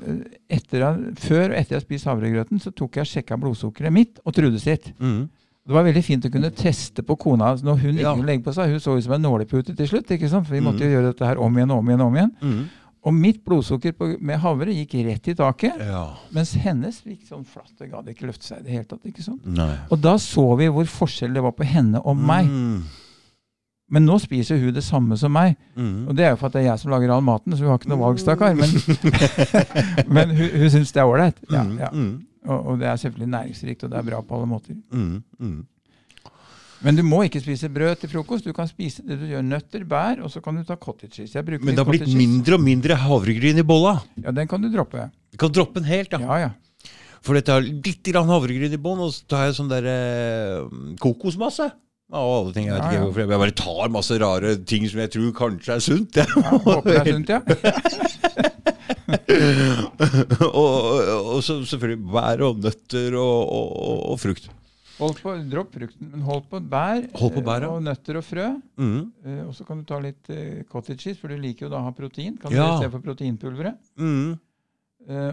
etter, 0.51 0.85
før 1.21 1.51
og 1.53 1.57
etter 1.59 1.77
jeg 1.79 1.85
spiste 1.87 2.11
havregrøten, 2.11 2.61
så 2.63 2.73
tok 2.75 2.97
jeg 2.99 3.07
og 3.07 3.11
sjekka 3.13 3.39
blodsukkeret 3.41 3.93
mitt 3.95 4.19
og 4.25 4.35
Trude 4.35 4.59
sitt. 4.63 4.93
Mm. 4.99 5.29
Det 5.69 5.75
var 5.77 5.85
veldig 5.85 6.03
fint 6.03 6.25
å 6.25 6.31
kunne 6.33 6.51
teste 6.57 7.03
på 7.05 7.15
kona 7.21 7.53
når 7.61 7.77
hun 7.83 7.95
ikke 7.95 8.01
Ja. 8.07 8.15
kunne 8.17 8.27
legge 8.27 8.45
på 8.45 8.55
seg. 8.57 8.71
Hun 8.73 8.81
så 8.81 8.97
ut 8.97 9.05
som 9.05 9.13
en 9.13 9.23
nålepute 9.23 9.77
til 9.77 9.87
slutt. 9.87 10.07
ikke 10.11 10.29
sant? 10.29 10.47
For 10.47 10.55
vi 10.55 10.61
måtte 10.65 10.81
Mhm. 10.81 10.89
jo 10.91 10.97
gjøre 10.97 11.13
dette 11.13 11.27
her 11.27 11.37
om 11.39 11.55
igjen 11.55 11.71
og 11.71 11.79
om 11.79 11.87
igjen. 11.89 12.01
og 12.01 12.07
om 12.07 12.15
igjen. 12.17 12.33
Mm. 12.43 12.69
Og 13.05 13.15
mitt 13.15 13.45
blodsukker 13.45 13.93
på, 13.93 14.21
med 14.21 14.39
havre 14.41 14.67
gikk 14.73 14.95
rett 15.07 15.29
i 15.29 15.35
taket, 15.35 15.79
Ja. 15.79 16.15
mens 16.33 16.55
hennes 16.55 17.03
gikk 17.07 17.29
sånn 17.29 17.45
flatt. 17.45 17.71
Det 17.79 17.91
gadd 17.93 18.07
ikke 18.09 18.27
løfte 18.27 18.43
seg 18.45 18.59
i 18.61 18.63
det 18.63 18.73
hele 18.73 18.85
tatt. 18.85 19.05
ikke 19.05 19.23
sant? 19.23 19.47
Nei. 19.47 19.77
Og 19.91 20.01
da 20.01 20.15
så 20.17 20.57
vi 20.59 20.67
hvor 20.67 20.85
forskjell 20.85 21.33
det 21.35 21.43
var 21.43 21.53
på 21.53 21.65
henne 21.65 22.01
og 22.05 22.17
meg. 22.17 22.47
Mm. 22.47 22.83
Men 23.89 24.05
nå 24.05 24.19
spiser 24.21 24.59
hun 24.61 24.75
det 24.77 24.85
samme 24.85 25.17
som 25.17 25.33
meg. 25.33 25.55
Mm. 25.79 26.09
Og 26.11 26.17
det 26.17 26.27
er 26.27 26.35
jo 26.35 26.41
for 26.41 26.51
at 26.51 26.57
det 26.59 26.61
er 26.63 26.67
jeg 26.71 26.83
som 26.83 26.93
lager 26.93 27.13
all 27.15 27.25
maten, 27.25 27.55
så 27.57 27.65
hun 27.65 27.73
har 27.73 27.79
ikke 27.81 27.89
noe 27.95 28.03
valg, 28.03 28.21
stakkar. 28.21 28.59
Men, 28.59 28.69
men 30.19 30.35
hun, 30.37 30.51
hun 30.61 30.73
syns 30.75 30.93
det 30.93 31.01
er 31.03 31.09
ålreit. 31.09 31.41
Ja, 31.49 31.63
Mm, 31.65 31.79
ja. 31.81 31.89
mm, 31.93 32.13
Og, 32.49 32.67
og 32.73 32.79
det 32.81 32.87
er 32.89 33.01
selvfølgelig 33.01 33.31
næringsrikt, 33.33 33.85
og 33.85 33.91
det 33.93 33.99
er 33.99 34.07
bra 34.11 34.21
på 34.23 34.37
alle 34.37 34.51
måter. 34.51 34.77
mm, 34.93 35.23
mm. 35.41 35.59
Men 36.85 36.95
du 36.95 37.03
må 37.03 37.25
ikke 37.27 37.41
spise 37.43 37.67
brød 37.75 37.97
til 38.05 38.11
frokost. 38.13 38.45
Du 38.47 38.53
kan 38.55 38.69
spise 38.71 39.03
det 39.03 39.17
du 39.19 39.25
gjør. 39.27 39.43
Nøtter, 39.43 39.83
bær, 39.89 40.21
og 40.23 40.31
så 40.31 40.39
kan 40.45 40.55
du 40.55 40.63
ta 40.63 40.77
cottage 40.79 41.17
cheese. 41.25 41.43
Men 41.43 41.75
det 41.75 41.81
har 41.81 41.89
blitt 41.89 42.07
mindre 42.15 42.55
og 42.55 42.63
mindre 42.63 42.95
havregryn 43.03 43.59
i 43.59 43.67
bolla. 43.67 43.97
Ja, 44.23 44.31
den 44.31 44.47
kan 44.47 44.63
du 44.63 44.71
droppe. 44.71 45.09
Du 45.33 45.41
kan 45.43 45.51
droppe 45.51 45.81
den 45.81 45.89
helt, 45.91 46.15
ja. 46.15 46.21
Ja, 46.23 46.39
ja. 46.47 46.51
For 47.25 47.35
dette 47.35 47.51
har 47.57 47.65
litt 47.67 48.07
havregryn 48.15 48.77
i 48.77 48.79
bånn, 48.79 49.03
og 49.03 49.11
så 49.11 49.27
tar 49.27 49.49
jeg 49.49 49.59
sånn 49.59 49.73
der 49.73 49.89
eh, 49.91 50.95
kokosmasse. 51.03 51.73
Av 52.09 52.25
alle 52.39 52.53
ting, 52.57 52.67
jeg 52.71 52.73
vet 52.73 52.85
ikke 52.87 52.97
ja. 52.97 53.01
hvorfor. 53.05 53.21
Jeg 53.21 53.41
bare 53.43 53.57
tar 53.61 53.91
masse 53.93 54.17
rare 54.23 54.53
ting 54.65 54.87
som 54.89 55.01
jeg 55.03 55.11
tror 55.13 55.33
kanskje 55.37 55.75
er 55.75 55.83
sunt. 55.85 56.17
jeg. 56.17 56.27
ja 56.41 56.61
håper 56.65 56.89
det 56.89 57.01
er 57.03 57.11
sunt, 57.13 57.29
ja. 57.29 57.41
og, 60.49 60.53
og, 60.53 61.29
og 61.35 61.43
så 61.45 61.59
selvfølgelig 61.69 62.01
bær 62.13 62.43
og 62.49 62.63
nøtter 62.65 63.17
og, 63.19 63.43
og, 63.45 63.69
og, 63.77 63.99
og 64.15 64.21
frukt. 64.23 64.49
Hold 64.99 65.21
på, 65.23 65.33
Dropp 65.53 65.77
frukten, 65.79 66.09
men 66.11 66.25
hold 66.27 66.43
på 66.51 66.59
bær, 66.73 67.05
Hold 67.21 67.35
på 67.37 67.43
bær, 67.47 67.61
eh, 67.63 67.69
ja. 67.69 67.75
og 67.77 67.85
nøtter 67.87 68.17
og 68.19 68.25
frø. 68.27 68.47
Mm, 68.83 69.03
Eh, 69.29 69.43
Og 69.47 69.53
så 69.55 69.63
kan 69.69 69.79
du 69.79 69.85
ta 69.87 70.01
litt 70.03 70.27
eh, 70.35 70.65
cottage 70.67 70.99
cheese, 71.05 71.21
for 71.21 71.31
du 71.31 71.37
liker 71.39 71.67
jo 71.69 71.71
da 71.71 71.79
å 71.79 71.87
ha 71.87 71.93
protein. 71.95 72.35
Kan 72.41 72.51
du 72.51 72.57
Ja. 72.59 72.67
du 72.75 72.83
se 72.83 72.91
for 72.97 73.05
proteinpulveret. 73.05 73.79
mm. 74.01 74.39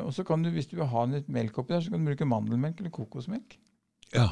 Og 0.06 0.12
så 0.16 0.24
kan 0.24 0.40
du, 0.46 0.48
hvis 0.56 0.70
du 0.72 0.78
vil 0.78 0.88
ha 0.88 1.02
litt 1.12 1.26
melk 1.28 1.58
oppi 1.60 1.74
der, 1.74 1.82
så 1.84 1.90
kan 1.92 2.00
du 2.00 2.08
bruke 2.08 2.24
mandelmelk 2.30 2.78
eller 2.80 2.92
kokosmelk. 2.96 3.58
Ja. 4.14 4.30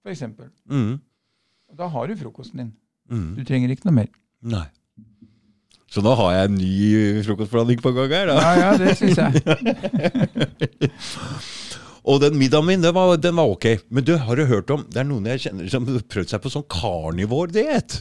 For 0.00 0.08
eksempel. 0.14 0.46
Mm, 0.70 0.94
Og 1.74 1.80
da 1.82 1.90
har 1.90 2.06
du 2.06 2.14
frokosten 2.14 2.60
din. 2.60 2.72
mm. 3.10 3.30
Du 3.34 3.42
trenger 3.42 3.72
ikke 3.74 3.88
noe 3.88 3.96
mer. 3.96 4.10
Nei. 4.46 4.68
Så 5.90 6.02
nå 6.02 6.12
har 6.18 6.30
jeg 6.36 6.50
en 6.50 6.54
ny 6.58 7.22
frokostblanding 7.26 7.82
på 7.82 7.90
gang 7.96 8.12
her, 8.14 8.30
da. 8.30 8.36
Ja, 8.38 8.52
ja, 8.60 8.70
det 8.78 8.94
syns 8.98 9.18
jeg. 9.18 10.90
Og 12.10 12.20
den 12.22 12.38
middagen 12.38 12.68
min, 12.68 12.82
den 12.84 12.94
var, 12.94 13.16
den 13.18 13.34
var 13.34 13.50
ok. 13.50 13.66
Men 13.90 14.06
du, 14.06 14.14
har 14.22 14.38
du 14.38 14.44
hørt 14.46 14.70
om 14.70 14.84
Det 14.92 15.00
er 15.00 15.06
noen 15.08 15.26
jeg 15.32 15.46
kjenner 15.46 15.70
som 15.72 15.86
har 15.88 16.02
prøvd 16.14 16.34
seg 16.34 16.42
på 16.44 16.52
sånn 16.52 16.66
karnivordiett. 16.70 17.98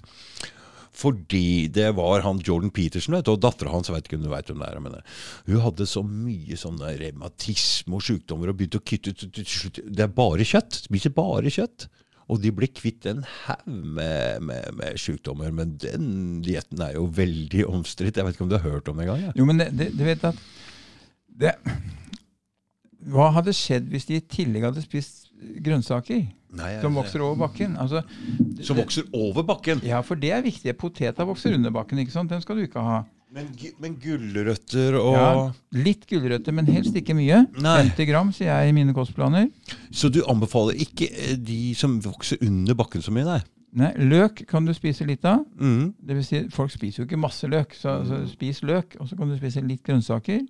Fordi 0.94 1.72
det 1.74 1.90
var 1.98 2.22
han 2.28 2.42
Jordan 2.46 2.70
Peterson 2.74 3.16
vet, 3.18 3.26
du, 3.26 3.34
og 3.34 3.42
dattera 3.42 3.74
hans 3.74 3.90
vet 3.90 4.06
ikke 4.06 4.20
om 4.20 4.28
du 4.28 4.30
vet 4.36 4.52
hvem 4.52 4.62
det 4.62 4.68
er, 4.70 4.82
men 4.84 5.00
eh, 5.00 5.24
hun 5.50 5.64
hadde 5.64 5.88
så 5.90 6.04
mye 6.06 6.58
sånne 6.60 6.92
revmatisme 7.00 7.98
og 7.98 8.06
sykdommer 8.06 8.52
og 8.52 8.60
begynte 8.60 8.78
å 8.78 8.86
kutte 8.86 9.16
ut. 9.16 9.82
Det 9.82 10.06
er 10.06 10.14
bare 10.14 10.46
kjøtt. 10.46 10.84
Spiser 10.86 11.16
bare 11.18 11.50
kjøtt. 11.54 11.88
Og 12.32 12.40
de 12.44 12.52
ble 12.56 12.70
kvitt 12.72 13.08
en 13.10 13.24
haug 13.44 13.66
med, 13.68 14.44
med, 14.48 14.70
med 14.80 15.00
sykdommer. 15.02 15.52
Men 15.56 15.76
den 15.82 16.06
dietten 16.46 16.84
er 16.86 16.96
jo 16.98 17.08
veldig 17.12 17.66
omstridt. 17.68 18.18
Jeg 18.18 18.28
vet 18.28 18.38
ikke 18.38 18.46
om 18.48 18.54
du 18.54 18.58
har 18.60 18.68
hørt 18.68 18.88
om 18.92 19.00
det 19.00 19.08
engang? 19.08 19.26
Ja. 19.28 19.34
Jo, 19.40 19.48
men 19.50 19.60
det, 19.60 19.72
det, 19.80 19.90
du 19.98 20.06
vet 20.08 20.24
at 20.30 20.40
det, 21.44 21.56
Hva 23.12 23.32
hadde 23.36 23.56
skjedd 23.58 23.90
hvis 23.92 24.08
de 24.08 24.20
i 24.20 24.26
tillegg 24.36 24.68
hadde 24.70 24.84
spist 24.86 25.28
grønnsaker 25.66 26.22
Nei, 26.54 26.76
som 26.84 26.94
vokser 26.96 27.24
over 27.26 27.40
bakken? 27.48 27.74
Altså, 27.82 28.04
Som 28.62 28.78
vokser 28.78 29.08
over 29.18 29.46
bakken. 29.48 29.82
Ja, 29.86 30.04
for 30.06 30.20
det 30.20 30.30
er 30.36 30.44
viktig. 30.46 30.76
Poteta 30.78 31.26
vokser 31.26 31.56
under 31.58 31.74
bakken, 31.74 32.00
ikke 32.04 32.14
sant? 32.14 32.30
Den 32.32 32.44
skal 32.44 32.60
du 32.60 32.68
ikke 32.68 32.84
ha. 32.86 33.00
Men, 33.34 33.48
men 33.82 33.96
gulrøtter 33.98 34.94
og 35.00 35.16
Ja, 35.16 35.30
litt 35.74 36.06
gulrøtter, 36.10 36.54
men 36.54 36.70
helst 36.70 36.94
ikke 37.00 37.16
mye. 37.18 37.44
Nei. 37.58 37.78
50 37.90 38.10
gram, 38.12 38.30
sier 38.36 38.52
jeg 38.52 38.70
i 38.70 38.76
mine 38.78 38.94
kostplaner. 38.94 39.48
Så 39.90 40.12
du 40.14 40.22
anbefaler 40.30 40.78
ikke 40.86 41.10
eh, 41.10 41.34
de 41.42 41.74
som 41.78 41.98
vokser 42.04 42.44
under 42.46 42.78
bakken 42.78 43.02
så 43.02 43.14
mye, 43.16 43.26
nei? 43.26 43.42
Nei, 43.74 43.90
Løk 44.06 44.44
kan 44.50 44.68
du 44.68 44.74
spise 44.78 45.06
litt 45.10 45.26
av. 45.26 45.42
Mm. 45.58 45.96
Det 45.98 46.18
vil 46.20 46.28
si, 46.28 46.44
folk 46.54 46.70
spiser 46.76 47.02
jo 47.02 47.08
ikke 47.08 47.22
masse 47.24 47.50
løk, 47.50 47.74
så, 47.74 48.04
så 48.06 48.22
spis 48.30 48.62
løk. 48.62 49.00
Og 49.02 49.10
så 49.10 49.18
kan 49.18 49.32
du 49.32 49.40
spise 49.40 49.66
litt 49.66 49.82
grønnsaker. 49.88 50.44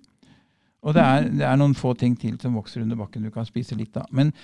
Og 0.84 0.92
det 0.92 1.00
er, 1.00 1.30
det 1.40 1.48
er 1.48 1.56
noen 1.56 1.72
få 1.72 1.94
ting 1.96 2.12
til 2.20 2.36
som 2.42 2.58
vokser 2.58 2.82
under 2.84 2.98
bakken 3.00 3.24
du 3.24 3.30
kan 3.32 3.48
spise 3.48 3.76
litt 3.78 3.96
av. 3.96 4.10
Men 4.12 4.34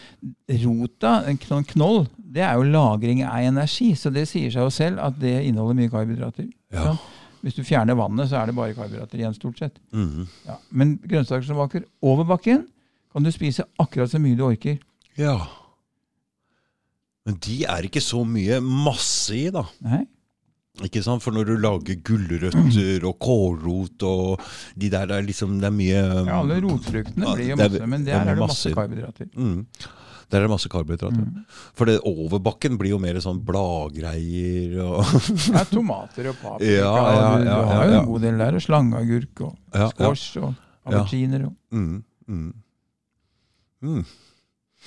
rota, 0.62 1.18
en 1.28 1.36
knoll, 1.74 2.06
det 2.16 2.40
er 2.46 2.56
jo 2.56 2.70
lagring 2.72 3.20
av 3.28 3.44
energi. 3.44 3.92
Så 3.92 4.08
det 4.14 4.24
sier 4.30 4.48
seg 4.48 4.64
jo 4.64 4.72
selv 4.72 5.04
at 5.04 5.20
det 5.20 5.42
inneholder 5.44 5.76
mye 5.76 5.92
karbohydrater. 5.92 6.48
Ja. 6.72 6.94
Sant? 6.94 7.19
Hvis 7.40 7.56
du 7.56 7.62
fjerner 7.64 7.96
vannet, 7.96 8.28
så 8.28 8.36
er 8.42 8.50
det 8.50 8.56
bare 8.58 8.74
karbohydrater 8.76 9.18
igjen, 9.22 9.34
stort 9.36 9.58
sett. 9.62 9.78
Mm. 9.96 10.26
Ja. 10.46 10.58
Men 10.70 10.98
grønnsaker 11.04 11.46
som 11.46 11.56
vokser 11.60 11.86
over 12.04 12.26
bakken, 12.28 12.66
kan 13.12 13.24
du 13.26 13.30
spise 13.32 13.64
akkurat 13.80 14.12
så 14.12 14.20
mye 14.22 14.36
du 14.38 14.44
orker. 14.50 14.78
ja. 15.16 15.38
Men 17.28 17.36
de 17.44 17.58
er 17.68 17.84
ikke 17.84 18.00
så 18.00 18.22
mye 18.24 18.56
masse 18.64 19.34
i, 19.36 19.50
da. 19.52 19.60
Nei? 19.84 20.00
Ikke 20.86 21.02
sant? 21.04 21.20
For 21.22 21.34
når 21.36 21.50
du 21.50 21.56
lager 21.60 21.98
gulrøtter 22.06 23.04
og 23.04 23.18
kålrot 23.20 24.04
og 24.08 24.40
de 24.80 24.88
der, 24.88 25.04
det 25.10 25.16
er 25.18 25.26
liksom 25.26 25.58
Det 25.60 25.68
er 25.68 25.74
mye 25.76 25.98
Ja, 26.00 26.38
alle 26.38 26.56
rotfruktene 26.64 27.34
blir 27.36 27.50
jo 27.50 27.58
masse, 27.60 27.88
men 27.92 28.06
der 28.06 28.16
er 28.22 28.30
det 28.30 28.36
masse 28.40 28.72
karbohydrater. 28.72 29.28
mm. 29.36 29.58
Der 30.30 30.38
er 30.38 30.46
det 30.46 30.50
masse 30.52 30.68
karbohydrater. 30.70 31.24
Mm. 31.26 31.44
For 31.74 31.90
det 31.90 31.98
overbakken 32.06 32.76
blir 32.78 32.92
jo 32.94 32.98
mer 33.02 33.18
sånn 33.24 33.40
bladgreier 33.44 34.76
og 34.84 35.04
Ja, 35.56 35.64
tomater 35.66 36.30
og 36.30 36.38
paprika. 36.40 36.70
Ja, 36.70 36.94
ja, 36.94 37.28
du, 37.36 37.44
ja, 37.48 37.58
du 37.60 37.70
har 37.74 37.84
jo 37.90 37.98
en 38.00 38.08
god 38.12 38.20
del 38.28 38.38
der. 38.44 38.54
Og 38.60 38.64
slangeagurk 38.66 39.44
og 39.48 39.92
squash 39.92 40.38
og 40.38 40.54
auberginer. 40.86 41.46
og- 41.50 41.56
mm. 41.74 42.02
Mm. 42.30 42.50
Mm. 43.82 44.04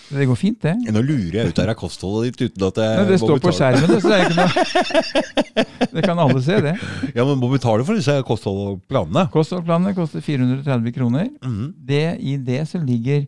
Det 0.10 0.26
går 0.26 0.36
fint, 0.38 0.58
det. 0.64 0.72
Nå 0.92 1.02
lurer 1.06 1.36
jeg 1.38 1.52
ut 1.52 1.60
her 1.62 1.70
av 1.70 1.76
kostholdet 1.78 2.34
ditt 2.40 2.50
uten 2.56 2.64
at 2.66 2.80
jeg 2.82 2.98
Men 2.98 3.08
det 3.12 3.20
står 3.22 3.40
på 3.44 3.52
skjermen, 3.54 3.92
så 4.02 4.10
det 4.10 4.16
er 4.16 4.24
ikke 4.26 4.40
noe 4.40 5.92
Det 5.94 6.04
kan 6.08 6.20
alle 6.24 6.42
se, 6.42 6.58
det. 6.66 6.74
Ja, 7.14 7.26
men 7.28 7.38
må 7.38 7.50
betale 7.52 7.86
for 7.86 7.94
disse 8.00 8.16
kostholdplanene. 8.26 9.28
Kostholdplanene 9.34 9.94
koster 9.98 10.24
430 10.26 10.96
kroner. 10.96 11.30
Mhm. 11.46 11.68
Det, 11.78 12.02
I 12.20 12.38
det 12.42 12.64
så 12.72 12.82
ligger 12.82 13.28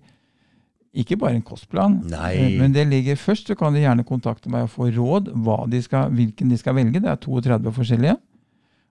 ikke 0.95 1.17
bare 1.19 1.35
en 1.37 1.45
kostplan, 1.45 1.99
Nei. 2.11 2.31
eh, 2.35 2.53
men 2.59 2.73
det 2.75 2.87
ligger 2.87 3.19
først 3.19 3.51
så 3.51 3.55
kan 3.59 3.75
de 3.75 3.83
gjerne 3.83 4.05
kontakte 4.07 4.51
meg 4.51 4.67
og 4.67 4.71
få 4.73 4.89
råd 4.95 5.33
hva 5.45 5.65
de 5.71 5.81
skal, 5.83 6.13
hvilken 6.15 6.49
de 6.51 6.57
skal 6.57 6.77
velge. 6.77 7.01
Det 7.03 7.11
er 7.11 7.19
32 7.21 7.75
forskjellige. 7.75 8.15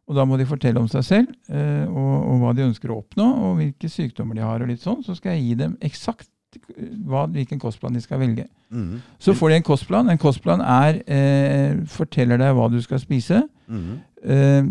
Og 0.05 0.19
da 0.19 0.27
må 0.29 0.37
de 0.37 0.45
fortelle 0.45 0.81
om 0.81 0.89
seg 0.93 1.05
selv 1.07 1.31
eh, 1.49 1.87
og, 1.89 2.15
og 2.29 2.43
hva 2.43 2.53
de 2.57 2.67
ønsker 2.67 2.93
å 2.93 2.99
oppnå, 3.01 3.25
og 3.47 3.55
hvilke 3.63 3.89
sykdommer 3.89 4.37
de 4.37 4.45
har. 4.45 4.61
og 4.61 4.69
litt 4.69 4.85
sånn. 4.85 5.01
Så 5.05 5.17
skal 5.17 5.39
jeg 5.39 5.47
gi 5.47 5.55
dem 5.63 5.79
eksakt 5.81 6.29
hva, 7.09 7.25
hvilken 7.33 7.59
kostplan 7.63 7.97
de 7.97 8.03
skal 8.05 8.21
velge. 8.21 8.45
Mm. 8.71 9.01
Så 9.19 9.35
får 9.35 9.51
de 9.51 9.57
en 9.59 9.67
kostplan. 9.67 10.11
En 10.13 10.21
kostplan 10.21 10.61
er, 10.61 11.01
eh, 11.09 11.81
forteller 11.91 12.39
deg 12.39 12.55
hva 12.55 12.69
du 12.71 12.81
skal 12.85 13.01
spise. 13.03 13.43
Mm. 13.67 13.95
Eh, 14.25 14.69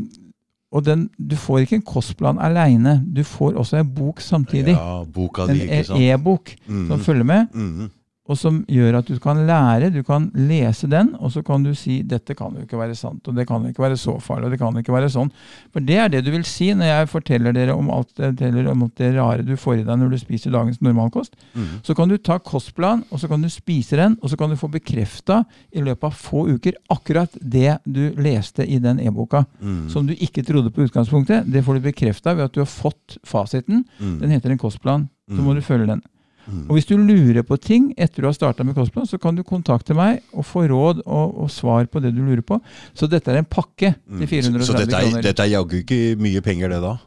og 0.74 0.86
den, 0.86 1.10
du 1.30 1.36
får 1.38 1.60
ikke 1.64 1.76
en 1.76 1.82
kostplan 1.86 2.40
aleine. 2.42 2.96
Du 3.16 3.24
får 3.24 3.54
også 3.62 3.78
en 3.78 3.92
bok 3.96 4.20
samtidig. 4.22 4.74
Ja, 4.74 5.04
boka 5.14 5.46
di, 5.46 5.52
en 5.52 5.70
ikke 5.70 5.84
sant? 5.84 6.00
e- 6.00 6.12
e-bok 6.14 6.50
Mhm. 6.68 6.88
som 6.88 7.00
følger 7.00 7.24
med, 7.24 7.46
Mhm. 7.54 7.90
Og 8.30 8.38
som 8.40 8.62
gjør 8.72 8.96
at 9.02 9.08
du 9.12 9.18
kan 9.20 9.36
lære. 9.48 9.90
Du 9.92 10.02
kan 10.04 10.30
lese 10.34 10.88
den, 10.88 11.10
og 11.20 11.32
så 11.32 11.42
kan 11.44 11.64
du 11.64 11.74
si 11.76 12.02
'dette 12.04 12.36
kan 12.36 12.54
jo 12.56 12.62
ikke 12.64 12.78
være 12.80 12.96
sant', 12.96 13.28
og 13.28 13.36
'det 13.36 13.46
kan 13.48 13.62
jo 13.62 13.68
ikke 13.68 13.84
være 13.84 13.98
så 13.98 14.16
farlig', 14.20 14.46
og 14.46 14.52
'det 14.52 14.60
kan 14.60 14.78
ikke 14.78 14.94
være 14.94 15.10
sånn'. 15.12 15.32
For 15.74 15.80
det 15.80 15.98
er 15.98 16.08
det 16.08 16.24
du 16.26 16.32
vil 16.32 16.44
si 16.46 16.72
når 16.74 16.86
jeg 16.86 17.10
forteller 17.10 17.52
dere 17.52 17.76
om 17.76 17.90
alt 17.90 18.18
om 18.20 18.84
alt 18.84 18.96
det 18.96 19.16
rare 19.16 19.42
du 19.44 19.56
får 19.56 19.74
i 19.80 19.84
deg 19.84 20.00
når 20.00 20.10
du 20.12 20.18
spiser 20.18 20.52
dagens 20.52 20.80
normalkost. 20.82 21.36
Mm. 21.54 21.82
Så 21.84 21.94
kan 21.96 22.08
du 22.08 22.18
ta 22.18 22.38
kostplan, 22.40 23.04
og 23.12 23.20
så 23.20 23.28
kan 23.28 23.42
du 23.42 23.50
spise 23.50 23.98
den, 23.98 24.18
og 24.22 24.30
så 24.30 24.38
kan 24.38 24.50
du 24.50 24.56
få 24.56 24.70
bekrefta 24.72 25.44
i 25.74 25.82
løpet 25.82 26.04
av 26.04 26.14
få 26.14 26.48
uker 26.56 26.74
akkurat 26.90 27.30
det 27.42 27.78
du 27.86 28.14
leste 28.16 28.66
i 28.66 28.80
den 28.80 29.00
e-boka. 29.00 29.46
mm. 29.62 29.90
Som 29.90 30.08
du 30.08 30.14
ikke 30.14 30.44
trodde 30.44 30.72
på 30.72 30.82
utgangspunktet. 30.88 31.52
Det 31.52 31.64
får 31.64 31.74
du 31.74 31.80
bekrefta 31.92 32.34
ved 32.36 32.44
at 32.46 32.54
du 32.54 32.62
har 32.62 32.66
fått 32.68 33.18
fasiten. 33.26 33.84
Mm. 34.00 34.20
Den 34.20 34.30
heter 34.32 34.50
en 34.52 34.58
kostplan. 34.58 35.10
Så 35.30 35.38
må 35.42 35.54
Mhm. 35.54 35.56
du 35.56 35.62
følge 35.62 35.88
den. 35.88 36.02
Mhm. 36.46 36.66
Og 36.70 36.76
hvis 36.76 36.86
du 36.90 36.98
lurer 36.98 37.44
på 37.48 37.56
ting 37.62 37.94
etter 37.98 38.22
du 38.22 38.28
har 38.28 38.34
starta 38.36 38.64
med 38.66 38.76
kostplan, 38.76 39.06
så 39.08 39.18
kan 39.22 39.36
du 39.36 39.44
kontakte 39.44 39.96
meg 39.96 40.22
og 40.34 40.44
få 40.46 40.66
råd 40.68 41.02
og, 41.06 41.38
og 41.46 41.50
svar 41.52 41.86
på 41.88 42.02
det 42.04 42.14
du 42.16 42.22
lurer 42.22 42.42
på. 42.44 42.60
Så 42.94 43.08
dette 43.08 43.32
er 43.32 43.38
en 43.40 43.46
pakke 43.46 43.94
til 43.96 44.28
Så- 44.28 44.28
430 44.28 44.66
Så 44.68 44.74
dette 44.78 44.96
er, 44.96 45.02
kroner. 45.08 45.22
dette 45.22 45.40
er 45.40 45.52
jaggu 45.54 45.78
ikke 45.84 46.02
mye 46.20 46.42
penger, 46.44 46.70
det 46.70 46.82
da? 46.84 46.98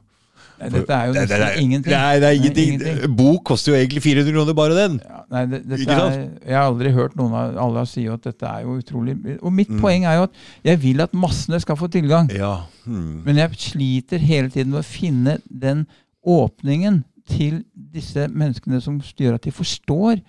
Nei, 0.58 0.68
dette 0.72 0.88
er 0.96 1.06
jo 1.06 1.12
Det- 1.12 1.28
det- 1.28 1.28
nesten 1.28 1.46
det- 1.52 1.62
ingenting. 1.62 1.92
Nei, 1.92 2.18
det 2.18 2.24
er 2.24 2.36
ingenting. 2.40 2.68
ingenting. 2.80 3.16
Bok 3.16 3.44
koster 3.44 3.72
jo 3.72 3.76
egentlig 3.76 4.00
400 4.02 4.32
kroner, 4.32 4.54
bare 4.54 4.74
den. 4.74 5.00
Ja, 5.04 5.20
nei, 5.30 5.44
det, 5.44 5.80
er, 5.86 6.30
jeg 6.46 6.56
har 6.56 6.64
aldri 6.72 6.92
hørt 6.92 7.14
noen 7.14 7.34
av 7.34 7.58
alle 7.58 7.84
si 7.86 8.06
at 8.08 8.22
dette 8.22 8.42
er 8.48 8.62
jo 8.62 8.78
utrolig 8.80 9.38
Og 9.42 9.52
mitt 9.52 9.68
Mm. 9.68 9.80
poeng 9.82 10.04
er 10.06 10.16
jo 10.16 10.22
at 10.22 10.30
jeg 10.64 10.78
vil 10.80 11.00
at 11.02 11.12
massene 11.12 11.60
skal 11.60 11.76
få 11.76 11.90
tilgang. 11.92 12.32
Ja. 12.32 12.62
Mm. 12.88 13.22
Men 13.26 13.36
jeg 13.36 13.50
sliter 13.50 14.18
hele 14.18 14.48
tiden 14.48 14.70
med 14.70 14.80
å 14.80 14.84
finne 14.88 15.42
den 15.52 15.86
åpningen 16.26 17.04
til 17.27 17.65
disse 17.74 18.28
menneskene 18.28 18.81
som 18.81 19.01
gjør 19.01 19.39
at 19.39 19.44
de 19.44 19.53
forstår 19.55 20.20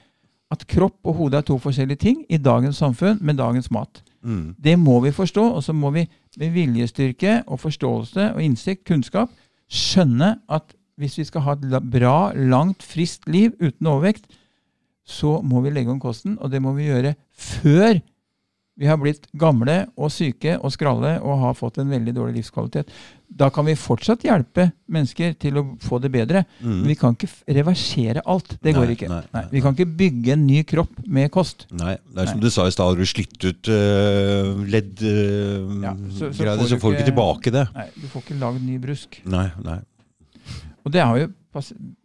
at 0.52 0.64
kropp 0.68 0.96
og 1.04 1.18
hode 1.18 1.38
er 1.38 1.46
to 1.48 1.58
forskjellige 1.60 2.04
ting 2.04 2.24
i 2.30 2.40
dagens 2.40 2.80
samfunn 2.80 3.20
med 3.22 3.40
dagens 3.40 3.72
mat. 3.72 4.02
Mm. 4.24 4.56
Det 4.64 4.78
må 4.80 5.00
vi 5.04 5.12
forstå, 5.12 5.44
og 5.60 5.64
så 5.64 5.74
må 5.74 5.92
vi 5.92 6.08
med 6.38 6.54
viljestyrke 6.56 7.42
og 7.48 7.60
forståelse 7.60 8.34
og 8.34 8.44
innsikt, 8.44 8.86
kunnskap, 8.88 9.30
skjønne 9.68 10.38
at 10.50 10.76
hvis 10.98 11.18
vi 11.20 11.28
skal 11.28 11.44
ha 11.46 11.56
et 11.58 11.90
bra, 11.92 12.32
langt, 12.34 12.84
friskt 12.84 13.28
liv 13.30 13.54
uten 13.62 13.88
overvekt, 13.88 14.26
så 15.08 15.42
må 15.42 15.62
vi 15.64 15.72
legge 15.72 15.92
om 15.92 16.00
kosten, 16.00 16.38
og 16.42 16.52
det 16.52 16.62
må 16.62 16.74
vi 16.76 16.90
gjøre 16.90 17.14
før 17.32 18.00
vi 18.78 18.86
har 18.86 18.98
blitt 19.02 19.26
gamle 19.34 19.88
og 19.98 20.12
syke 20.14 20.54
og 20.62 20.70
skralle 20.72 21.16
og 21.26 21.40
har 21.42 21.54
fått 21.58 21.80
en 21.82 21.90
veldig 21.90 22.14
dårlig 22.14 22.36
livskvalitet. 22.44 22.90
Da 23.28 23.50
kan 23.50 23.66
vi 23.66 23.74
fortsatt 23.76 24.22
hjelpe 24.24 24.68
mennesker 24.94 25.34
til 25.42 25.58
å 25.58 25.64
få 25.84 25.98
det 26.00 26.12
bedre, 26.14 26.46
Mm. 26.62 26.76
men 26.82 26.88
vi 26.88 26.96
kan 26.96 27.16
ikke 27.18 27.28
reversere 27.58 28.22
alt. 28.26 28.54
Det 28.62 28.74
går 28.76 28.86
Nei, 28.86 28.94
ikke. 28.96 29.10
nei, 29.10 29.24
Nei, 29.34 29.44
vi 29.52 29.62
kan 29.62 29.74
ikke 29.76 29.98
bygge 29.98 30.32
en 30.34 30.46
ny 30.48 30.62
kropp 30.64 31.02
med 31.08 31.32
kost. 31.32 31.66
Nei, 31.72 31.98
det 32.14 32.22
er 32.22 32.26
som 32.28 32.40
du 32.40 32.50
sa 32.50 32.68
i 32.68 32.72
stad, 32.72 32.86
har 32.88 32.96
du 32.96 33.04
slitt 33.06 33.44
ut 33.44 33.68
uh, 33.68 34.64
leddgreier, 34.64 35.66
uh, 35.68 35.84
Ja, 35.84 35.94
så- 36.14 36.32
så 36.32 36.44
får 36.46 36.68
så 36.68 36.70
du 36.70 36.80
får 36.80 36.92
du 36.92 36.98
ikke- 36.98 37.12
tilbake 37.12 37.52
det. 37.52 37.68
Nei, 37.76 37.88
Du 38.00 38.08
får 38.08 38.22
ikke 38.24 38.40
lagd 38.40 38.62
ny 38.62 38.78
brusk. 38.78 39.22
Nei, 39.26 39.52
nei. 39.64 39.80
Og 40.86 40.92
det 40.92 41.02
har 41.04 41.18
jo 41.18 41.28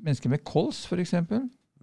mennesker 0.02 0.28
med 0.30 0.42
kols, 0.44 0.86
f.eks. 0.86 1.12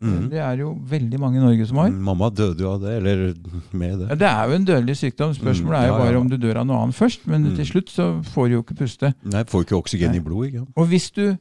Mhm. 0.02 0.30
Det 0.30 0.40
er 0.40 0.58
jo 0.58 0.74
veldig 0.90 1.20
mange 1.20 1.38
i 1.38 1.44
Norge 1.44 1.66
som 1.68 1.78
har. 1.78 1.90
Mamma 1.92 2.30
døde 2.30 2.60
jo 2.64 2.72
av 2.74 2.82
det, 2.82 2.98
eller 2.98 3.34
med 3.74 3.90
Ja, 3.92 3.98
det. 4.08 4.20
det 4.20 4.28
er 4.30 4.48
jo 4.48 4.56
en 4.56 4.66
dødelig 4.66 4.96
sykdom. 4.98 5.34
Spørsmålet 5.36 5.80
Mm, 5.80 5.84
er 5.84 5.88
jo 5.88 5.98
bare 5.98 6.12
ja. 6.14 6.20
om 6.20 6.30
du 6.30 6.38
dør 6.38 6.58
av 6.62 6.66
noe 6.68 6.78
annet 6.84 6.96
først, 6.96 7.28
men 7.28 7.44
Mm. 7.44 7.56
til 7.56 7.66
slutt 7.66 7.90
så 7.90 8.24
får 8.24 8.48
du 8.48 8.54
jo 8.56 8.62
ikke 8.64 8.78
puste. 8.78 9.14
Nei, 9.26 9.44
får 9.44 9.66
ikke 9.66 9.78
oksygen 9.84 10.12
Nei. 10.12 10.18
i 10.18 10.22
blodet. 10.22 10.68
Og 10.78 10.88
hvis 10.88 11.12
du 11.12 11.38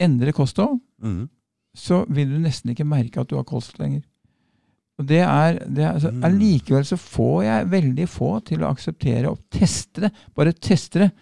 endrer 0.00 0.32
kosthold, 0.32 0.80
Mhm. 1.02 1.28
så 1.76 2.04
vil 2.08 2.28
du 2.28 2.38
nesten 2.38 2.70
ikke 2.74 2.84
merke 2.86 3.18
at 3.20 3.28
du 3.28 3.36
har 3.36 3.44
kols 3.44 3.72
lenger. 3.78 4.02
Og 4.98 5.06
det 5.06 5.20
er, 5.22 5.58
det 5.66 5.78
er 5.84 5.92
altså, 5.94 6.10
Mm. 6.12 6.22
Allikevel 6.24 6.84
så 6.84 6.96
får 6.96 7.42
jeg 7.44 7.66
veldig 7.70 8.08
få 8.08 8.44
til 8.44 8.58
å 8.58 8.70
akseptere 8.74 9.26
og 9.28 9.38
teste 9.50 10.00
det. 10.02 10.12
Bare 10.36 10.52
teste 10.52 10.98
det. 11.00 11.12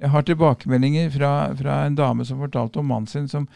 Jeg 0.00 0.10
har 0.10 0.22
tilbakemeldinger 0.22 1.10
fra, 1.10 1.54
fra 1.54 1.84
en 1.86 1.94
dame 1.94 2.24
som 2.24 2.38
fortalte 2.38 2.78
om 2.78 2.86
mannen 2.86 3.06
sin 3.08 3.28
som 3.28 3.46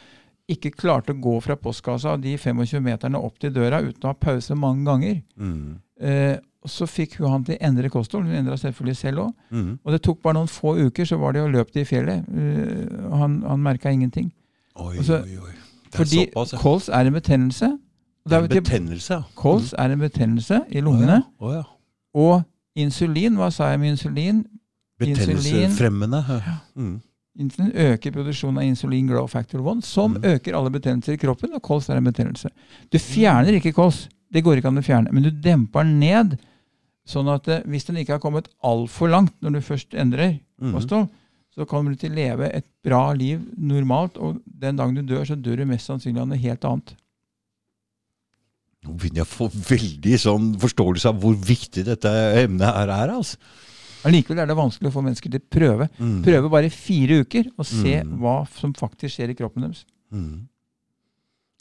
ikke 0.51 0.73
klarte 0.75 1.15
å 1.15 1.21
gå 1.23 1.35
fra 1.45 1.57
postkassa 1.57 2.17
de 2.21 2.35
25 2.39 2.83
meterne 2.83 3.21
opp 3.21 3.39
til 3.41 3.53
døra 3.55 3.83
uten 3.83 4.09
å 4.09 4.13
ha 4.13 4.19
pause 4.19 4.55
mange 4.59 4.85
ganger. 4.89 5.21
Mm. 5.37 5.77
Eh, 6.03 6.37
så 6.67 6.87
fikk 6.87 7.17
hun 7.19 7.31
han 7.31 7.45
til 7.47 7.57
å 7.57 7.63
endre 7.67 7.91
kosthold. 7.91 8.27
Hun 8.29 8.39
endra 8.39 8.57
selvfølgelig 8.59 8.97
selv 8.99 9.25
òg. 9.25 9.33
Mm. 9.51 9.71
Og 9.83 9.95
det 9.95 10.03
tok 10.03 10.21
bare 10.23 10.39
noen 10.39 10.51
få 10.51 10.77
uker, 10.79 11.07
så 11.09 11.19
var 11.19 11.35
de 11.35 11.43
og 11.43 11.51
løp 11.51 11.75
i 11.77 11.85
fjellet. 11.87 12.23
Uh, 12.31 13.09
han, 13.19 13.41
han 13.47 13.63
merka 13.63 13.91
ingenting. 13.91 14.31
Oi, 14.79 14.97
Altså, 14.99 15.23
oi, 15.27 15.39
oi. 15.43 15.57
Det 15.93 15.99
Fordi 15.99 16.21
såpass, 16.25 16.53
ja. 16.55 16.59
kols 16.63 16.89
er 16.89 17.11
en 17.11 17.17
betennelse. 17.19 17.71
Det 18.23 18.37
er 18.39 18.47
En 18.47 18.49
betennelse, 18.49 19.15
ja. 19.15 19.23
Kols 19.35 19.75
er 19.79 19.93
en 19.93 19.99
betennelse 19.99 20.61
i 20.71 20.81
lungene. 20.81 21.23
Oh, 21.43 21.53
ja. 21.53 21.63
Og 22.15 22.43
insulin, 22.79 23.35
hva 23.37 23.51
sa 23.51 23.73
jeg 23.73 23.81
med 23.83 23.97
insulin? 23.97 24.45
Betennelsefremmende. 25.03 26.23
Ja. 26.31 26.59
Mhm. 26.79 27.01
Insulin 27.41 27.73
øker 27.73 28.13
produksjonen 28.13 28.59
av 28.61 28.67
insulin 28.69 29.07
glow 29.09 29.27
factor 29.31 29.63
1, 29.65 29.85
som 29.89 30.15
Mm. 30.19 30.25
øker 30.35 30.55
alle 30.57 30.71
betennelser 30.71 31.15
i 31.15 31.17
kroppen, 31.17 31.55
og 31.55 31.63
kols 31.63 31.89
er 31.89 31.97
en 31.97 32.05
betennelse. 32.05 32.51
Du 32.93 32.99
fjerner 32.99 33.57
ikke 33.57 33.73
kols, 33.73 34.09
det 34.33 34.45
går 34.45 34.59
ikke 34.61 34.69
an 34.69 34.79
å 34.79 34.85
fjerne, 34.85 35.13
men 35.13 35.23
du 35.23 35.31
demper 35.31 35.85
den 35.85 35.99
ned. 36.01 36.39
Sånn 37.09 37.29
at 37.33 37.49
eh, 37.49 37.63
hvis 37.67 37.85
den 37.89 37.97
ikke 37.97 38.13
har 38.13 38.21
kommet 38.23 38.49
altfor 38.63 39.09
langt 39.11 39.33
når 39.41 39.53
du 39.57 39.61
først 39.61 39.95
endrer 39.95 40.41
kosthold, 40.61 41.09
mm. 41.09 41.17
så 41.57 41.67
kommer 41.67 41.91
du 41.91 41.97
til 41.97 42.13
å 42.13 42.15
leve 42.15 42.51
et 42.55 42.67
bra 42.85 43.13
liv 43.13 43.41
normalt, 43.57 44.19
og 44.19 44.43
den 44.45 44.77
dagen 44.77 44.95
du 44.95 45.03
dør, 45.03 45.25
så 45.25 45.35
dør 45.35 45.57
du 45.57 45.65
mest 45.67 45.87
sannsynlig 45.89 46.21
av 46.21 46.29
noe 46.29 46.39
helt 46.39 46.65
annet. 46.65 46.95
Nå 48.83 48.97
begynner 48.99 49.23
jeg 49.23 49.29
å 49.29 49.37
få 49.37 49.47
veldig 49.49 50.17
sånn 50.19 50.47
forståelse 50.59 51.09
av 51.09 51.21
hvor 51.23 51.35
viktig 51.39 51.85
dette 51.87 52.11
emnet 52.43 52.67
her 52.67 52.91
er. 52.91 53.13
altså. 53.15 53.39
Allikevel 54.05 54.41
er 54.43 54.47
det 54.51 54.57
vanskelig 54.59 54.91
å 54.91 54.95
få 54.97 55.03
mennesker 55.07 55.31
til 55.31 55.41
å 55.43 55.51
prøve. 55.57 55.87
Mm. 55.99 56.17
Prøve 56.27 56.51
bare 56.51 56.71
fire 56.75 57.21
uker 57.23 57.51
og 57.57 57.67
se 57.69 58.01
Mm. 58.03 58.17
hva 58.23 58.37
som 58.59 58.73
faktisk 58.75 59.15
skjer 59.19 59.31
i 59.31 59.37
kroppen 59.39 59.63
deres. 59.69 59.85
Mm. 60.13 60.49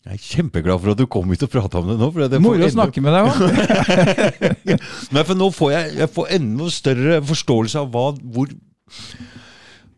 Jeg 0.01 0.13
er 0.17 0.23
kjempeglad 0.25 0.79
for 0.81 0.91
at 0.95 0.97
du 0.97 1.05
kom 1.05 1.29
hit 1.29 1.43
og 1.45 1.51
prata 1.53 1.77
om 1.77 1.87
det 1.91 1.99
nå. 1.99 2.07
For 2.11 2.25
det 2.27 2.39
får 2.39 2.41
Moro 2.41 2.57
å 2.57 2.65
enda- 2.65 2.73
snakke 2.73 3.01
med 3.05 3.13
deg 3.13 3.23
òg. 3.29 4.81
Nei, 5.13 5.23
for 5.27 5.35
nå 5.37 5.51
får 5.53 5.71
jeg, 5.75 5.91
jeg 6.01 6.09
får 6.15 6.31
enda 6.39 6.69
større 6.73 7.19
forståelse 7.29 7.83
av 7.83 7.91
hva, 7.93 8.05
hvor, 8.33 8.49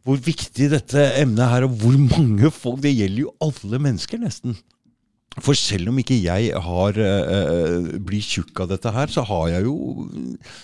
hvor 0.03 0.19
viktig 0.25 0.67
dette 0.73 1.05
emnet 1.21 1.45
er, 1.47 1.63
og 1.69 1.77
hvor 1.79 1.95
mange 1.95 2.51
folk 2.51 2.81
Det 2.83 2.91
gjelder 2.97 3.23
jo 3.23 3.31
alle 3.47 3.79
mennesker, 3.79 4.19
nesten. 4.19 4.57
For 5.41 5.57
selv 5.57 5.89
om 5.89 5.97
ikke 5.97 6.13
jeg 6.21 6.53
har 6.61 6.93
eh, 7.01 7.97
blir 8.05 8.21
tjukk 8.21 8.53
av 8.61 8.67
dette 8.69 8.85
her, 8.93 9.09
så 9.09 9.23
har 9.25 9.47
jeg 9.55 9.63
jo 9.65 10.05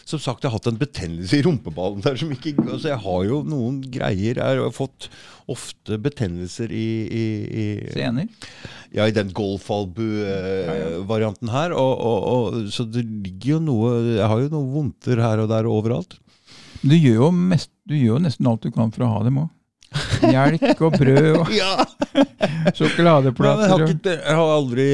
som 0.05 0.19
sagt 0.21 0.43
jeg 0.45 0.51
har 0.51 0.59
hatt 0.59 0.67
en 0.69 0.77
betennelse 0.77 1.39
i 1.39 1.41
rumpeballen 1.45 2.01
der 2.05 2.13
som 2.19 2.29
ikke 2.33 2.53
altså 2.67 2.87
Jeg 2.91 2.99
har 3.01 3.23
jo 3.25 3.43
noen 3.49 3.81
greier 3.89 4.37
Jeg 4.37 4.59
har 4.61 4.71
fått 4.75 5.09
ofte 5.49 5.97
betennelser 5.97 6.69
i, 6.69 7.07
i, 7.09 7.25
i 7.49 7.89
Sener. 7.95 8.27
ja, 8.93 9.07
i 9.09 9.15
den 9.15 9.33
golfalbu-varianten 9.33 11.49
her. 11.49 11.73
Og, 11.73 11.97
og, 11.97 12.23
og, 12.29 12.69
så 12.69 12.85
det 12.85 13.01
ligger 13.09 13.49
jo 13.55 13.59
noe 13.71 13.89
Jeg 14.19 14.27
har 14.29 14.39
jo 14.43 14.49
noen 14.53 14.69
vondter 14.75 15.17
her 15.23 15.39
og 15.41 15.49
der 15.49 15.65
overalt. 15.69 16.13
Du 16.83 16.93
gjør 16.93 17.15
jo, 17.25 17.31
mest, 17.33 17.71
du 17.89 17.95
gjør 17.97 18.13
jo 18.19 18.23
nesten 18.27 18.47
alt 18.47 18.63
du 18.63 18.69
kan 18.75 18.91
for 18.93 19.03
å 19.07 19.11
ha 19.15 19.23
dem 19.25 19.37
òg. 19.41 19.49
Melk 20.29 20.81
og 20.85 20.91
brød 21.01 21.41
og 21.41 21.49
Ja! 21.57 21.73
Sjokoladeplater. 22.77 23.63
jeg, 23.65 23.71
har 23.71 23.89
ikke, 23.93 24.13
jeg 24.19 24.37
har 24.39 24.51
aldri 24.53 24.85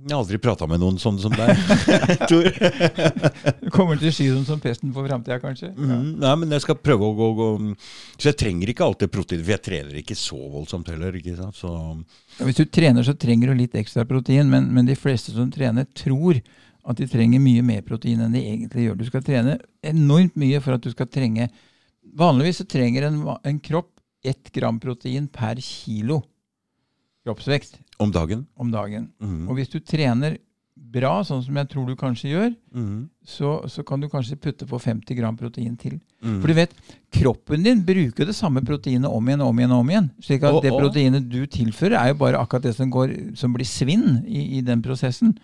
Jeg 0.00 0.14
har 0.14 0.20
aldri 0.22 0.38
prata 0.40 0.64
med 0.70 0.80
noen 0.80 0.96
sånn 1.00 1.18
som 1.20 1.34
deg, 1.36 1.50
Tor. 2.30 2.46
Du 3.60 3.68
kommer 3.74 3.98
til 4.00 4.08
å 4.08 4.14
si 4.16 4.28
dem 4.30 4.46
som 4.48 4.62
pesten 4.62 4.94
for 4.96 5.04
framtida, 5.04 5.36
kanskje. 5.42 5.72
Ja. 5.74 5.98
Mm, 6.00 6.14
Nei, 6.22 6.32
men 6.40 6.54
jeg 6.56 6.64
skal 6.64 6.78
prøve 6.80 7.10
å 7.10 7.16
gå, 7.18 7.28
gå 7.36 7.48
Så 8.16 8.30
jeg 8.30 8.38
trenger 8.40 8.72
ikke 8.72 8.86
alltid 8.86 9.12
protein, 9.12 9.42
for 9.44 9.54
jeg 9.56 9.64
trener 9.66 10.00
ikke 10.00 10.16
så 10.16 10.40
voldsomt 10.54 10.88
heller. 10.92 11.18
ikke 11.20 11.36
sant? 11.36 11.58
Så, 11.58 11.74
Hvis 12.40 12.62
du 12.62 12.64
trener, 12.64 13.04
så 13.04 13.12
trenger 13.12 13.52
du 13.52 13.60
litt 13.60 13.76
ekstra 13.76 14.06
protein, 14.08 14.48
men, 14.48 14.70
men 14.72 14.88
de 14.88 14.96
fleste 14.96 15.36
som 15.36 15.52
trener, 15.52 15.84
tror 15.92 16.40
at 16.88 16.96
de 16.96 17.06
trenger 17.10 17.42
mye 17.44 17.62
mer 17.62 17.82
protein 17.84 18.22
enn 18.24 18.32
de 18.32 18.40
egentlig 18.40 18.86
gjør. 18.88 18.96
Du 18.96 19.04
skal 19.08 19.24
trene 19.26 19.58
enormt 19.84 20.36
mye 20.40 20.60
for 20.64 20.78
at 20.78 20.84
du 20.84 20.92
skal 20.94 21.10
trenge 21.12 21.50
Vanligvis 22.16 22.56
så 22.58 22.64
trenger 22.66 23.04
en, 23.06 23.18
en 23.46 23.58
kropp 23.62 23.99
ett 24.24 24.52
gram 24.52 24.78
protein 24.80 25.28
per 25.28 25.56
kilo 25.60 26.22
kroppsvekt 27.24 27.78
om 27.98 28.10
dagen. 28.12 28.46
om 28.56 28.70
dagen. 28.70 29.10
Mhm. 29.20 29.48
Og 29.48 29.56
hvis 29.56 29.68
du 29.72 29.80
trener 29.80 30.38
bra, 30.90 31.20
sånn 31.22 31.42
som 31.44 31.54
jeg 31.54 31.68
tror 31.68 31.86
du 31.86 31.94
kanskje 31.94 32.30
gjør, 32.32 32.54
Mhm. 32.74 33.08
så, 33.24 33.68
så 33.68 33.84
kan 33.86 34.00
du 34.00 34.08
kanskje 34.08 34.36
putte 34.40 34.66
på 34.66 34.78
50 34.80 35.14
gram 35.14 35.36
protein 35.36 35.76
til. 35.78 36.00
Mhm. 36.22 36.40
For 36.40 36.48
du 36.48 36.54
vet, 36.54 36.72
kroppen 37.12 37.62
din 37.62 37.82
bruker 37.84 38.26
det 38.26 38.34
samme 38.34 38.60
proteinet 38.64 39.08
om 39.10 39.24
igjen 39.28 39.40
om 39.42 39.56
igjen. 39.58 39.70
om 39.72 39.88
igjen. 39.88 40.10
Slik 40.20 40.42
at 40.42 40.54
oh, 40.54 40.60
det 40.62 40.70
proteinet 40.72 41.28
du 41.28 41.46
tilfører, 41.46 41.98
er 42.00 42.08
jo 42.08 42.14
bare 42.14 42.38
akkurat 42.40 42.62
det 42.62 42.74
som, 42.74 42.90
går, 42.90 43.36
som 43.36 43.52
blir 43.52 43.64
svinn 43.66 44.24
i, 44.26 44.58
i 44.58 44.60
den 44.62 44.82
prosessen. 44.82 45.38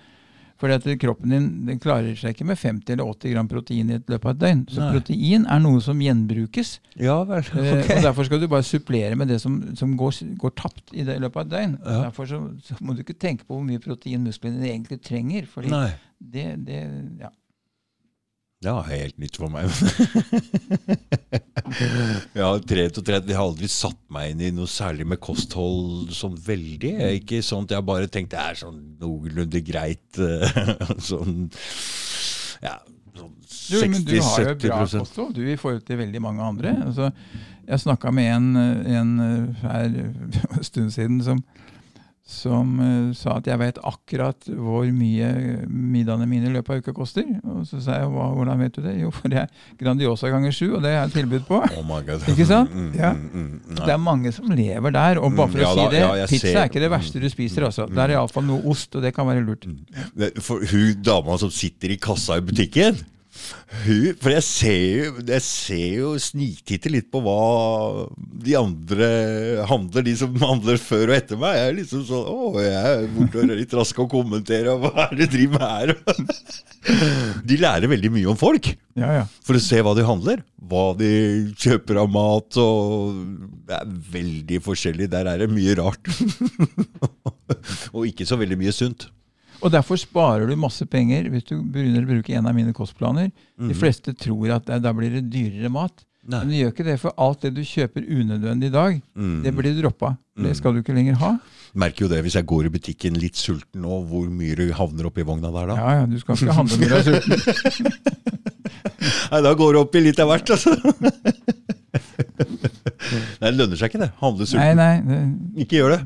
Fordi 0.57 0.73
at 0.79 0.87
kroppen 1.03 1.33
din 1.35 1.47
den 1.67 1.79
klarer 1.83 2.15
seg 2.17 2.33
ikke 2.33 2.47
med 2.49 2.57
50 2.57 2.95
eller 2.95 3.11
80 3.13 3.35
gram 3.35 3.49
protein 3.51 3.91
i 3.93 3.97
et 3.99 4.09
løpet 4.09 4.25
av 4.31 4.35
et 4.37 4.41
døgn. 4.41 4.63
Så 4.73 4.81
Nei. 4.81 4.91
protein 4.97 5.47
er 5.53 5.61
noe 5.61 5.83
som 5.85 6.01
gjenbrukes. 6.01 6.71
Ja 6.97 7.19
vel. 7.29 7.45
Eh, 7.53 7.73
Ok. 7.77 7.91
Og 7.99 8.03
Derfor 8.09 8.29
skal 8.29 8.41
du 8.41 8.49
bare 8.49 8.65
supplere 8.65 9.19
med 9.21 9.29
det 9.29 9.41
som, 9.43 9.59
som 9.77 9.93
går, 10.01 10.23
går 10.41 10.55
tapt 10.57 10.95
i 10.97 11.05
det 11.05 11.19
i 11.19 11.23
løpet 11.27 11.43
av 11.43 11.47
et 11.47 11.53
døgn. 11.57 11.75
Ja. 11.85 11.99
Derfor 12.07 12.31
så, 12.31 12.41
så 12.65 12.77
må 12.81 12.97
du 12.97 13.05
ikke 13.05 13.19
tenke 13.21 13.45
på 13.45 13.59
hvor 13.59 13.67
mye 13.69 13.83
protein 13.85 14.25
musklene 14.25 14.65
egentlig 14.71 15.03
trenger. 15.05 15.45
fordi 15.51 15.73
Nei. 15.75 15.91
det, 16.19 16.47
det, 16.65 16.81
ja. 17.21 17.33
Det 18.65 18.73
var 18.73 18.87
helt 18.89 19.19
nytt 19.21 19.37
for 19.37 19.53
meg. 19.53 19.69
trent 22.65 23.01
og. 23.03 23.11
Jeg 23.29 23.37
har 23.37 23.45
aldri 23.45 23.69
satt 23.69 23.99
meg 24.13 24.33
inn 24.33 24.45
i 24.47 24.53
noe 24.57 24.71
særlig 24.71 25.05
med 25.13 25.21
kosthold 25.21 26.15
sånn 26.17 26.39
veldig. 26.47 26.95
Ikke 27.19 27.43
at 27.67 27.75
Jeg 27.75 27.83
har 27.83 27.85
bare 27.87 28.09
tenkt 28.09 28.33
det 28.33 28.41
er 28.41 28.57
sånn 28.63 28.79
noenlunde 29.03 29.61
greit 29.67 30.21
eh, 30.23 30.73
sånn 31.11 31.51
Ja, 32.65 32.79
sånn 33.13 33.35
60-70 33.45 34.09
du 34.09 34.17
har 34.25 34.49
jo 34.49 34.57
bra 34.65 34.81
kosthold 34.95 35.37
du 35.37 35.45
i 35.45 35.59
forhold 35.61 35.85
til 35.85 36.01
veldig 36.01 36.25
mange 36.25 36.49
andre. 36.49 36.73
Altså, 36.87 37.11
jeg 37.67 37.83
snakka 37.83 38.15
med 38.15 38.33
en, 38.39 38.51
en 38.57 39.15
eh, 39.27 39.65
her 39.67 40.01
en 40.57 40.65
stund 40.65 40.97
siden 40.97 41.21
som, 41.29 41.45
som 42.27 42.73
uh, 42.83 43.13
sa 43.15 43.37
at 43.39 43.47
jeg 43.47 43.59
vet 43.61 43.77
akkurat 43.87 44.49
hvor 44.51 44.83
mye 44.91 45.29
middagene 45.71 46.27
mine 46.27 46.49
i 46.49 46.55
løpet 46.57 46.73
av 46.75 46.81
uka 46.83 46.95
koster. 46.97 47.29
Og 47.47 47.61
så 47.69 47.79
sa 47.85 48.01
jeg 48.01 48.09
Hva, 48.11 48.27
hvordan 48.35 48.59
vet 48.65 48.75
du 48.75 48.81
det? 48.83 48.97
Jo, 48.99 49.13
for 49.15 49.31
det 49.31 49.45
er 49.45 49.53
Grandiosa 49.79 50.33
ganger 50.35 50.51
sju, 50.57 50.73
og 50.75 50.83
det 50.83 50.91
har 50.97 51.05
jeg 51.07 51.15
tilbud 51.21 51.47
på. 51.47 51.61
Oh. 51.63 51.95
Ikke 52.33 52.49
sant? 52.51 52.75
Mm, 52.75 52.91
Ja. 52.99 53.13
mm, 53.15 53.31
mm, 53.31 53.49
mm. 53.71 53.79
Det 53.79 53.95
er 53.95 54.03
mange 54.03 54.33
som 54.35 54.51
lever 54.51 54.91
der. 54.99 55.21
Og 55.23 55.37
bare 55.39 55.55
for 55.55 55.63
ja 55.63 55.71
å 55.71 55.75
si 55.79 55.85
da, 55.85 55.91
det, 55.95 56.03
ja, 56.03 56.27
pizza 56.35 56.47
ser- 56.51 56.63
er 56.65 56.71
ikke 56.73 56.83
det 56.83 56.91
verste 56.97 57.23
du 57.23 57.29
spiser. 57.31 57.69
Altså. 57.71 57.87
Det 57.87 58.03
er 58.09 58.17
iallfall 58.17 58.49
noe 58.51 58.67
ost, 58.75 58.91
og 58.99 59.07
det 59.07 59.15
kan 59.15 59.27
være 59.31 59.47
lurt. 59.47 59.69
For 60.43 60.67
hun 60.67 61.03
dama 61.07 61.39
som 61.39 61.51
sitter 61.55 61.95
i 61.95 62.01
kassa 62.03 62.41
i 62.43 62.47
butikken 62.51 62.99
hun, 63.85 64.15
For 64.23 64.33
jeg 64.33 64.45
ser 64.47 64.79
jo, 64.79 65.11
jeg 65.27 65.45
ser 65.45 65.87
jo 66.01 66.13
sniktitter 66.23 66.93
litt 66.95 67.09
på 67.13 67.21
hva 67.25 68.07
de 68.17 68.57
andre 68.59 69.09
handler, 69.69 70.07
de 70.07 70.15
som 70.19 70.37
handler 70.41 70.81
før 70.81 71.11
og 71.11 71.17
etter 71.19 71.41
meg. 71.41 71.59
Jeg 71.59 71.73
er 71.73 71.79
liksom 71.81 72.05
sånn 72.09 72.31
Å, 72.31 72.51
jeg 72.63 72.95
er 72.95 73.07
borte 73.17 73.43
og 73.43 73.45
er 73.51 73.61
litt 73.63 73.77
rask 73.77 74.03
å 74.03 74.09
kommentere, 74.11 74.75
og 74.75 74.87
hva 74.87 75.09
er 75.09 75.17
det 75.19 75.29
du 75.31 75.37
driver 75.37 75.61
med 75.61 75.69
her? 75.77 75.95
De 77.51 77.59
lærer 77.59 77.91
veldig 77.91 78.13
mye 78.15 78.31
om 78.31 78.39
folk. 78.39 78.71
Ja, 78.97 79.11
ja. 79.19 79.25
For 79.45 79.59
å 79.59 79.63
se 79.63 79.81
hva 79.83 79.93
de 79.99 80.05
handler, 80.07 80.45
hva 80.71 80.93
de 80.97 81.11
kjøper 81.59 81.99
av 82.01 82.13
mat. 82.13 82.57
og 82.63 83.19
Det 83.67 83.77
er 83.77 83.91
veldig 84.15 84.61
forskjellig. 84.65 85.11
Der 85.13 85.29
er 85.33 85.43
det 85.43 85.51
mye 85.53 85.75
rart. 85.81 86.13
og 87.95 88.07
ikke 88.09 88.27
så 88.29 88.39
veldig 88.41 88.61
mye 88.63 88.75
sunt. 88.75 89.09
Og 89.67 89.73
derfor 89.75 89.99
sparer 89.99 90.47
du 90.47 90.55
masse 90.63 90.87
penger 90.87 91.27
hvis 91.33 91.47
du 91.49 91.57
begynner 91.63 92.05
å 92.05 92.11
bruke 92.13 92.35
en 92.39 92.47
av 92.47 92.55
mine 92.55 92.73
kostplaner. 92.77 93.33
De 93.59 93.75
fleste 93.75 94.15
tror 94.15 94.53
at 94.61 94.67
det- 94.71 94.83
da 94.85 94.93
blir 94.95 95.11
det 95.19 95.25
dyrere 95.33 95.71
mat. 95.73 95.93
Mhm. 95.97 96.31
Nei. 96.31 96.39
Men 96.43 96.49
det 96.51 96.59
gjør 96.61 96.73
ikke 96.73 96.85
det, 96.85 96.95
for 97.01 97.13
alt 97.23 97.41
det 97.43 97.53
du 97.55 97.61
kjøper 97.63 98.03
unødvendig 98.11 98.67
i 98.67 98.75
dag, 98.75 99.03
Mm. 99.17 99.43
det 99.45 99.53
blir 99.55 99.75
droppa. 99.81 100.17
Det 100.37 100.57
skal 100.57 100.75
du 100.75 100.83
ikke 100.83 100.93
lenger 100.95 101.15
ha. 101.21 101.39
Merker 101.75 102.03
jo 102.03 102.09
det 102.09 102.23
hvis 102.25 102.35
jeg 102.35 102.45
går 102.47 102.67
i 102.67 102.69
butikken 102.69 103.15
litt 103.21 103.35
sulten 103.39 103.81
nå, 103.83 104.01
hvor 104.09 104.27
mye 104.29 104.57
du 104.57 104.73
havner 104.73 105.07
oppi 105.07 105.23
vogna 105.23 105.51
der 105.55 105.67
da. 105.71 105.77
Ja, 105.77 105.91
ja, 106.01 106.07
Du 106.07 106.19
skal 106.19 106.35
ikke 106.35 106.53
handle 106.53 106.77
når 106.77 106.89
du 106.89 106.95
er 106.97 107.03
sulten. 107.21 107.93
Nei, 109.33 109.41
da 109.41 109.55
går 109.55 109.73
det 109.73 109.81
opp 109.81 109.95
i 109.95 110.01
litt 110.01 110.19
av 110.21 110.29
hvert, 110.29 110.51
altså. 110.51 110.75
Nei, 112.37 113.51
det 113.51 113.55
lønner 113.57 113.79
seg 113.79 113.91
ikke 113.93 114.03
det. 114.03 114.11
Handle 114.21 114.45
Nei, 114.45 114.51
sulten. 114.51 114.77
nei, 114.77 115.01
det, 115.07 115.19
Ikke 115.67 115.79
gjør 115.81 115.95
det. 115.97 116.01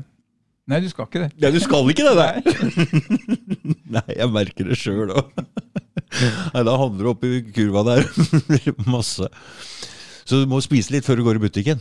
Nei, 0.71 0.79
du 0.83 0.89
skal 0.91 1.07
ikke 1.09 1.21
det. 1.25 1.29
Nei, 1.43 1.51
du 1.53 1.59
skal 1.63 1.91
ikke 1.91 2.07
det, 2.07 2.15
nei. 2.17 3.75
Nei, 3.97 4.07
jeg 4.21 4.31
merker 4.33 4.69
det 4.71 4.77
sjøl 4.79 5.11
òg. 5.13 5.31
Nei, 6.53 6.63
da 6.67 6.73
havner 6.75 7.05
du 7.05 7.09
oppi 7.13 7.37
kurva 7.55 7.85
der. 7.87 8.07
Masse. 8.91 9.27
Så 10.27 10.41
du 10.41 10.49
må 10.51 10.59
spise 10.63 10.91
litt 10.95 11.07
før 11.07 11.19
du 11.21 11.25
går 11.27 11.39
i 11.39 11.43
butikken. 11.45 11.79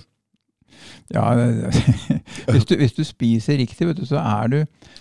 Ja, 1.10 1.24
hvis, 1.34 2.64
du, 2.68 2.76
hvis 2.78 2.94
du 2.94 3.02
spiser 3.02 3.58
riktig, 3.58 3.88
vet 3.88 3.98
du, 3.98 4.04
så 4.06 4.20
er 4.22 4.50
du 4.52 4.58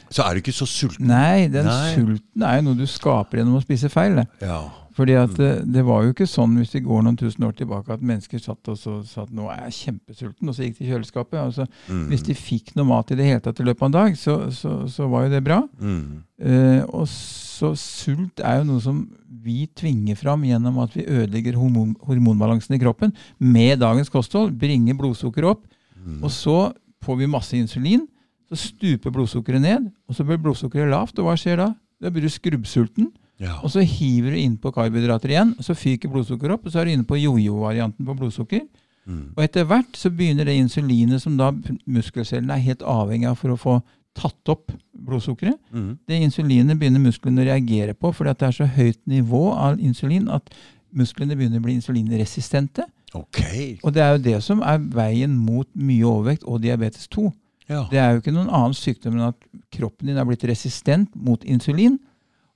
Så 0.10 0.24
er 0.26 0.34
du 0.34 0.42
ikke 0.42 0.56
så 0.58 0.66
sulten. 0.66 1.06
Nei, 1.06 1.46
den 1.54 1.68
Nei. 1.70 1.92
sulten 1.94 2.46
er 2.46 2.58
jo 2.58 2.66
noe 2.66 2.80
du 2.80 2.88
skaper 2.90 3.42
gjennom 3.42 3.60
å 3.60 3.62
spise 3.62 3.92
feil. 3.94 4.18
Det. 4.18 4.26
Ja. 4.50 4.64
Fordi 5.00 5.16
at 5.16 5.32
det, 5.40 5.50
det 5.72 5.86
var 5.88 6.04
jo 6.04 6.12
ikke 6.12 6.28
sånn 6.28 6.58
hvis 6.60 6.74
vi 6.76 6.82
går 6.84 7.06
noen 7.06 7.16
tusen 7.20 7.46
år 7.48 7.54
tilbake 7.56 7.94
at 7.96 8.02
mennesker 8.04 8.42
satt 8.44 8.68
og 8.74 8.76
så 8.78 8.98
sa 9.08 9.24
at 9.24 9.32
nå 9.36 9.46
er 9.54 9.62
jeg 9.70 9.76
kjempesulten, 9.78 10.50
og 10.52 10.58
så 10.58 10.66
gikk 10.66 10.76
de 10.82 10.86
i 10.86 10.90
kjøleskapet. 10.92 11.38
Altså, 11.40 11.68
Mm. 11.90 12.04
Hvis 12.12 12.26
de 12.28 12.36
fikk 12.36 12.74
noe 12.76 12.86
mat 12.90 13.12
i 13.14 13.16
det 13.18 13.26
hele 13.26 13.42
tatt 13.42 13.60
i 13.62 13.66
løpet 13.66 13.82
av 13.82 13.88
en 13.90 13.96
dag, 13.96 14.18
så, 14.20 14.34
så, 14.52 14.74
så 14.92 15.08
var 15.10 15.26
jo 15.26 15.32
det 15.34 15.42
bra. 15.46 15.62
Mm. 15.80 16.20
Eh, 16.44 16.84
og 16.92 17.08
så 17.10 17.72
sult 17.80 18.44
er 18.44 18.60
jo 18.60 18.68
noe 18.70 18.84
som 18.84 19.00
vi 19.44 19.64
tvinger 19.80 20.18
fram 20.20 20.44
gjennom 20.48 20.78
at 20.84 20.94
vi 20.98 21.06
ødelegger 21.08 21.56
hormon, 21.60 21.96
hormonbalansen 22.06 22.76
i 22.76 22.82
kroppen 22.82 23.14
med 23.40 23.80
dagens 23.82 24.12
kosthold. 24.12 24.52
Bringer 24.60 24.98
blodsukkeret 25.00 25.56
opp. 25.56 25.64
Mm. 25.96 26.20
Og 26.24 26.32
så 26.36 26.58
får 27.06 27.22
vi 27.24 27.32
masse 27.32 27.56
insulin. 27.58 28.06
Så 28.50 28.58
stuper 28.74 29.14
blodsukkeret 29.14 29.62
ned, 29.62 29.90
og 30.10 30.18
så 30.18 30.26
blir 30.26 30.40
blodsukkeret 30.42 30.90
lavt. 30.92 31.20
Og 31.22 31.30
hva 31.30 31.36
skjer 31.40 31.60
da? 31.62 31.68
Da 32.02 32.10
blir 32.14 32.26
du 32.26 32.32
skrubbsulten. 32.34 33.12
Ja. 33.40 33.56
Og 33.64 33.72
så 33.72 33.84
hiver 33.88 34.36
du 34.36 34.42
innpå 34.42 34.72
karbohydrater 34.76 35.32
igjen, 35.32 35.54
så 35.64 35.76
fyker 35.78 36.12
blodsukkeret 36.12 36.58
opp, 36.58 36.68
og 36.68 36.74
så 36.74 36.82
er 36.82 36.90
du 36.90 36.96
inne 36.98 37.08
på 37.08 37.20
jojo-varianten 37.22 38.08
på 38.08 38.16
blodsukker. 38.20 38.66
Mm. 39.10 39.32
Og 39.38 39.44
etter 39.46 39.66
hvert 39.70 39.96
så 39.98 40.12
begynner 40.14 40.46
det 40.46 40.58
insulinet 40.60 41.24
som 41.24 41.38
da 41.40 41.54
muskelcellene 41.90 42.58
er 42.58 42.68
helt 42.68 42.84
avhengig 42.84 43.30
av 43.32 43.40
for 43.40 43.56
å 43.56 43.60
få 43.60 43.78
tatt 44.20 44.52
opp 44.52 44.74
blodsukkeret. 44.92 45.58
Mm. 45.72 45.94
Det 46.10 46.20
insulinet 46.26 46.80
begynner 46.80 47.02
musklene 47.04 47.44
å 47.44 47.48
reagere 47.48 47.96
på 47.96 48.12
fordi 48.16 48.36
det 48.36 48.50
er 48.50 48.58
så 48.60 48.68
høyt 48.76 49.00
nivå 49.10 49.44
av 49.56 49.80
insulin 49.80 50.28
at 50.34 50.52
musklene 50.96 51.38
begynner 51.38 51.62
å 51.62 51.68
bli 51.68 51.78
insulinresistente. 51.78 52.86
Okay. 53.16 53.78
Og 53.84 53.94
det 53.96 54.04
er 54.04 54.16
jo 54.16 54.24
det 54.26 54.40
som 54.46 54.62
er 54.66 54.82
veien 54.94 55.34
mot 55.38 55.70
mye 55.74 56.06
overvekt 56.06 56.46
og 56.46 56.62
diabetes 56.66 57.08
2. 57.14 57.30
Ja. 57.70 57.86
Det 57.90 58.02
er 58.02 58.12
jo 58.12 58.22
ikke 58.22 58.34
noen 58.34 58.50
annen 58.50 58.76
sykdom 58.78 59.18
enn 59.18 59.30
at 59.30 59.50
kroppen 59.74 60.10
din 60.10 60.18
er 60.18 60.28
blitt 60.28 60.46
resistent 60.50 61.14
mot 61.16 61.44
insulin. 61.46 62.00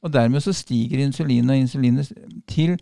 Og 0.04 0.12
dermed 0.14 0.44
så 0.44 0.52
stiger 0.56 1.00
insulinet 1.06 1.54
og 1.56 1.62
insulinet 1.64 2.12
til 2.52 2.78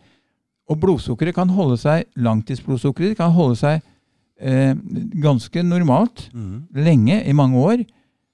Og 0.72 0.77
blodsukkeret 0.80 1.35
kan 1.35 1.49
holde 1.52 1.76
seg 1.77 2.06
langtidsblodsukkeret 2.15 3.18
kan 3.19 3.34
holde 3.35 3.57
seg 3.60 3.81
eh, 4.39 4.73
ganske 5.22 5.64
normalt 5.64 6.30
Mm. 6.34 6.61
lenge, 6.73 7.18
i 7.27 7.34
mange 7.34 7.57
år. 7.57 7.84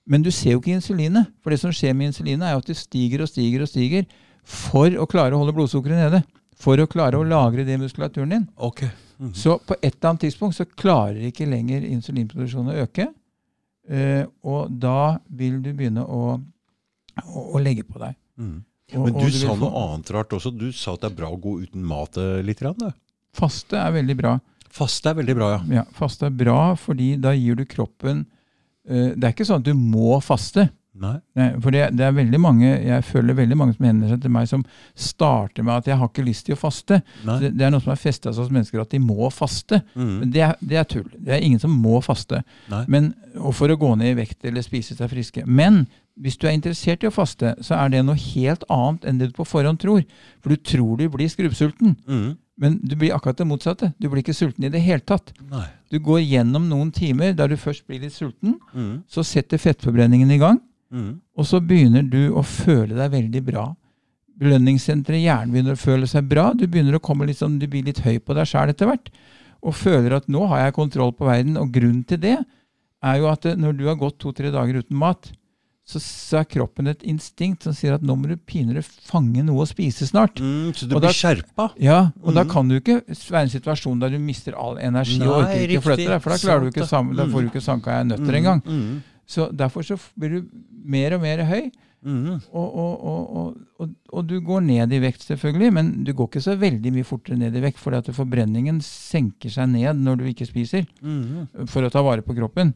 Men 0.07 0.21
du 0.23 0.29
ser 0.31 0.51
jo 0.53 0.59
ikke 0.61 0.75
insulinet. 0.75 1.25
For 1.43 1.49
det 1.49 1.59
som 1.59 1.71
skjer 1.71 1.95
med 1.95 2.11
insulinet, 2.11 2.45
er 2.47 2.55
at 2.55 2.67
det 2.67 2.77
stiger 2.77 3.21
og 3.25 3.27
stiger 3.31 3.61
og 3.65 3.67
stiger 3.67 4.05
for 4.43 4.87
å 4.87 5.07
klare 5.09 5.33
å 5.35 5.41
holde 5.41 5.55
blodsukkeret 5.57 5.97
nede. 5.97 6.21
For 6.55 6.77
å 6.77 6.87
klare 6.87 7.17
å 7.17 7.25
lagre 7.27 7.65
det 7.65 7.73
i 7.75 7.81
muskulaturen 7.81 8.29
din. 8.29 8.47
Okay. 8.55 8.89
Mm. 9.19 9.33
Så 9.33 9.57
på 9.65 9.75
et 9.81 9.95
eller 9.95 10.09
annet 10.11 10.21
tidspunkt 10.27 10.55
så 10.55 10.65
klarer 10.65 11.25
ikke 11.27 11.49
lenger 11.49 11.81
insulinproduksjonen 11.89 12.71
å 12.75 12.85
øke. 12.85 13.09
Eh, 13.89 14.23
og 14.43 14.69
da 14.79 15.17
vil 15.27 15.59
du 15.63 15.73
begynne 15.73 16.05
å, 16.05 16.37
å, 17.25 17.43
å 17.55 17.59
legge 17.59 17.83
på 17.87 17.97
deg. 18.03 18.15
Mm. 18.37 18.63
Men 18.93 19.17
du 19.17 19.27
sa 19.35 19.55
noe 19.57 19.83
annet 19.83 20.11
rart 20.15 20.33
også. 20.37 20.53
Du 20.55 20.69
sa 20.71 20.95
at 20.95 21.03
det 21.03 21.11
er 21.11 21.17
bra 21.17 21.31
å 21.33 21.39
gå 21.41 21.57
uten 21.65 21.83
mat 21.83 22.17
eh, 22.21 22.39
litt. 22.45 22.61
Grann, 22.63 22.77
da. 22.79 22.93
Faste 23.35 23.79
er 23.79 23.91
veldig 23.97 24.15
bra. 24.17 24.37
Faste 24.77 25.11
er 25.11 25.19
veldig 25.19 25.35
bra, 25.35 25.51
ja. 25.55 25.59
Ja, 25.79 25.85
faste 25.95 26.29
er 26.29 26.35
bra, 26.35 26.61
fordi 26.79 27.15
da 27.21 27.33
gir 27.35 27.57
du 27.57 27.63
kroppen 27.65 28.25
uh, 28.89 29.13
Det 29.15 29.23
er 29.23 29.31
ikke 29.33 29.47
sånn 29.47 29.63
at 29.63 29.67
du 29.67 29.73
må 29.77 30.19
faste. 30.23 30.67
Nei. 30.97 31.13
Nei, 31.37 31.47
for 31.61 31.73
det, 31.75 31.83
det 31.97 32.05
er 32.07 32.15
veldig 32.15 32.39
mange, 32.41 32.69
Jeg 32.81 33.05
føler 33.05 33.37
veldig 33.37 33.57
mange 33.59 33.75
som 33.75 33.85
henvender 33.85 34.15
seg 34.15 34.23
til 34.23 34.33
meg 34.33 34.47
som 34.49 34.63
starter 34.95 35.65
med 35.65 35.75
at 35.75 35.87
'jeg 35.91 35.97
har 35.99 36.09
ikke 36.09 36.25
lyst 36.25 36.47
til 36.47 36.55
å 36.55 36.61
faste'. 36.61 37.01
Det, 37.27 37.51
det 37.53 37.65
er 37.65 37.73
noe 37.73 37.83
som 37.83 37.93
har 37.93 38.01
festa 38.01 38.33
hos 38.33 38.49
mennesker 38.49 38.81
at 38.81 38.95
de 38.95 38.99
må 38.99 39.29
faste. 39.29 39.81
Mm. 39.93 40.15
Men 40.19 40.31
det 40.33 40.41
er, 40.41 40.55
det 40.61 40.77
er 40.77 40.89
tull. 40.89 41.09
Det 41.13 41.35
er 41.35 41.45
ingen 41.45 41.61
som 41.61 41.71
må 41.71 42.01
faste. 42.01 42.41
Nei. 42.71 42.83
Men, 42.87 43.13
og 43.37 43.53
for 43.53 43.69
å 43.69 43.77
gå 43.77 43.93
ned 43.95 44.15
i 44.15 44.19
vekt 44.23 44.45
eller 44.45 44.65
spise 44.65 44.97
seg 44.97 45.11
friske. 45.11 45.45
Men 45.45 45.85
hvis 46.21 46.37
du 46.37 46.47
er 46.47 46.53
interessert 46.57 47.03
i 47.03 47.07
å 47.07 47.13
faste, 47.13 47.55
så 47.61 47.75
er 47.77 47.89
det 47.93 48.03
noe 48.05 48.15
helt 48.15 48.63
annet 48.69 49.05
enn 49.05 49.17
det 49.19 49.27
du 49.29 49.33
på 49.37 49.45
forhånd 49.45 49.79
tror. 49.79 50.03
For 50.41 50.49
du 50.49 50.55
tror 50.57 50.97
du 50.97 51.07
blir 51.09 51.27
skrubbsulten, 51.29 51.95
Mm. 52.07 52.37
men 52.57 52.79
du 52.83 52.95
blir 52.95 53.13
akkurat 53.13 53.37
det 53.37 53.45
motsatte. 53.47 53.93
Du 53.99 54.09
blir 54.09 54.23
ikke 54.23 54.33
sulten 54.33 54.65
i 54.65 54.69
det 54.69 54.81
hele 54.81 54.99
tatt. 55.05 55.31
Nei. 55.51 55.67
Du 55.91 55.99
går 55.99 56.21
gjennom 56.25 56.67
noen 56.69 56.91
timer 56.91 57.33
der 57.33 57.47
du 57.47 57.55
først 57.55 57.85
blir 57.87 57.99
litt 58.01 58.13
sulten, 58.13 58.57
Mm. 58.73 59.03
så 59.07 59.23
setter 59.23 59.57
fettforbrenningen 59.57 60.31
i 60.31 60.37
gang, 60.39 60.59
Mm. 60.91 61.19
og 61.37 61.45
så 61.45 61.59
begynner 61.59 62.09
du 62.09 62.31
å 62.33 62.41
føle 62.43 62.95
deg 62.95 63.11
veldig 63.11 63.45
bra. 63.45 63.75
Belønningssenteret, 64.37 65.21
hjernen 65.23 65.51
begynner 65.53 65.73
å 65.73 65.81
føle 65.81 66.07
seg 66.07 66.27
bra. 66.29 66.51
Du 66.53 66.67
begynner 66.67 66.97
å 66.97 67.01
komme 67.01 67.25
litt 67.25 67.37
sånn, 67.39 67.57
du 67.59 67.65
blir 67.67 67.83
litt 67.87 67.99
høy 68.05 68.19
på 68.19 68.35
deg 68.37 68.45
sjæl 68.45 68.69
etter 68.69 68.85
hvert. 68.89 69.09
Og 69.65 69.73
føler 69.73 70.13
at 70.15 70.27
nå 70.29 70.47
har 70.47 70.65
jeg 70.65 70.73
kontroll 70.77 71.11
på 71.17 71.25
verden. 71.25 71.57
Og 71.57 71.71
grunnen 71.73 72.03
til 72.07 72.17
det 72.21 72.35
er 73.03 73.17
jo 73.17 73.27
at 73.31 73.45
eh, 73.49 73.55
når 73.57 73.77
du 73.77 73.85
har 73.87 73.95
gått 73.97 74.19
to-tre 74.19 74.51
dager 74.53 74.77
uten 74.83 74.97
mat, 74.97 75.31
så, 75.87 76.01
så 76.03 76.41
er 76.41 76.47
kroppen 76.51 76.89
et 76.91 76.99
instinkt 77.07 77.63
som 77.63 77.71
sier 77.73 77.93
at 77.95 78.01
nå 78.03 78.15
må 78.19 78.27
du 78.27 78.35
pinadø 78.35 78.81
fange 79.07 79.39
noe 79.47 79.63
å 79.63 79.67
spise 79.69 80.03
snart. 80.09 80.35
Mm, 80.43 80.73
så 80.75 80.83
du 80.89 80.95
Og 80.97 81.01
blir 81.01 81.07
da- 81.07 81.15
skjerpa? 81.15 81.69
Ja, 81.79 81.99
og 82.21 82.33
da 82.35 82.43
Mhm. 82.43 82.49
kan 82.51 82.67
du 82.67 82.75
ikke 82.81 82.97
være 83.07 83.39
i 83.39 83.47
en 83.47 83.53
situasjon 83.55 83.99
der 84.03 84.09
du 84.11 84.19
mister 84.19 84.51
all 84.59 84.75
energi 84.83 85.21
og 85.23 85.45
orker 85.45 85.63
ikke 85.63 85.69
riktig. 85.77 85.83
flytte 85.87 86.09
deg, 86.11 86.21
for 86.21 86.29
da, 86.35 86.37
klarer 86.43 86.61
du 86.67 86.71
ikke 86.73 86.87
sammen, 86.91 87.13
mm. 87.15 87.17
da 87.17 87.25
får 87.31 87.41
du 87.41 87.47
ikke 87.53 87.63
sanka 87.63 87.91
ei 87.97 88.03
nøtter 88.03 88.35
engang. 88.41 88.61
Mm, 88.67 89.01
Så 89.27 89.49
derfor 89.55 89.81
så 89.83 89.97
blir 90.19 90.29
du 90.41 90.47
mer 90.85 91.13
og 91.15 91.21
mer 91.21 91.43
høy, 91.43 91.71
mm, 92.05 92.25
mm. 92.25 92.41
og, 92.53 92.75
og, 92.77 93.57
og, 93.79 93.89
og 94.13 94.27
du 94.27 94.39
går 94.39 94.61
ned 94.63 94.91
i 94.93 94.99
vekt, 95.03 95.23
selvfølgelig, 95.27 95.71
men 95.73 96.03
du 96.05 96.13
går 96.13 96.27
ikke 96.29 96.43
så 96.43 96.55
veldig 96.57 96.93
mye 96.95 97.03
fortere 97.03 97.37
ned 97.37 97.55
i 97.55 97.59
vekt, 97.63 97.77
fordi 97.79 97.97
at 97.97 98.05
forbrenningen 98.15 98.79
senker 98.81 99.49
seg 99.51 99.67
ned 99.69 99.95
når 99.99 100.17
du 100.17 100.23
ikke 100.31 100.47
spiser, 100.47 100.85
Mm. 101.03 101.47
for 101.67 101.81
å 101.83 101.91
ta 101.91 102.01
vare 102.01 102.21
på 102.21 102.35
kroppen. 102.35 102.73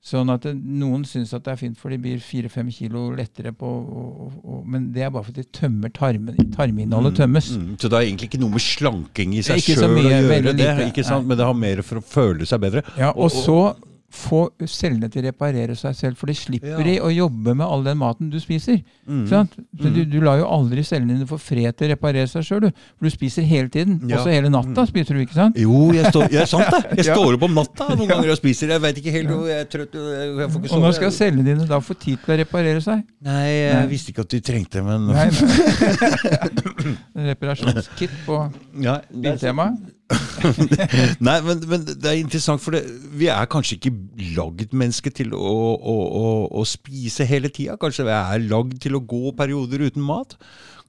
Sånn 0.00 0.30
at 0.32 0.46
det, 0.46 0.54
Noen 0.56 1.02
syns 1.04 1.34
at 1.36 1.44
det 1.44 1.52
er 1.52 1.58
fint, 1.60 1.76
for 1.76 1.92
de 1.92 1.98
blir 2.00 2.22
fire-fem 2.24 2.70
kilo 2.72 3.10
lettere 3.12 3.52
på 3.52 3.68
og, 3.68 4.14
og, 4.24 4.38
og, 4.40 4.62
Men 4.64 4.86
det 4.94 5.04
er 5.04 5.10
bare 5.12 5.26
fordi 5.26 5.44
de 5.44 5.52
tømmer 5.58 5.92
tarmen, 5.92 6.38
tarminnholdet 6.54 7.18
tømmes. 7.20 7.50
Mm, 7.60 7.74
så 7.76 7.90
det 7.92 7.98
er 7.98 8.08
egentlig 8.08 8.30
ikke 8.30 8.40
noe 8.40 8.54
med 8.54 8.64
slanking 8.64 9.36
i 9.36 9.44
seg 9.44 9.60
sjøl 9.60 9.84
å 9.84 10.06
gjøre, 10.06 10.40
det, 10.40 10.54
lite. 10.56 10.88
ikke 10.88 11.04
sant? 11.04 11.26
Nei. 11.26 11.34
men 11.34 11.40
det 11.42 11.50
har 11.50 11.60
mer 11.66 11.84
for 11.84 12.00
å 12.00 12.04
føle 12.14 12.48
seg 12.48 12.64
bedre. 12.64 12.84
Ja, 12.96 13.12
og 13.12 13.28
så 13.34 13.58
få 14.10 14.48
cellene 14.66 15.06
til 15.08 15.22
å 15.22 15.28
reparere 15.28 15.76
seg 15.78 15.94
selv, 15.94 16.16
for 16.18 16.26
de 16.26 16.34
slipper 16.34 16.72
Ja. 16.72 16.82
de 16.82 16.96
å 16.98 17.10
jobbe 17.14 17.54
med 17.54 17.62
all 17.66 17.84
den 17.86 17.96
maten 18.00 18.28
du 18.32 18.40
spiser. 18.42 18.80
Mm. 19.06 19.20
Sant? 19.30 19.52
Så 19.80 19.92
du, 19.94 20.00
du 20.04 20.16
lar 20.20 20.40
jo 20.40 20.48
aldri 20.50 20.82
cellene 20.82 21.14
dine 21.14 21.28
få 21.30 21.38
fred 21.38 21.76
til 21.78 21.86
å 21.86 21.90
reparere 21.94 22.26
seg 22.26 22.42
sjøl, 22.42 22.60
du. 22.66 22.70
For 22.98 23.06
du 23.06 23.10
spiser 23.14 23.46
hele 23.46 23.68
tiden. 23.70 24.00
Ja. 24.10 24.18
Også 24.18 24.32
hele 24.34 24.50
natta 24.50 24.82
spiser 24.90 25.14
du, 25.14 25.20
ikke 25.22 25.38
sant? 25.38 25.56
Jo, 25.62 25.92
jeg 25.94 26.10
står, 26.10 26.26
jeg, 26.34 26.48
sant 26.50 26.66
det. 26.74 26.82
Jeg 27.00 27.06
står 27.14 27.36
opp 27.38 27.46
om 27.46 27.54
natta 27.54 27.86
noen 27.94 28.10
ganger 28.10 28.32
og 28.34 28.40
spiser. 28.40 28.74
Jeg 28.74 28.82
veit 28.82 28.98
ikke 28.98 29.14
helt 29.14 29.30
hvor 29.30 29.46
jeg 29.48 29.60
er 29.62 29.70
trøtt. 29.70 29.94
Jeg 29.94 30.50
får 30.50 30.58
ikke 30.64 30.74
Og 30.74 30.82
nå 30.84 30.90
skal 30.98 31.14
cellene 31.14 31.46
dine 31.46 31.68
da 31.70 31.78
få 31.80 31.94
tid 32.02 32.18
til 32.24 32.34
å 32.34 32.40
reparere 32.42 32.82
seg. 32.84 33.06
Nei, 33.24 33.46
jeg 33.46 33.78
Nei. 33.78 33.86
visste 33.94 34.10
ikke 34.12 34.26
at 34.26 34.34
du 34.34 34.40
trengte 34.50 34.82
men 34.84 35.06
Nei, 35.14 35.28
nei. 35.30 36.90
Reparasjonskit 37.30 38.10
på 38.26 38.40
Ja, 38.82 38.98
det 39.06 39.16
er- 39.16 39.38
biltema. 39.38 39.70
Nei, 41.26 41.36
men, 41.46 41.60
men 41.70 41.84
det 41.86 42.08
er 42.08 42.18
interessant, 42.18 42.62
for 42.62 42.74
det, 42.74 42.82
vi 43.18 43.28
er 43.30 43.50
kanskje 43.50 43.76
ikke 43.78 43.92
lagd 44.36 44.74
mennesker 44.74 45.14
til 45.14 45.34
å, 45.36 45.52
å, 45.76 45.96
å, 46.20 46.26
å 46.60 46.64
spise 46.68 47.26
hele 47.28 47.50
tida. 47.52 47.78
Kanskje 47.80 48.08
vi 48.08 48.16
er 48.16 48.48
lagd 48.50 48.80
til 48.82 48.98
å 48.98 49.04
gå 49.04 49.34
perioder 49.38 49.86
uten 49.86 50.04
mat. 50.06 50.36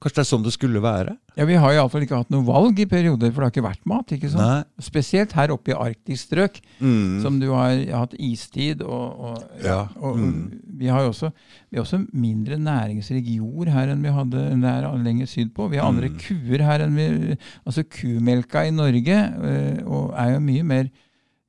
Kanskje 0.02 0.18
det 0.18 0.22
er 0.24 0.28
sånn 0.32 0.42
det 0.42 0.52
skulle 0.56 0.80
være. 0.82 1.12
Ja, 1.38 1.44
Vi 1.46 1.54
har 1.62 1.72
iallfall 1.76 2.02
ikke 2.02 2.16
hatt 2.18 2.30
noe 2.34 2.42
valg 2.42 2.80
i 2.82 2.86
perioder, 2.90 3.30
for 3.30 3.44
det 3.44 3.46
har 3.46 3.52
ikke 3.54 3.64
vært 3.68 3.84
mat. 3.86 4.10
ikke 4.16 4.30
sant? 4.32 4.42
Nei. 4.42 4.82
Spesielt 4.82 5.32
her 5.38 5.52
oppe 5.54 5.70
i 5.70 5.76
arktisk 5.78 6.26
strøk, 6.26 6.58
Mm. 6.82 7.20
som 7.22 7.38
du 7.38 7.46
har 7.52 7.70
hatt 8.00 8.14
istid. 8.18 8.82
og, 8.82 9.20
og, 9.20 9.44
Ja, 9.62 9.86
og 9.96 10.18
mm. 10.18 10.60
Vi 10.82 10.86
har 10.90 11.02
jo 11.02 11.12
også, 11.12 11.30
vi 11.70 11.78
har 11.78 11.84
også 11.84 12.02
mindre 12.12 12.58
næringsrik 12.58 13.24
jord 13.36 13.68
her 13.68 13.88
enn 13.94 14.02
vi 14.02 14.08
hadde 14.10 14.60
der 14.60 14.88
lenger 14.98 15.26
sydpå. 15.30 15.70
Vi 15.70 15.76
har 15.78 15.86
andre 15.86 16.08
Mm. 16.10 16.18
kuer 16.18 16.60
her 16.66 16.80
enn 16.80 16.96
vi 16.96 17.36
Altså 17.66 17.84
kumelka 17.84 18.66
i 18.66 18.70
Norge 18.70 19.16
øh, 19.38 19.86
og 19.86 20.14
er 20.18 20.32
jo 20.34 20.40
mye 20.40 20.62
mer 20.64 20.88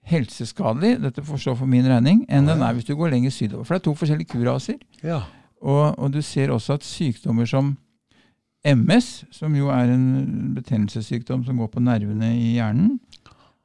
helseskadelig, 0.06 0.98
dette 1.02 1.24
forstår 1.24 1.56
for 1.58 1.66
min 1.70 1.86
regning, 1.88 2.26
enn 2.30 2.46
den 2.50 2.62
er 2.62 2.74
hvis 2.76 2.86
du 2.88 2.96
går 3.00 3.14
lenger 3.14 3.32
sydover. 3.32 3.64
For 3.66 3.76
det 3.78 3.82
er 3.82 3.88
to 3.90 3.96
forskjellige 3.96 4.32
kuraser. 4.34 4.80
Ja. 5.04 5.22
Og, 5.64 5.98
og 5.98 6.12
du 6.12 6.22
ser 6.22 6.52
også 6.52 6.74
at 6.78 6.84
sykdommer 6.84 7.48
som 7.48 7.78
MS, 8.64 9.26
som 9.35 9.56
jo 9.57 9.68
er 9.73 9.91
en 9.91 10.53
betennelsessykdom 10.56 11.44
som 11.44 11.60
går 11.60 11.72
på 11.73 11.84
nervene 11.84 12.31
i 12.38 12.53
hjernen, 12.56 12.98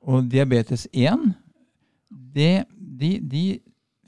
og 0.02 0.26
diabetes 0.32 0.86
1, 0.92 1.30
det, 2.34 2.64
de, 2.74 3.18
de 3.22 3.44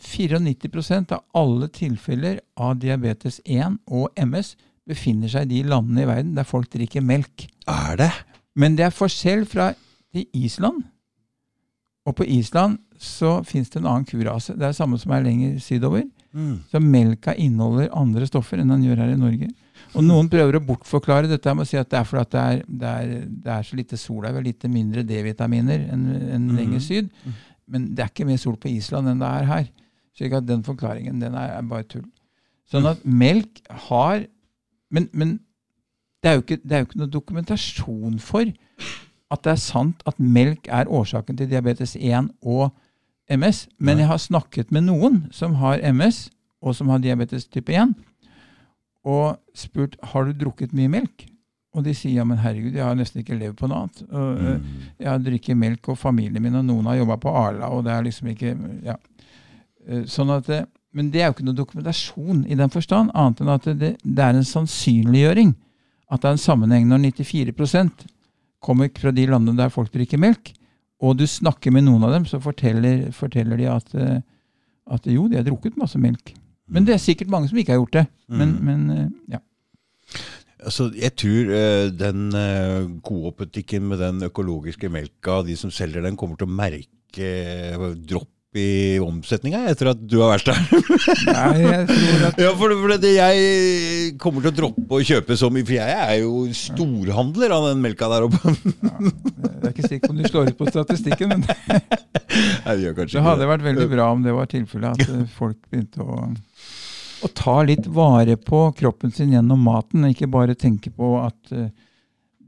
94% 0.00 1.12
av 1.14 1.22
alle 1.36 1.68
tilfeller 1.74 2.40
av 2.58 2.78
diabetes 2.80 3.40
1 3.44 3.78
og 3.86 4.08
MS 4.18 4.54
befinner 4.88 5.30
seg 5.30 5.46
i 5.46 5.60
de 5.60 5.70
landene 5.70 6.04
i 6.04 6.08
verden 6.08 6.34
der 6.38 6.48
folk 6.48 6.70
drikker 6.72 7.04
melk. 7.04 7.46
Er 7.68 7.98
det? 8.00 8.10
Men 8.58 8.78
det 8.78 8.88
er 8.88 8.96
forskjell 8.96 9.44
fra 9.48 9.70
til 10.10 10.26
Island. 10.34 10.82
Og 12.08 12.16
på 12.16 12.26
Island 12.26 12.80
så 13.00 13.40
fins 13.46 13.70
det 13.70 13.80
en 13.80 13.90
annen 13.90 14.08
kurase. 14.08 14.56
Det 14.58 14.66
er 14.66 14.76
samme 14.76 14.98
som 14.98 15.12
er 15.14 15.24
lenger 15.24 15.58
sydover. 15.62 16.04
Mm. 16.32 16.62
Så 16.70 16.80
melka 16.82 17.34
inneholder 17.36 17.92
andre 17.96 18.26
stoffer 18.28 18.60
enn 18.60 18.72
den 18.72 18.86
gjør 18.86 19.04
her 19.04 19.14
i 19.14 19.20
Norge. 19.20 19.50
Og 19.97 20.05
noen 20.07 20.28
prøver 20.31 20.57
å 20.57 20.62
bortforklare 20.65 21.31
dette 21.31 21.55
med 21.55 21.66
å 21.66 21.69
si 21.69 21.78
at 21.81 21.90
det 21.90 21.98
er 21.98 22.07
fordi 22.07 22.23
at 22.23 22.32
det 22.32 22.40
er, 22.40 22.62
det 22.66 22.90
er, 22.90 23.12
det 23.47 23.52
er 23.57 23.66
så 23.66 23.78
lite 23.78 23.98
sol 24.01 24.27
her, 24.27 24.39
og 24.39 24.47
lite 24.47 24.70
mindre 24.70 25.05
D-vitaminer 25.07 25.86
enn 25.90 26.07
en 26.36 26.48
mm. 26.48 26.57
lenger 26.59 26.85
syd. 26.85 27.11
Men 27.70 27.90
det 27.94 28.05
er 28.05 28.12
ikke 28.12 28.28
mer 28.28 28.40
sol 28.43 28.57
på 28.61 28.70
Island 28.70 29.11
enn 29.11 29.23
det 29.23 29.31
er 29.40 29.51
her. 29.51 29.69
Slik 30.19 30.35
at 30.36 30.48
den 30.48 30.65
forklaringen 30.66 31.23
den 31.23 31.36
er, 31.39 31.57
er 31.59 31.66
bare 31.66 31.86
tull. 31.90 32.07
Sånn 32.70 32.86
at 32.86 33.02
melk 33.05 33.62
har 33.89 34.27
Men, 34.90 35.05
men 35.15 35.36
det, 36.19 36.31
er 36.31 36.40
ikke, 36.40 36.57
det 36.66 36.74
er 36.74 36.81
jo 36.81 36.86
ikke 36.89 36.98
noe 36.98 37.11
dokumentasjon 37.15 38.16
for 38.19 38.48
at 39.31 39.44
det 39.44 39.52
er 39.52 39.61
sant 39.62 40.02
at 40.11 40.19
melk 40.19 40.66
er 40.66 40.90
årsaken 40.90 41.39
til 41.39 41.47
diabetes 41.47 41.94
1 41.94 42.32
og 42.43 42.73
MS. 43.31 43.69
Men 43.78 44.02
jeg 44.02 44.11
har 44.11 44.19
snakket 44.19 44.73
med 44.74 44.89
noen 44.89 45.20
som 45.31 45.55
har 45.62 45.78
MS, 45.93 46.24
og 46.61 46.74
som 46.74 46.90
har 46.90 46.98
diabetes 46.98 47.47
type 47.47 47.70
1, 47.73 47.94
og 49.05 49.39
spurt 49.56 49.97
har 50.12 50.24
du 50.28 50.32
drukket 50.36 50.74
mye 50.77 50.90
melk. 50.93 51.27
Og 51.70 51.85
de 51.86 51.93
sier 51.94 52.16
ja, 52.18 52.24
men 52.27 52.40
herregud, 52.43 52.74
jeg 52.74 52.82
har 52.82 52.97
nesten 52.98 53.22
ikke 53.22 53.39
levd 53.39 53.56
på 53.60 53.68
noe 53.70 53.85
annet. 53.85 54.01
Og, 54.10 54.39
eh, 54.43 54.59
Mm. 54.59 54.81
Jeg 54.98 55.24
drikker 55.24 55.55
melk, 55.56 55.89
og 55.89 55.98
familien 55.98 56.43
min 56.43 56.56
og 56.56 56.64
noen 56.64 56.86
har 56.86 56.97
jobba 56.97 57.16
på 57.16 57.31
Arla, 57.31 57.68
og 57.70 57.85
det 57.85 57.93
er 57.93 58.02
liksom 58.02 58.28
ikke 58.32 58.56
ja. 58.85 58.97
Eh, 59.86 60.02
Sånn 60.05 60.31
at 60.31 60.68
Men 60.93 61.10
det 61.12 61.20
er 61.22 61.27
jo 61.28 61.35
ikke 61.36 61.44
noe 61.47 61.55
dokumentasjon 61.55 62.47
i 62.51 62.56
den 62.56 62.68
forstand, 62.68 63.12
annet 63.14 63.40
enn 63.40 63.48
at 63.48 63.62
det, 63.78 63.97
det 64.02 64.18
er 64.18 64.35
en 64.35 64.43
sannsynliggjøring. 64.43 65.55
At 66.10 66.22
det 66.22 66.28
er 66.28 66.32
en 66.32 66.43
sammenheng 66.43 66.89
når 66.89 66.98
94% 67.14 68.06
kommer 68.60 68.90
fra 68.98 69.12
de 69.12 69.27
landene 69.27 69.56
der 69.56 69.70
folk 69.70 69.93
drikker 69.93 70.18
melk, 70.18 70.52
og 71.01 71.16
du 71.16 71.24
snakker 71.27 71.70
med 71.70 71.85
noen 71.85 72.02
av 72.02 72.10
dem, 72.10 72.24
så 72.27 72.40
forteller, 72.43 73.12
forteller 73.12 73.56
de 73.56 73.68
at, 73.70 73.94
eh, 73.94 74.18
at 74.90 75.06
jo, 75.06 75.28
de 75.28 75.36
har 75.36 75.44
drukket 75.47 75.78
masse 75.78 75.97
melk. 75.97 76.35
Men 76.70 76.86
det 76.86 76.94
er 76.97 77.02
sikkert 77.02 77.30
mange 77.32 77.51
som 77.51 77.59
ikke 77.60 77.74
har 77.74 77.80
gjort 77.82 77.97
det. 78.01 78.06
Men, 78.30 78.56
Mm. 78.56 78.64
men 78.64 78.90
eh, 78.97 79.06
ja. 79.36 79.40
Altså, 80.60 80.90
jeg 80.94 81.14
tror 81.16 81.51
eh, 81.56 81.86
den 81.97 82.26
Coop-butikken 83.06 83.86
med 83.88 83.98
den 84.02 84.20
økologiske 84.28 84.90
melka, 84.92 85.40
de 85.47 85.56
som 85.56 85.70
selger 85.72 86.05
den, 86.05 86.18
kommer 86.20 86.36
til 86.36 86.47
å 86.51 86.52
merke 86.52 87.30
eh, 87.30 87.88
dropp 88.06 88.28
i 88.59 88.98
omsetninga 88.98 89.60
etter 89.70 89.92
at 89.92 90.01
du 90.10 90.16
har 90.24 90.32
vært 90.32 90.48
der. 90.51 90.59
Nei, 91.36 91.60
jeg 91.62 91.84
tror 91.86 92.24
at 92.26 92.40
ja, 92.44 92.48
for, 92.59 92.72
for 92.82 92.94
det, 92.98 93.12
jeg 93.14 94.16
kommer 94.18 94.42
til 94.42 94.51
å 94.51 94.56
droppe 94.59 94.98
å 94.98 95.05
kjøpe 95.06 95.36
så 95.38 95.52
mye, 95.55 95.62
for 95.68 95.76
jeg 95.78 95.94
er 96.02 96.16
jo 96.24 96.40
storhandler 96.59 97.55
av 97.55 97.68
den 97.68 97.84
melka 97.84 98.09
der 98.10 98.26
oppe. 98.26 98.51
Jeg 98.51 99.62
er 99.62 99.70
ikke 99.70 99.86
sikker 99.86 100.09
på 100.09 100.12
om 100.16 100.18
du 100.18 100.26
slår 100.26 100.51
ut 100.51 100.59
på 100.59 100.66
statistikken, 100.74 101.30
men 101.30 101.47
Nei, 102.66 102.74
det 102.82 102.90
Det 103.14 103.22
hadde 103.22 103.47
vært 103.48 103.62
veldig 103.64 103.86
bra 103.90 104.10
om 104.16 104.26
det 104.26 104.34
var 104.34 104.51
tilfellet 104.51 104.98
at 104.98 105.14
eh, 105.14 105.24
folk 105.38 105.56
begynte 105.70 106.02
å, 106.02 106.18
å 107.24 107.28
ta 107.36 107.59
litt 107.66 107.86
vare 107.86 108.36
på 108.40 108.64
kroppen 108.78 109.12
sin 109.12 109.32
gjennom 109.36 109.62
maten, 109.66 110.09
ikke 110.10 110.30
bare 110.30 110.55
tenke 110.59 110.90
på 110.94 111.14
at 111.20 111.52
eh, 111.52 111.68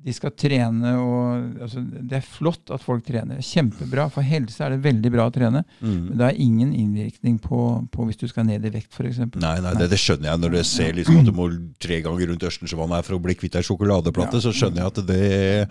de 0.02 0.10
skal 0.10 0.32
trene. 0.34 0.92
Og, 0.98 1.60
altså, 1.62 1.78
det 1.78 2.16
er 2.18 2.24
flott 2.26 2.72
at 2.74 2.82
folk 2.82 3.04
trener. 3.06 3.38
Kjempebra. 3.46 4.08
For 4.10 4.26
helse 4.26 4.64
er 4.66 4.74
det 4.74 4.80
veldig 4.82 5.12
bra 5.14 5.28
å 5.28 5.34
trene. 5.34 5.60
Mm. 5.78 5.92
Men 6.08 6.16
det 6.18 6.26
har 6.26 6.40
ingen 6.42 6.72
innvirkning 6.74 7.36
på, 7.44 7.60
på 7.92 8.06
hvis 8.08 8.18
du 8.18 8.24
skal 8.26 8.48
ned 8.48 8.66
i 8.66 8.72
vekt, 8.74 8.90
f.eks. 8.96 9.20
Nei, 9.38 9.52
nei, 9.62 9.74
det, 9.78 9.86
det 9.92 10.00
skjønner 10.02 10.32
jeg. 10.32 10.42
Når 10.42 10.56
du 10.56 10.58
ser 10.72 10.98
liksom 10.98 11.20
at 11.20 11.28
du 11.30 11.34
må 11.36 11.46
tre 11.82 12.00
ganger 12.02 12.32
rundt 12.32 12.48
Østensjøvannet 12.50 12.98
her 12.98 13.06
for 13.06 13.18
å 13.18 13.22
bli 13.28 13.36
kvitt 13.38 13.60
ei 13.60 13.64
sjokoladeplate, 13.68 14.40
Ja. 14.40 14.44
så 14.48 14.54
skjønner 14.56 14.82
jeg 14.82 14.90
at 14.90 15.00
det, 15.12 15.70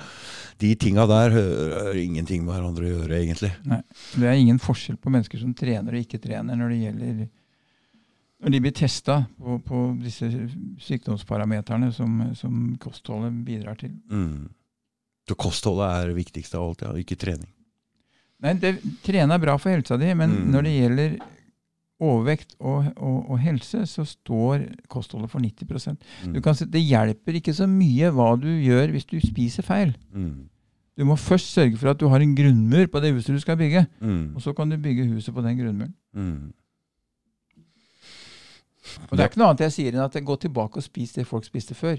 de 0.63 0.71
tinga 0.79 1.09
der 1.11 1.35
hører 1.35 1.99
ingenting 1.99 2.45
med 2.45 2.55
hverandre 2.55 2.87
å 2.87 2.93
gjøre, 2.95 3.19
egentlig. 3.25 3.51
Nei. 3.67 3.81
Det 4.15 4.31
er 4.31 4.39
ingen 4.39 4.63
forskjell 4.63 4.95
på 5.01 5.11
mennesker 5.11 5.43
som 5.43 5.51
trener 5.59 5.91
og 5.97 6.05
ikke 6.05 6.23
trener 6.23 6.55
når 6.55 6.71
det 6.71 6.81
gjelder 6.85 7.21
når 8.41 8.51
de 8.55 8.59
blir 8.63 8.73
testa 8.73 9.19
på, 9.37 9.59
på 9.65 9.81
disse 10.01 10.27
sykdomsparameterne 10.81 11.91
som, 11.93 12.19
som 12.37 12.75
kostholdet 12.81 13.35
bidrar 13.45 13.77
til. 13.79 13.93
Mm. 14.11 14.49
Så 15.29 15.35
kostholdet 15.37 15.89
er 15.89 16.07
det 16.11 16.17
viktigste 16.17 16.57
av 16.57 16.69
alt, 16.71 16.81
ja. 16.81 16.93
Ikke 16.97 17.17
trening. 17.21 17.47
Nei, 18.41 18.55
det, 18.57 18.71
Trene 19.05 19.35
er 19.37 19.43
bra 19.43 19.53
for 19.61 19.69
helsa 19.69 19.97
di, 20.01 20.09
men 20.17 20.31
Mm. 20.33 20.47
når 20.55 20.63
det 20.65 20.71
gjelder 20.79 21.11
overvekt 22.01 22.55
og, 22.59 22.87
og, 22.97 23.17
og 23.29 23.37
helse, 23.43 23.83
så 23.85 24.01
står 24.09 24.63
kostholdet 24.89 25.29
for 25.29 25.39
90 25.39 25.97
Mm. 26.25 26.33
du 26.33 26.41
kan 26.41 26.55
si, 26.57 26.65
Det 26.65 26.81
hjelper 26.81 27.37
ikke 27.37 27.53
så 27.53 27.67
mye 27.69 28.09
hva 28.09 28.31
du 28.41 28.47
gjør 28.49 28.89
hvis 28.95 29.05
du 29.05 29.19
spiser 29.21 29.61
feil. 29.63 29.93
Mm. 30.13 30.47
Du 30.97 31.05
må 31.05 31.15
først 31.15 31.53
sørge 31.53 31.77
for 31.77 31.89
at 31.93 31.99
du 32.01 32.07
har 32.09 32.19
en 32.19 32.35
grunnmur 32.35 32.87
på 32.91 32.99
det 33.01 33.13
huset 33.13 33.35
du 33.35 33.39
skal 33.39 33.57
bygge. 33.57 33.85
Mm. 34.01 34.35
Og 34.35 34.41
så 34.41 34.53
kan 34.57 34.69
du 34.69 34.77
bygge 34.81 35.05
huset 35.13 35.33
på 35.33 35.41
den 35.45 35.57
grunnmuren. 35.57 35.93
Og 39.09 39.17
Det 39.17 39.23
er 39.23 39.29
ikke 39.31 39.41
noe 39.41 39.47
annet 39.51 39.63
jeg 39.67 39.71
sier 39.77 39.93
enn 39.95 40.03
at 40.05 40.17
gå 40.25 40.35
tilbake 40.39 40.77
og 40.81 40.83
spis 40.85 41.13
det 41.17 41.27
folk 41.27 41.45
spiste 41.45 41.75
før. 41.77 41.97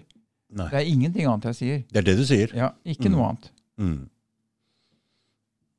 Nei. 0.53 0.69
Det 0.69 0.79
er 0.83 0.89
ingenting 0.93 1.27
annet 1.27 1.45
jeg 1.53 1.57
sier. 1.59 1.83
Det 1.93 2.03
er 2.03 2.07
det 2.11 2.17
du 2.19 2.25
sier. 2.29 2.53
Ja, 2.57 2.71
Ikke 2.85 3.09
Mm. 3.09 3.17
noe 3.17 3.29
annet. 3.31 3.51
Mm. 3.79 4.09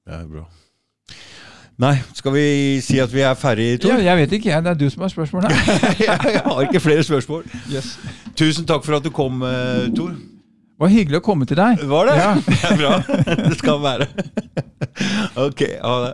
Det 0.07 0.13
er 0.19 0.27
bra. 0.27 0.45
Nei, 1.79 1.95
skal 2.13 2.33
vi 2.35 2.79
si 2.85 2.99
at 3.01 3.09
vi 3.13 3.21
er 3.25 3.33
ferdig, 3.33 3.79
Tor? 3.81 3.89
Ja, 3.97 3.97
jeg 4.13 4.17
vet 4.17 4.35
ikke. 4.37 4.59
Det 4.61 4.69
er 4.71 4.77
du 4.77 4.89
som 4.89 5.01
har 5.01 5.09
spørsmålet. 5.09 5.49
jeg 5.99 6.41
har 6.45 6.61
ikke 6.67 6.79
flere 6.83 7.03
spørsmål. 7.03 7.45
yes. 7.71 7.95
Tusen 8.37 8.65
takk 8.69 8.83
for 8.85 8.97
at 8.99 9.03
du 9.03 9.09
kom, 9.09 9.41
uh, 9.41 9.87
Tor. 9.95 10.13
Det 10.13 10.79
var 10.79 10.91
hyggelig 10.93 11.17
å 11.21 11.23
komme 11.23 11.45
til 11.49 11.57
deg. 11.57 11.81
Var 11.89 12.09
det? 12.09 12.15
Ja. 12.19 12.29
Det 12.49 12.59
er 12.69 12.77
bra. 12.77 12.93
Det 13.49 13.57
skal 13.57 13.81
være. 13.81 14.07
Ok, 15.47 15.61
ha 15.81 15.93
det. 16.05 16.13